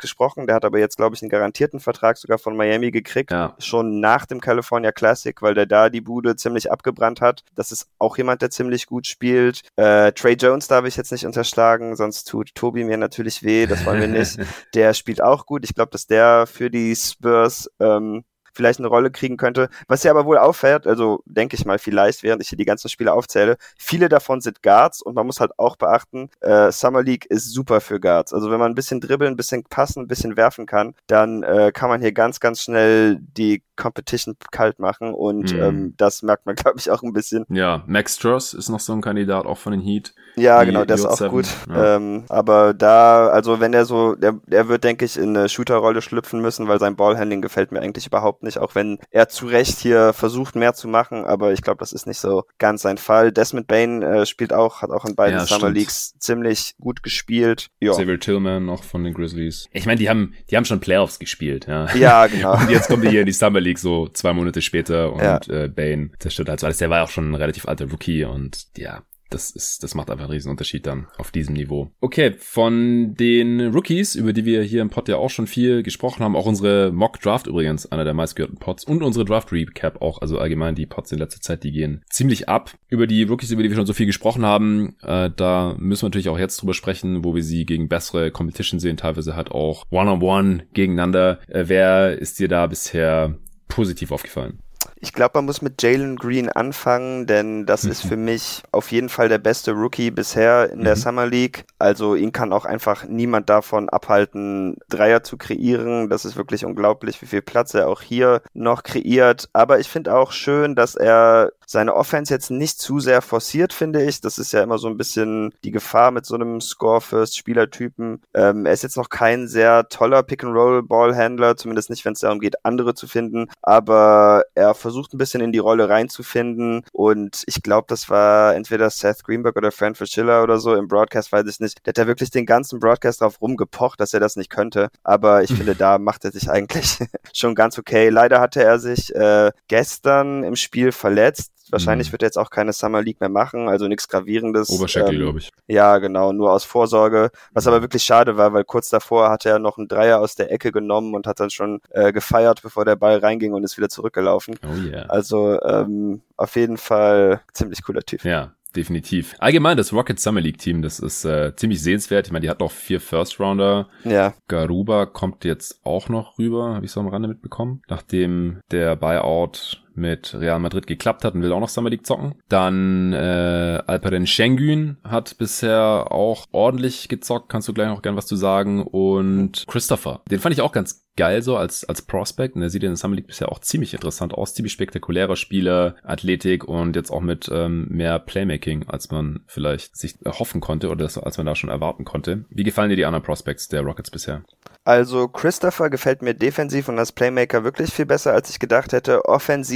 gesprochen. 0.00 0.48
Der 0.48 0.56
hat 0.56 0.64
aber 0.64 0.80
jetzt, 0.80 0.96
glaube 0.96 1.14
ich, 1.14 1.22
einen 1.22 1.28
garantierten 1.28 1.78
Vertrag 1.78 2.16
sogar 2.16 2.38
von 2.38 2.56
Miami 2.56 2.90
gekriegt. 2.90 3.30
Ja. 3.30 3.54
Schon 3.60 4.00
nach 4.00 4.26
dem 4.26 4.40
California 4.40 4.90
Classic, 4.90 5.40
weil 5.40 5.54
der 5.54 5.66
da 5.66 5.88
die 5.88 6.00
Bude 6.00 6.34
ziemlich 6.34 6.72
abgebrannt 6.72 7.20
hat. 7.20 7.44
Das 7.54 7.70
ist 7.70 7.86
auch 7.98 8.18
jemand, 8.18 8.42
der 8.42 8.50
ziemlich 8.50 8.86
gut 8.86 9.06
spielt. 9.06 9.62
Äh, 9.76 10.10
Trey 10.12 10.34
Jones 10.34 10.66
darf 10.66 10.84
ich 10.84 10.96
jetzt 10.96 11.12
nicht 11.12 11.26
unterschlagen, 11.26 11.94
sonst 11.94 12.24
tut 12.24 12.56
Tobi 12.56 12.82
mir 12.82 12.96
natürlich 12.96 13.44
weh. 13.44 13.66
Das 13.66 13.86
wollen 13.86 14.00
wir 14.00 14.08
nicht. 14.08 14.36
der 14.74 14.94
spielt 14.94 15.22
auch 15.22 15.46
gut. 15.46 15.62
Ich 15.64 15.74
glaube, 15.76 15.92
dass 15.92 16.08
der 16.08 16.48
für 16.48 16.70
die 16.70 16.96
Spurs 16.96 17.70
ähm, 17.78 18.24
vielleicht 18.58 18.80
eine 18.80 18.88
Rolle 18.88 19.12
kriegen 19.12 19.36
könnte. 19.36 19.68
Was 19.86 20.02
ja 20.02 20.10
aber 20.10 20.26
wohl 20.26 20.36
auffällt, 20.36 20.88
also 20.88 21.22
denke 21.26 21.54
ich 21.54 21.64
mal 21.64 21.78
vielleicht, 21.78 22.24
während 22.24 22.42
ich 22.42 22.48
hier 22.48 22.58
die 22.58 22.64
ganzen 22.64 22.88
Spiele 22.88 23.12
aufzähle, 23.12 23.56
viele 23.78 24.08
davon 24.08 24.40
sind 24.40 24.64
Guards 24.64 25.00
und 25.00 25.14
man 25.14 25.26
muss 25.26 25.38
halt 25.38 25.52
auch 25.58 25.76
beachten, 25.76 26.28
äh, 26.40 26.72
Summer 26.72 27.04
League 27.04 27.26
ist 27.26 27.52
super 27.52 27.80
für 27.80 28.00
Guards. 28.00 28.34
Also 28.34 28.50
wenn 28.50 28.58
man 28.58 28.72
ein 28.72 28.74
bisschen 28.74 29.00
dribbeln, 29.00 29.34
ein 29.34 29.36
bisschen 29.36 29.62
passen, 29.62 30.00
ein 30.02 30.08
bisschen 30.08 30.36
werfen 30.36 30.66
kann, 30.66 30.94
dann 31.06 31.44
äh, 31.44 31.70
kann 31.72 31.88
man 31.88 32.00
hier 32.00 32.10
ganz, 32.10 32.40
ganz 32.40 32.62
schnell 32.62 33.20
die 33.20 33.62
Competition 33.76 34.36
kalt 34.50 34.80
machen 34.80 35.14
und 35.14 35.54
mhm. 35.54 35.60
ähm, 35.60 35.94
das 35.96 36.22
merkt 36.22 36.44
man, 36.44 36.54
glaube 36.56 36.78
ich, 36.78 36.90
auch 36.90 37.04
ein 37.04 37.12
bisschen. 37.12 37.46
Ja, 37.48 37.84
Max 37.86 38.16
Stross 38.16 38.54
ist 38.54 38.68
noch 38.70 38.80
so 38.80 38.92
ein 38.92 39.02
Kandidat, 39.02 39.46
auch 39.46 39.58
von 39.58 39.70
den 39.70 39.80
Heat. 39.80 40.14
Ja, 40.40 40.64
genau, 40.64 40.84
der 40.84 40.96
ist 40.96 41.06
auch 41.06 41.28
gut. 41.30 41.46
Ja. 41.68 41.96
Ähm, 41.96 42.24
aber 42.28 42.74
da, 42.74 43.28
also 43.28 43.60
wenn 43.60 43.72
er 43.74 43.84
so, 43.84 44.14
der, 44.14 44.34
der 44.46 44.68
wird, 44.68 44.84
denke 44.84 45.04
ich, 45.04 45.16
in 45.16 45.36
eine 45.36 45.48
Shooter-Rolle 45.48 46.02
schlüpfen 46.02 46.40
müssen, 46.40 46.68
weil 46.68 46.78
sein 46.78 46.96
Ballhandling 46.96 47.42
gefällt 47.42 47.72
mir 47.72 47.80
eigentlich 47.80 48.06
überhaupt 48.06 48.42
nicht, 48.42 48.58
auch 48.58 48.74
wenn 48.74 48.98
er 49.10 49.28
zu 49.28 49.46
Recht 49.46 49.78
hier 49.78 50.12
versucht, 50.12 50.56
mehr 50.56 50.74
zu 50.74 50.88
machen, 50.88 51.24
aber 51.24 51.52
ich 51.52 51.62
glaube, 51.62 51.78
das 51.78 51.92
ist 51.92 52.06
nicht 52.06 52.18
so 52.18 52.44
ganz 52.58 52.82
sein 52.82 52.98
Fall. 52.98 53.32
Desmond 53.32 53.66
Bain 53.66 54.02
äh, 54.02 54.26
spielt 54.26 54.52
auch, 54.52 54.82
hat 54.82 54.90
auch 54.90 55.04
in 55.04 55.14
beiden 55.14 55.38
ja, 55.38 55.46
Summer 55.46 55.60
stimmt. 55.60 55.76
Leagues 55.76 56.14
ziemlich 56.18 56.74
gut 56.80 57.02
gespielt. 57.02 57.68
Ja. 57.80 57.92
Xavier 57.92 58.20
Tillman 58.20 58.64
noch 58.64 58.84
von 58.84 59.04
den 59.04 59.14
Grizzlies. 59.14 59.68
Ich 59.72 59.86
meine, 59.86 59.98
die 59.98 60.08
haben, 60.08 60.34
die 60.50 60.56
haben 60.56 60.64
schon 60.64 60.80
Playoffs 60.80 61.18
gespielt, 61.18 61.66
ja. 61.66 61.92
Ja, 61.94 62.26
genau. 62.26 62.52
und 62.60 62.70
jetzt 62.70 62.88
kommen 62.88 63.02
die 63.02 63.08
hier 63.08 63.20
in 63.20 63.26
die 63.26 63.32
Summer 63.32 63.60
League 63.60 63.78
so 63.78 64.08
zwei 64.08 64.32
Monate 64.32 64.62
später 64.62 65.12
und 65.12 65.20
ja. 65.20 65.64
äh, 65.64 65.68
Bane 65.68 66.10
zerstört 66.18 66.48
halt 66.48 66.64
alles. 66.64 66.78
Der 66.78 66.90
war 66.90 67.04
auch 67.04 67.10
schon 67.10 67.30
ein 67.30 67.34
relativ 67.34 67.66
alter 67.66 67.90
Rookie 67.90 68.24
und 68.24 68.66
ja, 68.76 69.02
das 69.30 69.50
ist, 69.50 69.82
das 69.82 69.94
macht 69.94 70.10
einfach 70.10 70.24
einen 70.24 70.32
riesen 70.32 70.50
Unterschied 70.50 70.86
dann 70.86 71.06
auf 71.18 71.30
diesem 71.30 71.54
Niveau. 71.54 71.90
Okay, 72.00 72.34
von 72.38 73.14
den 73.14 73.72
Rookies, 73.72 74.14
über 74.14 74.32
die 74.32 74.44
wir 74.44 74.62
hier 74.62 74.82
im 74.82 74.90
Pod 74.90 75.08
ja 75.08 75.16
auch 75.16 75.30
schon 75.30 75.46
viel 75.46 75.82
gesprochen 75.82 76.22
haben, 76.22 76.36
auch 76.36 76.46
unsere 76.46 76.92
Mock 76.92 77.20
Draft 77.20 77.46
übrigens, 77.46 77.86
einer 77.86 78.04
der 78.04 78.14
meistgehörten 78.14 78.58
Pods 78.58 78.84
und 78.84 79.02
unsere 79.02 79.24
Draft 79.24 79.52
Recap 79.52 80.00
auch, 80.00 80.20
also 80.20 80.38
allgemein 80.38 80.74
die 80.74 80.86
Pods 80.86 81.12
in 81.12 81.18
letzter 81.18 81.40
Zeit, 81.40 81.64
die 81.64 81.72
gehen 81.72 82.02
ziemlich 82.10 82.48
ab. 82.48 82.72
Über 82.88 83.06
die 83.06 83.24
Rookies, 83.24 83.50
über 83.50 83.62
die 83.62 83.68
wir 83.68 83.76
schon 83.76 83.86
so 83.86 83.92
viel 83.92 84.06
gesprochen 84.06 84.44
haben, 84.44 84.96
äh, 85.02 85.30
da 85.34 85.74
müssen 85.78 86.02
wir 86.02 86.08
natürlich 86.08 86.28
auch 86.28 86.38
jetzt 86.38 86.60
drüber 86.60 86.74
sprechen, 86.74 87.24
wo 87.24 87.34
wir 87.34 87.42
sie 87.42 87.66
gegen 87.66 87.88
bessere 87.88 88.30
Competition 88.30 88.80
sehen, 88.80 88.96
teilweise 88.96 89.36
halt 89.36 89.50
auch 89.50 89.84
One-on-One 89.90 90.20
-on 90.20 90.60
-one 90.60 90.62
gegeneinander. 90.72 91.38
Äh, 91.48 91.64
wer 91.66 92.18
ist 92.18 92.38
dir 92.38 92.48
da 92.48 92.66
bisher 92.66 93.38
positiv 93.68 94.12
aufgefallen? 94.12 94.60
Ich 95.00 95.12
glaube, 95.12 95.32
man 95.34 95.46
muss 95.46 95.62
mit 95.62 95.82
Jalen 95.82 96.16
Green 96.16 96.48
anfangen, 96.48 97.26
denn 97.26 97.66
das 97.66 97.84
mhm. 97.84 97.90
ist 97.90 98.02
für 98.02 98.16
mich 98.16 98.62
auf 98.72 98.90
jeden 98.90 99.08
Fall 99.08 99.28
der 99.28 99.38
beste 99.38 99.72
Rookie 99.72 100.10
bisher 100.10 100.70
in 100.70 100.82
der 100.82 100.96
mhm. 100.96 101.00
Summer 101.00 101.26
League. 101.26 101.64
Also 101.78 102.14
ihn 102.14 102.32
kann 102.32 102.52
auch 102.52 102.64
einfach 102.64 103.04
niemand 103.04 103.48
davon 103.48 103.88
abhalten, 103.88 104.76
Dreier 104.88 105.22
zu 105.22 105.36
kreieren. 105.36 106.08
Das 106.08 106.24
ist 106.24 106.36
wirklich 106.36 106.64
unglaublich, 106.64 107.22
wie 107.22 107.26
viel 107.26 107.42
Platz 107.42 107.74
er 107.74 107.88
auch 107.88 108.02
hier 108.02 108.42
noch 108.54 108.82
kreiert. 108.82 109.48
Aber 109.52 109.78
ich 109.78 109.88
finde 109.88 110.14
auch 110.14 110.32
schön, 110.32 110.74
dass 110.74 110.94
er 110.94 111.52
seine 111.66 111.94
Offense 111.94 112.32
jetzt 112.32 112.50
nicht 112.50 112.80
zu 112.80 112.98
sehr 112.98 113.20
forciert, 113.20 113.74
finde 113.74 114.02
ich. 114.02 114.22
Das 114.22 114.38
ist 114.38 114.52
ja 114.52 114.62
immer 114.62 114.78
so 114.78 114.88
ein 114.88 114.96
bisschen 114.96 115.52
die 115.64 115.70
Gefahr 115.70 116.10
mit 116.10 116.24
so 116.24 116.34
einem 116.34 116.62
Score-First-Spielertypen. 116.62 118.22
Ähm, 118.32 118.64
er 118.64 118.72
ist 118.72 118.82
jetzt 118.82 118.96
noch 118.96 119.10
kein 119.10 119.48
sehr 119.48 119.86
toller 119.90 120.22
Pick-and-Roll-Ballhändler, 120.22 121.58
zumindest 121.58 121.90
nicht, 121.90 122.06
wenn 122.06 122.14
es 122.14 122.20
darum 122.20 122.40
geht, 122.40 122.64
andere 122.64 122.94
zu 122.94 123.06
finden. 123.06 123.50
Aber 123.60 124.44
er 124.54 124.74
versucht 124.74 124.87
ein 125.12 125.18
bisschen 125.18 125.40
in 125.40 125.52
die 125.52 125.58
Rolle 125.58 125.88
reinzufinden. 125.88 126.84
Und 126.92 127.42
ich 127.46 127.62
glaube, 127.62 127.86
das 127.88 128.08
war 128.10 128.54
entweder 128.54 128.90
Seth 128.90 129.24
Greenberg 129.24 129.56
oder 129.56 129.72
Fran 129.72 129.94
Schiller 129.94 130.42
oder 130.42 130.58
so 130.58 130.74
im 130.74 130.88
Broadcast, 130.88 131.32
weiß 131.32 131.46
ich 131.46 131.60
nicht. 131.60 131.84
Der 131.84 131.90
hat 131.90 131.98
ja 131.98 132.06
wirklich 132.06 132.30
den 132.30 132.46
ganzen 132.46 132.80
Broadcast 132.80 133.20
drauf 133.20 133.40
rumgepocht, 133.40 134.00
dass 134.00 134.14
er 134.14 134.20
das 134.20 134.36
nicht 134.36 134.50
könnte. 134.50 134.88
Aber 135.02 135.42
ich 135.42 135.52
finde, 135.54 135.74
da 135.74 135.98
macht 135.98 136.24
er 136.24 136.32
sich 136.32 136.50
eigentlich 136.50 136.98
schon 137.32 137.54
ganz 137.54 137.78
okay. 137.78 138.08
Leider 138.08 138.40
hatte 138.40 138.62
er 138.62 138.78
sich 138.78 139.14
äh, 139.14 139.50
gestern 139.68 140.44
im 140.44 140.56
Spiel 140.56 140.92
verletzt 140.92 141.52
Wahrscheinlich 141.70 142.08
mhm. 142.08 142.12
wird 142.12 142.22
er 142.22 142.26
jetzt 142.26 142.38
auch 142.38 142.50
keine 142.50 142.72
Summer 142.72 143.02
League 143.02 143.20
mehr 143.20 143.28
machen, 143.28 143.68
also 143.68 143.88
nichts 143.88 144.08
Gravierendes. 144.08 144.70
Oberschenkel, 144.70 145.14
ähm, 145.14 145.20
glaube 145.20 145.38
ich. 145.38 145.50
Ja, 145.66 145.98
genau, 145.98 146.32
nur 146.32 146.52
aus 146.52 146.64
Vorsorge. 146.64 147.30
Was 147.52 147.66
aber 147.66 147.82
wirklich 147.82 148.02
schade 148.02 148.36
war, 148.36 148.52
weil 148.52 148.64
kurz 148.64 148.88
davor 148.88 149.30
hat 149.30 149.46
er 149.46 149.58
noch 149.58 149.78
einen 149.78 149.88
Dreier 149.88 150.20
aus 150.20 150.34
der 150.34 150.52
Ecke 150.52 150.72
genommen 150.72 151.14
und 151.14 151.26
hat 151.26 151.40
dann 151.40 151.50
schon 151.50 151.80
äh, 151.90 152.12
gefeiert, 152.12 152.62
bevor 152.62 152.84
der 152.84 152.96
Ball 152.96 153.18
reinging 153.18 153.52
und 153.52 153.64
ist 153.64 153.76
wieder 153.76 153.88
zurückgelaufen. 153.88 154.56
Oh 154.64 154.74
yeah. 154.76 155.06
Also 155.06 155.60
ähm, 155.62 156.22
auf 156.36 156.56
jeden 156.56 156.76
Fall 156.76 157.40
ziemlich 157.52 157.82
cooler 157.82 158.02
Typ. 158.02 158.24
Ja, 158.24 158.52
definitiv. 158.74 159.34
Allgemein, 159.38 159.76
das 159.76 159.92
Rocket 159.92 160.20
Summer 160.20 160.40
League 160.40 160.58
Team, 160.58 160.82
das 160.82 161.00
ist 161.00 161.24
äh, 161.24 161.54
ziemlich 161.56 161.82
sehenswert. 161.82 162.26
Ich 162.26 162.32
meine, 162.32 162.42
die 162.42 162.50
hat 162.50 162.60
noch 162.60 162.70
vier 162.70 163.00
First 163.00 163.40
Rounder. 163.40 163.88
Ja. 164.04 164.34
Garuba 164.46 165.06
kommt 165.06 165.44
jetzt 165.44 165.80
auch 165.84 166.08
noch 166.08 166.38
rüber, 166.38 166.74
habe 166.74 166.86
ich 166.86 166.92
so 166.92 167.00
am 167.00 167.08
Rande 167.08 167.28
mitbekommen. 167.28 167.82
Nachdem 167.88 168.60
der 168.70 168.96
Buyout 168.96 169.82
mit 169.98 170.34
Real 170.34 170.58
Madrid 170.58 170.86
geklappt 170.86 171.24
hat 171.24 171.34
und 171.34 171.42
will 171.42 171.52
auch 171.52 171.60
noch 171.60 171.68
Summer 171.68 171.90
League 171.90 172.06
zocken. 172.06 172.34
Dann 172.48 173.12
äh, 173.12 173.82
Alperen 173.86 174.26
Schengen 174.26 174.98
hat 175.04 175.38
bisher 175.38 176.10
auch 176.10 176.46
ordentlich 176.52 177.08
gezockt, 177.08 177.48
kannst 177.48 177.68
du 177.68 177.72
gleich 177.72 177.88
noch 177.88 178.02
gern 178.02 178.16
was 178.16 178.26
zu 178.26 178.36
sagen. 178.36 178.82
Und 178.82 179.64
Christopher, 179.66 180.22
den 180.30 180.40
fand 180.40 180.54
ich 180.54 180.62
auch 180.62 180.72
ganz 180.72 181.04
geil 181.18 181.42
so 181.42 181.56
als, 181.56 181.84
als 181.84 182.02
Prospect. 182.02 182.54
Und 182.54 182.62
der 182.62 182.70
sieht 182.70 182.84
in 182.84 182.90
der 182.90 182.96
Summer 182.96 183.16
League 183.16 183.26
bisher 183.26 183.50
auch 183.50 183.58
ziemlich 183.58 183.92
interessant 183.92 184.32
aus. 184.32 184.54
Ziemlich 184.54 184.72
spektakulärer 184.72 185.36
Spieler, 185.36 185.96
Athletik 186.04 186.64
und 186.64 186.96
jetzt 186.96 187.10
auch 187.10 187.20
mit 187.20 187.50
ähm, 187.52 187.88
mehr 187.90 188.18
Playmaking, 188.20 188.88
als 188.88 189.10
man 189.10 189.40
vielleicht 189.46 189.96
sich 189.96 190.14
erhoffen 190.24 190.60
konnte 190.60 190.88
oder 190.88 191.04
das, 191.04 191.18
als 191.18 191.36
man 191.36 191.46
da 191.46 191.54
schon 191.54 191.70
erwarten 191.70 192.04
konnte. 192.04 192.44
Wie 192.50 192.62
gefallen 192.62 192.90
dir 192.90 192.96
die 192.96 193.04
anderen 193.04 193.24
Prospects 193.24 193.68
der 193.68 193.82
Rockets 193.82 194.10
bisher? 194.10 194.44
Also 194.84 195.28
Christopher 195.28 195.90
gefällt 195.90 196.22
mir 196.22 196.32
defensiv 196.32 196.88
und 196.88 196.98
als 196.98 197.12
Playmaker 197.12 197.62
wirklich 197.62 197.92
viel 197.92 198.06
besser, 198.06 198.32
als 198.32 198.48
ich 198.48 198.58
gedacht 198.58 198.94
hätte. 198.94 199.26
Offensiv 199.26 199.68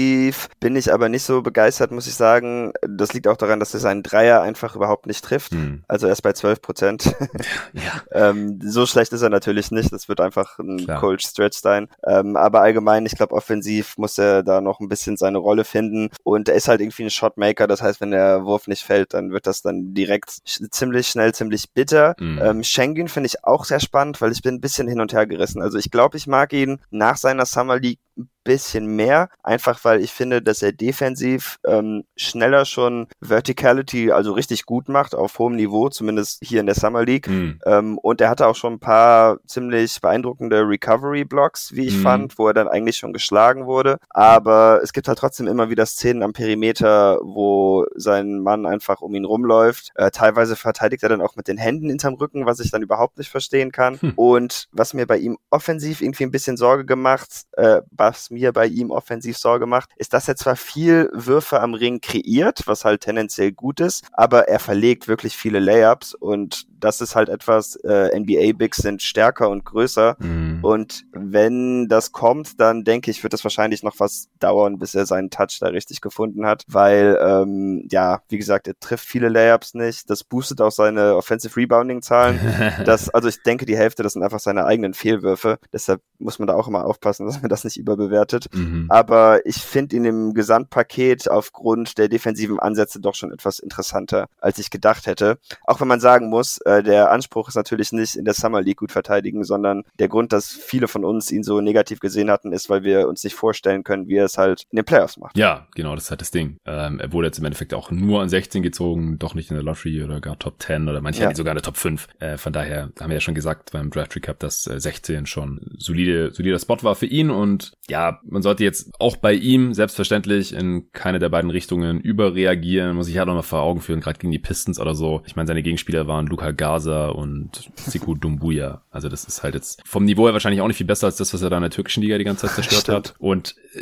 bin 0.61 0.77
ich 0.77 0.93
aber 0.93 1.09
nicht 1.09 1.23
so 1.23 1.43
begeistert, 1.43 1.91
muss 1.91 2.07
ich 2.07 2.15
sagen. 2.15 2.73
Das 2.83 3.13
liegt 3.13 3.29
auch 3.29 3.37
daran, 3.37 3.61
dass 3.61 3.75
er 3.75 3.81
seinen 3.81 4.03
Dreier 4.03 4.43
einfach 4.43 4.77
überhaupt 4.77 5.07
nicht 5.07 5.25
trifft. 5.25 5.53
Hm. 5.53 5.85
Also 5.89 6.07
erst 6.07 6.23
bei 6.23 6.33
12 6.33 6.63
Prozent. 6.63 7.15
ja. 7.73 8.03
ähm, 8.13 8.61
so 8.63 8.87
schlecht 8.87 9.13
ist 9.13 9.23
er 9.23 9.31
natürlich 9.31 9.71
nicht. 9.71 9.93
Das 9.93 10.09
wird 10.09 10.21
einfach 10.21 10.59
ein 10.59 10.79
Klar. 10.79 11.01
Cold 11.01 11.23
Stretch 11.23 11.59
sein. 11.59 11.89
Ähm, 12.07 12.37
aber 12.37 12.61
allgemein, 12.61 13.07
ich 13.07 13.17
glaube, 13.17 13.35
offensiv 13.35 13.97
muss 13.99 14.19
er 14.19 14.43
da 14.43 14.61
noch 14.61 14.81
ein 14.81 14.89
bisschen 14.89 15.17
seine 15.17 15.39
Rolle 15.39 15.65
finden. 15.65 16.11
Und 16.23 16.49
er 16.49 16.55
ist 16.55 16.69
halt 16.69 16.81
irgendwie 16.81 17.05
ein 17.05 17.11
Shotmaker. 17.11 17.67
Das 17.67 17.83
heißt, 17.83 18.01
wenn 18.01 18.11
der 18.11 18.45
Wurf 18.45 18.67
nicht 18.67 18.85
fällt, 18.85 19.15
dann 19.15 19.33
wird 19.33 19.47
das 19.47 19.63
dann 19.63 19.95
direkt 19.95 20.31
ziemlich 20.45 21.09
schnell, 21.09 21.35
ziemlich 21.35 21.71
bitter. 21.73 22.15
Hm. 22.19 22.41
Ähm, 22.43 22.65
Schengen 22.65 23.09
finde 23.09 23.27
ich 23.29 23.45
auch 23.45 23.65
sehr 23.65 23.81
spannend, 23.81 24.21
weil 24.21 24.33
ich 24.33 24.43
bin 24.43 24.57
ein 24.57 24.61
bisschen 24.61 24.89
hin 24.89 25.01
und 25.01 25.13
her 25.13 25.27
gerissen. 25.27 25.63
Also 25.63 25.79
ich 25.79 25.91
glaube, 25.91 26.17
ich 26.17 26.27
mag 26.27 26.53
ihn 26.53 26.81
nach 26.91 27.17
seiner 27.17 27.47
Summer 27.47 27.79
League 27.79 27.99
bisschen 28.45 28.87
mehr, 28.97 29.29
einfach 29.43 29.85
weil 29.85 30.01
ich 30.01 30.13
finde, 30.13 30.43
dass 30.43 30.63
er 30.63 30.73
defensiv 30.73 31.59
ähm, 31.67 32.05
schneller 32.17 32.65
schon 32.65 33.07
Verticality, 33.21 34.11
also 34.11 34.33
richtig 34.33 34.67
gut 34.67 34.89
macht, 34.89 35.15
auf 35.15 35.39
hohem 35.39 35.57
Niveau, 35.57 35.89
zumindest 35.89 36.41
hier 36.43 36.61
in 36.61 36.67
der 36.67 36.75
Summer 36.75 37.05
League. 37.05 37.29
Mhm. 37.29 37.61
Ähm, 37.65 37.99
und 37.99 38.21
er 38.21 38.31
hatte 38.31 38.47
auch 38.47 38.57
schon 38.57 38.75
ein 38.75 38.81
paar 38.81 39.39
ziemlich 39.47 40.01
beeindruckende 40.01 40.69
Recovery-Blocks, 40.69 41.75
wie 41.75 41.87
ich 41.87 41.97
mhm. 41.99 42.03
fand, 42.03 42.39
wo 42.39 42.49
er 42.49 42.55
dann 42.55 42.69
eigentlich 42.69 42.97
schon 42.97 43.13
geschlagen 43.13 43.67
wurde. 43.67 43.99
Aber 44.11 44.81
es 44.83 44.93
gibt 44.93 45.09
halt 45.09 45.19
trotzdem 45.19 45.47
immer 45.47 45.71
wieder 45.71 45.87
Szenen 45.87 46.23
am 46.23 46.33
Perimeter, 46.33 47.21
wo 47.23 47.87
sein 47.95 48.41
Mann 48.41 48.67
einfach 48.67 49.01
um 49.01 49.15
ihn 49.15 49.25
rumläuft. 49.25 49.93
Äh, 49.95 50.11
teilweise 50.11 50.57
verteidigt 50.57 51.03
er 51.03 51.09
dann 51.09 51.21
auch 51.21 51.37
mit 51.37 51.49
den 51.49 51.59
Händen 51.59 51.89
hinterm 51.89 52.15
Rücken, 52.15 52.47
was 52.47 52.61
ich 52.61 52.71
dann 52.71 52.83
überhaupt 52.83 53.19
nicht 53.19 53.31
verstehen 53.31 53.73
kann. 53.73 54.01
Hm. 54.01 54.13
Und 54.17 54.69
was 54.73 54.95
mir 54.95 55.07
bei 55.07 55.19
ihm 55.19 55.39
offensiv 55.51 56.01
irgendwie 56.01 56.25
ein 56.25 56.31
bisschen 56.31 56.57
Sorge 56.57 56.85
gemacht, 56.85 57.29
äh, 57.53 57.83
was 58.03 58.31
mir 58.31 58.53
bei 58.53 58.67
ihm 58.67 58.91
offensiv 58.91 59.39
Sorge 59.39 59.67
macht, 59.67 59.91
ist, 59.95 60.13
dass 60.13 60.27
er 60.27 60.35
zwar 60.35 60.57
viel 60.57 61.09
Würfe 61.13 61.61
am 61.61 61.75
Ring 61.75 62.01
kreiert, 62.01 62.63
was 62.67 62.85
halt 62.85 63.03
tendenziell 63.03 63.53
gut 63.53 63.79
ist, 63.79 64.05
aber 64.13 64.49
er 64.49 64.59
verlegt 64.59 65.07
wirklich 65.07 65.37
viele 65.37 65.61
Layups 65.61 66.13
und 66.13 66.67
das 66.81 67.01
ist 67.01 67.15
halt 67.15 67.29
etwas, 67.29 67.77
äh, 67.77 68.19
NBA-Bigs 68.19 68.79
sind 68.79 69.03
stärker 69.03 69.49
und 69.51 69.65
größer 69.65 70.17
mhm. 70.19 70.59
und 70.63 71.05
wenn 71.13 71.87
das 71.87 72.11
kommt, 72.11 72.59
dann 72.59 72.83
denke 72.83 73.13
ich, 73.13 73.23
wird 73.23 73.35
das 73.35 73.45
wahrscheinlich 73.45 73.85
noch 73.85 74.01
was 74.01 74.27
dauern, 74.41 74.81
bis 74.81 74.97
er 74.97 75.07
seinen 75.07 75.31
Touch 75.31 75.59
da 75.61 75.69
richtig 75.69 76.01
gefunden 76.01 76.45
hat, 76.45 76.65
weil, 76.67 77.17
ähm, 77.25 77.87
ja, 77.89 78.23
wie 78.31 78.39
gesagt, 78.39 78.67
er 78.67 78.79
trifft 78.81 79.07
viele 79.07 79.29
Layups 79.29 79.75
nicht, 79.75 80.11
das 80.11 80.25
boostet 80.25 80.61
auch 80.61 80.73
seine 80.73 81.15
Offensive 81.15 81.57
Rebounding-Zahlen, 81.57 82.41
das, 82.85 83.11
also 83.11 83.29
ich 83.29 83.45
denke, 83.45 83.65
die 83.65 83.77
Hälfte, 83.77 84.03
das 84.03 84.15
sind 84.15 84.25
einfach 84.25 84.41
seine 84.41 84.65
eigenen 84.65 84.93
Fehlwürfe, 84.93 85.61
deshalb 85.73 86.01
muss 86.19 86.41
man 86.41 86.49
da 86.49 86.55
auch 86.55 86.67
immer 86.67 86.85
aufpassen, 86.85 87.27
dass 87.27 87.41
man 87.41 87.49
das 87.49 87.63
nicht 87.63 87.77
überbewertet 87.93 88.23
bewertet. 88.23 88.49
Mhm. 88.53 88.87
Aber 88.89 89.45
ich 89.47 89.57
finde 89.57 89.97
ihn 89.97 90.05
im 90.05 90.35
Gesamtpaket 90.35 91.31
aufgrund 91.31 91.99
der 91.99 92.09
defensiven 92.09 92.59
Ansätze 92.59 93.01
doch 93.01 93.15
schon 93.15 93.33
etwas 93.33 93.59
interessanter, 93.59 94.29
als 94.39 94.59
ich 94.59 94.71
gedacht 94.71 95.07
hätte. 95.07 95.39
Auch 95.65 95.81
wenn 95.81 95.89
man 95.89 96.01
sagen 96.01 96.29
muss, 96.29 96.59
äh, 96.59 96.83
der 96.83 97.11
Anspruch 97.11 97.49
ist 97.49 97.57
natürlich 97.57 97.93
nicht 97.93 98.17
in 98.17 98.25
der 98.25 98.35
Summer 98.35 98.61
League 98.61 98.79
gut 98.79 98.93
verteidigen, 98.93 99.45
sondern 99.45 99.83
der 99.99 100.09
Grund, 100.09 100.33
dass 100.33 100.49
viele 100.49 100.89
von 100.89 101.05
uns 101.05 101.31
ihn 101.31 101.43
so 101.43 101.61
negativ 101.61 102.01
gesehen 102.01 102.31
hatten, 102.31 102.53
ist, 102.53 102.71
weil 102.71 102.85
wir 102.85 103.09
uns 103.09 103.25
nicht 103.25 103.35
vorstellen 103.35 103.85
können, 103.85 104.09
wie 104.09 104.17
er 104.17 104.27
es 104.27 104.39
halt 104.39 104.67
in 104.71 104.77
den 104.77 104.85
Playoffs 104.85 105.17
macht. 105.17 105.37
Ja, 105.37 105.67
genau, 105.75 105.95
das 105.95 106.05
ist 106.05 106.11
halt 106.11 106.21
das 106.21 106.31
Ding. 106.31 106.59
Ähm, 106.67 107.01
er 107.01 107.13
wurde 107.13 107.29
jetzt 107.29 107.39
im 107.39 107.45
Endeffekt 107.45 107.75
auch 107.75 107.91
nur 107.91 108.21
an 108.21 108.29
16 108.29 108.63
gezogen, 108.63 109.19
doch 109.19 109.35
nicht 109.35 109.51
in 109.51 109.57
der 109.57 109.65
Lottery 109.65 110.03
oder 110.03 110.21
gar 110.21 110.39
Top 110.39 110.61
10 110.63 110.89
oder 110.89 111.01
manche 111.01 111.23
ja. 111.23 111.35
sogar 111.35 111.53
in 111.53 111.57
der 111.57 111.63
Top 111.63 111.77
5. 111.77 112.09
Äh, 112.19 112.37
von 112.37 112.53
daher 112.53 112.91
haben 113.01 113.09
wir 113.09 113.15
ja 113.15 113.21
schon 113.21 113.35
gesagt 113.35 113.73
beim 113.73 113.91
Draft 113.91 114.15
Recap, 114.17 114.39
dass 114.39 114.67
äh, 114.67 114.81
16 114.81 115.27
schon 115.27 115.61
solide, 115.79 116.33
solider 116.33 116.59
Spot 116.59 116.79
war 116.83 116.95
für 116.95 117.07
ihn 117.07 117.31
und 117.31 117.73
ja, 117.89 118.21
man 118.25 118.43
sollte 118.43 118.63
jetzt 118.63 118.91
auch 119.01 119.17
bei 119.17 119.33
ihm 119.33 119.75
selbstverständlich 119.75 120.55
in 120.55 120.93
keine 120.93 121.19
der 121.19 121.31
beiden 121.31 121.51
Richtungen 121.51 122.01
überreagieren, 122.01 122.95
muss 122.95 123.09
ich 123.09 123.19
halt 123.19 123.27
nochmal 123.27 123.43
vor 123.43 123.61
Augen 123.61 123.81
führen, 123.81 124.01
gerade 124.01 124.21
gegen 124.21 124.31
die 124.31 124.39
Pistons 124.39 124.79
oder 124.79 124.95
so. 124.95 125.23
Ich 125.27 125.35
meine, 125.35 125.49
seine 125.49 125.65
Gegenspieler 125.65 126.07
waren 126.07 126.29
Luca 126.29 126.53
Gaza 126.53 127.09
und 127.09 127.71
Siku 127.75 128.15
Dumbuya. 128.23 128.83
Also 128.91 129.09
das 129.09 129.25
ist 129.25 129.43
halt 129.43 129.55
jetzt 129.55 129.83
vom 129.85 130.05
Niveau 130.05 130.27
her 130.27 130.33
wahrscheinlich 130.33 130.61
auch 130.61 130.69
nicht 130.69 130.77
viel 130.77 130.87
besser 130.87 131.07
als 131.07 131.17
das, 131.17 131.35
was 131.35 131.43
er 131.43 131.51
da 131.51 131.57
in 131.57 131.63
der 131.63 131.71
türkischen 131.71 132.03
Liga 132.05 132.19
die 132.19 132.25
ganze 132.25 132.47
Zeit 132.47 132.55
zerstört 132.55 132.89
hat. 132.89 133.15
Und 133.19 133.57
äh, 133.75 133.81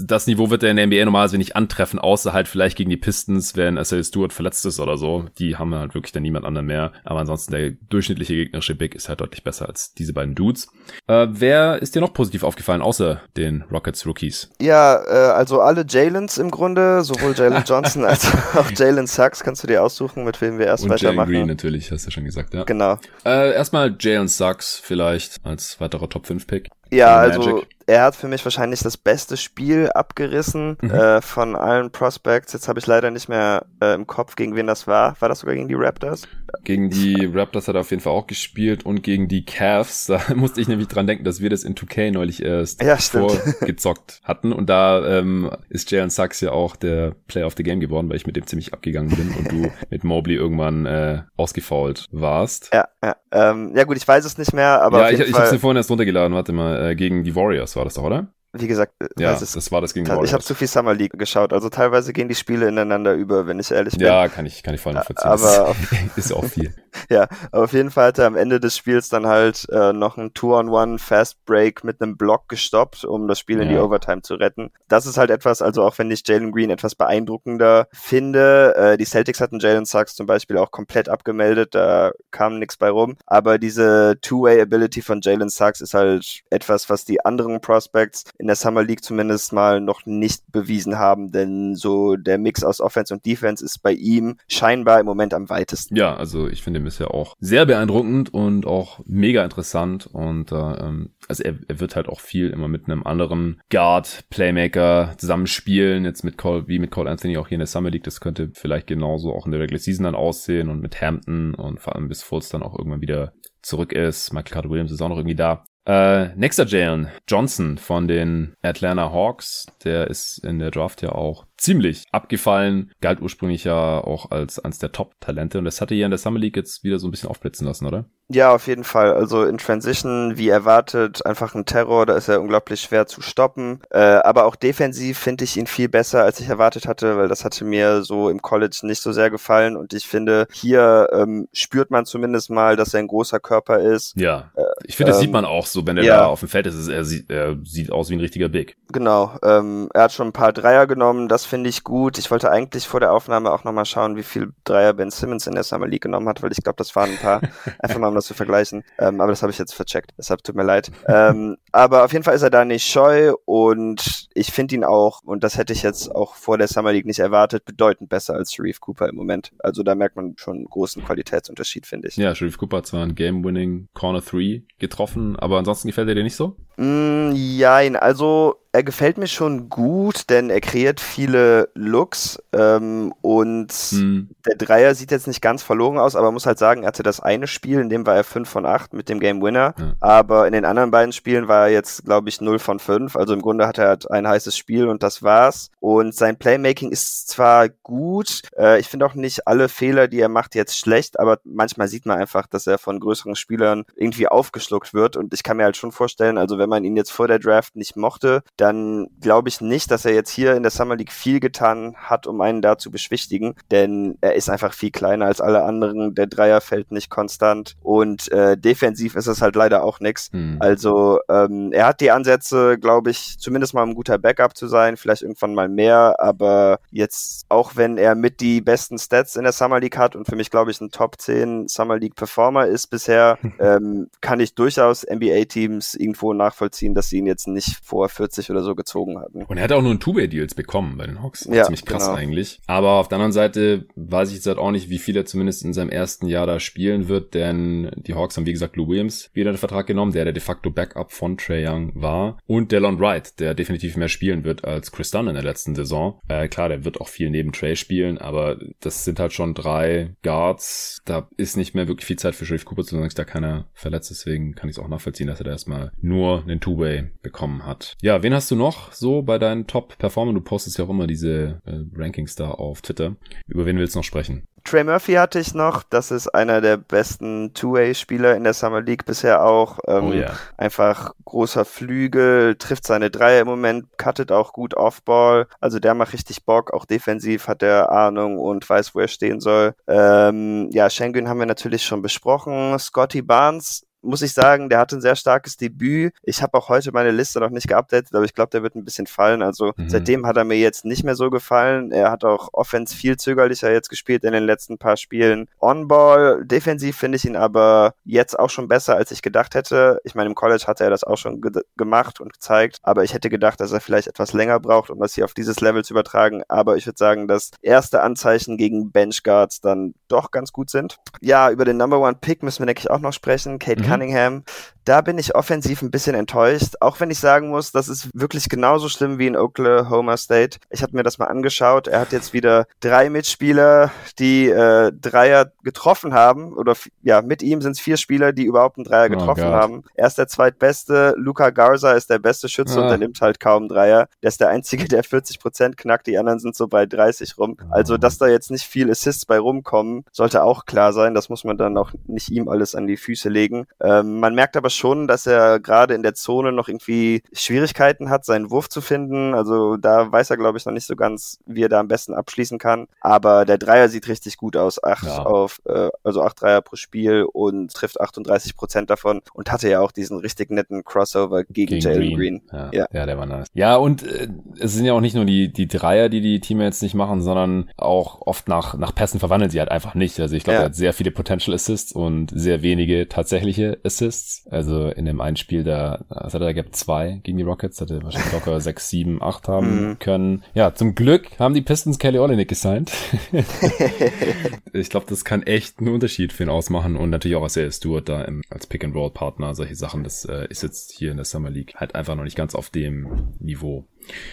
das 0.00 0.28
Niveau 0.28 0.50
wird 0.50 0.62
er 0.62 0.70
in 0.70 0.76
der 0.76 0.86
NBA 0.86 1.04
normalerweise 1.04 1.36
nicht 1.36 1.56
antreffen, 1.56 1.98
außer 1.98 2.32
halt 2.32 2.46
vielleicht 2.46 2.76
gegen 2.76 2.90
die 2.90 2.96
Pistons, 2.96 3.56
wenn 3.56 3.78
Asel 3.78 4.04
Stewart 4.04 4.32
verletzt 4.32 4.64
ist 4.64 4.78
oder 4.78 4.96
so. 4.96 5.26
Die 5.40 5.56
haben 5.56 5.74
halt 5.74 5.94
wirklich 5.94 6.12
dann 6.12 6.22
niemand 6.22 6.44
anderen 6.44 6.68
mehr. 6.68 6.92
Aber 7.02 7.18
ansonsten 7.18 7.50
der 7.50 7.72
durchschnittliche 7.90 8.36
gegnerische 8.36 8.76
Big 8.76 8.94
ist 8.94 9.08
halt 9.08 9.20
deutlich 9.20 9.42
besser 9.42 9.66
als 9.68 9.92
diese 9.94 10.12
beiden 10.12 10.36
Dudes. 10.36 10.68
Äh, 11.08 11.26
wer 11.30 11.82
ist 11.82 11.96
dir 11.96 12.00
noch 12.00 12.14
positiv 12.14 12.44
aufgefallen, 12.44 12.80
außer 12.80 13.23
den 13.36 13.62
Rockets 13.70 14.06
Rookies? 14.06 14.50
Ja, 14.60 15.02
äh, 15.06 15.32
also 15.32 15.60
alle 15.60 15.84
Jalens 15.88 16.38
im 16.38 16.50
Grunde, 16.50 17.02
sowohl 17.02 17.34
Jalen 17.36 17.64
Johnson 17.66 18.04
als 18.04 18.26
auch 18.54 18.70
Jalen 18.70 19.06
Sachs 19.06 19.42
kannst 19.42 19.62
du 19.62 19.66
dir 19.66 19.82
aussuchen, 19.82 20.24
mit 20.24 20.40
wem 20.40 20.58
wir 20.58 20.66
erst 20.66 20.84
Und 20.84 20.90
weitermachen. 20.90 21.32
Jalen 21.32 21.46
Green 21.46 21.46
natürlich, 21.48 21.90
hast 21.90 22.06
du 22.06 22.10
schon 22.10 22.24
gesagt, 22.24 22.54
ja. 22.54 22.64
Genau. 22.64 22.98
Äh, 23.24 23.52
erstmal 23.54 23.94
Jalen 23.98 24.28
Sachs 24.28 24.80
vielleicht 24.82 25.44
als 25.44 25.80
weiterer 25.80 26.08
Top 26.08 26.26
5 26.26 26.46
Pick. 26.46 26.68
Ja, 26.94 27.16
also 27.16 27.64
er 27.86 28.02
hat 28.02 28.16
für 28.16 28.28
mich 28.28 28.44
wahrscheinlich 28.44 28.80
das 28.80 28.96
beste 28.96 29.36
Spiel 29.36 29.90
abgerissen 29.90 30.78
mhm. 30.80 30.90
äh, 30.90 31.20
von 31.20 31.54
allen 31.54 31.90
Prospects. 31.90 32.52
Jetzt 32.52 32.68
habe 32.68 32.78
ich 32.78 32.86
leider 32.86 33.10
nicht 33.10 33.28
mehr 33.28 33.66
äh, 33.82 33.94
im 33.94 34.06
Kopf, 34.06 34.36
gegen 34.36 34.56
wen 34.56 34.66
das 34.66 34.86
war. 34.86 35.16
War 35.20 35.28
das 35.28 35.40
sogar 35.40 35.54
gegen 35.54 35.68
die 35.68 35.74
Raptors? 35.74 36.26
Gegen 36.62 36.88
die 36.88 37.26
Raptors 37.26 37.68
hat 37.68 37.74
er 37.74 37.82
auf 37.82 37.90
jeden 37.90 38.02
Fall 38.02 38.12
auch 38.12 38.26
gespielt 38.26 38.86
und 38.86 39.02
gegen 39.02 39.28
die 39.28 39.44
Cavs. 39.44 40.06
Da 40.14 40.20
musste 40.36 40.60
ich 40.60 40.68
nämlich 40.68 40.86
dran 40.86 41.08
denken, 41.08 41.24
dass 41.24 41.40
wir 41.40 41.50
das 41.50 41.64
in 41.64 41.74
2K 41.74 42.12
neulich 42.12 42.40
erst 42.42 42.80
ja, 42.82 42.96
vorgezockt 42.96 44.20
hatten. 44.24 44.52
Und 44.52 44.70
da 44.70 45.04
ähm, 45.04 45.50
ist 45.68 45.90
Jalen 45.90 46.10
Sachs 46.10 46.40
ja 46.40 46.52
auch 46.52 46.76
der 46.76 47.16
Player 47.26 47.46
of 47.46 47.54
the 47.56 47.64
Game 47.64 47.80
geworden, 47.80 48.08
weil 48.08 48.16
ich 48.16 48.26
mit 48.26 48.36
dem 48.36 48.46
ziemlich 48.46 48.72
abgegangen 48.72 49.10
bin 49.14 49.34
und 49.36 49.50
du 49.50 49.72
mit 49.90 50.04
Mobley 50.04 50.36
irgendwann 50.36 50.86
äh, 50.86 51.22
ausgefault 51.36 52.06
warst. 52.12 52.70
Ja, 52.72 52.86
ja. 53.02 53.16
Ähm, 53.32 53.72
ja 53.74 53.82
gut, 53.84 53.96
ich 53.96 54.06
weiß 54.06 54.24
es 54.24 54.38
nicht 54.38 54.52
mehr, 54.52 54.80
aber. 54.82 55.00
Ja, 55.00 55.10
ich, 55.10 55.28
ich 55.28 55.34
habe 55.34 55.46
es 55.46 55.60
vorhin 55.60 55.76
erst 55.76 55.90
runtergeladen, 55.90 56.34
warte 56.34 56.52
mal, 56.52 56.83
äh, 56.90 56.96
gegen 56.96 57.24
die 57.24 57.34
Warriors 57.34 57.76
war 57.76 57.84
das 57.84 57.94
doch, 57.94 58.04
oder? 58.04 58.33
Wie 58.54 58.68
gesagt, 58.68 58.92
äh, 59.00 59.06
ja, 59.18 59.32
das, 59.32 59.52
das 59.52 59.72
war 59.72 59.80
das 59.80 59.94
gegen 59.94 60.06
Warriors. 60.06 60.28
Ich 60.28 60.32
habe 60.32 60.44
zu 60.44 60.54
viel 60.54 60.68
Summer 60.68 60.94
League 60.94 61.18
geschaut. 61.18 61.52
Also 61.52 61.68
teilweise 61.68 62.12
gehen 62.12 62.28
die 62.28 62.34
Spiele 62.34 62.68
ineinander 62.68 63.14
über, 63.14 63.46
wenn 63.46 63.58
ich 63.58 63.70
ehrlich 63.70 63.94
bin. 63.96 64.06
Ja, 64.06 64.28
kann 64.28 64.46
ich, 64.46 64.62
kann 64.62 64.74
ich 64.74 64.80
voll 64.80 64.94
nachvollziehen. 64.94 65.30
Aber 65.30 65.74
ist 66.16 66.32
auch 66.32 66.44
viel. 66.44 66.72
ja, 67.10 67.26
aber 67.50 67.64
auf 67.64 67.72
jeden 67.72 67.90
Fall 67.90 68.08
hat 68.08 68.18
er 68.18 68.26
am 68.26 68.36
Ende 68.36 68.60
des 68.60 68.76
Spiels 68.76 69.08
dann 69.08 69.26
halt 69.26 69.66
äh, 69.70 69.92
noch 69.92 70.16
ein 70.16 70.32
Two-on-One 70.34 70.98
Fast 70.98 71.44
Break 71.44 71.84
mit 71.84 72.00
einem 72.00 72.16
Block 72.16 72.48
gestoppt, 72.48 73.04
um 73.04 73.28
das 73.28 73.38
Spiel 73.38 73.58
ja. 73.58 73.64
in 73.64 73.68
die 73.70 73.76
Overtime 73.76 74.22
zu 74.22 74.34
retten. 74.34 74.70
Das 74.88 75.06
ist 75.06 75.18
halt 75.18 75.30
etwas, 75.30 75.62
also 75.62 75.82
auch 75.82 75.98
wenn 75.98 76.10
ich 76.10 76.26
Jalen 76.26 76.52
Green 76.52 76.70
etwas 76.70 76.94
beeindruckender 76.94 77.88
finde. 77.92 78.74
Äh, 78.76 78.96
die 78.96 79.04
Celtics 79.04 79.40
hatten 79.40 79.58
Jalen 79.58 79.84
Sachs 79.84 80.14
zum 80.14 80.26
Beispiel 80.26 80.58
auch 80.58 80.70
komplett 80.70 81.08
abgemeldet, 81.08 81.74
da 81.74 82.12
kam 82.30 82.58
nichts 82.58 82.76
bei 82.76 82.90
rum. 82.90 83.16
Aber 83.26 83.58
diese 83.58 84.16
Two-Way-Ability 84.20 85.02
von 85.02 85.20
Jalen 85.20 85.48
Sachs 85.48 85.80
ist 85.80 85.94
halt 85.94 86.42
etwas, 86.50 86.88
was 86.88 87.04
die 87.04 87.24
anderen 87.24 87.60
Prospects 87.60 88.24
in 88.44 88.48
der 88.48 88.56
Summer 88.56 88.84
League 88.84 89.02
zumindest 89.02 89.54
mal 89.54 89.80
noch 89.80 90.04
nicht 90.04 90.52
bewiesen 90.52 90.98
haben, 90.98 91.32
denn 91.32 91.74
so 91.74 92.14
der 92.16 92.36
Mix 92.36 92.62
aus 92.62 92.78
Offense 92.78 93.14
und 93.14 93.24
Defense 93.24 93.64
ist 93.64 93.82
bei 93.82 93.92
ihm 93.92 94.36
scheinbar 94.48 95.00
im 95.00 95.06
Moment 95.06 95.32
am 95.32 95.48
weitesten. 95.48 95.96
Ja, 95.96 96.14
also 96.14 96.46
ich 96.46 96.62
finde 96.62 96.84
ist 96.84 97.00
ja 97.00 97.06
auch 97.06 97.34
sehr 97.40 97.64
beeindruckend 97.64 98.34
und 98.34 98.66
auch 98.66 99.00
mega 99.06 99.42
interessant 99.42 100.06
und 100.06 100.52
äh, 100.52 100.56
ähm, 100.56 101.14
also 101.26 101.42
er, 101.42 101.54
er 101.68 101.80
wird 101.80 101.96
halt 101.96 102.10
auch 102.10 102.20
viel 102.20 102.50
immer 102.50 102.68
mit 102.68 102.84
einem 102.84 103.02
anderen 103.04 103.62
Guard, 103.70 104.24
Playmaker 104.28 105.14
zusammenspielen, 105.16 106.04
jetzt 106.04 106.22
mit 106.22 106.36
Cole, 106.36 106.68
wie 106.68 106.78
mit 106.78 106.90
Cole 106.90 107.10
Anthony 107.10 107.38
auch 107.38 107.48
hier 107.48 107.56
in 107.56 107.60
der 107.60 107.66
Summer 107.66 107.88
League, 107.88 108.04
das 108.04 108.20
könnte 108.20 108.50
vielleicht 108.52 108.88
genauso 108.88 109.32
auch 109.32 109.46
in 109.46 109.52
der 109.52 109.60
Regular 109.62 109.80
Season 109.80 110.04
dann 110.04 110.14
aussehen 110.14 110.68
und 110.68 110.80
mit 110.80 111.00
Hampton 111.00 111.54
und 111.54 111.80
vor 111.80 111.96
allem 111.96 112.08
bis 112.08 112.22
Fultz 112.22 112.50
dann 112.50 112.62
auch 112.62 112.76
irgendwann 112.78 113.00
wieder 113.00 113.32
zurück 113.62 113.94
ist. 113.94 114.34
Michael 114.34 114.52
Carter 114.52 114.70
Williams 114.70 114.92
ist 114.92 115.00
auch 115.00 115.08
noch 115.08 115.16
irgendwie 115.16 115.34
da. 115.34 115.64
Äh, 115.86 116.34
nächster 116.34 116.64
Jalen 116.66 117.10
Johnson 117.28 117.76
von 117.76 118.08
den 118.08 118.56
Atlanta 118.62 119.12
Hawks, 119.12 119.66
der 119.84 120.08
ist 120.08 120.38
in 120.38 120.58
der 120.58 120.70
Draft 120.70 121.02
ja 121.02 121.12
auch 121.12 121.44
ziemlich 121.64 122.04
abgefallen, 122.12 122.92
galt 123.00 123.20
ursprünglich 123.20 123.64
ja 123.64 123.98
auch 123.98 124.30
als 124.30 124.58
eines 124.58 124.78
der 124.78 124.92
Top-Talente 124.92 125.58
und 125.58 125.64
das 125.64 125.80
hatte 125.80 125.94
hier 125.94 126.04
in 126.04 126.10
der 126.10 126.18
Summer 126.18 126.38
League 126.38 126.56
jetzt 126.56 126.84
wieder 126.84 126.98
so 126.98 127.08
ein 127.08 127.10
bisschen 127.10 127.28
aufblitzen 127.28 127.66
lassen, 127.66 127.86
oder? 127.86 128.04
Ja, 128.28 128.54
auf 128.54 128.66
jeden 128.68 128.84
Fall. 128.84 129.12
Also 129.12 129.44
in 129.44 129.58
Transition, 129.58 130.38
wie 130.38 130.48
erwartet, 130.48 131.24
einfach 131.26 131.54
ein 131.54 131.66
Terror, 131.66 132.06
da 132.06 132.16
ist 132.16 132.28
er 132.28 132.40
unglaublich 132.40 132.80
schwer 132.80 133.06
zu 133.06 133.20
stoppen. 133.20 133.80
Äh, 133.90 133.98
aber 133.98 134.46
auch 134.46 134.56
defensiv 134.56 135.18
finde 135.18 135.44
ich 135.44 135.58
ihn 135.58 135.66
viel 135.66 135.90
besser, 135.90 136.24
als 136.24 136.40
ich 136.40 136.48
erwartet 136.48 136.88
hatte, 136.88 137.18
weil 137.18 137.28
das 137.28 137.44
hatte 137.44 137.66
mir 137.66 138.02
so 138.02 138.30
im 138.30 138.40
College 138.40 138.80
nicht 138.84 139.02
so 139.02 139.12
sehr 139.12 139.28
gefallen. 139.28 139.76
Und 139.76 139.92
ich 139.92 140.06
finde, 140.06 140.46
hier 140.52 141.08
ähm, 141.12 141.48
spürt 141.52 141.90
man 141.90 142.06
zumindest 142.06 142.48
mal, 142.48 142.76
dass 142.76 142.94
er 142.94 143.00
ein 143.00 143.08
großer 143.08 143.40
Körper 143.40 143.80
ist. 143.80 144.14
Ja, 144.16 144.50
äh, 144.56 144.62
ich 144.84 144.96
finde, 144.96 145.12
das 145.12 145.18
ähm, 145.18 145.26
sieht 145.26 145.32
man 145.32 145.44
auch 145.44 145.66
so, 145.66 145.86
wenn 145.86 145.98
er 145.98 146.04
ja. 146.04 146.16
da 146.20 146.26
auf 146.26 146.40
dem 146.40 146.48
Feld 146.48 146.66
ist. 146.66 146.88
Er 146.88 147.04
sieht, 147.04 147.30
er 147.30 147.58
sieht 147.62 147.92
aus 147.92 148.08
wie 148.08 148.14
ein 148.14 148.20
richtiger 148.20 148.48
Big. 148.48 148.78
Genau. 148.90 149.36
Ähm, 149.42 149.90
er 149.92 150.04
hat 150.04 150.12
schon 150.12 150.28
ein 150.28 150.32
paar 150.32 150.54
Dreier 150.54 150.86
genommen, 150.86 151.28
das 151.28 151.44
finde 151.54 151.70
ich 151.70 151.84
gut. 151.84 152.18
Ich 152.18 152.32
wollte 152.32 152.50
eigentlich 152.50 152.88
vor 152.88 152.98
der 152.98 153.12
Aufnahme 153.12 153.52
auch 153.52 153.62
nochmal 153.62 153.84
schauen, 153.84 154.16
wie 154.16 154.24
viel 154.24 154.50
Dreier 154.64 154.92
Ben 154.92 155.12
Simmons 155.12 155.46
in 155.46 155.54
der 155.54 155.62
Summer 155.62 155.86
League 155.86 156.02
genommen 156.02 156.28
hat, 156.28 156.42
weil 156.42 156.50
ich 156.50 156.58
glaube, 156.64 156.74
das 156.78 156.96
waren 156.96 157.10
ein 157.10 157.16
paar. 157.16 157.42
Einfach 157.78 158.00
mal 158.00 158.08
um 158.08 158.16
das 158.16 158.26
zu 158.26 158.34
vergleichen. 158.34 158.82
Ähm, 158.98 159.20
aber 159.20 159.30
das 159.30 159.42
habe 159.42 159.52
ich 159.52 159.58
jetzt 159.58 159.72
vercheckt, 159.72 160.10
deshalb 160.18 160.42
tut 160.42 160.56
mir 160.56 160.64
leid. 160.64 160.90
ähm, 161.06 161.56
aber 161.70 162.04
auf 162.04 162.12
jeden 162.12 162.24
Fall 162.24 162.34
ist 162.34 162.42
er 162.42 162.50
da 162.50 162.64
nicht 162.64 162.84
scheu 162.84 163.34
und 163.44 164.26
ich 164.34 164.50
finde 164.50 164.74
ihn 164.74 164.82
auch, 164.82 165.22
und 165.22 165.44
das 165.44 165.56
hätte 165.56 165.72
ich 165.72 165.84
jetzt 165.84 166.12
auch 166.12 166.34
vor 166.34 166.58
der 166.58 166.66
Summer 166.66 166.92
League 166.92 167.06
nicht 167.06 167.20
erwartet, 167.20 167.64
bedeutend 167.64 168.08
besser 168.08 168.34
als 168.34 168.52
Sharif 168.52 168.80
Cooper 168.80 169.08
im 169.08 169.14
Moment. 169.14 169.52
Also 169.60 169.84
da 169.84 169.94
merkt 169.94 170.16
man 170.16 170.34
schon 170.36 170.56
einen 170.56 170.64
großen 170.64 171.04
Qualitätsunterschied, 171.04 171.86
finde 171.86 172.08
ich. 172.08 172.16
Ja, 172.16 172.34
Sharif 172.34 172.58
Cooper 172.58 172.78
hat 172.78 172.86
zwar 172.88 173.04
ein 173.04 173.14
Game-Winning 173.14 173.86
Corner 173.94 174.22
3 174.22 174.64
getroffen, 174.80 175.36
aber 175.36 175.58
ansonsten 175.58 175.86
gefällt 175.86 176.08
er 176.08 176.16
dir 176.16 176.24
nicht 176.24 176.34
so? 176.34 176.56
Mm, 176.78 177.30
jein, 177.32 177.94
also 177.94 178.56
er 178.74 178.82
gefällt 178.82 179.18
mir 179.18 179.28
schon 179.28 179.68
gut, 179.68 180.30
denn 180.30 180.50
er 180.50 180.60
kreiert 180.60 180.98
viele 180.98 181.68
Looks 181.74 182.42
ähm, 182.52 183.14
und 183.20 183.72
hm. 183.72 184.30
der 184.44 184.56
Dreier 184.56 184.96
sieht 184.96 185.12
jetzt 185.12 185.28
nicht 185.28 185.40
ganz 185.40 185.62
verloren 185.62 185.96
aus, 185.96 186.16
aber 186.16 186.32
muss 186.32 186.44
halt 186.44 186.58
sagen, 186.58 186.82
er 186.82 186.88
hatte 186.88 187.04
das 187.04 187.20
eine 187.20 187.46
Spiel, 187.46 187.78
in 187.78 187.88
dem 187.88 188.04
war 188.04 188.16
er 188.16 188.24
5 188.24 188.48
von 188.48 188.66
8 188.66 188.92
mit 188.92 189.08
dem 189.08 189.20
Game 189.20 189.40
Winner, 189.40 189.74
ja. 189.78 189.92
aber 190.00 190.48
in 190.48 190.52
den 190.52 190.64
anderen 190.64 190.90
beiden 190.90 191.12
Spielen 191.12 191.46
war 191.46 191.68
er 191.68 191.72
jetzt, 191.72 192.04
glaube 192.04 192.28
ich, 192.28 192.40
0 192.40 192.58
von 192.58 192.80
5, 192.80 193.14
also 193.14 193.32
im 193.32 193.42
Grunde 193.42 193.68
hat 193.68 193.78
er 193.78 193.86
halt 193.86 194.10
ein 194.10 194.26
heißes 194.26 194.56
Spiel 194.56 194.88
und 194.88 195.04
das 195.04 195.22
war's 195.22 195.70
und 195.78 196.12
sein 196.12 196.36
Playmaking 196.36 196.90
ist 196.90 197.28
zwar 197.28 197.68
gut, 197.68 198.42
äh, 198.58 198.80
ich 198.80 198.88
finde 198.88 199.06
auch 199.06 199.14
nicht 199.14 199.46
alle 199.46 199.68
Fehler, 199.68 200.08
die 200.08 200.18
er 200.18 200.28
macht, 200.28 200.56
jetzt 200.56 200.76
schlecht, 200.76 201.20
aber 201.20 201.38
manchmal 201.44 201.86
sieht 201.86 202.06
man 202.06 202.18
einfach, 202.18 202.48
dass 202.48 202.66
er 202.66 202.78
von 202.78 202.98
größeren 202.98 203.36
Spielern 203.36 203.84
irgendwie 203.94 204.26
aufgeschluckt 204.26 204.94
wird 204.94 205.16
und 205.16 205.32
ich 205.32 205.44
kann 205.44 205.58
mir 205.58 205.62
halt 205.64 205.76
schon 205.76 205.92
vorstellen, 205.92 206.38
also 206.38 206.58
wenn 206.58 206.68
man 206.68 206.82
ihn 206.82 206.96
jetzt 206.96 207.12
vor 207.12 207.28
der 207.28 207.38
Draft 207.38 207.76
nicht 207.76 207.94
mochte, 207.94 208.42
dann 208.64 209.08
glaube 209.20 209.50
ich 209.50 209.60
nicht, 209.60 209.90
dass 209.90 210.06
er 210.06 210.14
jetzt 210.14 210.30
hier 210.30 210.54
in 210.54 210.62
der 210.62 210.70
Summer 210.70 210.96
League 210.96 211.12
viel 211.12 211.38
getan 211.38 211.94
hat, 211.98 212.26
um 212.26 212.40
einen 212.40 212.62
da 212.62 212.78
zu 212.78 212.90
beschwichtigen, 212.90 213.56
denn 213.70 214.16
er 214.22 214.36
ist 214.36 214.48
einfach 214.48 214.72
viel 214.72 214.90
kleiner 214.90 215.26
als 215.26 215.42
alle 215.42 215.64
anderen. 215.64 216.14
Der 216.14 216.26
Dreier 216.26 216.62
fällt 216.62 216.90
nicht 216.90 217.10
konstant 217.10 217.76
und 217.82 218.32
äh, 218.32 218.56
defensiv 218.56 219.16
ist 219.16 219.26
es 219.26 219.42
halt 219.42 219.54
leider 219.54 219.84
auch 219.84 220.00
nix. 220.00 220.30
Hm. 220.32 220.56
Also 220.60 221.18
ähm, 221.28 221.72
er 221.72 221.86
hat 221.86 222.00
die 222.00 222.10
Ansätze, 222.10 222.78
glaube 222.78 223.10
ich, 223.10 223.38
zumindest 223.38 223.74
mal 223.74 223.82
ein 223.82 223.94
guter 223.94 224.16
Backup 224.16 224.56
zu 224.56 224.66
sein, 224.66 224.96
vielleicht 224.96 225.20
irgendwann 225.20 225.54
mal 225.54 225.68
mehr, 225.68 226.16
aber 226.18 226.78
jetzt 226.90 227.44
auch 227.50 227.76
wenn 227.76 227.98
er 227.98 228.14
mit 228.14 228.40
die 228.40 228.62
besten 228.62 228.98
Stats 228.98 229.36
in 229.36 229.42
der 229.42 229.52
Summer 229.52 229.78
League 229.78 229.98
hat 229.98 230.16
und 230.16 230.26
für 230.26 230.36
mich 230.36 230.50
glaube 230.50 230.70
ich 230.70 230.80
ein 230.80 230.90
Top 230.90 231.20
10 231.20 231.68
Summer 231.68 231.98
League 231.98 232.14
Performer 232.14 232.66
ist 232.66 232.86
bisher, 232.86 233.36
ähm, 233.60 234.08
kann 234.22 234.40
ich 234.40 234.54
durchaus 234.54 235.04
NBA 235.04 235.44
Teams 235.50 235.94
irgendwo 235.94 236.32
nachvollziehen, 236.32 236.94
dass 236.94 237.10
sie 237.10 237.18
ihn 237.18 237.26
jetzt 237.26 237.46
nicht 237.46 237.84
vor 237.84 238.08
40 238.08 238.53
oder 238.54 238.62
so 238.62 238.74
gezogen 238.74 239.18
hatten. 239.18 239.42
Und 239.42 239.56
er 239.56 239.64
hat 239.64 239.72
auch 239.72 239.82
nur 239.82 239.92
ein 239.92 240.00
Two-Way-Deals 240.00 240.54
bekommen 240.54 240.96
bei 240.96 241.06
den 241.06 241.22
Hawks. 241.22 241.48
Ja, 241.50 241.64
ziemlich 241.64 241.84
krass 241.84 242.06
genau. 242.06 242.16
eigentlich. 242.16 242.60
Aber 242.66 242.92
auf 242.92 243.08
der 243.08 243.16
anderen 243.16 243.32
Seite 243.32 243.86
weiß 243.96 244.30
ich 244.30 244.36
jetzt 244.36 244.46
halt 244.46 244.58
auch 244.58 244.70
nicht, 244.70 244.90
wie 244.90 244.98
viel 244.98 245.16
er 245.16 245.26
zumindest 245.26 245.64
in 245.64 245.72
seinem 245.72 245.90
ersten 245.90 246.26
Jahr 246.26 246.46
da 246.46 246.60
spielen 246.60 247.08
wird, 247.08 247.34
denn 247.34 247.90
die 247.96 248.14
Hawks 248.14 248.36
haben 248.36 248.46
wie 248.46 248.52
gesagt 248.52 248.76
Lou 248.76 248.88
Williams 248.88 249.30
wieder 249.32 249.52
den 249.52 249.58
Vertrag 249.58 249.86
genommen, 249.86 250.12
der 250.12 250.24
der 250.24 250.32
de 250.32 250.42
facto 250.42 250.70
Backup 250.70 251.12
von 251.12 251.36
Trey 251.36 251.66
Young 251.66 251.92
war 251.94 252.38
und 252.46 252.72
Delon 252.72 252.98
Wright, 253.00 253.38
der 253.40 253.54
definitiv 253.54 253.96
mehr 253.96 254.08
spielen 254.08 254.44
wird 254.44 254.64
als 254.64 254.92
Chris 254.92 255.10
Dunn 255.10 255.28
in 255.28 255.34
der 255.34 255.44
letzten 255.44 255.74
Saison. 255.74 256.20
Äh, 256.28 256.48
klar, 256.48 256.68
der 256.68 256.84
wird 256.84 257.00
auch 257.00 257.08
viel 257.08 257.30
neben 257.30 257.52
Trey 257.52 257.76
spielen, 257.76 258.18
aber 258.18 258.58
das 258.80 259.04
sind 259.04 259.18
halt 259.20 259.32
schon 259.32 259.54
drei 259.54 260.16
Guards. 260.22 261.02
Da 261.04 261.28
ist 261.36 261.56
nicht 261.56 261.74
mehr 261.74 261.88
wirklich 261.88 262.06
viel 262.06 262.18
Zeit 262.18 262.34
für 262.34 262.46
Sharif 262.46 262.64
Cooper, 262.64 262.82
solange 262.82 263.08
sich 263.08 263.14
da 263.14 263.24
keiner 263.24 263.66
verletzt. 263.74 264.10
Deswegen 264.10 264.54
kann 264.54 264.68
ich 264.68 264.76
es 264.76 264.82
auch 264.82 264.88
nachvollziehen, 264.88 265.26
dass 265.26 265.40
er 265.40 265.44
da 265.44 265.50
erstmal 265.50 265.92
nur 266.00 266.42
einen 266.42 266.60
Two-Way 266.60 267.10
bekommen 267.22 267.66
hat. 267.66 267.96
Ja, 268.02 268.22
wen 268.22 268.34
hast 268.34 268.43
du 268.50 268.56
noch? 268.56 268.92
so 268.92 269.22
bei 269.22 269.38
deinen 269.38 269.66
Top-Performern? 269.66 270.34
Du 270.34 270.40
postest 270.40 270.78
ja 270.78 270.84
auch 270.84 270.90
immer 270.90 271.06
diese 271.06 271.60
äh, 271.66 271.84
Rankings 271.96 272.34
da 272.34 272.50
auf 272.50 272.82
Twitter. 272.82 273.16
Über 273.46 273.66
wen 273.66 273.78
willst 273.78 273.94
du 273.94 273.98
noch 273.98 274.04
sprechen? 274.04 274.46
Trey 274.64 274.82
Murphy 274.82 275.12
hatte 275.12 275.38
ich 275.38 275.52
noch. 275.52 275.82
Das 275.82 276.10
ist 276.10 276.28
einer 276.28 276.62
der 276.62 276.78
besten 276.78 277.52
Two-Way-Spieler 277.52 278.34
in 278.34 278.44
der 278.44 278.54
Summer 278.54 278.80
League 278.80 279.04
bisher 279.04 279.44
auch. 279.44 279.78
Ähm, 279.86 280.04
oh, 280.04 280.12
yeah. 280.12 280.32
Einfach 280.56 281.12
großer 281.26 281.66
Flügel, 281.66 282.56
trifft 282.56 282.86
seine 282.86 283.10
Dreier 283.10 283.42
im 283.42 283.46
Moment, 283.46 283.86
cuttet 283.98 284.32
auch 284.32 284.54
gut 284.54 284.74
Off-Ball. 284.74 285.48
Also 285.60 285.80
der 285.80 285.92
macht 285.92 286.14
richtig 286.14 286.46
Bock. 286.46 286.72
Auch 286.72 286.86
defensiv 286.86 287.46
hat 287.46 287.62
er 287.62 287.92
Ahnung 287.92 288.38
und 288.38 288.68
weiß, 288.68 288.94
wo 288.94 289.00
er 289.00 289.08
stehen 289.08 289.40
soll. 289.40 289.74
Ähm, 289.86 290.70
ja, 290.72 290.88
Schengen 290.88 291.28
haben 291.28 291.40
wir 291.40 291.46
natürlich 291.46 291.84
schon 291.84 292.00
besprochen. 292.00 292.78
Scotty 292.78 293.20
Barnes 293.20 293.86
muss 294.04 294.22
ich 294.22 294.32
sagen, 294.32 294.68
der 294.68 294.78
hatte 294.78 294.96
ein 294.96 295.00
sehr 295.00 295.16
starkes 295.16 295.56
Debüt. 295.56 296.12
Ich 296.22 296.42
habe 296.42 296.56
auch 296.56 296.68
heute 296.68 296.92
meine 296.92 297.10
Liste 297.10 297.40
noch 297.40 297.50
nicht 297.50 297.68
geupdatet, 297.68 298.14
aber 298.14 298.24
ich 298.24 298.34
glaube, 298.34 298.50
der 298.50 298.62
wird 298.62 298.74
ein 298.74 298.84
bisschen 298.84 299.06
fallen. 299.06 299.42
Also 299.42 299.72
mhm. 299.76 299.88
seitdem 299.88 300.26
hat 300.26 300.36
er 300.36 300.44
mir 300.44 300.58
jetzt 300.58 300.84
nicht 300.84 301.04
mehr 301.04 301.14
so 301.14 301.30
gefallen. 301.30 301.90
Er 301.92 302.10
hat 302.10 302.24
auch 302.24 302.50
Offense 302.52 302.94
viel 302.94 303.16
zögerlicher 303.16 303.72
jetzt 303.72 303.88
gespielt 303.88 304.24
in 304.24 304.32
den 304.32 304.44
letzten 304.44 304.78
paar 304.78 304.96
Spielen. 304.96 305.48
On-Ball, 305.60 306.44
defensiv 306.44 306.96
finde 306.96 307.16
ich 307.16 307.24
ihn 307.24 307.36
aber 307.36 307.94
jetzt 308.04 308.38
auch 308.38 308.50
schon 308.50 308.68
besser, 308.68 308.96
als 308.96 309.10
ich 309.10 309.22
gedacht 309.22 309.54
hätte. 309.54 310.00
Ich 310.04 310.14
meine, 310.14 310.28
im 310.28 310.34
College 310.34 310.64
hatte 310.66 310.84
er 310.84 310.90
das 310.90 311.04
auch 311.04 311.18
schon 311.18 311.40
ge 311.40 311.62
gemacht 311.76 312.20
und 312.20 312.32
gezeigt, 312.32 312.78
aber 312.82 313.04
ich 313.04 313.14
hätte 313.14 313.30
gedacht, 313.30 313.60
dass 313.60 313.72
er 313.72 313.80
vielleicht 313.80 314.08
etwas 314.08 314.32
länger 314.32 314.60
braucht, 314.60 314.90
um 314.90 315.00
das 315.00 315.14
hier 315.14 315.24
auf 315.24 315.34
dieses 315.34 315.60
Level 315.60 315.84
zu 315.84 315.94
übertragen. 315.94 316.42
Aber 316.48 316.76
ich 316.76 316.86
würde 316.86 316.98
sagen, 316.98 317.28
dass 317.28 317.50
erste 317.62 318.02
Anzeichen 318.02 318.56
gegen 318.56 318.90
Benchguards 318.90 319.60
dann 319.60 319.94
doch 320.08 320.30
ganz 320.30 320.52
gut 320.52 320.70
sind. 320.70 320.98
Ja, 321.20 321.50
über 321.50 321.64
den 321.64 321.76
Number 321.76 322.00
One 322.00 322.16
Pick 322.20 322.42
müssen 322.42 322.60
wir, 322.60 322.66
denke 322.66 322.80
ich, 322.80 322.90
auch 322.90 323.00
noch 323.00 323.12
sprechen. 323.12 323.58
Kate 323.58 323.82
mhm. 323.82 323.86
Cunningham. 323.94 324.44
Da 324.84 325.00
bin 325.00 325.16
ich 325.16 325.34
offensiv 325.34 325.80
ein 325.80 325.90
bisschen 325.90 326.14
enttäuscht, 326.14 326.74
auch 326.80 327.00
wenn 327.00 327.10
ich 327.10 327.18
sagen 327.18 327.48
muss, 327.48 327.72
das 327.72 327.88
ist 327.88 328.10
wirklich 328.12 328.50
genauso 328.50 328.90
schlimm 328.90 329.18
wie 329.18 329.26
in 329.26 329.36
Oklahoma 329.36 330.18
State. 330.18 330.58
Ich 330.68 330.82
habe 330.82 330.94
mir 330.94 331.02
das 331.02 331.18
mal 331.18 331.26
angeschaut. 331.26 331.88
Er 331.88 332.00
hat 332.00 332.12
jetzt 332.12 332.34
wieder 332.34 332.66
drei 332.80 333.08
Mitspieler, 333.08 333.90
die 334.18 334.50
äh, 334.50 334.92
Dreier 334.92 335.50
getroffen 335.62 336.12
haben. 336.12 336.52
Oder 336.52 336.74
ja, 337.02 337.22
mit 337.22 337.42
ihm 337.42 337.62
sind 337.62 337.72
es 337.72 337.80
vier 337.80 337.96
Spieler, 337.96 338.34
die 338.34 338.44
überhaupt 338.44 338.76
einen 338.76 338.84
Dreier 338.84 339.06
oh 339.06 339.16
getroffen 339.16 339.48
oh 339.48 339.52
haben. 339.52 339.84
Er 339.94 340.06
ist 340.06 340.18
der 340.18 340.28
zweitbeste. 340.28 341.14
Luca 341.16 341.48
Garza 341.48 341.92
ist 341.92 342.10
der 342.10 342.18
beste 342.18 342.50
Schütze 342.50 342.78
ah. 342.78 342.84
und 342.84 342.90
er 342.90 342.98
nimmt 342.98 343.20
halt 343.22 343.40
kaum 343.40 343.68
Dreier. 343.68 344.08
Der 344.22 344.28
ist 344.28 344.40
der 344.40 344.50
Einzige, 344.50 344.84
der 344.86 345.02
40 345.02 345.40
Prozent 345.40 345.78
knackt. 345.78 346.06
Die 346.06 346.18
anderen 346.18 346.40
sind 346.40 346.56
so 346.56 346.68
bei 346.68 346.84
30 346.84 347.38
rum. 347.38 347.56
Also, 347.70 347.96
dass 347.96 348.18
da 348.18 348.26
jetzt 348.26 348.50
nicht 348.50 348.66
viel 348.66 348.90
Assists 348.90 349.24
bei 349.24 349.38
rumkommen, 349.38 350.04
sollte 350.12 350.42
auch 350.42 350.66
klar 350.66 350.92
sein. 350.92 351.14
Das 351.14 351.30
muss 351.30 351.44
man 351.44 351.56
dann 351.56 351.78
auch 351.78 351.92
nicht 352.06 352.28
ihm 352.30 352.50
alles 352.50 352.74
an 352.74 352.86
die 352.86 352.98
Füße 352.98 353.30
legen. 353.30 353.66
Ähm, 353.84 354.20
man 354.20 354.34
merkt 354.34 354.56
aber 354.56 354.70
schon, 354.70 355.06
dass 355.06 355.26
er 355.26 355.60
gerade 355.60 355.94
in 355.94 356.02
der 356.02 356.14
Zone 356.14 356.52
noch 356.52 356.68
irgendwie 356.68 357.22
Schwierigkeiten 357.32 358.08
hat, 358.08 358.24
seinen 358.24 358.50
Wurf 358.50 358.68
zu 358.68 358.80
finden. 358.80 359.34
Also 359.34 359.76
da 359.76 360.10
weiß 360.10 360.30
er, 360.30 360.38
glaube 360.38 360.56
ich, 360.56 360.64
noch 360.64 360.72
nicht 360.72 360.86
so 360.86 360.96
ganz, 360.96 361.38
wie 361.44 361.64
er 361.64 361.68
da 361.68 361.80
am 361.80 361.88
besten 361.88 362.14
abschließen 362.14 362.58
kann. 362.58 362.86
Aber 363.00 363.44
der 363.44 363.58
Dreier 363.58 363.88
sieht 363.88 364.08
richtig 364.08 364.38
gut 364.38 364.56
aus. 364.56 364.82
Acht 364.82 365.06
ja. 365.06 365.24
auf, 365.24 365.60
äh, 365.66 365.90
also 366.02 366.22
acht 366.22 366.40
Dreier 366.40 366.62
pro 366.62 366.76
Spiel 366.76 367.26
und 367.30 367.74
trifft 367.74 368.00
38 368.00 368.56
Prozent 368.56 368.88
davon 368.88 369.20
und 369.34 369.52
hatte 369.52 369.68
ja 369.68 369.80
auch 369.80 369.92
diesen 369.92 370.18
richtig 370.18 370.50
netten 370.50 370.84
Crossover 370.84 371.44
gegen, 371.44 371.68
gegen 371.68 371.80
Jalen 371.80 372.00
Green. 372.00 372.16
Green. 372.16 372.42
Ja. 372.52 372.70
ja. 372.72 372.86
ja, 372.90 373.06
der 373.06 373.18
war 373.18 373.26
nice. 373.26 373.48
Ja, 373.52 373.76
und 373.76 374.02
äh, 374.02 374.28
es 374.58 374.72
sind 374.72 374.86
ja 374.86 374.94
auch 374.94 375.00
nicht 375.00 375.14
nur 375.14 375.26
die, 375.26 375.52
die 375.52 375.68
Dreier, 375.68 376.08
die 376.08 376.22
die 376.22 376.40
Team 376.40 376.60
jetzt 376.62 376.82
nicht 376.82 376.94
machen, 376.94 377.20
sondern 377.20 377.70
auch 377.76 378.22
oft 378.22 378.48
nach, 378.48 378.74
nach 378.78 378.94
Pässen 378.94 379.20
verwandeln 379.20 379.50
sie 379.50 379.58
halt 379.58 379.70
einfach 379.70 379.94
nicht. 379.94 380.18
Also 380.20 380.36
ich 380.36 380.44
glaube, 380.44 380.54
ja. 380.54 380.62
er 380.62 380.66
hat 380.66 380.74
sehr 380.74 380.94
viele 380.94 381.10
Potential 381.10 381.54
Assists 381.54 381.92
und 381.92 382.30
sehr 382.34 382.62
wenige 382.62 383.08
tatsächliche 383.08 383.73
Assists. 383.82 384.46
Also 384.50 384.88
in 384.88 385.04
dem 385.04 385.20
einen 385.20 385.36
Spiel 385.36 385.64
da, 385.64 386.04
was 386.08 386.34
hat 386.34 386.42
er, 386.42 386.54
gab 386.54 386.74
zwei 386.74 387.20
gegen 387.22 387.38
die 387.38 387.44
Rockets, 387.44 387.80
hatte 387.80 388.02
wahrscheinlich 388.02 388.32
locker 388.32 388.60
sechs, 388.60 388.88
sieben, 388.88 389.22
acht 389.22 389.48
haben 389.48 389.88
mhm. 389.88 389.98
können. 389.98 390.42
Ja, 390.54 390.74
zum 390.74 390.94
Glück 390.94 391.38
haben 391.38 391.54
die 391.54 391.62
Pistons 391.62 391.98
Kelly 391.98 392.18
Olynyk 392.18 392.48
gesigned. 392.48 392.92
ich 394.72 394.90
glaube, 394.90 395.06
das 395.08 395.24
kann 395.24 395.42
echt 395.42 395.78
einen 395.78 395.88
Unterschied 395.88 396.32
für 396.32 396.44
ihn 396.44 396.48
ausmachen 396.48 396.96
und 396.96 397.10
natürlich 397.10 397.36
auch 397.36 397.42
als 397.42 397.56
er 397.56 397.70
Stewart 397.70 398.08
da 398.08 398.22
im, 398.22 398.42
als 398.50 398.66
Pick-and-Roll-Partner, 398.66 399.54
solche 399.54 399.74
Sachen, 399.74 400.04
das 400.04 400.24
äh, 400.24 400.46
ist 400.48 400.62
jetzt 400.62 400.92
hier 400.92 401.10
in 401.10 401.16
der 401.16 401.24
Summer 401.24 401.50
League 401.50 401.74
halt 401.76 401.94
einfach 401.94 402.14
noch 402.14 402.24
nicht 402.24 402.36
ganz 402.36 402.54
auf 402.54 402.70
dem 402.70 403.34
Niveau. 403.38 403.86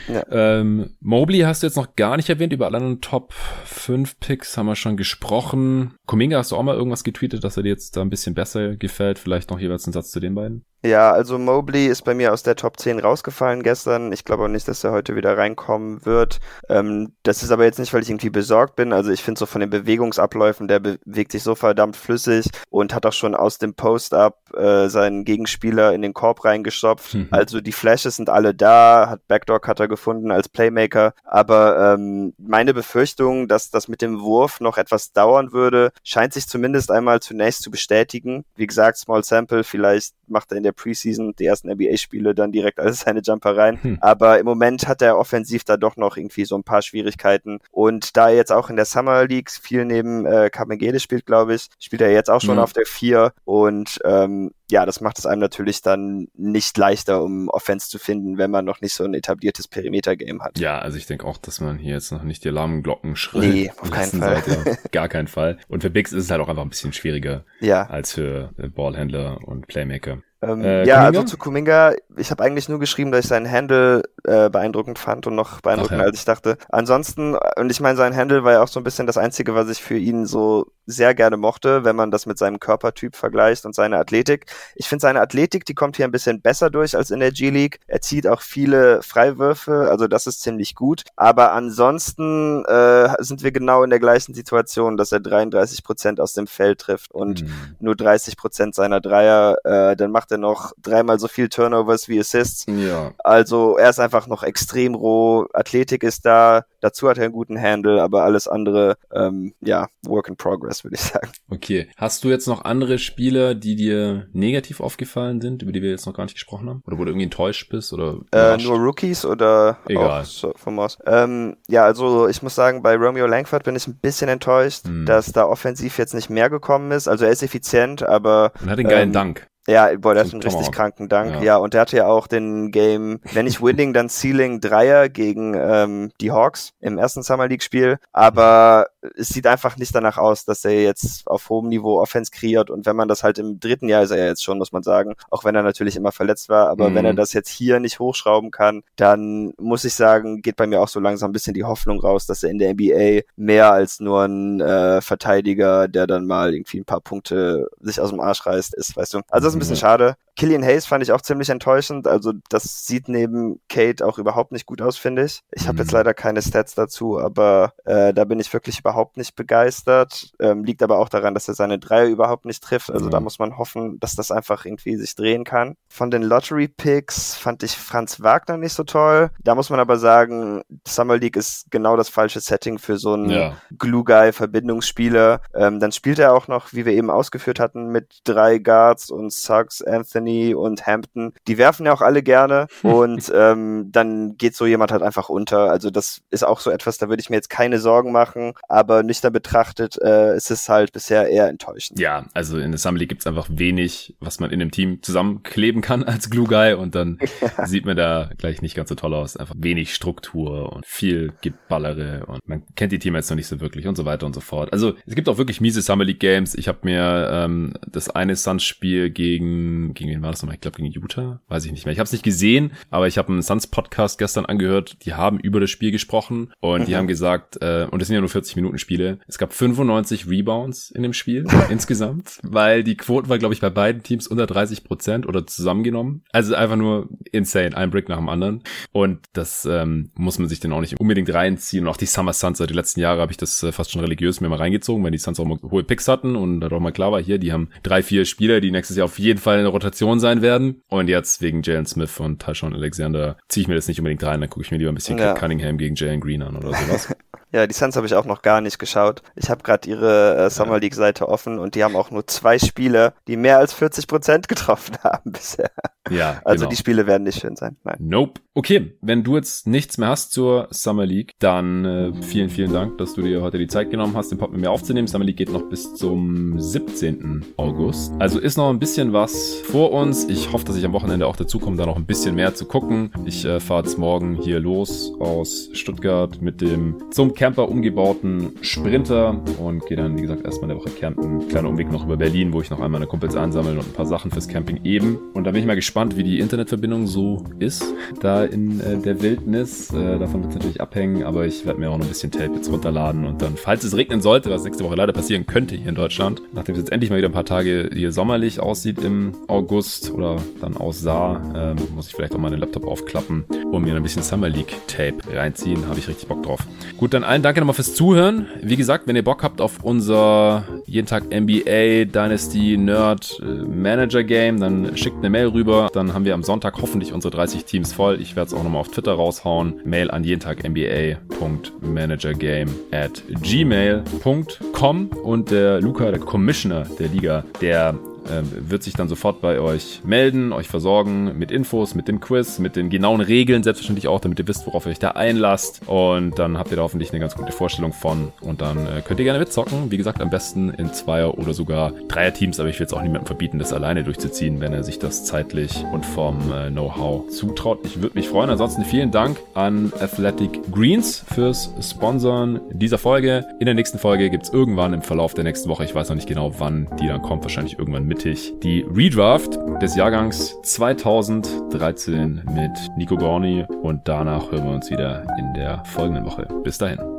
Ja. 0.07 0.23
Ähm, 0.29 0.95
Mobley 0.99 1.39
hast 1.39 1.63
du 1.63 1.67
jetzt 1.67 1.75
noch 1.75 1.95
gar 1.95 2.17
nicht 2.17 2.29
erwähnt. 2.29 2.53
Über 2.53 2.67
alle 2.67 2.77
anderen 2.77 3.01
Top 3.01 3.33
5 3.33 4.19
Picks 4.19 4.57
haben 4.57 4.65
wir 4.65 4.75
schon 4.75 4.97
gesprochen. 4.97 5.95
Kuminga 6.05 6.37
hast 6.37 6.51
du 6.51 6.55
auch 6.55 6.63
mal 6.63 6.75
irgendwas 6.75 7.03
getweetet, 7.03 7.43
dass 7.43 7.57
er 7.57 7.63
dir 7.63 7.69
jetzt 7.69 7.95
da 7.95 8.01
ein 8.01 8.09
bisschen 8.09 8.35
besser 8.35 8.75
gefällt. 8.75 9.19
Vielleicht 9.19 9.49
noch 9.49 9.59
jeweils 9.59 9.85
einen 9.85 9.93
Satz 9.93 10.11
zu 10.11 10.19
den 10.19 10.35
beiden. 10.35 10.65
Ja, 10.83 11.11
also 11.11 11.37
Mobley 11.37 11.85
ist 11.85 12.03
bei 12.03 12.15
mir 12.15 12.33
aus 12.33 12.41
der 12.41 12.55
Top 12.55 12.79
10 12.79 12.99
rausgefallen 12.99 13.61
gestern. 13.61 14.11
Ich 14.11 14.25
glaube 14.25 14.45
auch 14.45 14.47
nicht, 14.47 14.67
dass 14.67 14.83
er 14.83 14.91
heute 14.91 15.15
wieder 15.15 15.37
reinkommen 15.37 16.03
wird. 16.07 16.39
Ähm, 16.69 17.13
das 17.21 17.43
ist 17.43 17.51
aber 17.51 17.65
jetzt 17.65 17.77
nicht, 17.77 17.93
weil 17.93 18.01
ich 18.01 18.09
irgendwie 18.09 18.31
besorgt 18.31 18.75
bin. 18.77 18.91
Also 18.91 19.11
ich 19.11 19.21
finde 19.21 19.37
so 19.37 19.45
von 19.45 19.61
den 19.61 19.69
Bewegungsabläufen, 19.69 20.67
der 20.67 20.79
bewegt 20.79 21.33
sich 21.33 21.43
so 21.43 21.53
verdammt 21.53 21.95
flüssig 21.95 22.47
und 22.71 22.95
hat 22.95 23.05
auch 23.05 23.13
schon 23.13 23.35
aus 23.35 23.59
dem 23.59 23.75
Post-Up 23.75 24.40
äh, 24.55 24.89
seinen 24.89 25.25
Gegenspieler 25.25 25.93
in 25.93 26.01
den 26.01 26.13
Korb 26.13 26.45
reingestopft. 26.45 27.13
Mhm. 27.13 27.27
Also 27.31 27.61
die 27.61 27.71
Flashes 27.71 28.15
sind 28.15 28.29
alle 28.29 28.53
da, 28.53 29.07
hat 29.09 29.27
Backdoor-Cutter 29.27 29.87
gefunden 29.87 30.31
als 30.31 30.49
Playmaker. 30.49 31.13
Aber 31.23 31.93
ähm, 31.95 32.33
meine 32.37 32.73
Befürchtung, 32.73 33.47
dass 33.47 33.69
das 33.71 33.87
mit 33.87 34.01
dem 34.01 34.21
Wurf 34.21 34.59
noch 34.59 34.77
etwas 34.77 35.13
dauern 35.13 35.51
würde, 35.51 35.91
scheint 36.03 36.33
sich 36.33 36.47
zumindest 36.47 36.91
einmal 36.91 37.19
zunächst 37.19 37.61
zu 37.63 37.71
bestätigen. 37.71 38.45
Wie 38.55 38.67
gesagt, 38.67 38.97
Small 38.97 39.23
Sample, 39.23 39.63
vielleicht 39.63 40.13
macht 40.27 40.51
er 40.51 40.57
in 40.57 40.63
der 40.63 40.71
Preseason 40.71 41.33
die 41.37 41.45
ersten 41.45 41.69
NBA-Spiele 41.69 42.33
dann 42.33 42.51
direkt 42.51 42.79
alles 42.79 43.01
seine 43.01 43.21
Jumper 43.21 43.55
rein. 43.55 43.79
Hm. 43.81 43.97
Aber 44.01 44.39
im 44.39 44.45
Moment 44.45 44.87
hat 44.87 45.01
er 45.01 45.17
offensiv 45.17 45.63
da 45.63 45.77
doch 45.77 45.97
noch 45.97 46.17
irgendwie 46.17 46.45
so 46.45 46.55
ein 46.55 46.63
paar 46.63 46.81
Schwierigkeiten. 46.81 47.59
Und 47.69 48.17
da 48.17 48.29
er 48.29 48.35
jetzt 48.35 48.51
auch 48.51 48.69
in 48.69 48.75
der 48.75 48.85
Summer 48.85 49.25
League 49.25 49.51
viel 49.51 49.85
neben 49.85 50.25
äh, 50.25 50.49
Kamegede 50.49 50.99
spielt, 50.99 51.25
glaube 51.25 51.55
ich, 51.55 51.67
spielt 51.79 52.01
er 52.01 52.11
jetzt 52.11 52.29
auch 52.29 52.41
schon 52.41 52.55
hm. 52.55 52.63
auf 52.63 52.73
der 52.73 52.85
4 52.85 53.33
und 53.45 53.99
ähm, 54.05 54.40
ja, 54.69 54.85
das 54.85 55.01
macht 55.01 55.19
es 55.19 55.25
einem 55.25 55.41
natürlich 55.41 55.81
dann 55.81 56.27
nicht 56.33 56.77
leichter, 56.77 57.23
um 57.23 57.49
Offense 57.49 57.89
zu 57.89 57.99
finden, 57.99 58.37
wenn 58.37 58.49
man 58.49 58.65
noch 58.65 58.81
nicht 58.81 58.93
so 58.93 59.03
ein 59.03 59.13
etabliertes 59.13 59.67
Perimeter-Game 59.67 60.41
hat. 60.41 60.59
Ja, 60.59 60.79
also 60.79 60.97
ich 60.97 61.05
denke 61.05 61.25
auch, 61.25 61.37
dass 61.37 61.59
man 61.59 61.77
hier 61.77 61.93
jetzt 61.93 62.11
noch 62.11 62.23
nicht 62.23 62.43
die 62.43 62.49
Alarmglocken 62.49 63.15
schreit. 63.15 63.49
Nee, 63.49 63.71
auf 63.77 63.91
keinen 63.91 64.19
Fall. 64.19 64.43
Seite. 64.43 64.77
Gar 64.91 65.09
keinen 65.09 65.27
Fall. 65.27 65.57
Und 65.67 65.81
für 65.81 65.89
Bigs 65.89 66.11
ist 66.11 66.25
es 66.25 66.31
halt 66.31 66.41
auch 66.41 66.49
einfach 66.49 66.63
ein 66.63 66.69
bisschen 66.69 66.93
schwieriger 66.93 67.45
ja. 67.59 67.87
als 67.87 68.13
für 68.13 68.51
Ballhändler 68.75 69.39
und 69.45 69.67
Playmaker. 69.67 70.21
Ähm, 70.41 70.61
äh, 70.61 70.85
ja, 70.85 70.95
Kuminga? 70.95 71.05
also 71.05 71.23
zu 71.23 71.37
Kuminga, 71.37 71.93
ich 72.17 72.31
habe 72.31 72.43
eigentlich 72.43 72.67
nur 72.67 72.79
geschrieben, 72.79 73.11
dass 73.11 73.21
ich 73.21 73.27
seinen 73.27 73.49
Handle 73.49 74.03
äh, 74.23 74.49
beeindruckend 74.49 74.97
fand 74.97 75.27
und 75.27 75.35
noch 75.35 75.61
beeindruckender, 75.61 76.03
ja. 76.03 76.09
als 76.09 76.17
ich 76.17 76.25
dachte. 76.25 76.57
Ansonsten, 76.69 77.35
und 77.57 77.71
ich 77.71 77.79
meine, 77.79 77.97
sein 77.97 78.15
Handle 78.15 78.43
war 78.43 78.53
ja 78.53 78.63
auch 78.63 78.67
so 78.67 78.79
ein 78.79 78.83
bisschen 78.83 79.05
das 79.05 79.17
Einzige, 79.17 79.53
was 79.53 79.69
ich 79.69 79.81
für 79.81 79.97
ihn 79.97 80.25
so 80.25 80.71
sehr 80.87 81.13
gerne 81.13 81.37
mochte, 81.37 81.83
wenn 81.83 81.95
man 81.95 82.11
das 82.11 82.25
mit 82.25 82.37
seinem 82.37 82.59
Körpertyp 82.59 83.15
vergleicht 83.15 83.65
und 83.65 83.75
seine 83.75 83.97
Athletik. 83.97 84.47
Ich 84.75 84.89
finde 84.89 85.01
seine 85.01 85.21
Athletik, 85.21 85.65
die 85.65 85.75
kommt 85.75 85.95
hier 85.95 86.05
ein 86.05 86.11
bisschen 86.11 86.41
besser 86.41 86.69
durch 86.69 86.95
als 86.95 87.11
in 87.11 87.19
der 87.19 87.31
G-League. 87.31 87.79
Er 87.87 88.01
zieht 88.01 88.27
auch 88.27 88.41
viele 88.41 89.01
Freiwürfe, 89.03 89.89
also 89.89 90.07
das 90.07 90.27
ist 90.27 90.41
ziemlich 90.41 90.75
gut. 90.75 91.03
Aber 91.15 91.53
ansonsten 91.53 92.65
äh, 92.65 93.13
sind 93.19 93.43
wir 93.43 93.51
genau 93.51 93.83
in 93.83 93.89
der 93.89 93.99
gleichen 93.99 94.33
Situation, 94.33 94.97
dass 94.97 95.11
er 95.11 95.19
33 95.19 95.83
Prozent 95.83 96.19
aus 96.19 96.33
dem 96.33 96.47
Feld 96.47 96.79
trifft 96.79 97.11
und 97.11 97.43
mhm. 97.43 97.75
nur 97.79 97.95
30 97.95 98.37
Prozent 98.37 98.75
seiner 98.75 99.01
Dreier. 99.01 99.55
Äh, 99.63 99.95
dann 99.95 100.11
macht 100.11 100.30
er 100.31 100.37
noch 100.37 100.71
dreimal 100.81 101.19
so 101.19 101.27
viel 101.27 101.49
Turnovers 101.49 102.07
wie 102.07 102.19
Assists. 102.19 102.65
Ja. 102.67 103.13
Also 103.19 103.77
er 103.77 103.89
ist 103.89 103.99
einfach 103.99 104.27
noch 104.27 104.43
extrem 104.43 104.95
roh. 104.95 105.45
Athletik 105.53 106.03
ist 106.03 106.25
da. 106.25 106.65
Dazu 106.79 107.07
hat 107.07 107.17
er 107.17 107.25
einen 107.25 107.33
guten 107.33 107.61
Handle, 107.61 108.01
aber 108.01 108.23
alles 108.23 108.47
andere, 108.47 108.97
ähm, 109.13 109.53
ja, 109.61 109.87
Work 110.05 110.29
in 110.29 110.35
Progress, 110.35 110.83
würde 110.83 110.95
ich 110.95 111.01
sagen. 111.01 111.29
Okay. 111.49 111.89
Hast 111.95 112.23
du 112.23 112.29
jetzt 112.29 112.47
noch 112.47 112.65
andere 112.65 112.97
Spieler, 112.97 113.53
die 113.53 113.75
dir 113.75 114.27
negativ 114.33 114.79
aufgefallen 114.79 115.41
sind, 115.41 115.61
über 115.61 115.71
die 115.71 115.81
wir 115.81 115.91
jetzt 115.91 116.05
noch 116.05 116.13
gar 116.13 116.23
nicht 116.23 116.33
gesprochen 116.33 116.69
haben? 116.69 116.83
Oder 116.87 116.97
wo 116.97 117.05
du 117.05 117.11
irgendwie 117.11 117.25
enttäuscht 117.25 117.69
bist? 117.69 117.93
Oder 117.93 118.17
äh, 118.31 118.57
nur 118.57 118.77
Rookies 118.79 119.25
oder 119.25 119.77
Egal. 119.87 120.25
So, 120.25 120.53
vom 120.55 120.79
Aus? 120.79 120.97
Ähm, 121.05 121.57
ja, 121.67 121.83
also 121.83 122.27
ich 122.27 122.41
muss 122.41 122.55
sagen, 122.55 122.81
bei 122.81 122.95
Romeo 122.95 123.27
Langford 123.27 123.63
bin 123.63 123.75
ich 123.75 123.87
ein 123.87 123.99
bisschen 123.99 124.29
enttäuscht, 124.29 124.85
hm. 124.85 125.05
dass 125.05 125.31
da 125.31 125.45
offensiv 125.45 125.97
jetzt 125.97 126.13
nicht 126.13 126.29
mehr 126.29 126.49
gekommen 126.49 126.91
ist. 126.91 127.07
Also 127.07 127.25
er 127.25 127.31
ist 127.31 127.43
effizient, 127.43 128.03
aber. 128.03 128.51
Und 128.61 128.69
hat 128.69 128.79
einen 128.79 128.89
geilen 128.89 129.09
ähm, 129.09 129.13
Dank. 129.13 129.47
Ja, 129.71 129.89
boah, 129.97 130.13
der 130.13 130.23
ist 130.23 130.33
ein 130.33 130.41
richtig 130.41 130.71
kranken 130.71 131.07
Dank. 131.07 131.35
Ja. 131.35 131.41
ja. 131.41 131.57
und 131.57 131.73
der 131.73 131.81
hatte 131.81 131.97
ja 131.97 132.07
auch 132.07 132.27
den 132.27 132.71
Game, 132.71 133.19
wenn 133.33 133.45
nicht 133.45 133.61
Winning, 133.61 133.93
dann 133.93 134.09
Ceiling 134.09 134.59
Dreier 134.59 135.09
gegen 135.09 135.55
ähm, 135.57 136.11
die 136.19 136.31
Hawks 136.31 136.73
im 136.79 136.97
ersten 136.97 137.23
Summer 137.23 137.47
League 137.47 137.63
Spiel. 137.63 137.97
Aber 138.11 138.87
es 139.17 139.29
sieht 139.29 139.47
einfach 139.47 139.77
nicht 139.77 139.95
danach 139.95 140.17
aus, 140.17 140.45
dass 140.45 140.65
er 140.65 140.81
jetzt 140.81 141.27
auf 141.27 141.49
hohem 141.49 141.69
Niveau 141.69 141.99
Offense 141.99 142.31
kreiert. 142.31 142.69
Und 142.69 142.85
wenn 142.85 142.95
man 142.95 143.07
das 143.07 143.23
halt 143.23 143.39
im 143.39 143.59
dritten 143.59 143.87
Jahr 143.87 144.03
ist 144.03 144.11
er 144.11 144.17
ja 144.17 144.25
jetzt 144.25 144.43
schon, 144.43 144.57
muss 144.57 144.71
man 144.71 144.83
sagen, 144.83 145.15
auch 145.29 145.43
wenn 145.43 145.55
er 145.55 145.63
natürlich 145.63 145.95
immer 145.95 146.11
verletzt 146.11 146.49
war. 146.49 146.69
Aber 146.69 146.89
mhm. 146.89 146.95
wenn 146.95 147.05
er 147.05 147.13
das 147.13 147.33
jetzt 147.33 147.49
hier 147.49 147.79
nicht 147.79 147.99
hochschrauben 147.99 148.51
kann, 148.51 148.83
dann 148.95 149.53
muss 149.57 149.85
ich 149.85 149.93
sagen, 149.93 150.41
geht 150.41 150.55
bei 150.55 150.67
mir 150.67 150.81
auch 150.81 150.87
so 150.87 150.99
langsam 150.99 151.29
ein 151.29 151.33
bisschen 151.33 151.53
die 151.53 151.63
Hoffnung 151.63 151.99
raus, 151.99 152.25
dass 152.25 152.43
er 152.43 152.49
in 152.49 152.59
der 152.59 152.73
NBA 152.73 153.21
mehr 153.35 153.71
als 153.71 153.99
nur 153.99 154.23
ein 154.23 154.59
äh, 154.59 155.01
Verteidiger, 155.01 155.87
der 155.87 156.07
dann 156.07 156.25
mal 156.25 156.53
irgendwie 156.53 156.79
ein 156.79 156.85
paar 156.85 157.01
Punkte 157.01 157.69
sich 157.79 158.01
aus 158.01 158.09
dem 158.09 158.19
Arsch 158.19 158.45
reißt, 158.45 158.75
ist, 158.75 158.95
weißt 158.95 159.13
du. 159.13 159.21
Also 159.29 159.45
das 159.45 159.53
ist 159.53 159.55
ein 159.55 159.59
bisschen 159.61 159.77
schade. 159.77 160.15
Killian 160.35 160.63
Hayes 160.63 160.85
fand 160.85 161.03
ich 161.03 161.11
auch 161.11 161.21
ziemlich 161.21 161.49
enttäuschend. 161.49 162.07
Also 162.07 162.33
das 162.49 162.85
sieht 162.85 163.09
neben 163.09 163.59
Kate 163.69 164.05
auch 164.05 164.17
überhaupt 164.17 164.51
nicht 164.51 164.65
gut 164.65 164.81
aus, 164.81 164.97
finde 164.97 165.25
ich. 165.25 165.41
Ich 165.51 165.67
habe 165.67 165.75
mhm. 165.75 165.79
jetzt 165.81 165.91
leider 165.91 166.13
keine 166.13 166.41
Stats 166.41 166.73
dazu, 166.73 167.19
aber 167.19 167.73
äh, 167.85 168.13
da 168.13 168.25
bin 168.25 168.39
ich 168.39 168.51
wirklich 168.53 168.79
überhaupt 168.79 169.17
nicht 169.17 169.35
begeistert. 169.35 170.31
Ähm, 170.39 170.63
liegt 170.63 170.81
aber 170.83 170.99
auch 170.99 171.09
daran, 171.09 171.33
dass 171.33 171.47
er 171.47 171.53
seine 171.53 171.79
Dreier 171.79 172.07
überhaupt 172.07 172.45
nicht 172.45 172.63
trifft. 172.63 172.89
Also 172.89 173.05
mhm. 173.05 173.11
da 173.11 173.19
muss 173.19 173.39
man 173.39 173.57
hoffen, 173.57 173.99
dass 173.99 174.15
das 174.15 174.31
einfach 174.31 174.65
irgendwie 174.65 174.95
sich 174.95 175.15
drehen 175.15 175.43
kann. 175.43 175.75
Von 175.89 176.11
den 176.11 176.23
Lottery 176.23 176.67
Picks 176.67 177.35
fand 177.35 177.63
ich 177.63 177.75
Franz 177.75 178.21
Wagner 178.21 178.57
nicht 178.57 178.73
so 178.73 178.83
toll. 178.83 179.29
Da 179.43 179.55
muss 179.55 179.69
man 179.69 179.79
aber 179.79 179.97
sagen, 179.97 180.61
Summer 180.87 181.17
League 181.17 181.35
ist 181.35 181.69
genau 181.69 181.97
das 181.97 182.09
falsche 182.09 182.39
Setting 182.39 182.79
für 182.79 182.97
so 182.97 183.13
einen 183.13 183.29
ja. 183.29 183.57
Glue 183.77 184.03
Guy 184.03 184.31
Verbindungsspieler. 184.31 185.41
Ähm, 185.53 185.79
dann 185.79 185.91
spielt 185.91 186.19
er 186.19 186.33
auch 186.33 186.47
noch, 186.47 186.73
wie 186.73 186.85
wir 186.85 186.93
eben 186.93 187.09
ausgeführt 187.09 187.59
hatten, 187.59 187.87
mit 187.87 188.21
drei 188.23 188.57
Guards 188.57 189.11
und 189.11 189.31
Suggs, 189.31 189.81
Anthony 189.81 190.20
und 190.55 190.85
Hampton. 190.85 191.33
Die 191.47 191.57
werfen 191.57 191.85
ja 191.85 191.93
auch 191.93 192.01
alle 192.01 192.23
gerne 192.23 192.67
und 192.83 193.31
ähm, 193.33 193.89
dann 193.91 194.37
geht 194.37 194.55
so 194.55 194.65
jemand 194.65 194.91
halt 194.91 195.01
einfach 195.01 195.29
unter. 195.29 195.71
Also 195.71 195.89
das 195.89 196.21
ist 196.29 196.43
auch 196.43 196.59
so 196.59 196.71
etwas, 196.71 196.97
da 196.97 197.09
würde 197.09 197.21
ich 197.21 197.29
mir 197.29 197.37
jetzt 197.37 197.49
keine 197.49 197.79
Sorgen 197.79 198.11
machen, 198.11 198.53
aber 198.67 199.03
nüchtern 199.03 199.33
betrachtet 199.33 199.97
äh, 200.01 200.35
ist 200.35 200.51
es 200.51 200.69
halt 200.69 200.93
bisher 200.93 201.27
eher 201.27 201.47
enttäuschend. 201.47 201.99
Ja, 201.99 202.25
also 202.33 202.57
in 202.57 202.71
der 202.71 202.79
Summer 202.79 202.99
League 202.99 203.09
gibt 203.09 203.21
es 203.21 203.27
einfach 203.27 203.47
wenig, 203.49 204.15
was 204.19 204.39
man 204.39 204.51
in 204.51 204.59
dem 204.59 204.71
Team 204.71 205.01
zusammenkleben 205.01 205.81
kann 205.81 206.03
als 206.11 206.29
Glue 206.29 206.47
Guy 206.47 206.73
und 206.73 206.95
dann 206.95 207.19
ja. 207.57 207.65
sieht 207.65 207.85
man 207.85 207.97
da 207.97 208.29
gleich 208.37 208.61
nicht 208.61 208.75
ganz 208.75 208.89
so 208.89 208.95
toll 208.95 209.13
aus. 209.13 209.37
Einfach 209.37 209.55
wenig 209.57 209.93
Struktur 209.93 210.73
und 210.73 210.85
viel 210.85 211.33
Geballere 211.41 212.25
und 212.27 212.47
man 212.47 212.63
kennt 212.75 212.91
die 212.91 212.99
Team 212.99 213.15
jetzt 213.15 213.29
noch 213.29 213.35
nicht 213.35 213.47
so 213.47 213.59
wirklich 213.59 213.87
und 213.87 213.95
so 213.95 214.05
weiter 214.05 214.25
und 214.25 214.33
so 214.33 214.41
fort. 214.41 214.71
Also 214.73 214.93
es 215.05 215.15
gibt 215.15 215.29
auch 215.29 215.37
wirklich 215.37 215.61
miese 215.61 215.81
Summer 215.81 216.03
League 216.03 216.19
Games. 216.19 216.55
Ich 216.55 216.67
habe 216.67 216.79
mir 216.83 217.29
ähm, 217.31 217.73
das 217.87 218.09
eine 218.09 218.35
Suns-Spiel 218.35 219.09
gegen, 219.09 219.93
gegen 219.93 220.10
gegen 220.11 220.21
war 220.21 220.31
das 220.31 220.41
nochmal? 220.41 220.55
Ich 220.55 220.61
glaube 220.61 220.77
gegen 220.77 220.91
Utah, 220.91 221.41
weiß 221.47 221.65
ich 221.65 221.71
nicht 221.71 221.85
mehr. 221.85 221.93
Ich 221.93 221.99
habe 221.99 222.05
es 222.05 222.11
nicht 222.11 222.23
gesehen, 222.23 222.71
aber 222.89 223.07
ich 223.07 223.17
habe 223.17 223.31
einen 223.31 223.41
Suns 223.41 223.67
Podcast 223.67 224.19
gestern 224.19 224.45
angehört. 224.45 224.97
Die 225.05 225.13
haben 225.13 225.39
über 225.39 225.59
das 225.59 225.69
Spiel 225.69 225.91
gesprochen 225.91 226.53
und 226.59 226.87
die 226.87 226.91
mhm. 226.91 226.97
haben 226.97 227.07
gesagt, 227.07 227.57
äh, 227.61 227.87
und 227.89 228.01
es 228.01 228.07
sind 228.07 228.15
ja 228.15 228.21
nur 228.21 228.29
40 228.29 228.55
Minuten 228.55 228.77
Spiele. 228.77 229.19
Es 229.27 229.37
gab 229.37 229.53
95 229.53 230.29
Rebounds 230.29 230.91
in 230.91 231.03
dem 231.03 231.13
Spiel 231.13 231.45
insgesamt, 231.69 232.39
weil 232.43 232.83
die 232.83 232.97
Quoten 232.97 233.29
war 233.29 233.37
glaube 233.37 233.53
ich 233.53 233.61
bei 233.61 233.69
beiden 233.69 234.03
Teams 234.03 234.27
unter 234.27 234.47
30 234.47 234.83
Prozent 234.83 235.27
oder 235.27 235.47
zusammengenommen. 235.47 236.23
Also 236.31 236.55
einfach 236.55 236.75
nur 236.75 237.09
insane, 237.31 237.75
ein 237.75 237.89
Brick 237.89 238.09
nach 238.09 238.17
dem 238.17 238.29
anderen. 238.29 238.63
Und 238.91 239.19
das 239.33 239.65
ähm, 239.65 240.11
muss 240.15 240.39
man 240.39 240.49
sich 240.49 240.59
dann 240.59 240.73
auch 240.73 240.81
nicht 240.81 240.99
unbedingt 240.99 241.33
reinziehen. 241.33 241.85
Und 241.85 241.89
auch 241.89 241.97
die 241.97 242.05
Summer 242.05 242.33
Suns, 242.33 242.57
seit 242.57 242.69
die 242.69 242.75
letzten 242.75 242.99
Jahre 242.99 243.21
habe 243.21 243.31
ich 243.31 243.37
das 243.37 243.63
äh, 243.63 243.71
fast 243.71 243.91
schon 243.91 244.01
religiös 244.01 244.41
mir 244.41 244.49
mal 244.49 244.57
reingezogen, 244.57 245.03
weil 245.03 245.11
die 245.11 245.17
Suns 245.17 245.39
auch 245.39 245.45
mal 245.45 245.59
hohe 245.61 245.83
Picks 245.83 246.07
hatten 246.07 246.35
und 246.35 246.59
da 246.59 246.69
doch 246.69 246.79
mal 246.79 246.91
klar 246.91 247.11
war, 247.11 247.21
hier, 247.21 247.37
die 247.37 247.53
haben 247.53 247.69
drei, 247.83 248.03
vier 248.03 248.25
Spieler, 248.25 248.61
die 248.61 248.71
nächstes 248.71 248.97
Jahr 248.97 249.05
auf 249.05 249.19
jeden 249.19 249.39
Fall 249.39 249.57
in 249.57 249.63
der 249.63 249.71
Rotation 249.71 250.00
sein 250.19 250.41
werden. 250.41 250.83
Und 250.89 251.07
jetzt 251.07 251.41
wegen 251.41 251.61
Jalen 251.63 251.85
Smith 251.85 252.19
und 252.19 252.41
Tyshawn 252.41 252.73
Alexander 252.73 253.37
ziehe 253.47 253.63
ich 253.63 253.67
mir 253.67 253.75
das 253.75 253.87
nicht 253.87 253.99
unbedingt 253.99 254.23
rein, 254.23 254.41
dann 254.41 254.49
gucke 254.49 254.65
ich 254.65 254.71
mir 254.71 254.77
lieber 254.77 254.91
ein 254.91 254.95
bisschen 254.95 255.17
ja. 255.17 255.33
Cunningham 255.33 255.77
gegen 255.77 255.95
Jalen 255.95 256.21
Green 256.21 256.41
an 256.41 256.55
oder 256.55 256.73
sowas. 256.73 257.13
Ja, 257.51 257.67
die 257.67 257.73
Suns 257.73 257.95
habe 257.97 258.07
ich 258.07 258.15
auch 258.15 258.25
noch 258.25 258.41
gar 258.41 258.61
nicht 258.61 258.79
geschaut. 258.79 259.21
Ich 259.35 259.49
habe 259.49 259.61
gerade 259.63 259.89
ihre 259.89 260.37
äh, 260.37 260.49
Summer 260.49 260.79
League 260.79 260.95
Seite 260.95 261.27
offen 261.27 261.59
und 261.59 261.75
die 261.75 261.83
haben 261.83 261.95
auch 261.95 262.09
nur 262.09 262.25
zwei 262.27 262.57
Spiele, 262.59 263.13
die 263.27 263.35
mehr 263.35 263.57
als 263.57 263.73
40 263.73 264.07
Prozent 264.07 264.47
getroffen 264.47 264.97
haben 265.03 265.31
bisher. 265.31 265.71
Ja, 266.09 266.41
also 266.43 266.63
genau. 266.63 266.69
die 266.69 266.75
Spiele 266.77 267.07
werden 267.07 267.23
nicht 267.23 267.39
schön 267.39 267.55
sein. 267.55 267.77
Nein. 267.83 267.97
Nope. 267.99 268.41
Okay, 268.53 268.97
wenn 269.01 269.23
du 269.23 269.35
jetzt 269.35 269.67
nichts 269.67 269.97
mehr 269.97 270.09
hast 270.09 270.31
zur 270.31 270.67
Summer 270.71 271.05
League, 271.05 271.33
dann 271.39 271.85
äh, 271.85 272.13
vielen, 272.21 272.49
vielen 272.49 272.73
Dank, 272.73 272.97
dass 272.97 273.13
du 273.13 273.21
dir 273.21 273.41
heute 273.41 273.57
die 273.57 273.67
Zeit 273.67 273.91
genommen 273.91 274.15
hast, 274.17 274.29
den 274.29 274.37
Pod 274.37 274.51
mit 274.51 274.59
mir 274.59 274.71
aufzunehmen. 274.71 275.07
Summer 275.07 275.23
League 275.23 275.37
geht 275.37 275.51
noch 275.51 275.69
bis 275.69 275.95
zum 275.95 276.59
17. 276.59 277.45
August. 277.55 278.11
Also 278.19 278.39
ist 278.39 278.57
noch 278.57 278.69
ein 278.69 278.79
bisschen 278.79 279.13
was 279.13 279.55
vor 279.65 279.91
uns. 279.91 280.25
Ich 280.25 280.51
hoffe, 280.51 280.65
dass 280.65 280.75
ich 280.75 280.83
am 280.83 280.91
Wochenende 280.91 281.27
auch 281.27 281.37
dazu 281.37 281.59
komme, 281.59 281.77
da 281.77 281.85
noch 281.85 281.95
ein 281.95 282.05
bisschen 282.05 282.35
mehr 282.35 282.53
zu 282.53 282.65
gucken. 282.65 283.11
Ich 283.25 283.45
äh, 283.45 283.59
fahre 283.59 283.83
jetzt 283.83 283.97
morgen 283.97 284.35
hier 284.35 284.59
los 284.59 285.13
aus 285.19 285.69
Stuttgart 285.73 286.41
mit 286.41 286.59
dem 286.59 286.95
zum 287.11 287.33
Camper 287.41 287.69
umgebauten 287.69 288.51
Sprinter 288.61 289.41
und 289.57 289.83
gehe 289.87 289.97
dann, 289.97 290.15
wie 290.15 290.21
gesagt, 290.21 290.45
erstmal 290.45 290.69
eine 290.69 290.79
Woche 290.79 290.91
campen. 290.91 291.47
Kleiner 291.47 291.69
Umweg 291.69 291.91
noch 291.91 292.05
über 292.05 292.15
Berlin, 292.15 292.53
wo 292.53 292.61
ich 292.61 292.69
noch 292.69 292.77
einmal 292.77 292.91
meine 292.91 293.07
Kumpels 293.07 293.35
einsammeln 293.35 293.79
und 293.79 293.87
ein 293.87 293.93
paar 293.93 294.05
Sachen 294.05 294.29
fürs 294.29 294.47
Camping 294.47 294.81
eben. 294.83 295.17
Und 295.33 295.45
da 295.45 295.49
bin 295.49 295.61
ich 295.61 295.65
mal 295.65 295.75
gespannt, 295.75 296.15
wie 296.17 296.23
die 296.23 296.39
Internetverbindung 296.39 297.07
so 297.07 297.43
ist, 297.57 297.83
da 298.19 298.43
in 298.43 298.79
äh, 298.79 298.99
der 298.99 299.23
Wildnis. 299.23 299.91
Äh, 299.91 300.19
davon 300.19 300.43
wird 300.43 300.51
es 300.51 300.55
natürlich 300.57 300.81
abhängen, 300.81 301.23
aber 301.23 301.47
ich 301.47 301.65
werde 301.65 301.79
mir 301.79 301.89
auch 301.89 301.97
noch 301.97 302.05
ein 302.05 302.09
bisschen 302.09 302.29
Tape 302.29 302.53
jetzt 302.53 302.71
runterladen 302.71 303.25
und 303.25 303.41
dann, 303.41 303.55
falls 303.55 303.83
es 303.83 303.97
regnen 303.97 304.21
sollte, 304.21 304.51
was 304.51 304.63
nächste 304.63 304.83
Woche 304.83 304.93
leider 304.93 305.11
passieren 305.11 305.47
könnte 305.47 305.75
hier 305.75 305.89
in 305.89 305.95
Deutschland, 305.95 306.43
nachdem 306.53 306.75
es 306.75 306.81
jetzt 306.81 306.91
endlich 306.91 307.09
mal 307.09 307.17
wieder 307.17 307.29
ein 307.29 307.33
paar 307.33 307.43
Tage 307.45 307.89
hier 307.91 308.11
sommerlich 308.11 308.59
aussieht 308.59 308.99
im 308.99 309.31
August 309.47 310.11
oder 310.11 310.35
dann 310.61 310.77
aussah, 310.77 311.73
äh, 311.73 311.95
muss 311.95 312.05
ich 312.05 312.13
vielleicht 312.13 312.35
auch 312.35 312.39
mal 312.39 312.51
den 312.51 312.59
Laptop 312.59 312.85
aufklappen 312.85 313.45
und 313.71 313.83
mir 313.83 313.95
ein 313.95 314.03
bisschen 314.03 314.21
Summer 314.21 314.47
League 314.49 314.75
Tape 314.85 315.15
reinziehen. 315.33 315.87
Habe 315.87 315.97
ich 315.97 316.07
richtig 316.07 316.27
Bock 316.27 316.43
drauf. 316.43 316.59
Gut, 316.97 317.15
dann 317.15 317.30
allen 317.31 317.41
Dank 317.43 317.55
nochmal 317.55 317.75
fürs 317.75 317.95
Zuhören. 317.95 318.47
Wie 318.61 318.75
gesagt, 318.75 319.07
wenn 319.07 319.15
ihr 319.15 319.23
Bock 319.23 319.41
habt 319.41 319.61
auf 319.61 319.81
unser 319.83 320.65
jeden 320.85 321.07
Tag 321.07 321.33
NBA 321.33 322.03
Dynasty 322.03 322.75
Nerd 322.77 323.41
äh, 323.41 323.45
Manager 323.45 324.21
Game, 324.21 324.59
dann 324.59 324.97
schickt 324.97 325.19
eine 325.19 325.29
Mail 325.29 325.47
rüber. 325.47 325.89
Dann 325.93 326.13
haben 326.13 326.25
wir 326.25 326.33
am 326.33 326.43
Sonntag 326.43 326.81
hoffentlich 326.81 327.13
unsere 327.13 327.31
30 327.31 327.63
Teams 327.63 327.93
voll. 327.93 328.19
Ich 328.19 328.35
werde 328.35 328.49
es 328.49 328.53
auch 328.53 328.63
nochmal 328.63 328.81
auf 328.81 328.89
Twitter 328.89 329.13
raushauen. 329.13 329.79
Mail 329.85 330.11
an 330.11 330.25
jeden 330.25 330.41
Tag 330.41 330.67
NBA.managergame 330.67 332.69
at 332.91 333.23
gmail.com 333.41 335.07
und 335.23 335.51
der 335.51 335.79
Luca, 335.79 336.11
der 336.11 336.19
Commissioner 336.19 336.83
der 336.99 337.07
Liga, 337.07 337.45
der 337.61 337.97
wird 338.29 338.83
sich 338.83 338.93
dann 338.93 339.07
sofort 339.07 339.41
bei 339.41 339.59
euch 339.59 340.01
melden, 340.03 340.53
euch 340.53 340.67
versorgen 340.67 341.37
mit 341.37 341.51
Infos, 341.51 341.95
mit 341.95 342.07
dem 342.07 342.19
Quiz, 342.19 342.59
mit 342.59 342.75
den 342.75 342.89
genauen 342.89 343.21
Regeln 343.21 343.63
selbstverständlich 343.63 344.07
auch, 344.07 344.19
damit 344.19 344.39
ihr 344.39 344.47
wisst, 344.47 344.65
worauf 344.67 344.85
ihr 344.85 344.91
euch 344.91 344.99
da 344.99 345.11
einlasst. 345.11 345.81
Und 345.87 346.37
dann 346.39 346.57
habt 346.57 346.71
ihr 346.71 346.77
da 346.77 346.83
hoffentlich 346.83 347.11
eine 347.11 347.19
ganz 347.19 347.35
gute 347.35 347.51
Vorstellung 347.51 347.93
von. 347.93 348.31
Und 348.41 348.61
dann 348.61 348.77
äh, 348.87 349.01
könnt 349.05 349.19
ihr 349.19 349.25
gerne 349.25 349.39
mitzocken. 349.39 349.91
Wie 349.91 349.97
gesagt, 349.97 350.21
am 350.21 350.29
besten 350.29 350.69
in 350.69 350.93
Zweier- 350.93 351.37
oder 351.37 351.53
sogar 351.53 351.91
Dreier-Teams, 352.07 352.59
aber 352.59 352.69
ich 352.69 352.79
will 352.79 352.87
es 352.87 352.93
auch 352.93 353.01
niemandem 353.01 353.25
verbieten, 353.25 353.59
das 353.59 353.73
alleine 353.73 354.03
durchzuziehen, 354.03 354.61
wenn 354.61 354.73
er 354.73 354.83
sich 354.83 354.99
das 354.99 355.25
zeitlich 355.25 355.83
und 355.91 356.05
vom 356.05 356.37
äh, 356.51 356.69
Know-how 356.69 357.27
zutraut. 357.29 357.79
Ich 357.83 358.01
würde 358.01 358.15
mich 358.15 358.29
freuen. 358.29 358.49
Ansonsten 358.49 358.85
vielen 358.85 359.11
Dank 359.11 359.37
an 359.53 359.91
Athletic 359.99 360.71
Greens 360.71 361.25
fürs 361.33 361.73
Sponsoren 361.81 362.61
dieser 362.71 362.97
Folge. 362.97 363.45
In 363.59 363.65
der 363.65 363.75
nächsten 363.75 363.99
Folge 363.99 364.29
gibt 364.29 364.43
es 364.43 364.53
irgendwann 364.53 364.93
im 364.93 365.01
Verlauf 365.01 365.33
der 365.33 365.43
nächsten 365.43 365.69
Woche, 365.69 365.83
ich 365.83 365.95
weiß 365.95 366.09
noch 366.09 366.15
nicht 366.15 366.27
genau 366.27 366.51
wann 366.59 366.87
die 366.99 367.07
dann 367.07 367.21
kommt, 367.21 367.43
wahrscheinlich 367.43 367.77
irgendwann 367.77 368.05
mittig 368.11 368.53
die 368.61 368.85
Redraft 368.93 369.57
des 369.81 369.95
Jahrgangs 369.95 370.53
2013 370.63 372.41
mit 372.53 372.71
Nico 372.97 373.15
Gorni 373.15 373.65
und 373.81 374.05
danach 374.05 374.51
hören 374.51 374.65
wir 374.65 374.73
uns 374.73 374.91
wieder 374.91 375.25
in 375.39 375.53
der 375.53 375.85
folgenden 375.85 376.25
Woche. 376.25 376.45
Bis 376.61 376.77
dahin. 376.77 377.10